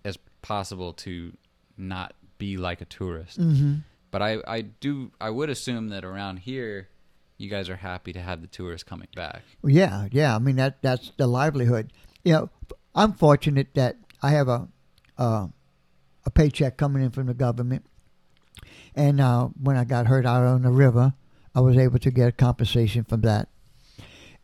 as 0.05 0.17
possible 0.43 0.93
to 0.95 1.33
not 1.77 2.15
be 2.39 2.57
like 2.57 2.81
a 2.81 2.85
tourist. 2.85 3.37
hmm 3.39 3.77
But 4.11 4.23
I 4.23 4.39
I 4.47 4.61
do 4.63 5.11
I 5.21 5.31
would 5.31 5.51
assume 5.51 5.89
that 5.91 6.05
around 6.05 6.39
here. 6.41 6.89
You 7.39 7.49
guys 7.49 7.69
are 7.69 7.77
happy 7.77 8.13
to 8.13 8.21
have 8.21 8.41
the 8.41 8.49
tourists 8.49 8.83
coming 8.89 9.07
back. 9.15 9.43
Yeah, 9.65 10.09
yeah. 10.11 10.35
I 10.35 10.39
mean 10.41 10.57
that 10.57 10.83
that's 10.83 11.13
the 11.17 11.27
livelihood. 11.29 11.93
You 12.25 12.33
know, 12.33 12.51
I'm 12.95 13.13
fortunate 13.13 13.69
that 13.75 13.97
I 14.23 14.31
have 14.31 14.49
a 14.49 14.69
uh, 15.17 15.47
a 16.27 16.31
paycheck 16.31 16.77
coming 16.77 17.03
in 17.03 17.11
from 17.11 17.27
the 17.27 17.35
government, 17.35 17.87
and 18.95 19.21
uh, 19.21 19.47
when 19.63 19.77
I 19.77 19.85
got 19.85 20.07
hurt 20.09 20.27
out 20.27 20.43
on 20.43 20.63
the 20.63 20.71
river, 20.71 21.15
I 21.55 21.61
was 21.61 21.77
able 21.79 22.01
to 22.01 22.11
get 22.11 22.37
compensation 22.37 23.05
from 23.05 23.21
that. 23.23 23.49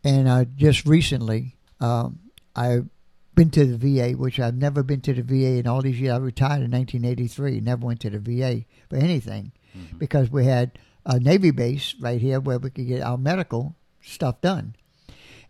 And 0.03 0.27
uh, 0.27 0.45
just 0.55 0.85
recently, 0.85 1.55
um, 1.81 2.19
I've 2.55 2.87
been 3.33 3.49
to 3.51 3.65
the 3.65 3.77
VA, 3.77 4.11
which 4.17 4.39
I've 4.39 4.55
never 4.55 4.83
been 4.83 5.01
to 5.01 5.13
the 5.13 5.21
VA 5.23 5.57
in 5.59 5.67
all 5.67 5.81
these 5.81 5.99
years. 5.99 6.13
I 6.13 6.17
retired 6.17 6.61
in 6.63 6.71
1983, 6.71 7.59
never 7.59 7.85
went 7.85 7.99
to 8.01 8.09
the 8.09 8.19
VA 8.19 8.63
for 8.89 8.95
anything 8.95 9.51
Mhm. 9.75 9.99
because 9.99 10.31
we 10.31 10.45
had 10.45 10.71
a 11.05 11.19
Navy 11.19 11.51
base 11.51 11.95
right 11.99 12.19
here 12.19 12.39
where 12.39 12.57
we 12.59 12.69
could 12.69 12.87
get 12.87 13.01
our 13.01 13.17
medical 13.17 13.75
stuff 14.01 14.41
done. 14.41 14.75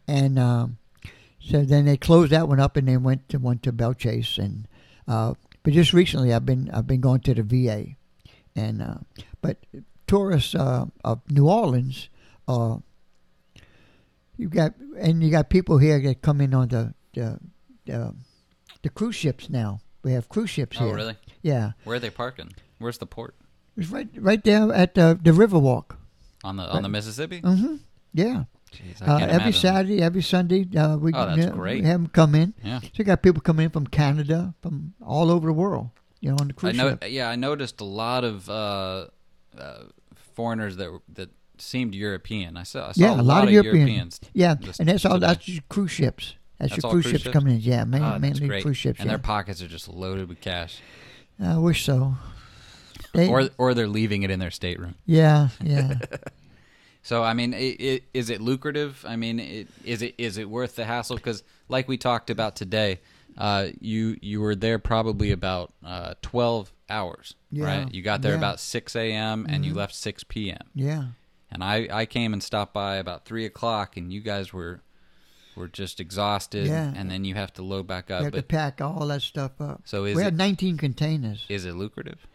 And 0.07 0.37
um, 0.37 0.77
so 1.39 1.63
then 1.63 1.85
they 1.85 1.97
closed 1.97 2.31
that 2.31 2.47
one 2.47 2.59
up 2.59 2.77
and 2.77 2.87
then 2.87 3.03
went 3.03 3.29
to 3.29 3.37
one 3.39 3.59
to 3.59 3.71
Belle 3.71 3.93
Chasse. 3.93 4.37
And 4.37 4.67
uh, 5.07 5.33
but 5.63 5.73
just 5.73 5.93
recently, 5.93 6.33
I've 6.33 6.45
been 6.45 6.69
I've 6.71 6.87
been 6.87 7.01
going 7.01 7.21
to 7.21 7.33
the 7.33 7.43
VA, 7.43 7.95
and 8.55 8.81
uh, 8.81 8.95
but 9.41 9.57
tourists 10.07 10.53
uh, 10.55 10.85
of 11.03 11.21
New 11.31 11.47
Orleans, 11.49 12.09
uh, 12.47 12.77
you 14.37 14.49
got 14.49 14.73
and 14.97 15.23
you 15.23 15.31
got 15.31 15.49
people 15.49 15.77
here 15.77 15.99
that 16.01 16.21
come 16.21 16.41
in 16.41 16.53
on 16.53 16.67
the 16.67 16.93
the 17.13 17.39
the, 17.85 18.13
the 18.83 18.89
cruise 18.89 19.15
ships 19.15 19.49
now. 19.49 19.79
We 20.03 20.11
have 20.13 20.29
cruise 20.29 20.51
ships 20.51 20.77
Oh, 20.79 20.85
here. 20.85 20.95
really? 20.95 21.15
Yeah, 21.41 21.71
Where 21.83 21.95
are 21.95 21.99
they 21.99 22.11
parking? 22.11 22.51
Where's 22.77 22.99
the 22.99 23.07
port? 23.07 23.33
It's 23.77 23.89
right 23.89 24.07
right 24.17 24.43
there 24.43 24.71
at 24.73 24.95
the 24.95 25.17
the 25.21 25.31
Riverwalk. 25.31 25.95
On 26.43 26.57
the 26.57 26.63
on 26.63 26.83
the 26.83 26.89
Mississippi? 26.89 27.39
hmm 27.39 27.75
Yeah. 28.13 28.43
Jeez, 28.71 29.01
I 29.01 29.05
Uh, 29.05 29.17
every 29.19 29.33
imagine. 29.35 29.53
Saturday, 29.53 30.01
every 30.01 30.21
Sunday, 30.21 30.67
uh, 30.77 30.97
we, 30.97 31.13
Oh, 31.13 31.25
that's 31.25 31.37
you 31.37 31.45
know, 31.45 31.51
great. 31.53 31.81
we 31.81 31.87
have 31.87 32.01
them 32.01 32.07
come 32.07 32.35
in. 32.35 32.53
Yeah, 32.61 32.81
So 32.81 32.89
you 32.95 33.03
got 33.05 33.21
people 33.23 33.41
coming 33.41 33.63
in 33.65 33.69
from 33.71 33.87
Canada, 33.87 34.53
from 34.61 34.93
all 35.01 35.31
over 35.31 35.47
the 35.47 35.53
world, 35.53 35.91
you 36.19 36.29
know, 36.29 36.35
on 36.41 36.47
the 36.49 36.53
I 36.53 36.59
cruise 36.59 36.75
know. 36.77 36.89
ship. 36.89 37.05
Yeah, 37.07 37.29
I 37.29 37.37
noticed 37.37 37.79
a 37.79 37.85
lot 37.85 38.25
of 38.25 38.49
uh, 38.49 39.07
uh, 39.57 39.83
foreigners 40.35 40.75
that 40.75 40.89
that 41.13 41.29
seemed 41.57 41.95
European. 41.95 42.57
I 42.57 42.63
saw. 42.63 42.89
I 42.89 42.91
saw 42.91 43.01
Yeah, 43.01 43.21
a, 43.21 43.23
lot, 43.23 43.45
of 43.45 43.51
European. 43.51 43.87
Europeans. 43.87 44.19
Yeah, 44.33 44.55
and 44.79 44.89
that's 44.89 45.05
all. 45.05 45.13
today. 45.15 45.27
That's 45.27 45.47
your 45.47 45.63
cruise 45.69 45.91
ships. 45.91 46.35
That's, 46.59 46.71
That's 46.71 46.83
your 46.83 46.91
cruise, 46.91 47.03
cruise 47.05 47.11
ships, 47.13 47.23
ships? 47.23 47.33
coming 47.33 47.55
in. 47.55 47.61
Yeah, 47.61 47.83
main, 47.85 48.03
Oh, 48.03 48.19
mainly 48.19 48.61
cruise 48.61 48.77
ships. 48.77 48.99
and 48.99 49.07
yeah. 49.07 49.13
their 49.13 49.19
pockets 49.23 49.61
are 49.61 49.67
just 49.69 49.87
loaded 49.87 50.27
with 50.29 50.41
cash, 50.41 50.79
I 51.39 51.57
wish 51.57 51.83
so. 51.85 52.15
Or 53.17 53.49
or 53.57 53.73
they're 53.73 53.87
leaving 53.87 54.23
it 54.23 54.31
in 54.31 54.39
their 54.39 54.51
stateroom. 54.51 54.95
yeah, 55.05 55.49
yeah. 55.63 55.95
So 57.03 57.23
I 57.23 57.33
mean, 57.35 57.53
i 57.53 57.75
i 57.79 58.01
is 58.15 58.29
it 58.31 58.41
lucrative? 58.41 59.05
I 59.07 59.15
mean, 59.15 59.39
it, 59.39 59.67
is 59.83 60.01
it 60.01 60.15
is 60.17 60.37
it 60.39 60.49
worth 60.49 60.75
the 60.75 60.85
hassle? 60.85 61.15
Because 61.17 61.43
like 61.69 61.87
we 61.87 61.97
talked 61.97 62.31
about 62.31 62.55
today, 62.55 62.99
uh, 63.37 63.67
you 63.79 64.17
you 64.21 64.41
were 64.41 64.55
there 64.55 64.79
probably 64.79 65.29
about 65.31 65.71
uh, 65.85 66.15
twelve 66.23 66.73
hours, 66.89 67.35
Yeah, 67.51 67.65
right? 67.65 67.93
You 67.93 68.01
got 68.01 68.23
there 68.23 68.31
yeah. 68.31 68.37
about 68.39 68.59
six 68.59 68.95
a.m. 68.95 69.45
and 69.47 69.63
you 69.63 69.73
Mhm. 69.73 69.77
left 69.77 69.93
six 69.93 70.23
p.m. 70.23 70.57
yeah. 70.73 71.05
And 71.51 71.63
I 71.63 71.87
I 71.91 72.05
came 72.07 72.33
and 72.33 72.41
stopped 72.41 72.73
by 72.73 72.95
about 72.95 73.25
three 73.25 73.45
o'clock, 73.45 73.97
and 73.97 74.11
you 74.11 74.21
guys 74.21 74.51
were 74.51 74.81
were 75.55 75.67
just 75.67 75.99
exhausted, 75.99 76.65
Yeah. 76.65 76.91
and 76.95 77.09
then 77.11 77.23
you 77.23 77.35
have 77.35 77.53
to 77.53 77.61
load 77.61 77.85
back 77.85 78.09
You 78.09 78.15
up. 78.15 78.23
have 78.23 78.33
to 78.33 78.41
pack 78.41 78.81
all 78.81 79.05
that 79.07 79.21
stuff 79.21 79.51
up. 79.61 79.81
so 79.85 80.05
is 80.05 80.15
we 80.15 80.21
it 80.23 80.25
had 80.25 80.37
19 80.37 80.75
containers. 80.77 81.45
is 81.49 81.65
it 81.65 81.75
lucrative? 81.75 82.25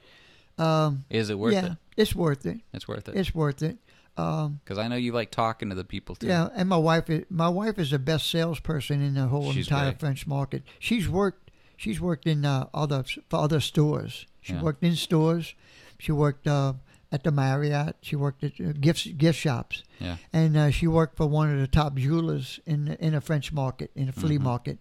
Um, 0.60 1.04
Is 1.10 1.30
it 1.30 1.38
worth 1.38 1.54
yeah, 1.54 1.72
it? 1.72 1.78
it's 1.96 2.14
worth 2.14 2.44
it. 2.46 2.60
It's 2.72 2.86
worth 2.86 3.08
it. 3.08 3.16
It's 3.16 3.34
worth 3.34 3.62
it. 3.62 3.78
Um, 4.16 4.60
Because 4.64 4.78
I 4.78 4.88
know 4.88 4.96
you 4.96 5.12
like 5.12 5.30
talking 5.30 5.68
to 5.70 5.74
the 5.74 5.84
people 5.84 6.14
too. 6.14 6.26
yeah, 6.26 6.48
and 6.54 6.68
my 6.68 6.76
wife 6.76 7.08
is 7.08 7.24
my 7.30 7.48
wife 7.48 7.78
is 7.78 7.90
the 7.90 7.98
best 7.98 8.28
salesperson 8.28 9.00
in 9.02 9.14
the 9.14 9.26
whole 9.28 9.52
She's 9.52 9.66
entire 9.66 9.90
great. 9.92 10.00
French 10.00 10.26
market. 10.26 10.62
She's 10.78 11.08
worked 11.08 11.50
she's 11.76 12.00
worked 12.00 12.26
in 12.26 12.44
uh, 12.44 12.66
other 12.74 13.04
for 13.30 13.38
other 13.40 13.60
stores. 13.60 14.26
She 14.42 14.52
Yeah. 14.52 14.62
worked 14.62 14.82
in 14.84 14.96
stores. 14.96 15.54
She 15.98 16.12
worked 16.12 16.46
uh, 16.46 16.74
at 17.12 17.24
the 17.24 17.30
Marriott. 17.30 17.96
She 18.02 18.16
worked 18.16 18.44
at 18.44 18.52
uh, 18.60 18.72
gift 18.72 19.16
gift 19.16 19.38
shops, 19.38 19.82
Yeah. 19.98 20.16
and 20.32 20.56
uh, 20.56 20.70
she 20.70 20.86
worked 20.86 21.16
for 21.16 21.26
one 21.26 21.50
of 21.54 21.58
the 21.60 21.66
top 21.68 21.94
jewelers 21.96 22.60
in 22.66 22.84
the, 22.86 23.04
in 23.04 23.12
the 23.14 23.20
French 23.20 23.52
market 23.52 23.90
in 23.94 24.06
the 24.06 24.12
flea 24.12 24.38
Mhm. 24.38 24.42
market. 24.42 24.78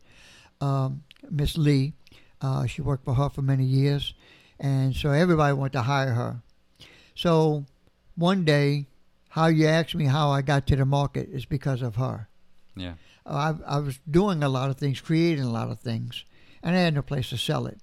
Um, 0.62 1.04
Miss 1.30 1.58
Lee, 1.58 1.94
uh, 2.42 2.66
she 2.66 2.82
worked 2.82 3.06
for 3.06 3.14
her 3.14 3.30
for 3.30 3.42
many 3.42 3.64
years, 3.66 4.14
and 4.60 4.96
so 4.96 5.12
everybody 5.12 5.54
wanted 5.54 5.74
to 5.74 5.82
hire 5.84 6.14
her. 6.14 6.42
So 7.16 7.66
one 8.16 8.46
day, 8.46 8.88
how 9.30 9.48
you 9.48 9.68
asked 9.68 9.96
me 9.96 10.06
how 10.06 10.30
I 10.30 10.42
got 10.42 10.68
to 10.68 10.76
the 10.76 10.86
market 10.86 11.30
is 11.32 11.46
because 11.46 11.82
of 11.82 11.96
her. 11.96 12.28
Yeah. 12.76 12.94
I, 13.26 13.54
I 13.66 13.80
was 13.80 14.00
doing 14.10 14.44
a 14.44 14.50
lot 14.50 14.70
of 14.70 14.78
things, 14.78 15.02
creating 15.02 15.44
a 15.44 15.52
lot 15.52 15.70
of 15.70 15.80
things, 15.80 16.26
and 16.64 16.76
I 16.76 16.80
had 16.80 16.96
no 16.96 17.02
place 17.02 17.30
to 17.30 17.38
sell 17.38 17.68
it. 17.68 17.80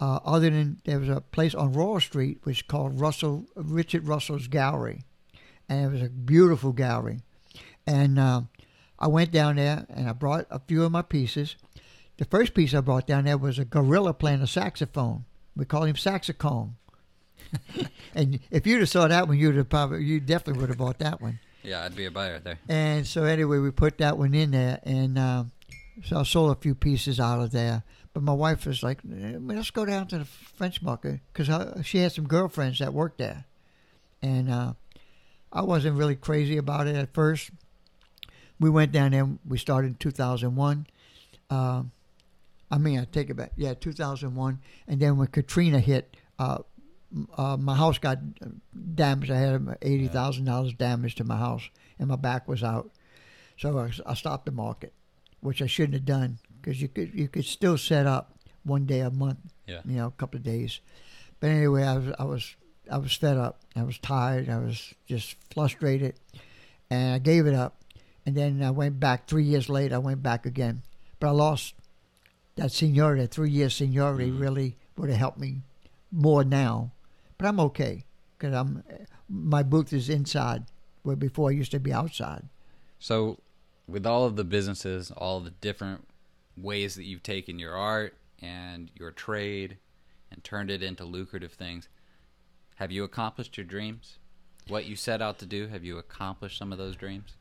Uh, 0.00 0.20
other 0.24 0.48
than 0.48 0.80
there 0.84 1.00
was 1.00 1.08
a 1.08 1.20
place 1.20 1.54
on 1.54 1.72
Royal 1.72 2.00
Street 2.00 2.38
which 2.44 2.58
is 2.58 2.62
called 2.62 3.00
Russell 3.00 3.46
Richard 3.56 4.06
Russell's 4.06 4.46
Gallery, 4.46 5.02
and 5.68 5.84
it 5.84 5.92
was 5.92 6.02
a 6.02 6.08
beautiful 6.08 6.72
gallery. 6.72 7.20
And 7.86 8.18
uh, 8.18 8.42
I 8.98 9.08
went 9.08 9.32
down 9.32 9.56
there 9.56 9.86
and 9.88 10.08
I 10.08 10.12
brought 10.12 10.46
a 10.50 10.60
few 10.60 10.84
of 10.84 10.92
my 10.92 11.02
pieces. 11.02 11.56
The 12.18 12.24
first 12.24 12.54
piece 12.54 12.74
I 12.74 12.80
brought 12.80 13.06
down 13.06 13.24
there 13.24 13.38
was 13.38 13.58
a 13.58 13.64
gorilla 13.64 14.14
playing 14.14 14.42
a 14.42 14.46
saxophone. 14.46 15.24
We 15.58 15.64
call 15.64 15.82
him 15.82 15.96
saxophone. 15.96 16.76
and 18.14 18.38
if 18.50 18.66
you'd 18.66 18.78
have 18.78 18.88
saw 18.88 19.08
that 19.08 19.26
one, 19.26 19.38
you'd 19.38 19.56
have 19.56 19.68
probably 19.68 20.04
you 20.04 20.20
definitely 20.20 20.60
would 20.60 20.68
have 20.68 20.78
bought 20.78 21.00
that 21.00 21.20
one. 21.20 21.40
Yeah, 21.64 21.84
I'd 21.84 21.96
be 21.96 22.06
a 22.06 22.10
buyer 22.10 22.38
there. 22.38 22.58
And 22.68 23.04
so 23.06 23.24
anyway, 23.24 23.58
we 23.58 23.72
put 23.72 23.98
that 23.98 24.16
one 24.16 24.34
in 24.34 24.52
there, 24.52 24.80
and 24.84 25.18
um, 25.18 25.50
so 26.04 26.20
I 26.20 26.22
sold 26.22 26.56
a 26.56 26.60
few 26.60 26.76
pieces 26.76 27.18
out 27.18 27.40
of 27.40 27.50
there. 27.50 27.82
But 28.14 28.22
my 28.22 28.32
wife 28.32 28.66
was 28.66 28.84
like, 28.84 29.00
"Eh, 29.04 29.36
"Let's 29.40 29.70
go 29.70 29.84
down 29.84 30.06
to 30.08 30.18
the 30.18 30.24
French 30.24 30.80
market," 30.80 31.20
because 31.32 31.84
she 31.84 31.98
had 31.98 32.12
some 32.12 32.28
girlfriends 32.28 32.78
that 32.78 32.94
worked 32.94 33.18
there, 33.18 33.44
and 34.22 34.50
uh, 34.50 34.74
I 35.52 35.62
wasn't 35.62 35.96
really 35.96 36.16
crazy 36.16 36.56
about 36.56 36.86
it 36.86 36.94
at 36.94 37.12
first. 37.12 37.50
We 38.60 38.70
went 38.70 38.92
down 38.92 39.10
there. 39.10 39.28
We 39.46 39.58
started 39.58 39.88
in 39.88 39.94
2001. 39.96 40.86
Uh, 41.50 41.82
I 42.70 42.78
mean, 42.78 42.98
I 43.00 43.04
take 43.04 43.30
it 43.30 43.34
back. 43.34 43.52
Yeah, 43.56 43.74
2001. 43.74 44.60
And 44.86 45.00
then 45.00 45.16
when 45.16 45.28
Katrina 45.28 45.80
hit, 45.80 46.16
uh, 46.38 46.58
uh, 47.36 47.56
my 47.56 47.74
house 47.74 47.98
got 47.98 48.18
damaged. 48.94 49.30
I 49.30 49.38
had 49.38 49.78
eighty 49.82 50.08
thousand 50.08 50.44
dollars 50.44 50.74
damage 50.74 51.14
to 51.16 51.24
my 51.24 51.36
house, 51.38 51.62
and 51.98 52.08
my 52.08 52.16
back 52.16 52.46
was 52.46 52.62
out. 52.62 52.90
So 53.56 53.78
I, 53.78 53.90
I 54.10 54.14
stopped 54.14 54.44
the 54.44 54.52
market, 54.52 54.92
which 55.40 55.62
I 55.62 55.66
shouldn't 55.66 55.94
have 55.94 56.04
done 56.04 56.38
because 56.60 56.82
you 56.82 56.88
could 56.88 57.14
you 57.14 57.26
could 57.28 57.46
still 57.46 57.78
set 57.78 58.06
up 58.06 58.34
one 58.64 58.84
day 58.84 59.00
a 59.00 59.10
month, 59.10 59.38
Yeah. 59.66 59.80
you 59.86 59.96
know, 59.96 60.08
a 60.08 60.10
couple 60.10 60.36
of 60.36 60.42
days. 60.44 60.80
But 61.40 61.48
anyway, 61.48 61.84
I 61.84 61.96
was 61.96 62.14
I 62.18 62.24
was 62.24 62.56
I 62.90 62.98
was 62.98 63.14
fed 63.14 63.38
up. 63.38 63.62
I 63.74 63.84
was 63.84 63.98
tired. 63.98 64.50
I 64.50 64.58
was 64.58 64.92
just 65.06 65.34
frustrated, 65.54 66.14
and 66.90 67.14
I 67.14 67.18
gave 67.18 67.46
it 67.46 67.54
up. 67.54 67.82
And 68.26 68.36
then 68.36 68.62
I 68.62 68.70
went 68.70 69.00
back 69.00 69.26
three 69.26 69.44
years 69.44 69.70
later. 69.70 69.94
I 69.94 69.98
went 69.98 70.22
back 70.22 70.44
again, 70.44 70.82
but 71.20 71.28
I 71.28 71.30
lost 71.30 71.72
that 72.58 72.72
seniority. 72.72 73.22
That 73.22 73.30
three 73.32 73.50
year 73.50 73.70
seniority 73.70 74.30
Mhm. 74.30 74.40
really 74.40 74.76
would 74.96 75.08
have 75.08 75.18
helped 75.18 75.38
me 75.38 75.62
more 76.10 76.44
now. 76.44 76.92
But 77.38 77.46
I'm 77.46 77.60
okay 77.60 78.04
because 78.36 78.54
I'm 78.54 78.82
my 79.28 79.62
booth 79.62 79.92
is 79.92 80.08
inside 80.08 80.64
where 81.02 81.16
before 81.16 81.50
I 81.50 81.52
used 81.52 81.70
to 81.72 81.80
be 81.80 81.92
outside. 81.92 82.48
So, 82.98 83.38
with 83.86 84.06
all 84.06 84.24
of 84.24 84.36
the 84.36 84.44
businesses, 84.44 85.10
all 85.10 85.40
the 85.40 85.50
different 85.50 86.06
ways 86.56 86.94
that 86.96 87.04
you've 87.04 87.22
taken 87.22 87.58
your 87.58 87.74
art 87.74 88.16
and 88.40 88.90
your 88.94 89.10
trade 89.10 89.76
and 90.30 90.42
turned 90.42 90.70
it 90.70 90.82
into 90.82 91.04
lucrative 91.04 91.52
things, 91.52 91.88
have 92.76 92.90
you 92.90 93.04
accomplished 93.04 93.56
your 93.56 93.66
dreams? 93.66 94.18
What 94.66 94.86
you 94.86 94.96
set 94.96 95.22
out 95.22 95.38
to 95.38 95.46
do, 95.46 95.68
have 95.68 95.84
you 95.84 95.98
accomplished 95.98 96.58
some 96.58 96.72
of 96.72 96.78
those 96.78 96.96
dreams? 96.96 97.36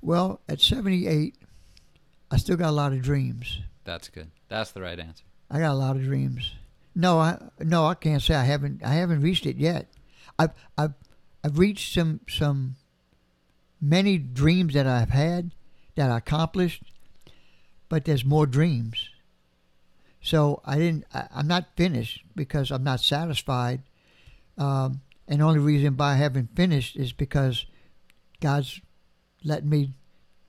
Well, 0.00 0.40
at 0.48 0.60
78, 0.60 1.36
I 2.30 2.36
still 2.38 2.56
got 2.56 2.70
a 2.70 2.72
lot 2.72 2.92
of 2.92 3.02
dreams. 3.02 3.60
That's 3.84 4.08
good. 4.08 4.30
That's 4.48 4.72
the 4.72 4.82
right 4.82 4.98
answer. 4.98 5.24
I 5.50 5.58
got 5.58 5.72
a 5.72 5.74
lot 5.74 5.96
of 5.96 6.02
dreams. 6.02 6.52
No, 6.94 7.18
I 7.18 7.38
no, 7.60 7.86
I 7.86 7.94
can't 7.94 8.22
say 8.22 8.34
I 8.34 8.44
haven't. 8.44 8.82
I 8.82 8.94
haven't 8.94 9.20
reached 9.20 9.46
it 9.46 9.56
yet. 9.56 9.90
I've 10.38 10.52
I've 10.78 10.94
I've 11.44 11.58
reached 11.58 11.92
some 11.92 12.20
some 12.28 12.76
many 13.80 14.18
dreams 14.18 14.74
that 14.74 14.86
I've 14.86 15.10
had 15.10 15.52
that 15.94 16.10
I 16.10 16.18
accomplished, 16.18 16.82
but 17.88 18.04
there's 18.04 18.24
more 18.24 18.46
dreams. 18.46 19.10
So 20.22 20.60
I 20.64 20.76
didn't. 20.76 21.04
I, 21.12 21.28
I'm 21.34 21.46
not 21.46 21.76
finished 21.76 22.24
because 22.34 22.70
I'm 22.70 22.84
not 22.84 23.00
satisfied. 23.00 23.82
Um, 24.58 25.02
and 25.28 25.40
the 25.40 25.44
only 25.44 25.60
reason 25.60 25.96
why 25.96 26.12
I 26.12 26.16
haven't 26.16 26.56
finished 26.56 26.96
is 26.96 27.12
because 27.12 27.66
God's 28.40 28.80
letting 29.44 29.68
me 29.68 29.92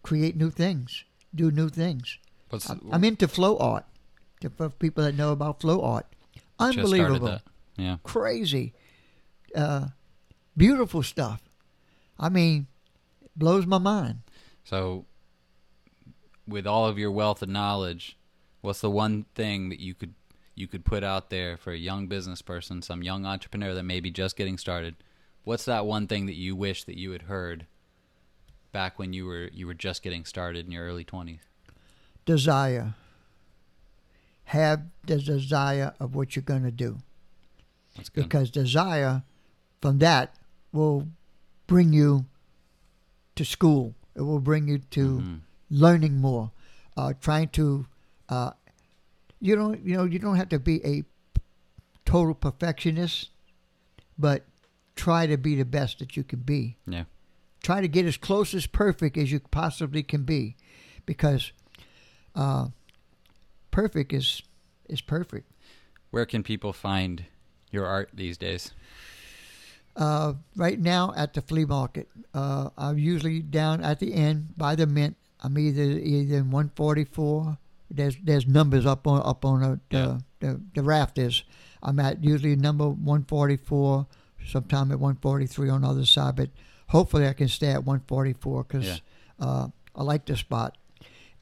create 0.02 0.38
new 0.38 0.50
things, 0.50 1.04
do 1.36 1.52
new 1.52 1.70
things. 1.70 2.20
What's 2.50 2.70
I'm, 2.70 2.82
I'm 2.92 3.04
into 3.04 3.28
flow 3.28 3.58
art. 3.58 3.86
For 4.56 4.70
people 4.70 5.04
that 5.04 5.16
know 5.16 5.32
about 5.32 5.62
flow 5.62 5.82
art, 5.82 6.06
unbelievable, 6.60 7.28
that. 7.28 7.42
Yeah. 7.76 7.98
crazy, 8.04 8.74
uh, 9.56 9.88
beautiful 10.56 11.02
stuff. 11.02 11.42
I 12.20 12.30
mean, 12.30 12.68
blows 13.36 13.66
my 13.66 13.80
mind. 13.80 14.20
So, 14.64 15.06
with 16.48 16.68
all 16.68 16.86
of 16.86 17.00
your 17.00 17.12
wealth 17.12 17.42
of 17.42 17.50
knowledge, 17.50 18.16
what's 18.62 18.82
the 18.82 18.92
one 18.92 19.26
thing 19.34 19.70
that 19.70 19.80
you 19.80 19.96
could 19.96 20.14
you 20.54 20.68
could 20.68 20.86
put 20.86 21.04
out 21.04 21.30
there 21.30 21.58
for 21.58 21.72
a 21.72 21.78
young 21.78 22.08
business 22.08 22.42
person, 22.42 22.82
some 22.82 23.02
young 23.02 23.26
entrepreneur 23.26 23.74
that 23.74 23.84
may 23.84 24.00
be 24.00 24.12
just 24.12 24.36
getting 24.36 24.58
started? 24.58 24.96
What's 25.44 25.66
that 25.66 25.86
one 25.86 26.08
thing 26.08 26.26
that 26.26 26.36
you 26.36 26.56
wish 26.56 26.84
that 26.84 26.98
you 26.98 27.12
had 27.12 27.24
heard 27.24 27.66
back 28.72 29.00
when 29.00 29.14
you 29.14 29.26
were 29.26 29.50
you 29.54 29.66
were 29.66 29.74
just 29.74 30.04
getting 30.04 30.26
started 30.26 30.66
in 30.66 30.72
your 30.72 30.86
early 30.86 31.04
twenties? 31.04 31.47
Desire. 32.28 32.94
Have 34.44 34.84
the 35.06 35.18
desire 35.18 35.94
of 36.00 36.14
what 36.14 36.36
you're 36.36 36.44
going 36.44 36.64
to 36.64 36.72
do, 36.72 36.98
That's 37.96 38.10
good. 38.10 38.24
because 38.26 38.52
desire, 38.52 39.24
from 39.82 40.00
that, 40.00 40.36
will 40.72 41.08
bring 41.68 41.92
you 41.94 42.26
to 43.36 43.44
school. 43.46 43.96
It 44.16 44.22
will 44.22 44.40
bring 44.40 44.68
you 44.68 44.80
to 44.80 45.20
Mhm. 45.20 45.40
learning 45.70 46.18
more, 46.20 46.52
uh, 46.98 47.14
trying 47.20 47.48
to. 47.50 47.88
Uh, 48.30 48.52
you 49.40 49.56
don't, 49.56 49.82
you 49.86 49.96
know, 49.96 50.04
you 50.06 50.20
don't 50.20 50.36
have 50.36 50.50
to 50.50 50.60
be 50.60 50.84
a 50.86 51.04
total 52.06 52.34
perfectionist, 52.34 53.30
but 54.18 54.46
try 54.96 55.28
to 55.28 55.38
be 55.38 55.56
the 55.56 55.66
best 55.66 56.00
that 56.00 56.18
you 56.18 56.24
can 56.24 56.40
be. 56.40 56.76
Yeah. 56.86 57.06
Try 57.64 57.80
to 57.82 57.88
get 57.88 58.06
as 58.06 58.18
close 58.18 58.54
as 58.54 58.66
perfect 58.68 59.18
as 59.18 59.32
you 59.32 59.40
possibly 59.40 60.04
can 60.04 60.24
be, 60.24 60.56
because 61.06 61.52
uh, 62.38 62.68
perfect 63.72 64.14
is 64.14 64.42
is 64.90 65.02
perfect. 65.02 65.52
Where 66.12 66.26
can 66.26 66.44
people 66.44 66.72
find 66.74 67.26
your 67.72 67.86
art 67.86 68.10
these 68.14 68.38
days? 68.38 68.72
Uh, 69.96 70.34
right 70.56 70.80
now 70.80 71.12
at 71.18 71.34
the 71.34 71.42
flea 71.42 71.66
market, 71.66 72.08
uh, 72.34 72.70
I'm 72.78 72.98
usually 73.00 73.42
down 73.42 73.82
at 73.82 74.00
the 74.00 74.14
end 74.14 74.56
by 74.56 74.76
the 74.76 74.86
mint. 74.86 75.16
I'm 75.44 75.58
either 75.58 75.82
either 75.82 76.38
in 76.38 76.52
144. 76.52 77.58
There's 77.90 78.16
there's 78.24 78.46
numbers 78.48 78.86
up 78.86 79.08
on 79.08 79.22
up 79.26 79.44
on 79.46 79.62
the 79.62 79.80
the, 79.90 79.98
Yeah. 79.98 80.18
the, 80.40 80.62
the 80.76 80.84
rafters. 80.84 81.44
I'm 81.82 82.00
at 82.00 82.24
usually 82.24 82.56
number 82.56 82.88
144. 82.88 84.06
Sometime 84.48 84.92
at 84.94 85.00
143 85.00 85.70
on 85.70 85.82
the 85.82 85.88
other 85.90 86.06
side, 86.06 86.36
but 86.38 86.50
hopefully 86.88 87.28
I 87.28 87.34
can 87.34 87.50
stay 87.50 87.68
at 87.72 87.84
144 87.84 88.64
because 88.64 88.86
Yeah. 88.88 88.98
uh, 89.46 89.68
I 89.96 90.04
like 90.04 90.26
the 90.26 90.38
spot, 90.38 90.78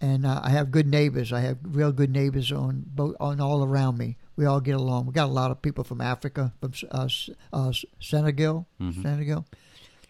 and 0.02 0.26
uh, 0.26 0.42
I 0.44 0.50
have 0.50 0.72
good 0.72 0.88
neighbors. 0.88 1.32
I 1.34 1.42
have 1.42 1.58
real 1.64 1.92
good 1.92 2.12
neighbors 2.12 2.52
on 2.52 2.84
both 2.86 3.16
on 3.20 3.40
all 3.40 3.64
around 3.64 3.98
me. 3.98 4.18
We 4.36 4.46
all 4.46 4.60
get 4.62 4.76
along. 4.76 5.06
We 5.06 5.14
got 5.14 5.26
a 5.30 5.32
lot 5.32 5.52
of 5.52 5.62
people 5.62 5.84
from 5.84 6.02
Africa, 6.02 6.54
from 6.60 6.74
uh, 6.92 7.08
uh, 7.54 7.72
Senegal, 8.00 8.68
Mhm. 8.82 9.02
Senegal. 9.02 9.46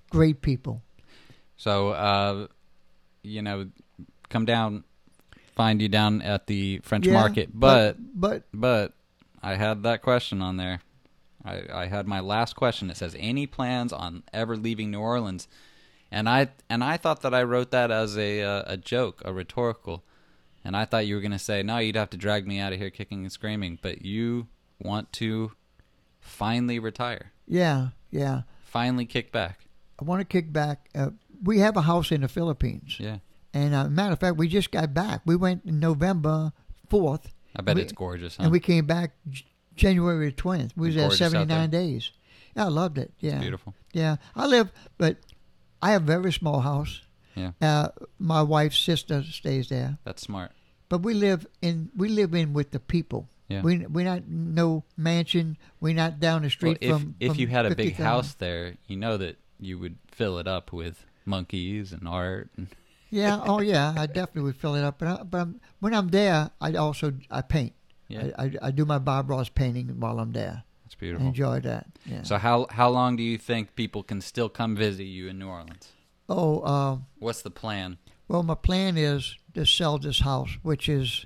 Great 0.10 0.41
people. 0.41 0.82
So, 1.57 1.90
uh, 1.91 2.48
you 3.24 3.41
know, 3.41 3.70
come 4.30 4.45
down, 4.45 4.84
find 5.56 5.82
you 5.82 5.90
down 5.90 6.22
at 6.22 6.48
the 6.48 6.80
French 6.84 7.06
Yeah, 7.06 7.14
market. 7.14 7.49
But, 7.53 7.98
but 8.20 8.44
but 8.53 8.94
I 9.41 9.56
had 9.56 9.84
that 9.84 10.02
question 10.02 10.41
on 10.41 10.57
there. 10.57 10.82
I, 11.44 11.62
I 11.72 11.86
had 11.86 12.07
my 12.07 12.20
last 12.22 12.56
question. 12.56 12.90
It 12.90 12.98
says, 12.98 13.16
"Any 13.20 13.45
plans 13.45 13.94
on 13.94 14.24
ever 14.34 14.57
leaving 14.57 14.90
New 14.90 14.99
Orleans?" 14.99 15.48
And 16.16 16.30
I 16.30 16.48
and 16.70 16.82
I 16.82 16.96
thought 16.96 17.22
that 17.24 17.34
I 17.34 17.44
wrote 17.44 17.72
that 17.72 17.92
as 17.92 18.18
a 18.18 18.42
uh, 18.42 18.64
a 18.66 18.78
joke, 18.78 19.22
a 19.26 19.34
rhetorical. 19.34 20.04
And 20.64 20.76
I 20.76 20.86
thought 20.86 21.06
you 21.06 21.16
were 21.16 21.22
going 21.22 21.32
to 21.34 21.38
say, 21.52 21.62
"No, 21.62 21.78
you'd 21.78 21.98
have 21.98 22.10
to 22.12 22.18
drag 22.18 22.48
me 22.48 22.58
out 22.60 22.72
of 22.74 22.80
here 22.80 22.90
kicking 22.90 23.24
and 23.24 23.32
screaming." 23.32 23.78
But 23.82 24.04
you 24.06 24.48
want 24.80 25.12
to 25.14 25.52
finally 26.22 26.80
retire, 26.80 27.32
Yeah, 27.48 27.90
yeah. 28.12 28.44
finally 28.66 29.06
kick 29.06 29.32
back. 29.32 29.68
I 30.02 30.06
want 30.06 30.22
to 30.22 30.26
kick 30.26 30.52
back. 30.52 30.90
Uh, 30.96 31.10
we 31.44 31.60
have 31.60 31.76
a 31.78 31.82
house 31.82 32.12
in 32.12 32.22
the 32.22 32.28
Philippines, 32.28 32.98
Yeah, 33.00 33.18
and 33.54 33.76
uh, 33.76 33.88
matter 33.90 34.14
of 34.14 34.20
fact, 34.20 34.38
we 34.38 34.48
just 34.48 34.72
got 34.72 34.94
back. 34.94 35.22
We 35.26 35.36
went 35.36 35.66
in 35.66 35.80
November 35.80 36.54
fourth, 36.90 37.34
I 37.56 37.62
bet 37.62 37.76
We- 37.76 37.82
it's 37.84 37.94
gorgeous. 37.94 38.38
Huh? 38.38 38.44
and 38.44 38.52
we 38.52 38.60
came 38.60 38.86
back 38.86 39.12
January 39.76 40.32
twentieth. 40.32 40.76
We 40.78 40.88
was 40.88 40.96
there 40.96 41.12
seventy 41.12 41.46
nine 41.46 41.70
days. 41.70 42.12
Yeah, 42.56 42.66
I 42.66 42.70
loved 42.70 42.98
it. 42.98 43.12
Yeah, 43.20 43.40
Beautiful. 43.40 43.74
Yeah, 43.92 44.16
I 44.36 44.46
live, 44.48 44.72
but 44.98 45.18
I 45.86 45.91
have 45.91 46.03
a 46.03 46.06
very 46.06 46.32
small 46.34 46.60
house. 46.62 47.02
Yeah. 47.36 47.52
Uh, 47.62 47.90
my 48.18 48.41
wife's 48.41 48.80
sister 48.80 49.22
stays 49.24 49.68
there, 49.70 49.98
That's 50.06 50.22
smart. 50.22 50.52
but 50.90 51.02
we 51.02 51.14
live 51.14 51.45
in 51.62 51.90
we 51.95 52.07
live 52.10 52.34
in 52.34 52.53
with 52.53 52.72
the 52.72 52.80
people. 52.80 53.28
Yeah. 53.49 53.62
We 53.62 53.86
we 53.86 54.03
not 54.03 54.28
no 54.28 54.84
mansion. 54.98 55.57
We're 55.82 55.94
not 55.94 56.20
down 56.20 56.41
the 56.41 56.45
Well, 56.45 56.49
street 56.49 56.78
if 56.82 56.90
from. 56.91 57.16
if 57.20 57.32
from 57.34 57.40
you 57.41 57.48
had 57.48 57.66
a 57.66 57.76
big 57.76 57.95
50,000. 57.98 58.06
house 58.06 58.34
there, 58.36 58.76
you 58.88 58.95
know 58.98 59.18
that 59.18 59.36
you 59.60 59.78
would 59.80 59.98
fill 60.07 60.40
it 60.40 60.48
up 60.48 60.72
with 60.74 61.06
monkeys 61.26 61.91
and 61.94 62.07
art. 62.07 62.49
And, 62.57 62.68
Yeah. 63.12 63.40
Oh 63.45 63.62
yeah. 63.62 63.94
I 63.95 64.07
definitely 64.07 64.41
would 64.49 64.57
fill 64.57 64.76
it 64.76 64.84
up. 64.84 64.98
But 64.99 65.07
I, 65.07 65.24
but 65.24 65.38
I'm, 65.41 65.62
when 65.80 65.94
I'm 65.94 66.10
there, 66.10 66.49
I 66.60 66.74
also 66.74 67.14
I 67.30 67.41
paint. 67.41 67.74
yeah, 68.10 68.32
I, 68.38 68.44
I, 68.45 68.52
I 68.68 68.72
do 68.72 68.84
my 68.86 68.98
Bob 68.99 69.30
Ross 69.30 69.48
painting 69.48 69.88
while 69.99 70.20
I'm 70.20 70.32
there. 70.34 70.64
That's 70.96 71.00
beautiful. 71.00 71.28
enjoy 71.28 71.60
that. 71.62 71.88
Yeah. 72.06 72.24
So 72.24 72.38
how 72.38 72.68
how 72.70 72.90
long 72.90 73.16
do 73.16 73.24
you 73.24 73.38
think 73.38 73.76
people 73.76 74.04
can 74.04 74.22
still 74.22 74.50
come 74.50 74.76
visit 74.76 75.04
you 75.06 75.28
in 75.28 75.40
New 75.40 75.48
Orleans? 75.48 75.92
oh, 76.30 76.60
uh, 76.62 76.98
What's 77.20 77.42
the 77.42 77.52
plan? 77.52 77.98
well, 78.28 78.44
my 78.44 78.56
plan 78.56 78.98
is 78.98 79.38
to 79.54 79.66
sell 79.66 80.00
this 80.00 80.22
house, 80.22 80.58
which 80.64 80.90
is, 80.90 81.26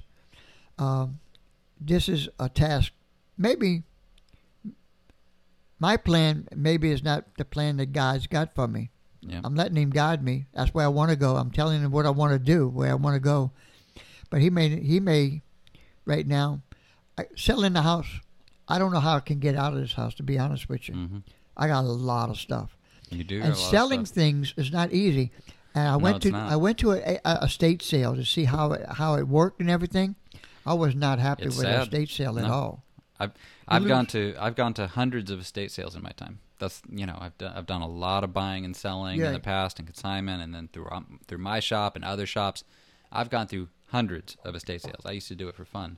um, 0.78 1.20
this 1.80 2.10
is 2.10 2.28
a 2.38 2.50
task. 2.50 2.92
Maybe 3.38 3.84
my 5.80 5.96
plan 5.96 6.48
maybe 6.54 6.92
is 6.92 7.02
not 7.04 7.24
the 7.38 7.46
plan 7.46 7.78
that 7.78 7.94
God's 7.94 8.28
got 8.28 8.54
for 8.54 8.68
me. 8.68 8.90
Yeah, 9.22 9.42
I'm 9.44 9.56
letting 9.56 9.78
him 9.78 9.90
guide 9.92 10.24
me. 10.24 10.46
That's 10.54 10.74
where 10.74 10.86
I 10.86 10.90
want 10.90 11.10
to 11.12 11.16
go. 11.16 11.36
I'm 11.38 11.52
telling 11.52 11.82
him 11.82 11.92
what 11.92 12.06
I 12.06 12.10
want 12.10 12.34
to 12.34 12.40
do, 12.40 12.68
where 12.68 12.92
I 12.92 12.96
want 12.96 13.16
to 13.16 13.20
go. 13.20 13.52
But 14.30 14.42
he 14.42 14.50
may, 14.50 14.80
he 14.82 15.00
may, 15.00 15.42
right 16.06 16.26
now, 16.28 16.62
I, 17.18 17.26
selling 17.36 17.74
the 17.74 17.82
house. 17.82 18.08
I 18.70 18.78
don't 18.80 18.92
know 18.94 19.00
how 19.00 19.16
I 19.16 19.20
can 19.20 19.40
get 19.40 19.56
out 19.56 19.74
of 19.74 19.80
this 19.80 19.94
house. 19.94 20.14
To 20.16 20.24
be 20.24 20.38
honest 20.38 20.70
with 20.70 20.88
you, 20.88 20.96
hmm 20.96 21.18
I 21.58 21.68
got 21.68 21.84
a 21.84 21.88
lot 21.88 22.30
of 22.30 22.38
stuff, 22.38 22.78
you 23.10 23.24
do. 23.26 23.36
and 23.42 23.46
a 23.46 23.48
lot 23.50 23.54
of 23.66 23.70
selling 23.72 24.06
things 24.06 24.54
is 24.56 24.72
not 24.72 24.94
easy. 24.94 25.32
And 25.76 25.88
I 25.88 25.92
No, 25.94 25.98
went 25.98 26.22
to 26.24 26.32
not. 26.32 26.52
I 26.52 26.56
went 26.56 26.78
to 26.80 26.92
a, 26.94 27.20
a 27.26 27.40
estate 27.44 27.82
sale 27.82 28.16
to 28.16 28.24
see 28.26 28.46
how 28.46 28.72
it, 28.72 28.86
how 28.88 29.16
it 29.16 29.28
worked 29.28 29.60
and 29.60 29.70
everything. 29.70 30.16
I 30.66 30.74
was 30.76 30.96
not 30.96 31.20
happy 31.20 31.44
It's 31.44 31.58
with 31.58 31.66
the 31.66 31.74
sad. 31.74 31.88
estate 31.94 32.10
sale 32.10 32.40
at 32.40 32.46
all. 32.50 32.84
I've 33.68 33.84
lose- 33.84 33.90
gone 33.90 34.06
to 34.08 34.36
I've 34.40 34.56
gone 34.56 34.74
to 34.76 34.88
hundreds 34.88 35.30
of 35.32 35.40
estate 35.40 35.72
sales 35.72 35.96
in 35.96 36.02
my 36.02 36.12
time. 36.12 36.40
That's 36.60 36.82
you 36.90 37.06
know 37.06 37.18
I've 37.20 37.38
done 37.38 37.54
I've 37.56 37.66
done 37.66 37.82
a 37.82 37.88
lot 37.88 38.24
of 38.24 38.34
buying 38.34 38.66
and 38.66 38.76
selling 38.76 39.20
Yeah. 39.20 39.28
in 39.28 39.34
the 39.34 39.40
past 39.40 39.80
and 39.80 39.88
consignment, 39.88 40.42
and 40.42 40.54
then 40.56 40.70
through 40.72 40.88
um, 40.92 41.20
through 41.28 41.38
my 41.40 41.60
shop 41.60 41.96
and 41.96 42.04
other 42.06 42.26
shops, 42.26 42.64
I've 43.12 43.30
gone 43.30 43.48
through 43.48 43.70
hundreds 43.88 44.38
of 44.46 44.56
estate 44.56 44.82
sales. 44.82 45.06
I 45.06 45.12
used 45.12 45.28
to 45.30 45.36
do 45.36 45.48
it 45.50 45.56
for 45.56 45.66
fun, 45.66 45.98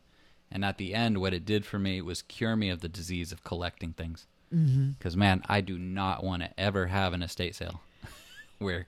and 0.52 0.64
at 0.65 0.78
the 0.78 0.94
end, 0.94 1.19
what 1.19 1.34
it 1.34 1.45
did 1.45 1.65
for 1.65 1.80
me 1.80 2.02
was 2.02 2.22
cure 2.22 2.56
me 2.56 2.69
of 2.69 2.82
the 2.82 2.90
disease 2.90 3.32
of 3.32 3.44
collecting 3.44 3.94
things. 3.94 4.28
Mm-hmm. 4.53 4.90
Because 4.91 5.15
man, 5.15 5.41
I 5.48 5.61
do 5.61 5.78
not 5.80 6.23
want 6.23 6.44
to 6.44 6.60
ever 6.60 6.88
have 6.88 7.14
an 7.14 7.23
estate 7.23 7.56
sale 7.56 7.82
where 8.60 8.88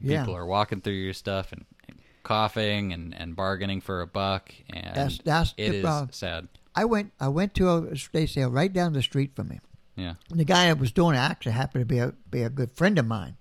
Yeah. 0.00 0.20
people 0.20 0.36
are 0.36 0.46
walking 0.46 0.80
through 0.80 0.92
your 0.94 1.12
stuff 1.14 1.52
and, 1.52 1.64
and 1.88 1.98
coughing 2.22 2.92
and, 2.92 3.14
and 3.14 3.34
bargaining 3.34 3.80
for 3.80 4.00
a 4.00 4.06
buck, 4.06 4.52
and 4.70 4.94
That's 4.94 5.18
that's 5.18 5.54
it 5.56 5.74
is 5.74 5.86
sad. 6.12 6.48
I 6.74 6.84
went 6.84 7.12
I 7.20 7.28
went 7.28 7.54
to 7.54 7.68
a 7.68 7.82
estate 7.86 8.30
sale 8.30 8.50
right 8.50 8.72
down 8.72 8.92
the 8.92 9.02
street 9.02 9.34
from 9.34 9.48
me. 9.48 9.60
Yeah, 9.96 10.14
And 10.30 10.40
the 10.40 10.44
guy 10.44 10.66
that 10.68 10.78
was 10.78 10.90
doing 10.90 11.14
it 11.16 11.18
actually 11.18 11.52
happened 11.52 11.82
to 11.82 11.86
be 11.86 11.98
a 11.98 12.14
be 12.30 12.42
a 12.42 12.48
good 12.48 12.70
friend 12.70 12.98
of 12.98 13.06
mine. 13.06 13.36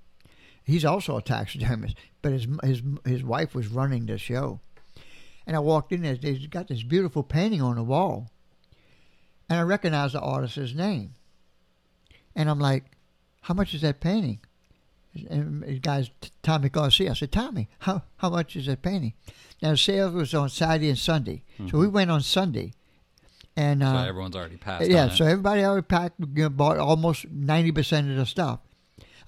He's 0.64 0.84
also 0.84 1.16
a 1.18 1.22
taxidermist, 1.22 1.96
but 2.22 2.34
his 2.34 2.48
his 2.64 2.82
his 3.06 3.24
wife 3.24 3.56
was 3.56 3.68
running 3.68 4.06
the 4.08 4.18
show. 4.18 4.60
And 5.48 5.56
I 5.56 5.60
walked 5.60 5.92
in 5.92 6.02
there. 6.04 6.16
He's 6.16 6.48
got 6.48 6.68
this 6.68 6.84
beautiful 6.84 7.24
painting 7.24 7.62
on 7.62 7.76
the 7.76 7.84
wall, 7.84 8.30
and 9.50 9.60
I 9.60 9.64
recognized 9.64 10.14
the 10.14 10.22
artist's 10.22 10.74
name. 10.76 11.16
And 12.36 12.50
I'm 12.50 12.60
like, 12.60 12.86
"How 13.42 13.54
much 13.54 13.74
is 13.74 13.82
that 13.82 14.00
painting?" 14.00 14.40
And 15.30 15.64
the 15.64 15.80
guy's 15.80 16.10
Tommy 16.42 16.70
Garcia. 16.70 17.12
I 17.12 17.14
said, 17.14 17.32
"Tommy, 17.32 17.68
how 17.80 18.04
how 18.18 18.30
much 18.30 18.56
is 18.56 18.68
that 18.68 18.82
painting?" 18.82 19.14
Now 19.62 19.76
sales 19.76 20.14
was 20.14 20.34
on 20.34 20.50
Saturday 20.50 20.90
and 20.90 20.98
Sunday, 20.98 21.44
so 21.70 21.78
we 21.78 21.88
went 21.88 22.12
on 22.12 22.22
Sunday, 22.22 22.74
and 23.58 23.82
so 23.82 23.88
uh, 23.88 24.06
everyone's 24.06 24.36
already 24.36 24.58
passed. 24.58 24.90
yeah, 24.90 25.04
on 25.04 25.10
it. 25.10 25.18
so 25.18 25.26
everybody 25.26 25.64
already 25.64 25.86
packed, 25.86 26.20
you 26.20 26.44
know, 26.44 26.50
bought 26.50 26.78
almost 26.78 27.30
ninety 27.30 27.72
percent 27.72 28.10
of 28.10 28.16
the 28.16 28.26
stuff. 28.26 28.60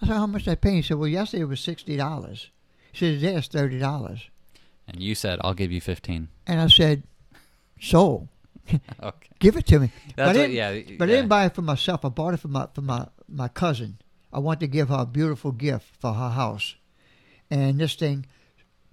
I 0.02 0.08
said, 0.08 0.16
"How 0.16 0.28
much 0.28 0.46
that 0.46 0.62
painting? 0.62 0.84
He 0.84 0.88
said, 0.88 0.98
"Well, 0.98 1.10
yesterday 1.10 1.42
it 1.42 1.48
was 1.48 1.60
sixty 1.60 1.98
dollars." 1.98 2.50
He 2.92 3.00
said, 3.00 3.20
"Today 3.20 3.36
it's 3.36 3.48
thirty 3.48 3.80
dollars." 3.80 4.30
And 4.88 5.02
you 5.02 5.16
said, 5.16 5.40
I'll 5.42 5.54
give 5.54 5.72
you 5.72 5.80
15. 5.82 6.28
And 6.48 6.60
I 6.62 6.68
said, 6.68 7.04
"So, 7.80 8.28
Okay. 9.02 9.30
give 9.40 9.56
it 9.56 9.66
to 9.68 9.80
me." 9.80 9.92
That's 10.08 10.16
but 10.16 10.24
I 10.24 10.28
what, 10.28 10.34
didn't, 10.34 10.52
yeah. 10.54 10.70
I 10.70 10.82
didn't 11.08 11.28
buy 11.30 11.46
it 11.46 11.56
for 11.56 11.62
myself. 11.62 12.04
I 12.06 12.10
bought 12.10 12.34
it 12.34 12.40
for 12.42 12.50
my 12.50 12.68
for 12.74 12.82
my 12.82 13.08
my 13.28 13.48
cousin. 13.48 13.98
I 14.32 14.40
wanted 14.40 14.62
to 14.62 14.68
give 14.68 14.90
her 14.90 14.98
a 15.00 15.06
beautiful 15.06 15.52
gift 15.52 15.96
for 16.00 16.14
her 16.14 16.30
house, 16.32 16.76
and 17.50 17.80
this 17.80 17.96
thing, 17.96 18.26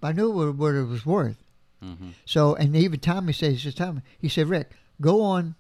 I 0.03 0.13
knew 0.13 0.31
what, 0.31 0.55
what 0.55 0.75
it 0.75 0.85
was 0.85 1.05
worth. 1.07 1.43
Mhm. 1.83 2.13
So, 2.25 2.55
and 2.55 2.77
even 2.77 3.01
Tommy 3.01 3.33
says, 3.33 3.55
he 3.55 3.59
says, 3.59 3.75
Tommy, 3.75 4.03
he 4.19 4.29
said, 4.29 4.49
Rick, 4.49 4.73
go 5.01 5.23
on 5.23 5.55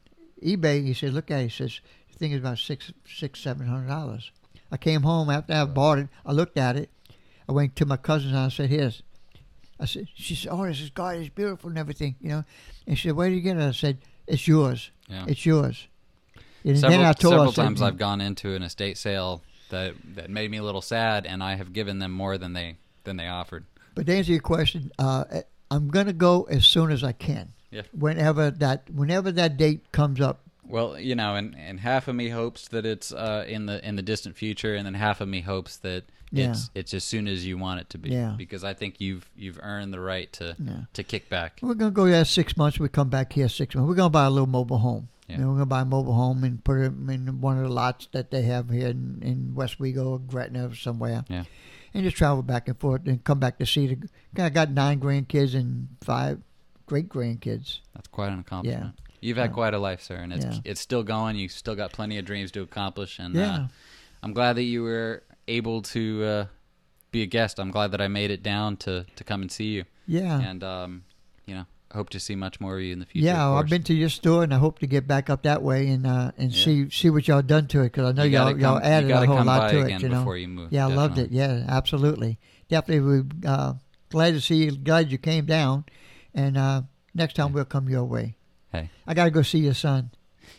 eBay. 0.44 0.85
He 0.85 0.93
said, 0.94 1.15
look 1.15 1.31
at 1.31 1.40
it. 1.40 1.43
He 1.44 1.48
says, 1.48 1.81
the 2.12 2.19
thing 2.19 2.32
is 2.32 2.40
about 2.40 2.59
six, 2.59 2.93
six, 3.07 3.40
seven 3.40 3.66
hundred 3.66 3.89
dollars. 3.89 4.31
I 4.70 4.77
came 4.77 5.02
home 5.02 5.31
after 5.31 5.55
I 5.55 5.65
bought 5.65 5.98
it. 5.98 6.09
I 6.27 6.32
looked 6.32 6.59
at 6.59 6.77
it. 6.77 6.90
I 7.48 7.52
went 7.52 7.74
to 7.77 7.86
my 7.86 7.97
cousin's 7.97 8.32
and 8.32 8.40
I 8.43 8.48
said, 8.48 8.69
here's. 8.70 9.02
I 9.81 9.86
said, 9.86 10.09
she 10.15 10.35
said, 10.35 10.52
oh, 10.52 10.66
this 10.66 10.81
is 10.81 10.90
God, 10.90 11.16
it's 11.16 11.31
beautiful 11.31 11.70
and 11.70 11.78
everything, 11.78 12.15
you 12.20 12.28
know. 12.28 12.44
And 12.86 12.98
she 12.98 13.09
said, 13.09 13.16
where 13.16 13.28
did 13.28 13.36
you 13.36 13.40
get 13.40 13.57
it? 13.57 13.62
I 13.62 13.73
said, 13.73 13.98
it's 14.27 14.47
yours. 14.47 14.90
Yeah. 15.09 15.24
It's 15.27 15.47
yours. 15.47 15.89
And 16.65 16.78
several 16.78 16.98
then 16.98 17.09
I 17.09 17.12
told 17.15 17.32
several 17.32 17.44
her, 17.44 17.48
I 17.48 17.52
said, 17.52 17.62
times 17.62 17.82
I've 17.82 17.97
gone 17.97 18.20
into 18.20 18.55
an 18.55 18.62
estate 18.62 18.98
sale 18.98 19.43
that 19.70 19.94
that 20.15 20.28
made 20.28 20.51
me 20.51 20.59
a 20.59 20.62
little 20.62 20.82
sad, 20.82 21.24
and 21.24 21.43
I 21.43 21.55
have 21.55 21.73
given 21.73 21.98
them 21.98 22.12
more 22.12 22.36
than 22.36 22.52
they 22.52 22.77
than 23.05 23.16
they 23.16 23.28
offered. 23.28 23.65
But 23.94 24.07
to 24.07 24.15
answer 24.15 24.32
your 24.32 24.40
question, 24.40 24.93
uh, 24.98 25.24
I'm 25.70 25.89
going 25.89 26.07
to 26.07 26.12
go 26.12 26.43
as 26.51 26.66
soon 26.66 26.90
as 26.90 27.02
I 27.02 27.12
can. 27.12 27.52
Yeah. 27.70 27.82
Whenever 27.93 28.51
that, 28.51 28.90
whenever 28.90 29.32
that 29.32 29.57
date 29.57 29.93
comes 29.93 30.20
up, 30.20 30.40
Well, 30.70 30.98
you 30.98 31.14
know, 31.14 31.34
and, 31.36 31.56
and 31.59 31.80
half 31.80 32.09
of 32.09 32.14
me 32.14 32.28
hopes 32.28 32.68
that 32.68 32.86
it's 32.86 33.12
uh, 33.12 33.44
in 33.48 33.66
the 33.66 33.86
in 33.86 33.97
the 33.97 34.02
distant 34.02 34.36
future, 34.36 34.74
and 34.74 34.86
then 34.86 34.94
half 34.94 35.20
of 35.20 35.28
me 35.28 35.40
hopes 35.40 35.76
that 35.78 36.05
Yeah. 36.30 36.51
it's 36.51 36.70
it's 36.74 36.94
as 36.94 37.05
soon 37.05 37.26
as 37.28 37.44
you 37.47 37.59
want 37.59 37.80
it 37.80 37.90
to 37.90 37.98
be. 37.98 38.10
Yeah. 38.10 38.34
Because 38.36 38.62
I 38.64 38.74
think 38.74 39.01
you've 39.01 39.28
you've 39.36 39.59
earned 39.62 39.92
the 39.92 40.01
right 40.01 40.32
to 40.34 40.56
Yeah. 40.59 40.82
to 40.94 41.02
kick 41.02 41.28
back. 41.28 41.59
We're 41.62 41.74
gonna 41.74 41.90
go 41.90 42.06
there 42.06 42.24
six 42.24 42.56
months. 42.56 42.78
We 42.78 42.88
come 42.88 43.09
back 43.10 43.32
here 43.32 43.48
six 43.48 43.74
months. 43.74 43.88
We're 43.88 43.94
gonna 43.97 44.10
buy 44.10 44.24
a 44.26 44.30
little 44.30 44.47
mobile 44.47 44.78
home. 44.78 45.09
Yeah. 45.28 45.36
Know, 45.38 45.48
we're 45.48 45.55
gonna 45.55 45.66
buy 45.66 45.82
a 45.82 45.84
mobile 45.84 46.14
home 46.14 46.42
and 46.44 46.62
put 46.64 46.78
it 46.78 46.86
in 46.86 47.40
one 47.40 47.56
of 47.59 47.62
the 47.64 47.68
lots 47.68 48.09
that 48.12 48.30
they 48.30 48.42
have 48.42 48.70
here 48.70 48.88
in, 48.88 49.20
in 49.22 49.52
Westwego 49.55 50.06
or 50.06 50.18
Gretna 50.18 50.68
or 50.70 50.74
somewhere. 50.74 51.24
Yeah. 51.28 51.44
And 51.94 52.05
just 52.05 52.16
travel 52.16 52.42
back 52.42 52.68
and 52.68 52.78
forth 52.78 53.06
and 53.06 53.22
come 53.24 53.38
back 53.40 53.59
to 53.59 53.66
see 53.66 53.86
the. 53.94 54.09
I 54.42 54.48
got 54.51 54.70
nine 54.70 55.01
grandkids 55.01 55.55
and 55.55 55.88
five 56.01 56.40
great 56.86 57.09
grandkids. 57.09 57.78
That's 57.94 58.09
quite 58.09 58.30
an 58.32 58.40
accomplishment. 58.40 58.94
You've 59.20 59.36
had 59.36 59.51
Yeah. 59.51 59.55
quite 59.55 59.74
a 59.74 59.78
life, 59.78 60.02
sir, 60.02 60.16
and 60.16 60.32
it's 60.32 60.44
Yeah. 60.44 60.59
it's 60.64 60.80
still 60.80 61.02
going. 61.02 61.36
You 61.36 61.48
still 61.48 61.74
got 61.74 61.92
plenty 61.92 62.18
of 62.18 62.24
dreams 62.24 62.51
to 62.52 62.62
accomplish, 62.62 63.18
and 63.18 63.34
Yeah. 63.34 63.55
uh, 63.55 63.68
I'm 64.22 64.32
glad 64.32 64.55
that 64.55 64.62
you 64.64 64.82
were 64.82 65.22
able 65.48 65.82
to 65.82 66.24
uh, 66.24 66.47
be 67.10 67.22
a 67.22 67.26
guest. 67.26 67.59
I'm 67.59 67.70
glad 67.70 67.90
that 67.92 68.01
I 68.01 68.09
made 68.09 68.30
it 68.30 68.42
down 68.42 68.76
to 68.78 69.05
to 69.16 69.24
come 69.24 69.42
and 69.42 69.51
see 69.52 69.72
you, 69.76 69.84
Yeah. 70.06 70.40
and 70.40 70.62
um, 70.64 71.05
you 71.47 71.55
know, 71.55 71.66
I 71.90 71.97
hope 71.97 72.09
to 72.10 72.20
see 72.20 72.36
much 72.36 72.60
more 72.60 72.76
of 72.76 72.82
you 72.82 72.92
in 72.92 72.98
the 73.01 73.06
future. 73.06 73.26
yeah, 73.26 73.51
I've 73.51 73.68
been 73.68 73.82
to 73.84 73.94
your 73.94 74.09
store 74.09 74.44
and 74.44 74.55
I 74.55 74.59
hope 74.59 74.78
to 74.78 74.86
get 74.86 75.06
back 75.09 75.28
up 75.28 75.42
that 75.42 75.60
way 75.62 75.88
and 75.88 76.06
uh, 76.06 76.30
and 76.38 76.52
Yeah. 76.52 76.64
see 76.64 76.90
see 76.90 77.10
what 77.10 77.26
y'all 77.28 77.42
done 77.42 77.66
to 77.68 77.80
it 77.80 77.84
because 77.92 78.09
I 78.09 78.12
know 78.12 78.22
You 78.22 78.30
y'all 78.38 78.52
gotta 78.55 78.60
y'all 78.60 78.78
added 78.78 79.10
a 79.10 79.26
whole 79.26 79.44
lot 79.44 79.70
to 79.70 79.80
it. 79.86 79.90
You 80.02 80.09
know. 80.09 80.18
before 80.20 80.36
you 80.38 80.48
move. 80.48 80.72
Yeah, 80.72 80.86
I 80.86 80.94
loved 80.94 81.18
it. 81.18 81.30
Yeah, 81.30 81.64
absolutely. 81.68 82.38
Definitely. 82.68 83.22
We 83.22 83.48
uh, 83.48 83.74
glad 84.10 84.30
to 84.34 84.40
see 84.40 84.64
you. 84.64 84.70
Glad 84.72 85.10
you 85.12 85.18
came 85.18 85.44
down. 85.47 85.84
And 86.32 86.56
uh, 86.56 86.82
next 87.12 87.34
time 87.34 87.52
we'll 87.52 87.64
come 87.64 87.88
your 87.88 88.05
way. 88.05 88.36
Hey. 88.72 88.90
I 89.06 89.14
gotta 89.14 89.30
go 89.30 89.42
see 89.42 89.59
your 89.59 89.74
son. 89.74 90.10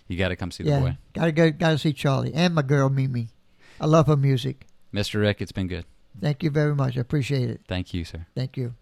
You 0.07 0.17
got 0.17 0.29
to 0.29 0.35
come 0.35 0.51
see 0.51 0.63
the 0.63 0.69
yeah, 0.69 0.79
boy, 0.79 0.97
gotta 1.13 1.31
go. 1.31 1.51
Gotta 1.51 1.77
see 1.77 1.93
Charlie 1.93 2.33
and 2.33 2.53
my 2.53 2.61
girl 2.61 2.89
Mimi. 2.89 3.29
I 3.79 3.85
love 3.85 4.07
her 4.07 4.17
music. 4.17 4.67
Mr. 4.93 5.21
Rick. 5.21 5.41
It's 5.41 5.51
been 5.51 5.67
good. 5.67 5.85
Thank 6.19 6.43
you 6.43 6.49
very 6.49 6.75
much. 6.75 6.97
I 6.97 7.01
appreciate 7.01 7.49
it. 7.49 7.61
Thank 7.67 7.93
you, 7.93 8.03
sir. 8.03 8.25
Thank 8.35 8.57
you. 8.57 8.75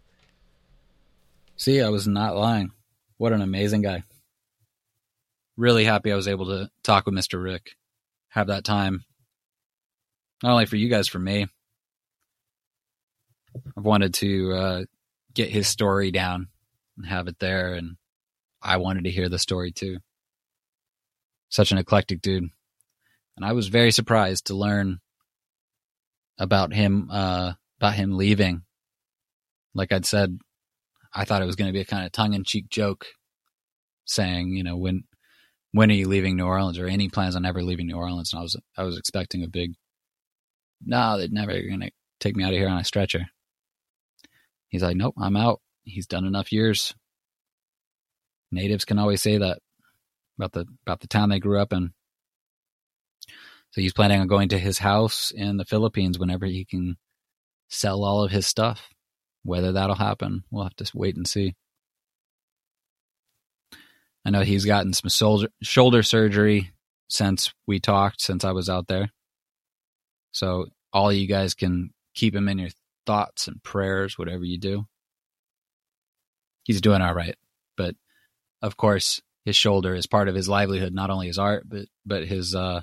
See, 1.55 1.81
I 1.81 1.89
was 1.89 2.07
not 2.07 2.35
lying. 2.35 2.71
What 3.17 3.33
an 3.33 3.41
amazing 3.41 3.81
guy. 3.81 4.03
Really 5.57 5.83
happy 5.83 6.11
I 6.11 6.15
was 6.15 6.27
able 6.27 6.47
to 6.47 6.69
talk 6.83 7.05
with 7.05 7.15
Mr. 7.15 7.41
Rick, 7.41 7.71
have 8.29 8.47
that 8.47 8.63
time. 8.63 9.03
Not 10.41 10.53
only 10.53 10.65
for 10.65 10.77
you 10.77 10.89
guys, 10.89 11.07
for 11.09 11.19
me. 11.19 11.47
I've 13.77 13.83
wanted 13.83 14.13
to 14.15 14.53
uh, 14.53 14.83
get 15.33 15.49
his 15.49 15.67
story 15.67 16.11
down 16.11 16.47
and 16.97 17.05
have 17.05 17.27
it 17.27 17.39
there, 17.39 17.73
and 17.73 17.97
I 18.61 18.77
wanted 18.77 19.05
to 19.05 19.11
hear 19.11 19.29
the 19.29 19.39
story 19.39 19.71
too. 19.71 19.97
Such 21.49 21.71
an 21.71 21.77
eclectic 21.77 22.21
dude. 22.21 22.49
and 23.35 23.45
I 23.45 23.53
was 23.53 23.69
very 23.69 23.91
surprised 23.91 24.47
to 24.47 24.53
learn 24.53 24.99
about 26.37 26.73
him 26.73 27.09
uh, 27.11 27.53
about 27.79 27.95
him 27.95 28.17
leaving. 28.17 28.63
Like 29.73 29.91
I'd 29.91 30.05
said, 30.05 30.37
I 31.13 31.25
thought 31.25 31.41
it 31.41 31.45
was 31.45 31.55
going 31.55 31.69
to 31.69 31.73
be 31.73 31.81
a 31.81 31.85
kind 31.85 32.05
of 32.05 32.11
tongue 32.11 32.33
in 32.33 32.43
cheek 32.43 32.69
joke, 32.69 33.05
saying, 34.05 34.49
you 34.49 34.63
know, 34.63 34.77
when 34.77 35.03
when 35.71 35.89
are 35.89 35.95
you 35.95 36.07
leaving 36.07 36.35
New 36.35 36.45
Orleans 36.45 36.77
or 36.77 36.87
any 36.87 37.09
plans 37.09 37.35
on 37.35 37.45
ever 37.45 37.63
leaving 37.63 37.87
New 37.87 37.95
Orleans? 37.95 38.33
And 38.33 38.39
I 38.39 38.43
was 38.43 38.57
I 38.77 38.83
was 38.83 38.97
expecting 38.97 39.43
a 39.43 39.47
big, 39.47 39.73
no, 40.85 41.17
they're 41.17 41.29
never 41.31 41.53
going 41.53 41.81
to 41.81 41.91
take 42.19 42.35
me 42.35 42.43
out 42.43 42.53
of 42.53 42.59
here 42.59 42.67
on 42.67 42.79
a 42.79 42.83
stretcher. 42.83 43.27
He's 44.67 44.83
like, 44.83 44.97
nope, 44.97 45.15
I'm 45.17 45.37
out. 45.37 45.61
He's 45.83 46.07
done 46.07 46.25
enough 46.25 46.51
years. 46.51 46.93
Natives 48.51 48.85
can 48.85 48.99
always 48.99 49.21
say 49.21 49.37
that 49.37 49.59
about 50.37 50.53
the 50.53 50.65
about 50.85 51.01
the 51.01 51.07
town 51.07 51.29
they 51.29 51.39
grew 51.39 51.59
up 51.59 51.73
in. 51.73 51.93
So 53.71 53.81
he's 53.81 53.93
planning 53.93 54.19
on 54.19 54.27
going 54.27 54.49
to 54.49 54.59
his 54.59 54.79
house 54.79 55.31
in 55.35 55.57
the 55.57 55.65
Philippines 55.65 56.17
whenever 56.17 56.45
he 56.45 56.65
can 56.65 56.97
sell 57.69 58.03
all 58.03 58.23
of 58.23 58.31
his 58.31 58.47
stuff. 58.47 58.89
Whether 59.43 59.73
that'll 59.73 59.95
happen, 59.95 60.43
we'll 60.49 60.63
have 60.63 60.75
to 60.77 60.91
wait 60.93 61.15
and 61.15 61.27
see. 61.27 61.55
I 64.25 64.31
know 64.31 64.41
he's 64.41 64.65
gotten 64.65 64.93
some 64.93 65.09
shoulder 65.09 65.47
shoulder 65.61 66.03
surgery 66.03 66.71
since 67.09 67.53
we 67.67 67.79
talked, 67.79 68.21
since 68.21 68.43
I 68.43 68.51
was 68.51 68.69
out 68.69 68.87
there. 68.87 69.11
So 70.31 70.67
all 70.93 71.11
you 71.11 71.27
guys 71.27 71.53
can 71.53 71.91
keep 72.15 72.35
him 72.35 72.47
in 72.49 72.59
your 72.59 72.69
thoughts 73.05 73.47
and 73.47 73.61
prayers, 73.63 74.17
whatever 74.17 74.43
you 74.43 74.57
do. 74.57 74.85
He's 76.63 76.81
doing 76.81 77.01
all 77.01 77.13
right, 77.13 77.35
of 78.61 78.77
course, 78.77 79.21
his 79.45 79.55
shoulder 79.55 79.95
is 79.95 80.07
part 80.07 80.27
of 80.27 80.35
his 80.35 80.49
livelihood, 80.49 80.93
not 80.93 81.09
only 81.09 81.27
his 81.27 81.39
art, 81.39 81.63
but 81.67 81.85
but 82.05 82.25
his 82.25 82.53
uh, 82.55 82.81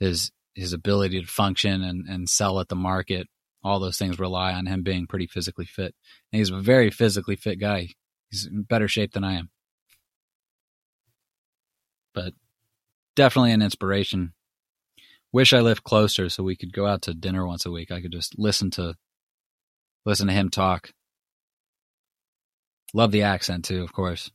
his 0.00 0.30
his 0.54 0.72
ability 0.72 1.20
to 1.20 1.26
function 1.26 1.82
and, 1.82 2.08
and 2.08 2.28
sell 2.28 2.60
at 2.60 2.68
the 2.68 2.76
market. 2.76 3.28
All 3.62 3.78
those 3.78 3.98
things 3.98 4.18
rely 4.18 4.52
on 4.54 4.66
him 4.66 4.82
being 4.82 5.06
pretty 5.06 5.26
physically 5.26 5.66
fit. 5.66 5.94
And 6.32 6.38
he's 6.38 6.50
a 6.50 6.58
very 6.58 6.90
physically 6.90 7.36
fit 7.36 7.60
guy. 7.60 7.88
He's 8.30 8.46
in 8.46 8.62
better 8.62 8.88
shape 8.88 9.12
than 9.12 9.24
I 9.24 9.34
am. 9.34 9.50
But 12.14 12.32
definitely 13.16 13.52
an 13.52 13.62
inspiration. 13.62 14.32
Wish 15.32 15.52
I 15.52 15.60
lived 15.60 15.84
closer 15.84 16.30
so 16.30 16.42
we 16.42 16.56
could 16.56 16.72
go 16.72 16.86
out 16.86 17.02
to 17.02 17.14
dinner 17.14 17.46
once 17.46 17.66
a 17.66 17.70
week. 17.70 17.90
I 17.90 18.00
could 18.00 18.12
just 18.12 18.38
listen 18.38 18.70
to 18.72 18.94
listen 20.06 20.28
to 20.28 20.32
him 20.32 20.48
talk. 20.48 20.92
Love 22.94 23.12
the 23.12 23.22
accent 23.22 23.66
too, 23.66 23.82
of 23.82 23.92
course. 23.92 24.30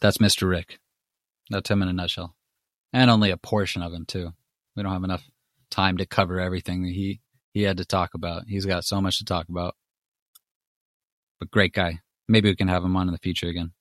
That's 0.00 0.18
Mr. 0.18 0.48
Rick. 0.48 0.78
That's 1.50 1.70
him 1.70 1.82
in 1.82 1.88
a 1.88 1.92
nutshell. 1.92 2.34
And 2.92 3.10
only 3.10 3.30
a 3.30 3.36
portion 3.36 3.82
of 3.82 3.92
him, 3.92 4.04
too. 4.06 4.32
We 4.74 4.82
don't 4.82 4.92
have 4.92 5.04
enough 5.04 5.24
time 5.70 5.98
to 5.98 6.06
cover 6.06 6.40
everything 6.40 6.82
that 6.82 6.92
he, 6.92 7.20
he 7.52 7.62
had 7.62 7.78
to 7.78 7.84
talk 7.84 8.14
about. 8.14 8.44
He's 8.46 8.66
got 8.66 8.84
so 8.84 9.00
much 9.00 9.18
to 9.18 9.24
talk 9.24 9.48
about. 9.48 9.74
But 11.38 11.50
great 11.50 11.72
guy. 11.72 12.00
Maybe 12.28 12.48
we 12.48 12.56
can 12.56 12.68
have 12.68 12.84
him 12.84 12.96
on 12.96 13.08
in 13.08 13.12
the 13.12 13.18
future 13.18 13.48
again. 13.48 13.72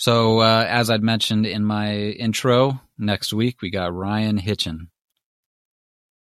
So, 0.00 0.40
uh, 0.40 0.64
as 0.66 0.88
I'd 0.88 1.02
mentioned 1.02 1.44
in 1.44 1.62
my 1.62 1.94
intro, 1.94 2.80
next 2.96 3.34
week 3.34 3.60
we 3.60 3.70
got 3.70 3.94
Ryan 3.94 4.38
Hitchin, 4.38 4.88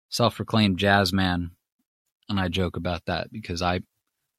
self 0.09 0.37
proclaimed 0.37 0.79
jazz 0.79 1.13
man. 1.13 1.51
And 2.29 2.41
I 2.41 2.49
joke 2.49 2.77
about 2.77 3.05
that 3.07 3.31
because 3.31 3.61
I 3.61 3.81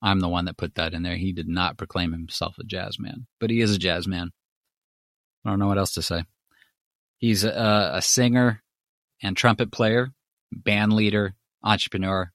I'm 0.02 0.20
the 0.20 0.30
one 0.30 0.46
that 0.46 0.58
put 0.58 0.76
that 0.76 0.94
in 0.94 1.04
there. 1.04 1.16
He 1.16 1.34
did 1.34 1.48
not 1.48 1.78
proclaim 1.78 2.12
himself 2.12 2.58
a 2.60 2.64
jazz 2.64 3.00
man, 3.00 3.28
but 3.40 3.50
he 3.50 3.62
is 3.62 3.76
a 3.76 3.80
jazz 3.80 4.08
man. 4.08 4.32
I 5.46 5.50
don't 5.50 5.60
know 5.60 5.68
what 5.68 5.78
else 5.78 5.94
to 5.94 6.02
say. 6.02 6.24
He's 7.18 7.44
a, 7.44 7.92
a 7.96 8.02
singer 8.02 8.62
and 9.24 9.36
trumpet 9.36 9.72
player, 9.72 10.12
band 10.52 10.94
leader, 10.94 11.34
entrepreneur, 11.64 12.32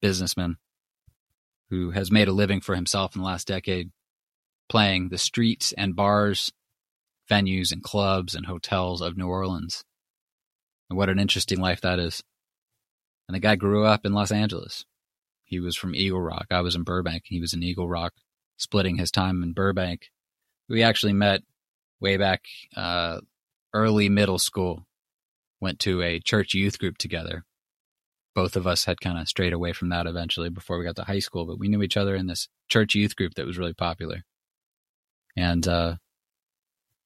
businessman 0.00 0.56
who 1.70 1.90
has 1.90 2.10
made 2.10 2.28
a 2.28 2.32
living 2.32 2.60
for 2.60 2.74
himself 2.74 3.14
in 3.14 3.20
the 3.20 3.26
last 3.26 3.46
decade 3.46 3.90
playing 4.68 5.08
the 5.08 5.18
streets 5.18 5.72
and 5.72 5.96
bars, 5.96 6.52
venues 7.30 7.72
and 7.72 7.82
clubs 7.82 8.34
and 8.34 8.46
hotels 8.46 9.00
of 9.00 9.16
New 9.16 9.28
Orleans. 9.28 9.84
And 10.88 10.96
what 10.96 11.08
an 11.08 11.18
interesting 11.18 11.60
life 11.60 11.80
that 11.80 11.98
is. 11.98 12.22
And 13.28 13.34
the 13.34 13.40
guy 13.40 13.56
grew 13.56 13.84
up 13.84 14.06
in 14.06 14.12
Los 14.12 14.30
Angeles. 14.30 14.84
He 15.46 15.60
was 15.60 15.76
from 15.76 15.94
Eagle 15.94 16.20
Rock. 16.20 16.46
I 16.50 16.60
was 16.60 16.74
in 16.74 16.82
Burbank. 16.82 17.22
He 17.26 17.40
was 17.40 17.54
in 17.54 17.62
Eagle 17.62 17.88
Rock, 17.88 18.14
splitting 18.56 18.96
his 18.96 19.12
time 19.12 19.42
in 19.44 19.52
Burbank. 19.52 20.10
We 20.68 20.82
actually 20.82 21.12
met 21.12 21.42
way 22.00 22.16
back 22.16 22.42
uh, 22.76 23.20
early 23.72 24.08
middle 24.08 24.38
school. 24.38 24.86
Went 25.60 25.78
to 25.80 26.02
a 26.02 26.18
church 26.18 26.52
youth 26.52 26.78
group 26.78 26.98
together. 26.98 27.44
Both 28.34 28.56
of 28.56 28.66
us 28.66 28.84
had 28.84 29.00
kind 29.00 29.18
of 29.18 29.28
strayed 29.28 29.52
away 29.52 29.72
from 29.72 29.88
that 29.90 30.06
eventually 30.06 30.50
before 30.50 30.78
we 30.78 30.84
got 30.84 30.96
to 30.96 31.04
high 31.04 31.20
school, 31.20 31.46
but 31.46 31.58
we 31.58 31.68
knew 31.68 31.82
each 31.82 31.96
other 31.96 32.16
in 32.16 32.26
this 32.26 32.48
church 32.68 32.94
youth 32.94 33.16
group 33.16 33.34
that 33.34 33.46
was 33.46 33.56
really 33.56 33.72
popular. 33.72 34.24
And 35.36 35.66
uh, 35.66 35.96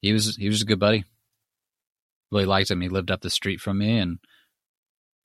he 0.01 0.11
was 0.13 0.35
he 0.35 0.49
was 0.49 0.63
a 0.63 0.65
good 0.65 0.79
buddy. 0.79 1.05
Really 2.31 2.45
liked 2.45 2.71
him. 2.71 2.81
He 2.81 2.89
lived 2.89 3.11
up 3.11 3.21
the 3.21 3.29
street 3.29 3.61
from 3.61 3.77
me, 3.77 3.99
and 3.99 4.19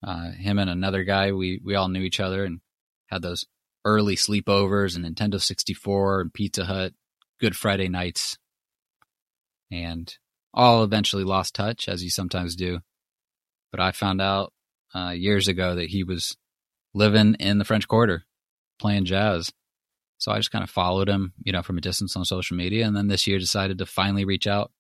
uh, 0.04 0.32
him 0.32 0.60
and 0.60 0.70
another 0.70 1.04
guy 1.04 1.32
we 1.32 1.62
we 1.64 1.76
all 1.76 1.88
knew 1.88 2.02
each 2.02 2.20
other 2.20 2.44
and 2.44 2.60
had 3.16 3.22
those 3.22 3.46
early 3.86 4.16
sleepovers 4.16 4.96
and 4.96 5.06
Nintendo 5.06 5.42
64 5.42 6.22
and 6.22 6.34
Pizza 6.34 6.66
Hut, 6.66 6.94
Good 7.40 7.56
Friday 7.56 7.88
nights, 7.88 8.38
and 9.72 10.14
all 10.54 10.84
eventually 10.84 11.24
lost 11.24 11.56
touch, 11.56 11.88
as 11.88 12.04
you 12.04 12.10
sometimes 12.10 12.56
do. 12.56 12.80
But 13.72 13.80
I 13.80 13.92
found 13.92 14.22
out 14.22 14.54
uh, 14.94 15.10
years 15.10 15.48
ago 15.48 15.76
that 15.76 15.90
he 15.90 16.04
was 16.04 16.38
living 16.94 17.36
in 17.40 17.58
the 17.58 17.66
French 17.66 17.88
Quarter 17.88 18.24
playing 18.80 19.06
jazz. 19.06 19.52
So 20.18 20.32
I 20.32 20.38
just 20.38 20.52
kind 20.52 20.64
of 20.64 20.70
followed 20.70 21.10
him, 21.10 21.34
you 21.44 21.52
know, 21.52 21.62
from 21.62 21.78
a 21.78 21.82
distance 21.82 22.16
on 22.16 22.24
social 22.26 22.56
media. 22.56 22.86
And 22.86 22.96
then 22.96 23.08
this 23.08 23.28
year 23.28 23.38
decided 23.38 23.78
to 23.80 23.86
finally 23.86 24.24
reach 24.24 24.48
out 24.48 24.72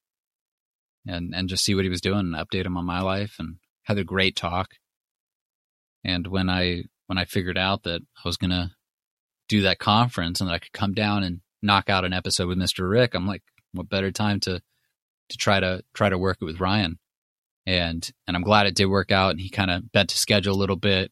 and, 1.06 1.36
and 1.36 1.49
just 1.49 1.64
see 1.64 1.76
what 1.76 1.84
he 1.84 1.90
was 1.90 2.02
doing 2.02 2.20
and 2.20 2.36
update 2.36 2.66
him 2.66 2.78
on 2.78 2.86
my 2.86 3.02
life 3.02 3.36
and 3.38 3.57
had 3.84 3.98
a 3.98 4.03
great 4.03 4.36
talk. 4.36 4.76
And 6.06 6.28
when 6.28 6.49
I 6.49 6.84
when 7.07 7.18
I 7.18 7.26
figured 7.26 7.57
out 7.57 7.84
that 7.84 8.02
I 8.02 8.27
was 8.27 8.38
gonna 8.38 8.76
do 9.48 9.61
that 9.64 9.80
conference 9.80 10.40
and 10.40 10.49
that 10.49 10.56
I 10.56 10.60
could 10.60 10.73
come 10.73 10.94
down 10.94 11.23
and 11.23 11.41
knock 11.61 11.90
out 11.90 12.06
an 12.06 12.14
episode 12.14 12.48
with 12.48 12.57
Mr. 12.57 12.90
Rick, 12.90 13.14
I'm 13.14 13.27
like, 13.27 13.44
what 13.73 13.90
better 13.90 14.11
time 14.11 14.40
to 14.41 14.61
to 15.30 15.38
try 15.38 15.60
to 15.60 15.84
try 15.94 16.10
to 16.10 16.18
work 16.18 16.38
it 16.41 16.45
with 16.45 16.60
Ryan. 16.60 16.99
And 17.65 18.10
and 18.27 18.36
I'm 18.36 18.44
glad 18.44 18.68
it 18.68 18.76
did 18.76 18.86
work 18.86 19.11
out 19.11 19.32
and 19.32 19.40
he 19.40 19.49
kind 19.49 19.72
of 19.72 19.91
bent 19.91 20.10
to 20.10 20.18
schedule 20.18 20.53
a 20.53 20.57
little 20.57 20.76
bit. 20.76 21.11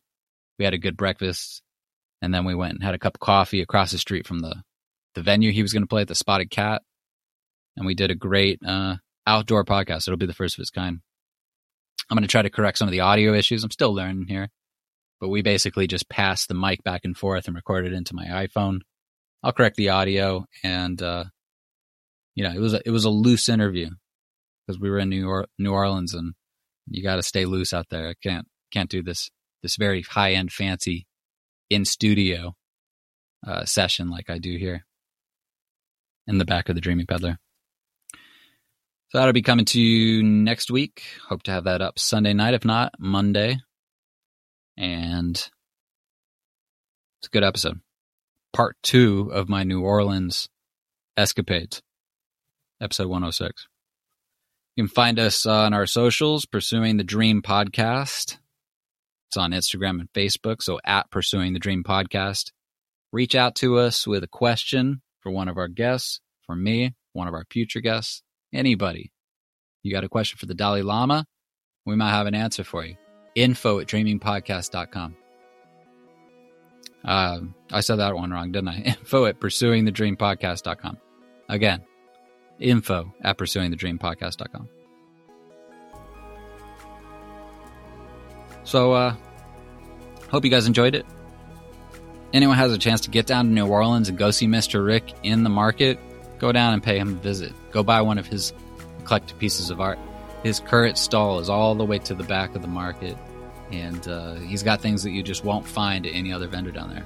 We 0.59 0.65
had 0.65 0.73
a 0.73 0.79
good 0.79 0.97
breakfast 0.97 1.61
and 2.21 2.33
then 2.33 2.45
we 2.45 2.55
went 2.55 2.73
and 2.73 2.83
had 2.83 2.93
a 2.93 2.99
cup 2.99 3.15
of 3.15 3.19
coffee 3.19 3.61
across 3.61 3.91
the 3.91 3.97
street 3.97 4.27
from 4.27 4.39
the 4.39 4.63
the 5.15 5.21
venue 5.21 5.51
he 5.51 5.61
was 5.61 5.73
going 5.73 5.83
to 5.83 5.87
play 5.87 6.01
at 6.01 6.07
the 6.07 6.15
Spotted 6.15 6.49
Cat. 6.49 6.81
And 7.75 7.85
we 7.85 7.95
did 7.95 8.11
a 8.11 8.15
great 8.15 8.59
uh, 8.65 8.95
outdoor 9.27 9.63
podcast. 9.63 10.07
It'll 10.07 10.17
be 10.17 10.25
the 10.25 10.33
first 10.33 10.57
of 10.57 10.61
its 10.61 10.71
kind. 10.71 11.01
I'm 12.09 12.15
going 12.15 12.23
to 12.23 12.31
try 12.31 12.41
to 12.41 12.49
correct 12.49 12.77
some 12.77 12.87
of 12.87 12.91
the 12.91 12.99
audio 13.01 13.33
issues. 13.33 13.63
I'm 13.63 13.71
still 13.71 13.93
learning 13.93 14.25
here 14.27 14.49
but 15.23 15.29
we 15.29 15.41
basically 15.41 15.87
just 15.87 16.09
passed 16.09 16.49
the 16.49 16.53
mic 16.53 16.83
back 16.83 17.05
and 17.05 17.15
forth 17.15 17.47
and 17.47 17.55
recorded 17.55 17.93
into 17.93 18.13
my 18.13 18.25
iPhone. 18.25 18.79
I'll 19.41 19.53
correct 19.53 19.77
the 19.77 19.87
audio 19.87 20.43
and 20.65 21.01
uh, 21.01 21.23
you 22.35 22.43
know, 22.43 22.51
it 22.51 22.59
was 22.59 22.73
a, 22.73 22.81
it 22.85 22.89
was 22.89 23.05
a 23.05 23.09
loose 23.09 23.47
interview 23.47 23.89
because 24.67 24.81
we 24.81 24.89
were 24.89 24.99
in 24.99 25.07
New 25.07 25.45
New 25.57 25.71
Orleans 25.71 26.13
and 26.13 26.33
you 26.89 27.01
got 27.01 27.15
to 27.15 27.23
stay 27.23 27.45
loose 27.45 27.71
out 27.71 27.85
there. 27.89 28.09
I 28.09 28.15
can't 28.21 28.45
can't 28.69 28.89
do 28.89 29.01
this 29.01 29.31
this 29.61 29.77
very 29.77 30.01
high 30.01 30.33
end 30.33 30.51
fancy 30.51 31.07
in 31.69 31.85
studio 31.85 32.53
uh, 33.47 33.63
session 33.63 34.09
like 34.09 34.29
I 34.29 34.39
do 34.39 34.57
here 34.57 34.85
in 36.27 36.37
the 36.37 36.43
back 36.43 36.67
of 36.67 36.75
the 36.75 36.81
Dreaming 36.81 37.07
Peddler. 37.07 37.37
So 39.07 39.19
that'll 39.19 39.31
be 39.31 39.41
coming 39.41 39.63
to 39.67 39.79
you 39.79 40.21
next 40.21 40.69
week. 40.69 41.01
Hope 41.29 41.43
to 41.43 41.51
have 41.51 41.63
that 41.63 41.81
up 41.81 41.97
Sunday 41.97 42.33
night, 42.33 42.55
if 42.55 42.65
not 42.65 42.95
Monday 42.99 43.61
and 44.77 45.35
it's 45.35 47.27
a 47.27 47.29
good 47.31 47.43
episode. 47.43 47.79
Part 48.53 48.75
two 48.83 49.29
of 49.33 49.49
my 49.49 49.63
New 49.63 49.81
Orleans 49.81 50.49
escapades, 51.17 51.81
episode 52.81 53.07
106. 53.07 53.67
You 54.75 54.83
can 54.83 54.89
find 54.89 55.19
us 55.19 55.45
on 55.45 55.73
our 55.73 55.85
socials, 55.85 56.45
Pursuing 56.45 56.97
the 56.97 57.03
Dream 57.03 57.41
Podcast. 57.41 58.37
It's 59.29 59.37
on 59.37 59.51
Instagram 59.51 59.99
and 59.99 60.11
Facebook, 60.13 60.61
so 60.61 60.79
at 60.83 61.09
Pursuing 61.11 61.53
the 61.53 61.59
Dream 61.59 61.83
Podcast. 61.83 62.51
Reach 63.11 63.35
out 63.35 63.55
to 63.55 63.77
us 63.77 64.07
with 64.07 64.23
a 64.23 64.27
question 64.27 65.01
for 65.21 65.31
one 65.31 65.47
of 65.47 65.57
our 65.57 65.67
guests, 65.67 66.19
for 66.45 66.55
me, 66.55 66.95
one 67.13 67.27
of 67.27 67.33
our 67.33 67.45
future 67.49 67.79
guests, 67.79 68.23
anybody. 68.53 69.11
You 69.83 69.91
got 69.93 70.03
a 70.03 70.09
question 70.09 70.37
for 70.37 70.45
the 70.45 70.55
Dalai 70.55 70.81
Lama? 70.81 71.25
We 71.85 71.95
might 71.95 72.11
have 72.11 72.27
an 72.27 72.35
answer 72.35 72.63
for 72.63 72.85
you 72.85 72.95
info 73.35 73.79
at 73.79 73.87
dreamingpodcast.com. 73.87 75.15
Uh, 77.03 77.39
I 77.71 77.81
said 77.81 77.97
that 77.97 78.15
one 78.15 78.31
wrong, 78.31 78.51
didn't 78.51 78.69
I? 78.69 78.77
Info 78.85 79.25
at 79.25 79.39
pursuingthedreampodcast.com. 79.39 80.97
Again, 81.49 81.83
info 82.59 83.13
at 83.21 83.37
pursuingthedreampodcast.com. 83.37 84.69
So, 88.63 88.93
uh, 88.93 89.15
hope 90.29 90.45
you 90.45 90.49
guys 90.49 90.65
enjoyed 90.65 90.95
it. 90.95 91.05
Anyone 92.31 92.55
has 92.57 92.71
a 92.71 92.77
chance 92.77 93.01
to 93.01 93.09
get 93.09 93.27
down 93.27 93.47
to 93.47 93.51
New 93.51 93.67
Orleans 93.67 94.07
and 94.07 94.17
go 94.17 94.31
see 94.31 94.47
Mr. 94.47 94.83
Rick 94.83 95.13
in 95.23 95.43
the 95.43 95.49
market, 95.49 95.99
go 96.39 96.51
down 96.53 96.73
and 96.73 96.81
pay 96.81 96.97
him 96.97 97.09
a 97.09 97.19
visit. 97.19 97.53
Go 97.71 97.83
buy 97.83 98.01
one 98.01 98.17
of 98.17 98.25
his 98.25 98.53
eclectic 98.99 99.37
pieces 99.37 99.69
of 99.69 99.81
art. 99.81 99.99
His 100.43 100.59
current 100.59 100.97
stall 100.97 101.39
is 101.39 101.49
all 101.49 101.73
the 101.73 101.85
way 101.85 101.99
to 101.99 102.13
the 102.13 102.23
back 102.23 102.53
of 102.55 102.61
the 102.61 102.67
market, 102.67 103.17
and 103.71 104.07
uh, 104.07 104.35
he's 104.35 104.61
got 104.61 104.81
things 104.81 105.01
that 105.03 105.11
you 105.11 105.23
just 105.23 105.45
won't 105.45 105.65
find 105.65 106.05
at 106.05 106.13
any 106.13 106.33
other 106.33 106.47
vendor 106.47 106.71
down 106.71 106.89
there 106.89 107.05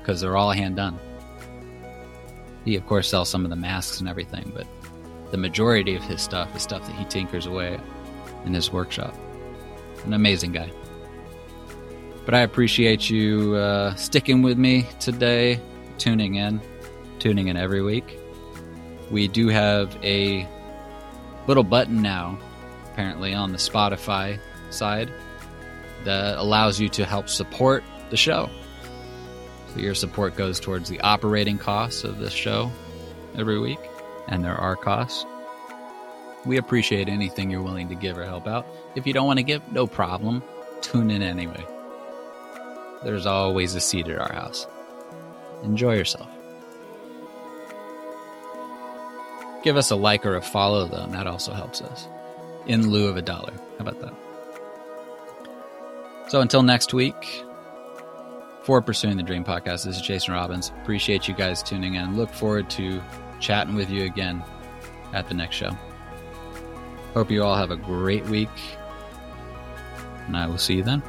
because 0.00 0.20
they're 0.20 0.36
all 0.36 0.50
hand 0.50 0.76
done. 0.76 0.98
He, 2.64 2.76
of 2.76 2.86
course, 2.86 3.08
sells 3.08 3.28
some 3.28 3.44
of 3.44 3.50
the 3.50 3.56
masks 3.56 4.00
and 4.00 4.08
everything, 4.08 4.52
but 4.54 4.66
the 5.30 5.36
majority 5.38 5.96
of 5.96 6.02
his 6.02 6.20
stuff 6.20 6.54
is 6.54 6.62
stuff 6.62 6.86
that 6.86 6.94
he 6.94 7.04
tinkers 7.06 7.46
away 7.46 7.80
in 8.44 8.52
his 8.52 8.70
workshop. 8.72 9.14
An 10.04 10.12
amazing 10.12 10.52
guy. 10.52 10.70
But 12.24 12.34
I 12.34 12.40
appreciate 12.40 13.08
you 13.08 13.54
uh, 13.54 13.94
sticking 13.94 14.42
with 14.42 14.58
me 14.58 14.86
today, 15.00 15.60
tuning 15.96 16.34
in, 16.34 16.60
tuning 17.20 17.48
in 17.48 17.56
every 17.56 17.82
week. 17.82 18.18
We 19.10 19.28
do 19.28 19.48
have 19.48 19.96
a 20.02 20.46
little 21.46 21.62
button 21.62 22.02
now, 22.02 22.38
apparently, 22.96 23.34
on 23.34 23.52
the 23.52 23.58
Spotify 23.58 24.38
side 24.70 25.12
that 26.04 26.38
allows 26.38 26.80
you 26.80 26.88
to 26.88 27.04
help 27.04 27.28
support 27.28 27.84
the 28.08 28.16
show. 28.16 28.48
So 29.74 29.80
your 29.80 29.94
support 29.94 30.34
goes 30.34 30.58
towards 30.58 30.88
the 30.88 30.98
operating 31.00 31.58
costs 31.58 32.04
of 32.04 32.18
this 32.18 32.32
show 32.32 32.72
every 33.36 33.60
week, 33.60 33.78
and 34.28 34.42
there 34.42 34.56
are 34.56 34.76
costs. 34.76 35.26
We 36.46 36.56
appreciate 36.56 37.06
anything 37.10 37.50
you're 37.50 37.60
willing 37.60 37.90
to 37.90 37.94
give 37.94 38.16
or 38.16 38.24
help 38.24 38.46
out. 38.46 38.66
If 38.94 39.06
you 39.06 39.12
don't 39.12 39.26
want 39.26 39.40
to 39.40 39.42
give, 39.42 39.70
no 39.70 39.86
problem. 39.86 40.42
Tune 40.80 41.10
in 41.10 41.20
anyway. 41.20 41.66
There's 43.04 43.26
always 43.26 43.74
a 43.74 43.80
seat 43.80 44.08
at 44.08 44.18
our 44.18 44.32
house. 44.32 44.66
Enjoy 45.64 45.96
yourself. 45.96 46.30
Give 49.62 49.76
us 49.76 49.90
a 49.90 49.96
like 49.96 50.24
or 50.24 50.36
a 50.36 50.40
follow, 50.40 50.86
though, 50.86 51.02
and 51.02 51.12
that 51.12 51.26
also 51.26 51.52
helps 51.52 51.82
us 51.82 52.08
in 52.66 52.90
lieu 52.90 53.08
of 53.08 53.16
a 53.16 53.22
dollar. 53.22 53.52
How 53.52 53.86
about 53.86 54.00
that? 54.00 54.14
So 56.28 56.40
until 56.40 56.62
next 56.62 56.92
week, 56.92 57.44
for 58.62 58.82
Pursuing 58.82 59.16
the 59.16 59.22
Dream 59.22 59.44
podcast, 59.44 59.84
this 59.84 59.96
is 59.96 60.00
Jason 60.00 60.34
Robbins. 60.34 60.72
Appreciate 60.82 61.28
you 61.28 61.34
guys 61.34 61.62
tuning 61.62 61.94
in. 61.94 62.16
Look 62.16 62.32
forward 62.32 62.68
to 62.70 63.00
chatting 63.38 63.76
with 63.76 63.90
you 63.90 64.04
again 64.04 64.42
at 65.12 65.28
the 65.28 65.34
next 65.34 65.54
show. 65.54 65.70
Hope 67.14 67.30
you 67.30 67.44
all 67.44 67.54
have 67.54 67.70
a 67.70 67.76
great 67.76 68.24
week, 68.26 68.50
and 70.26 70.36
I 70.36 70.48
will 70.48 70.58
see 70.58 70.74
you 70.74 70.82
then. 70.82 71.02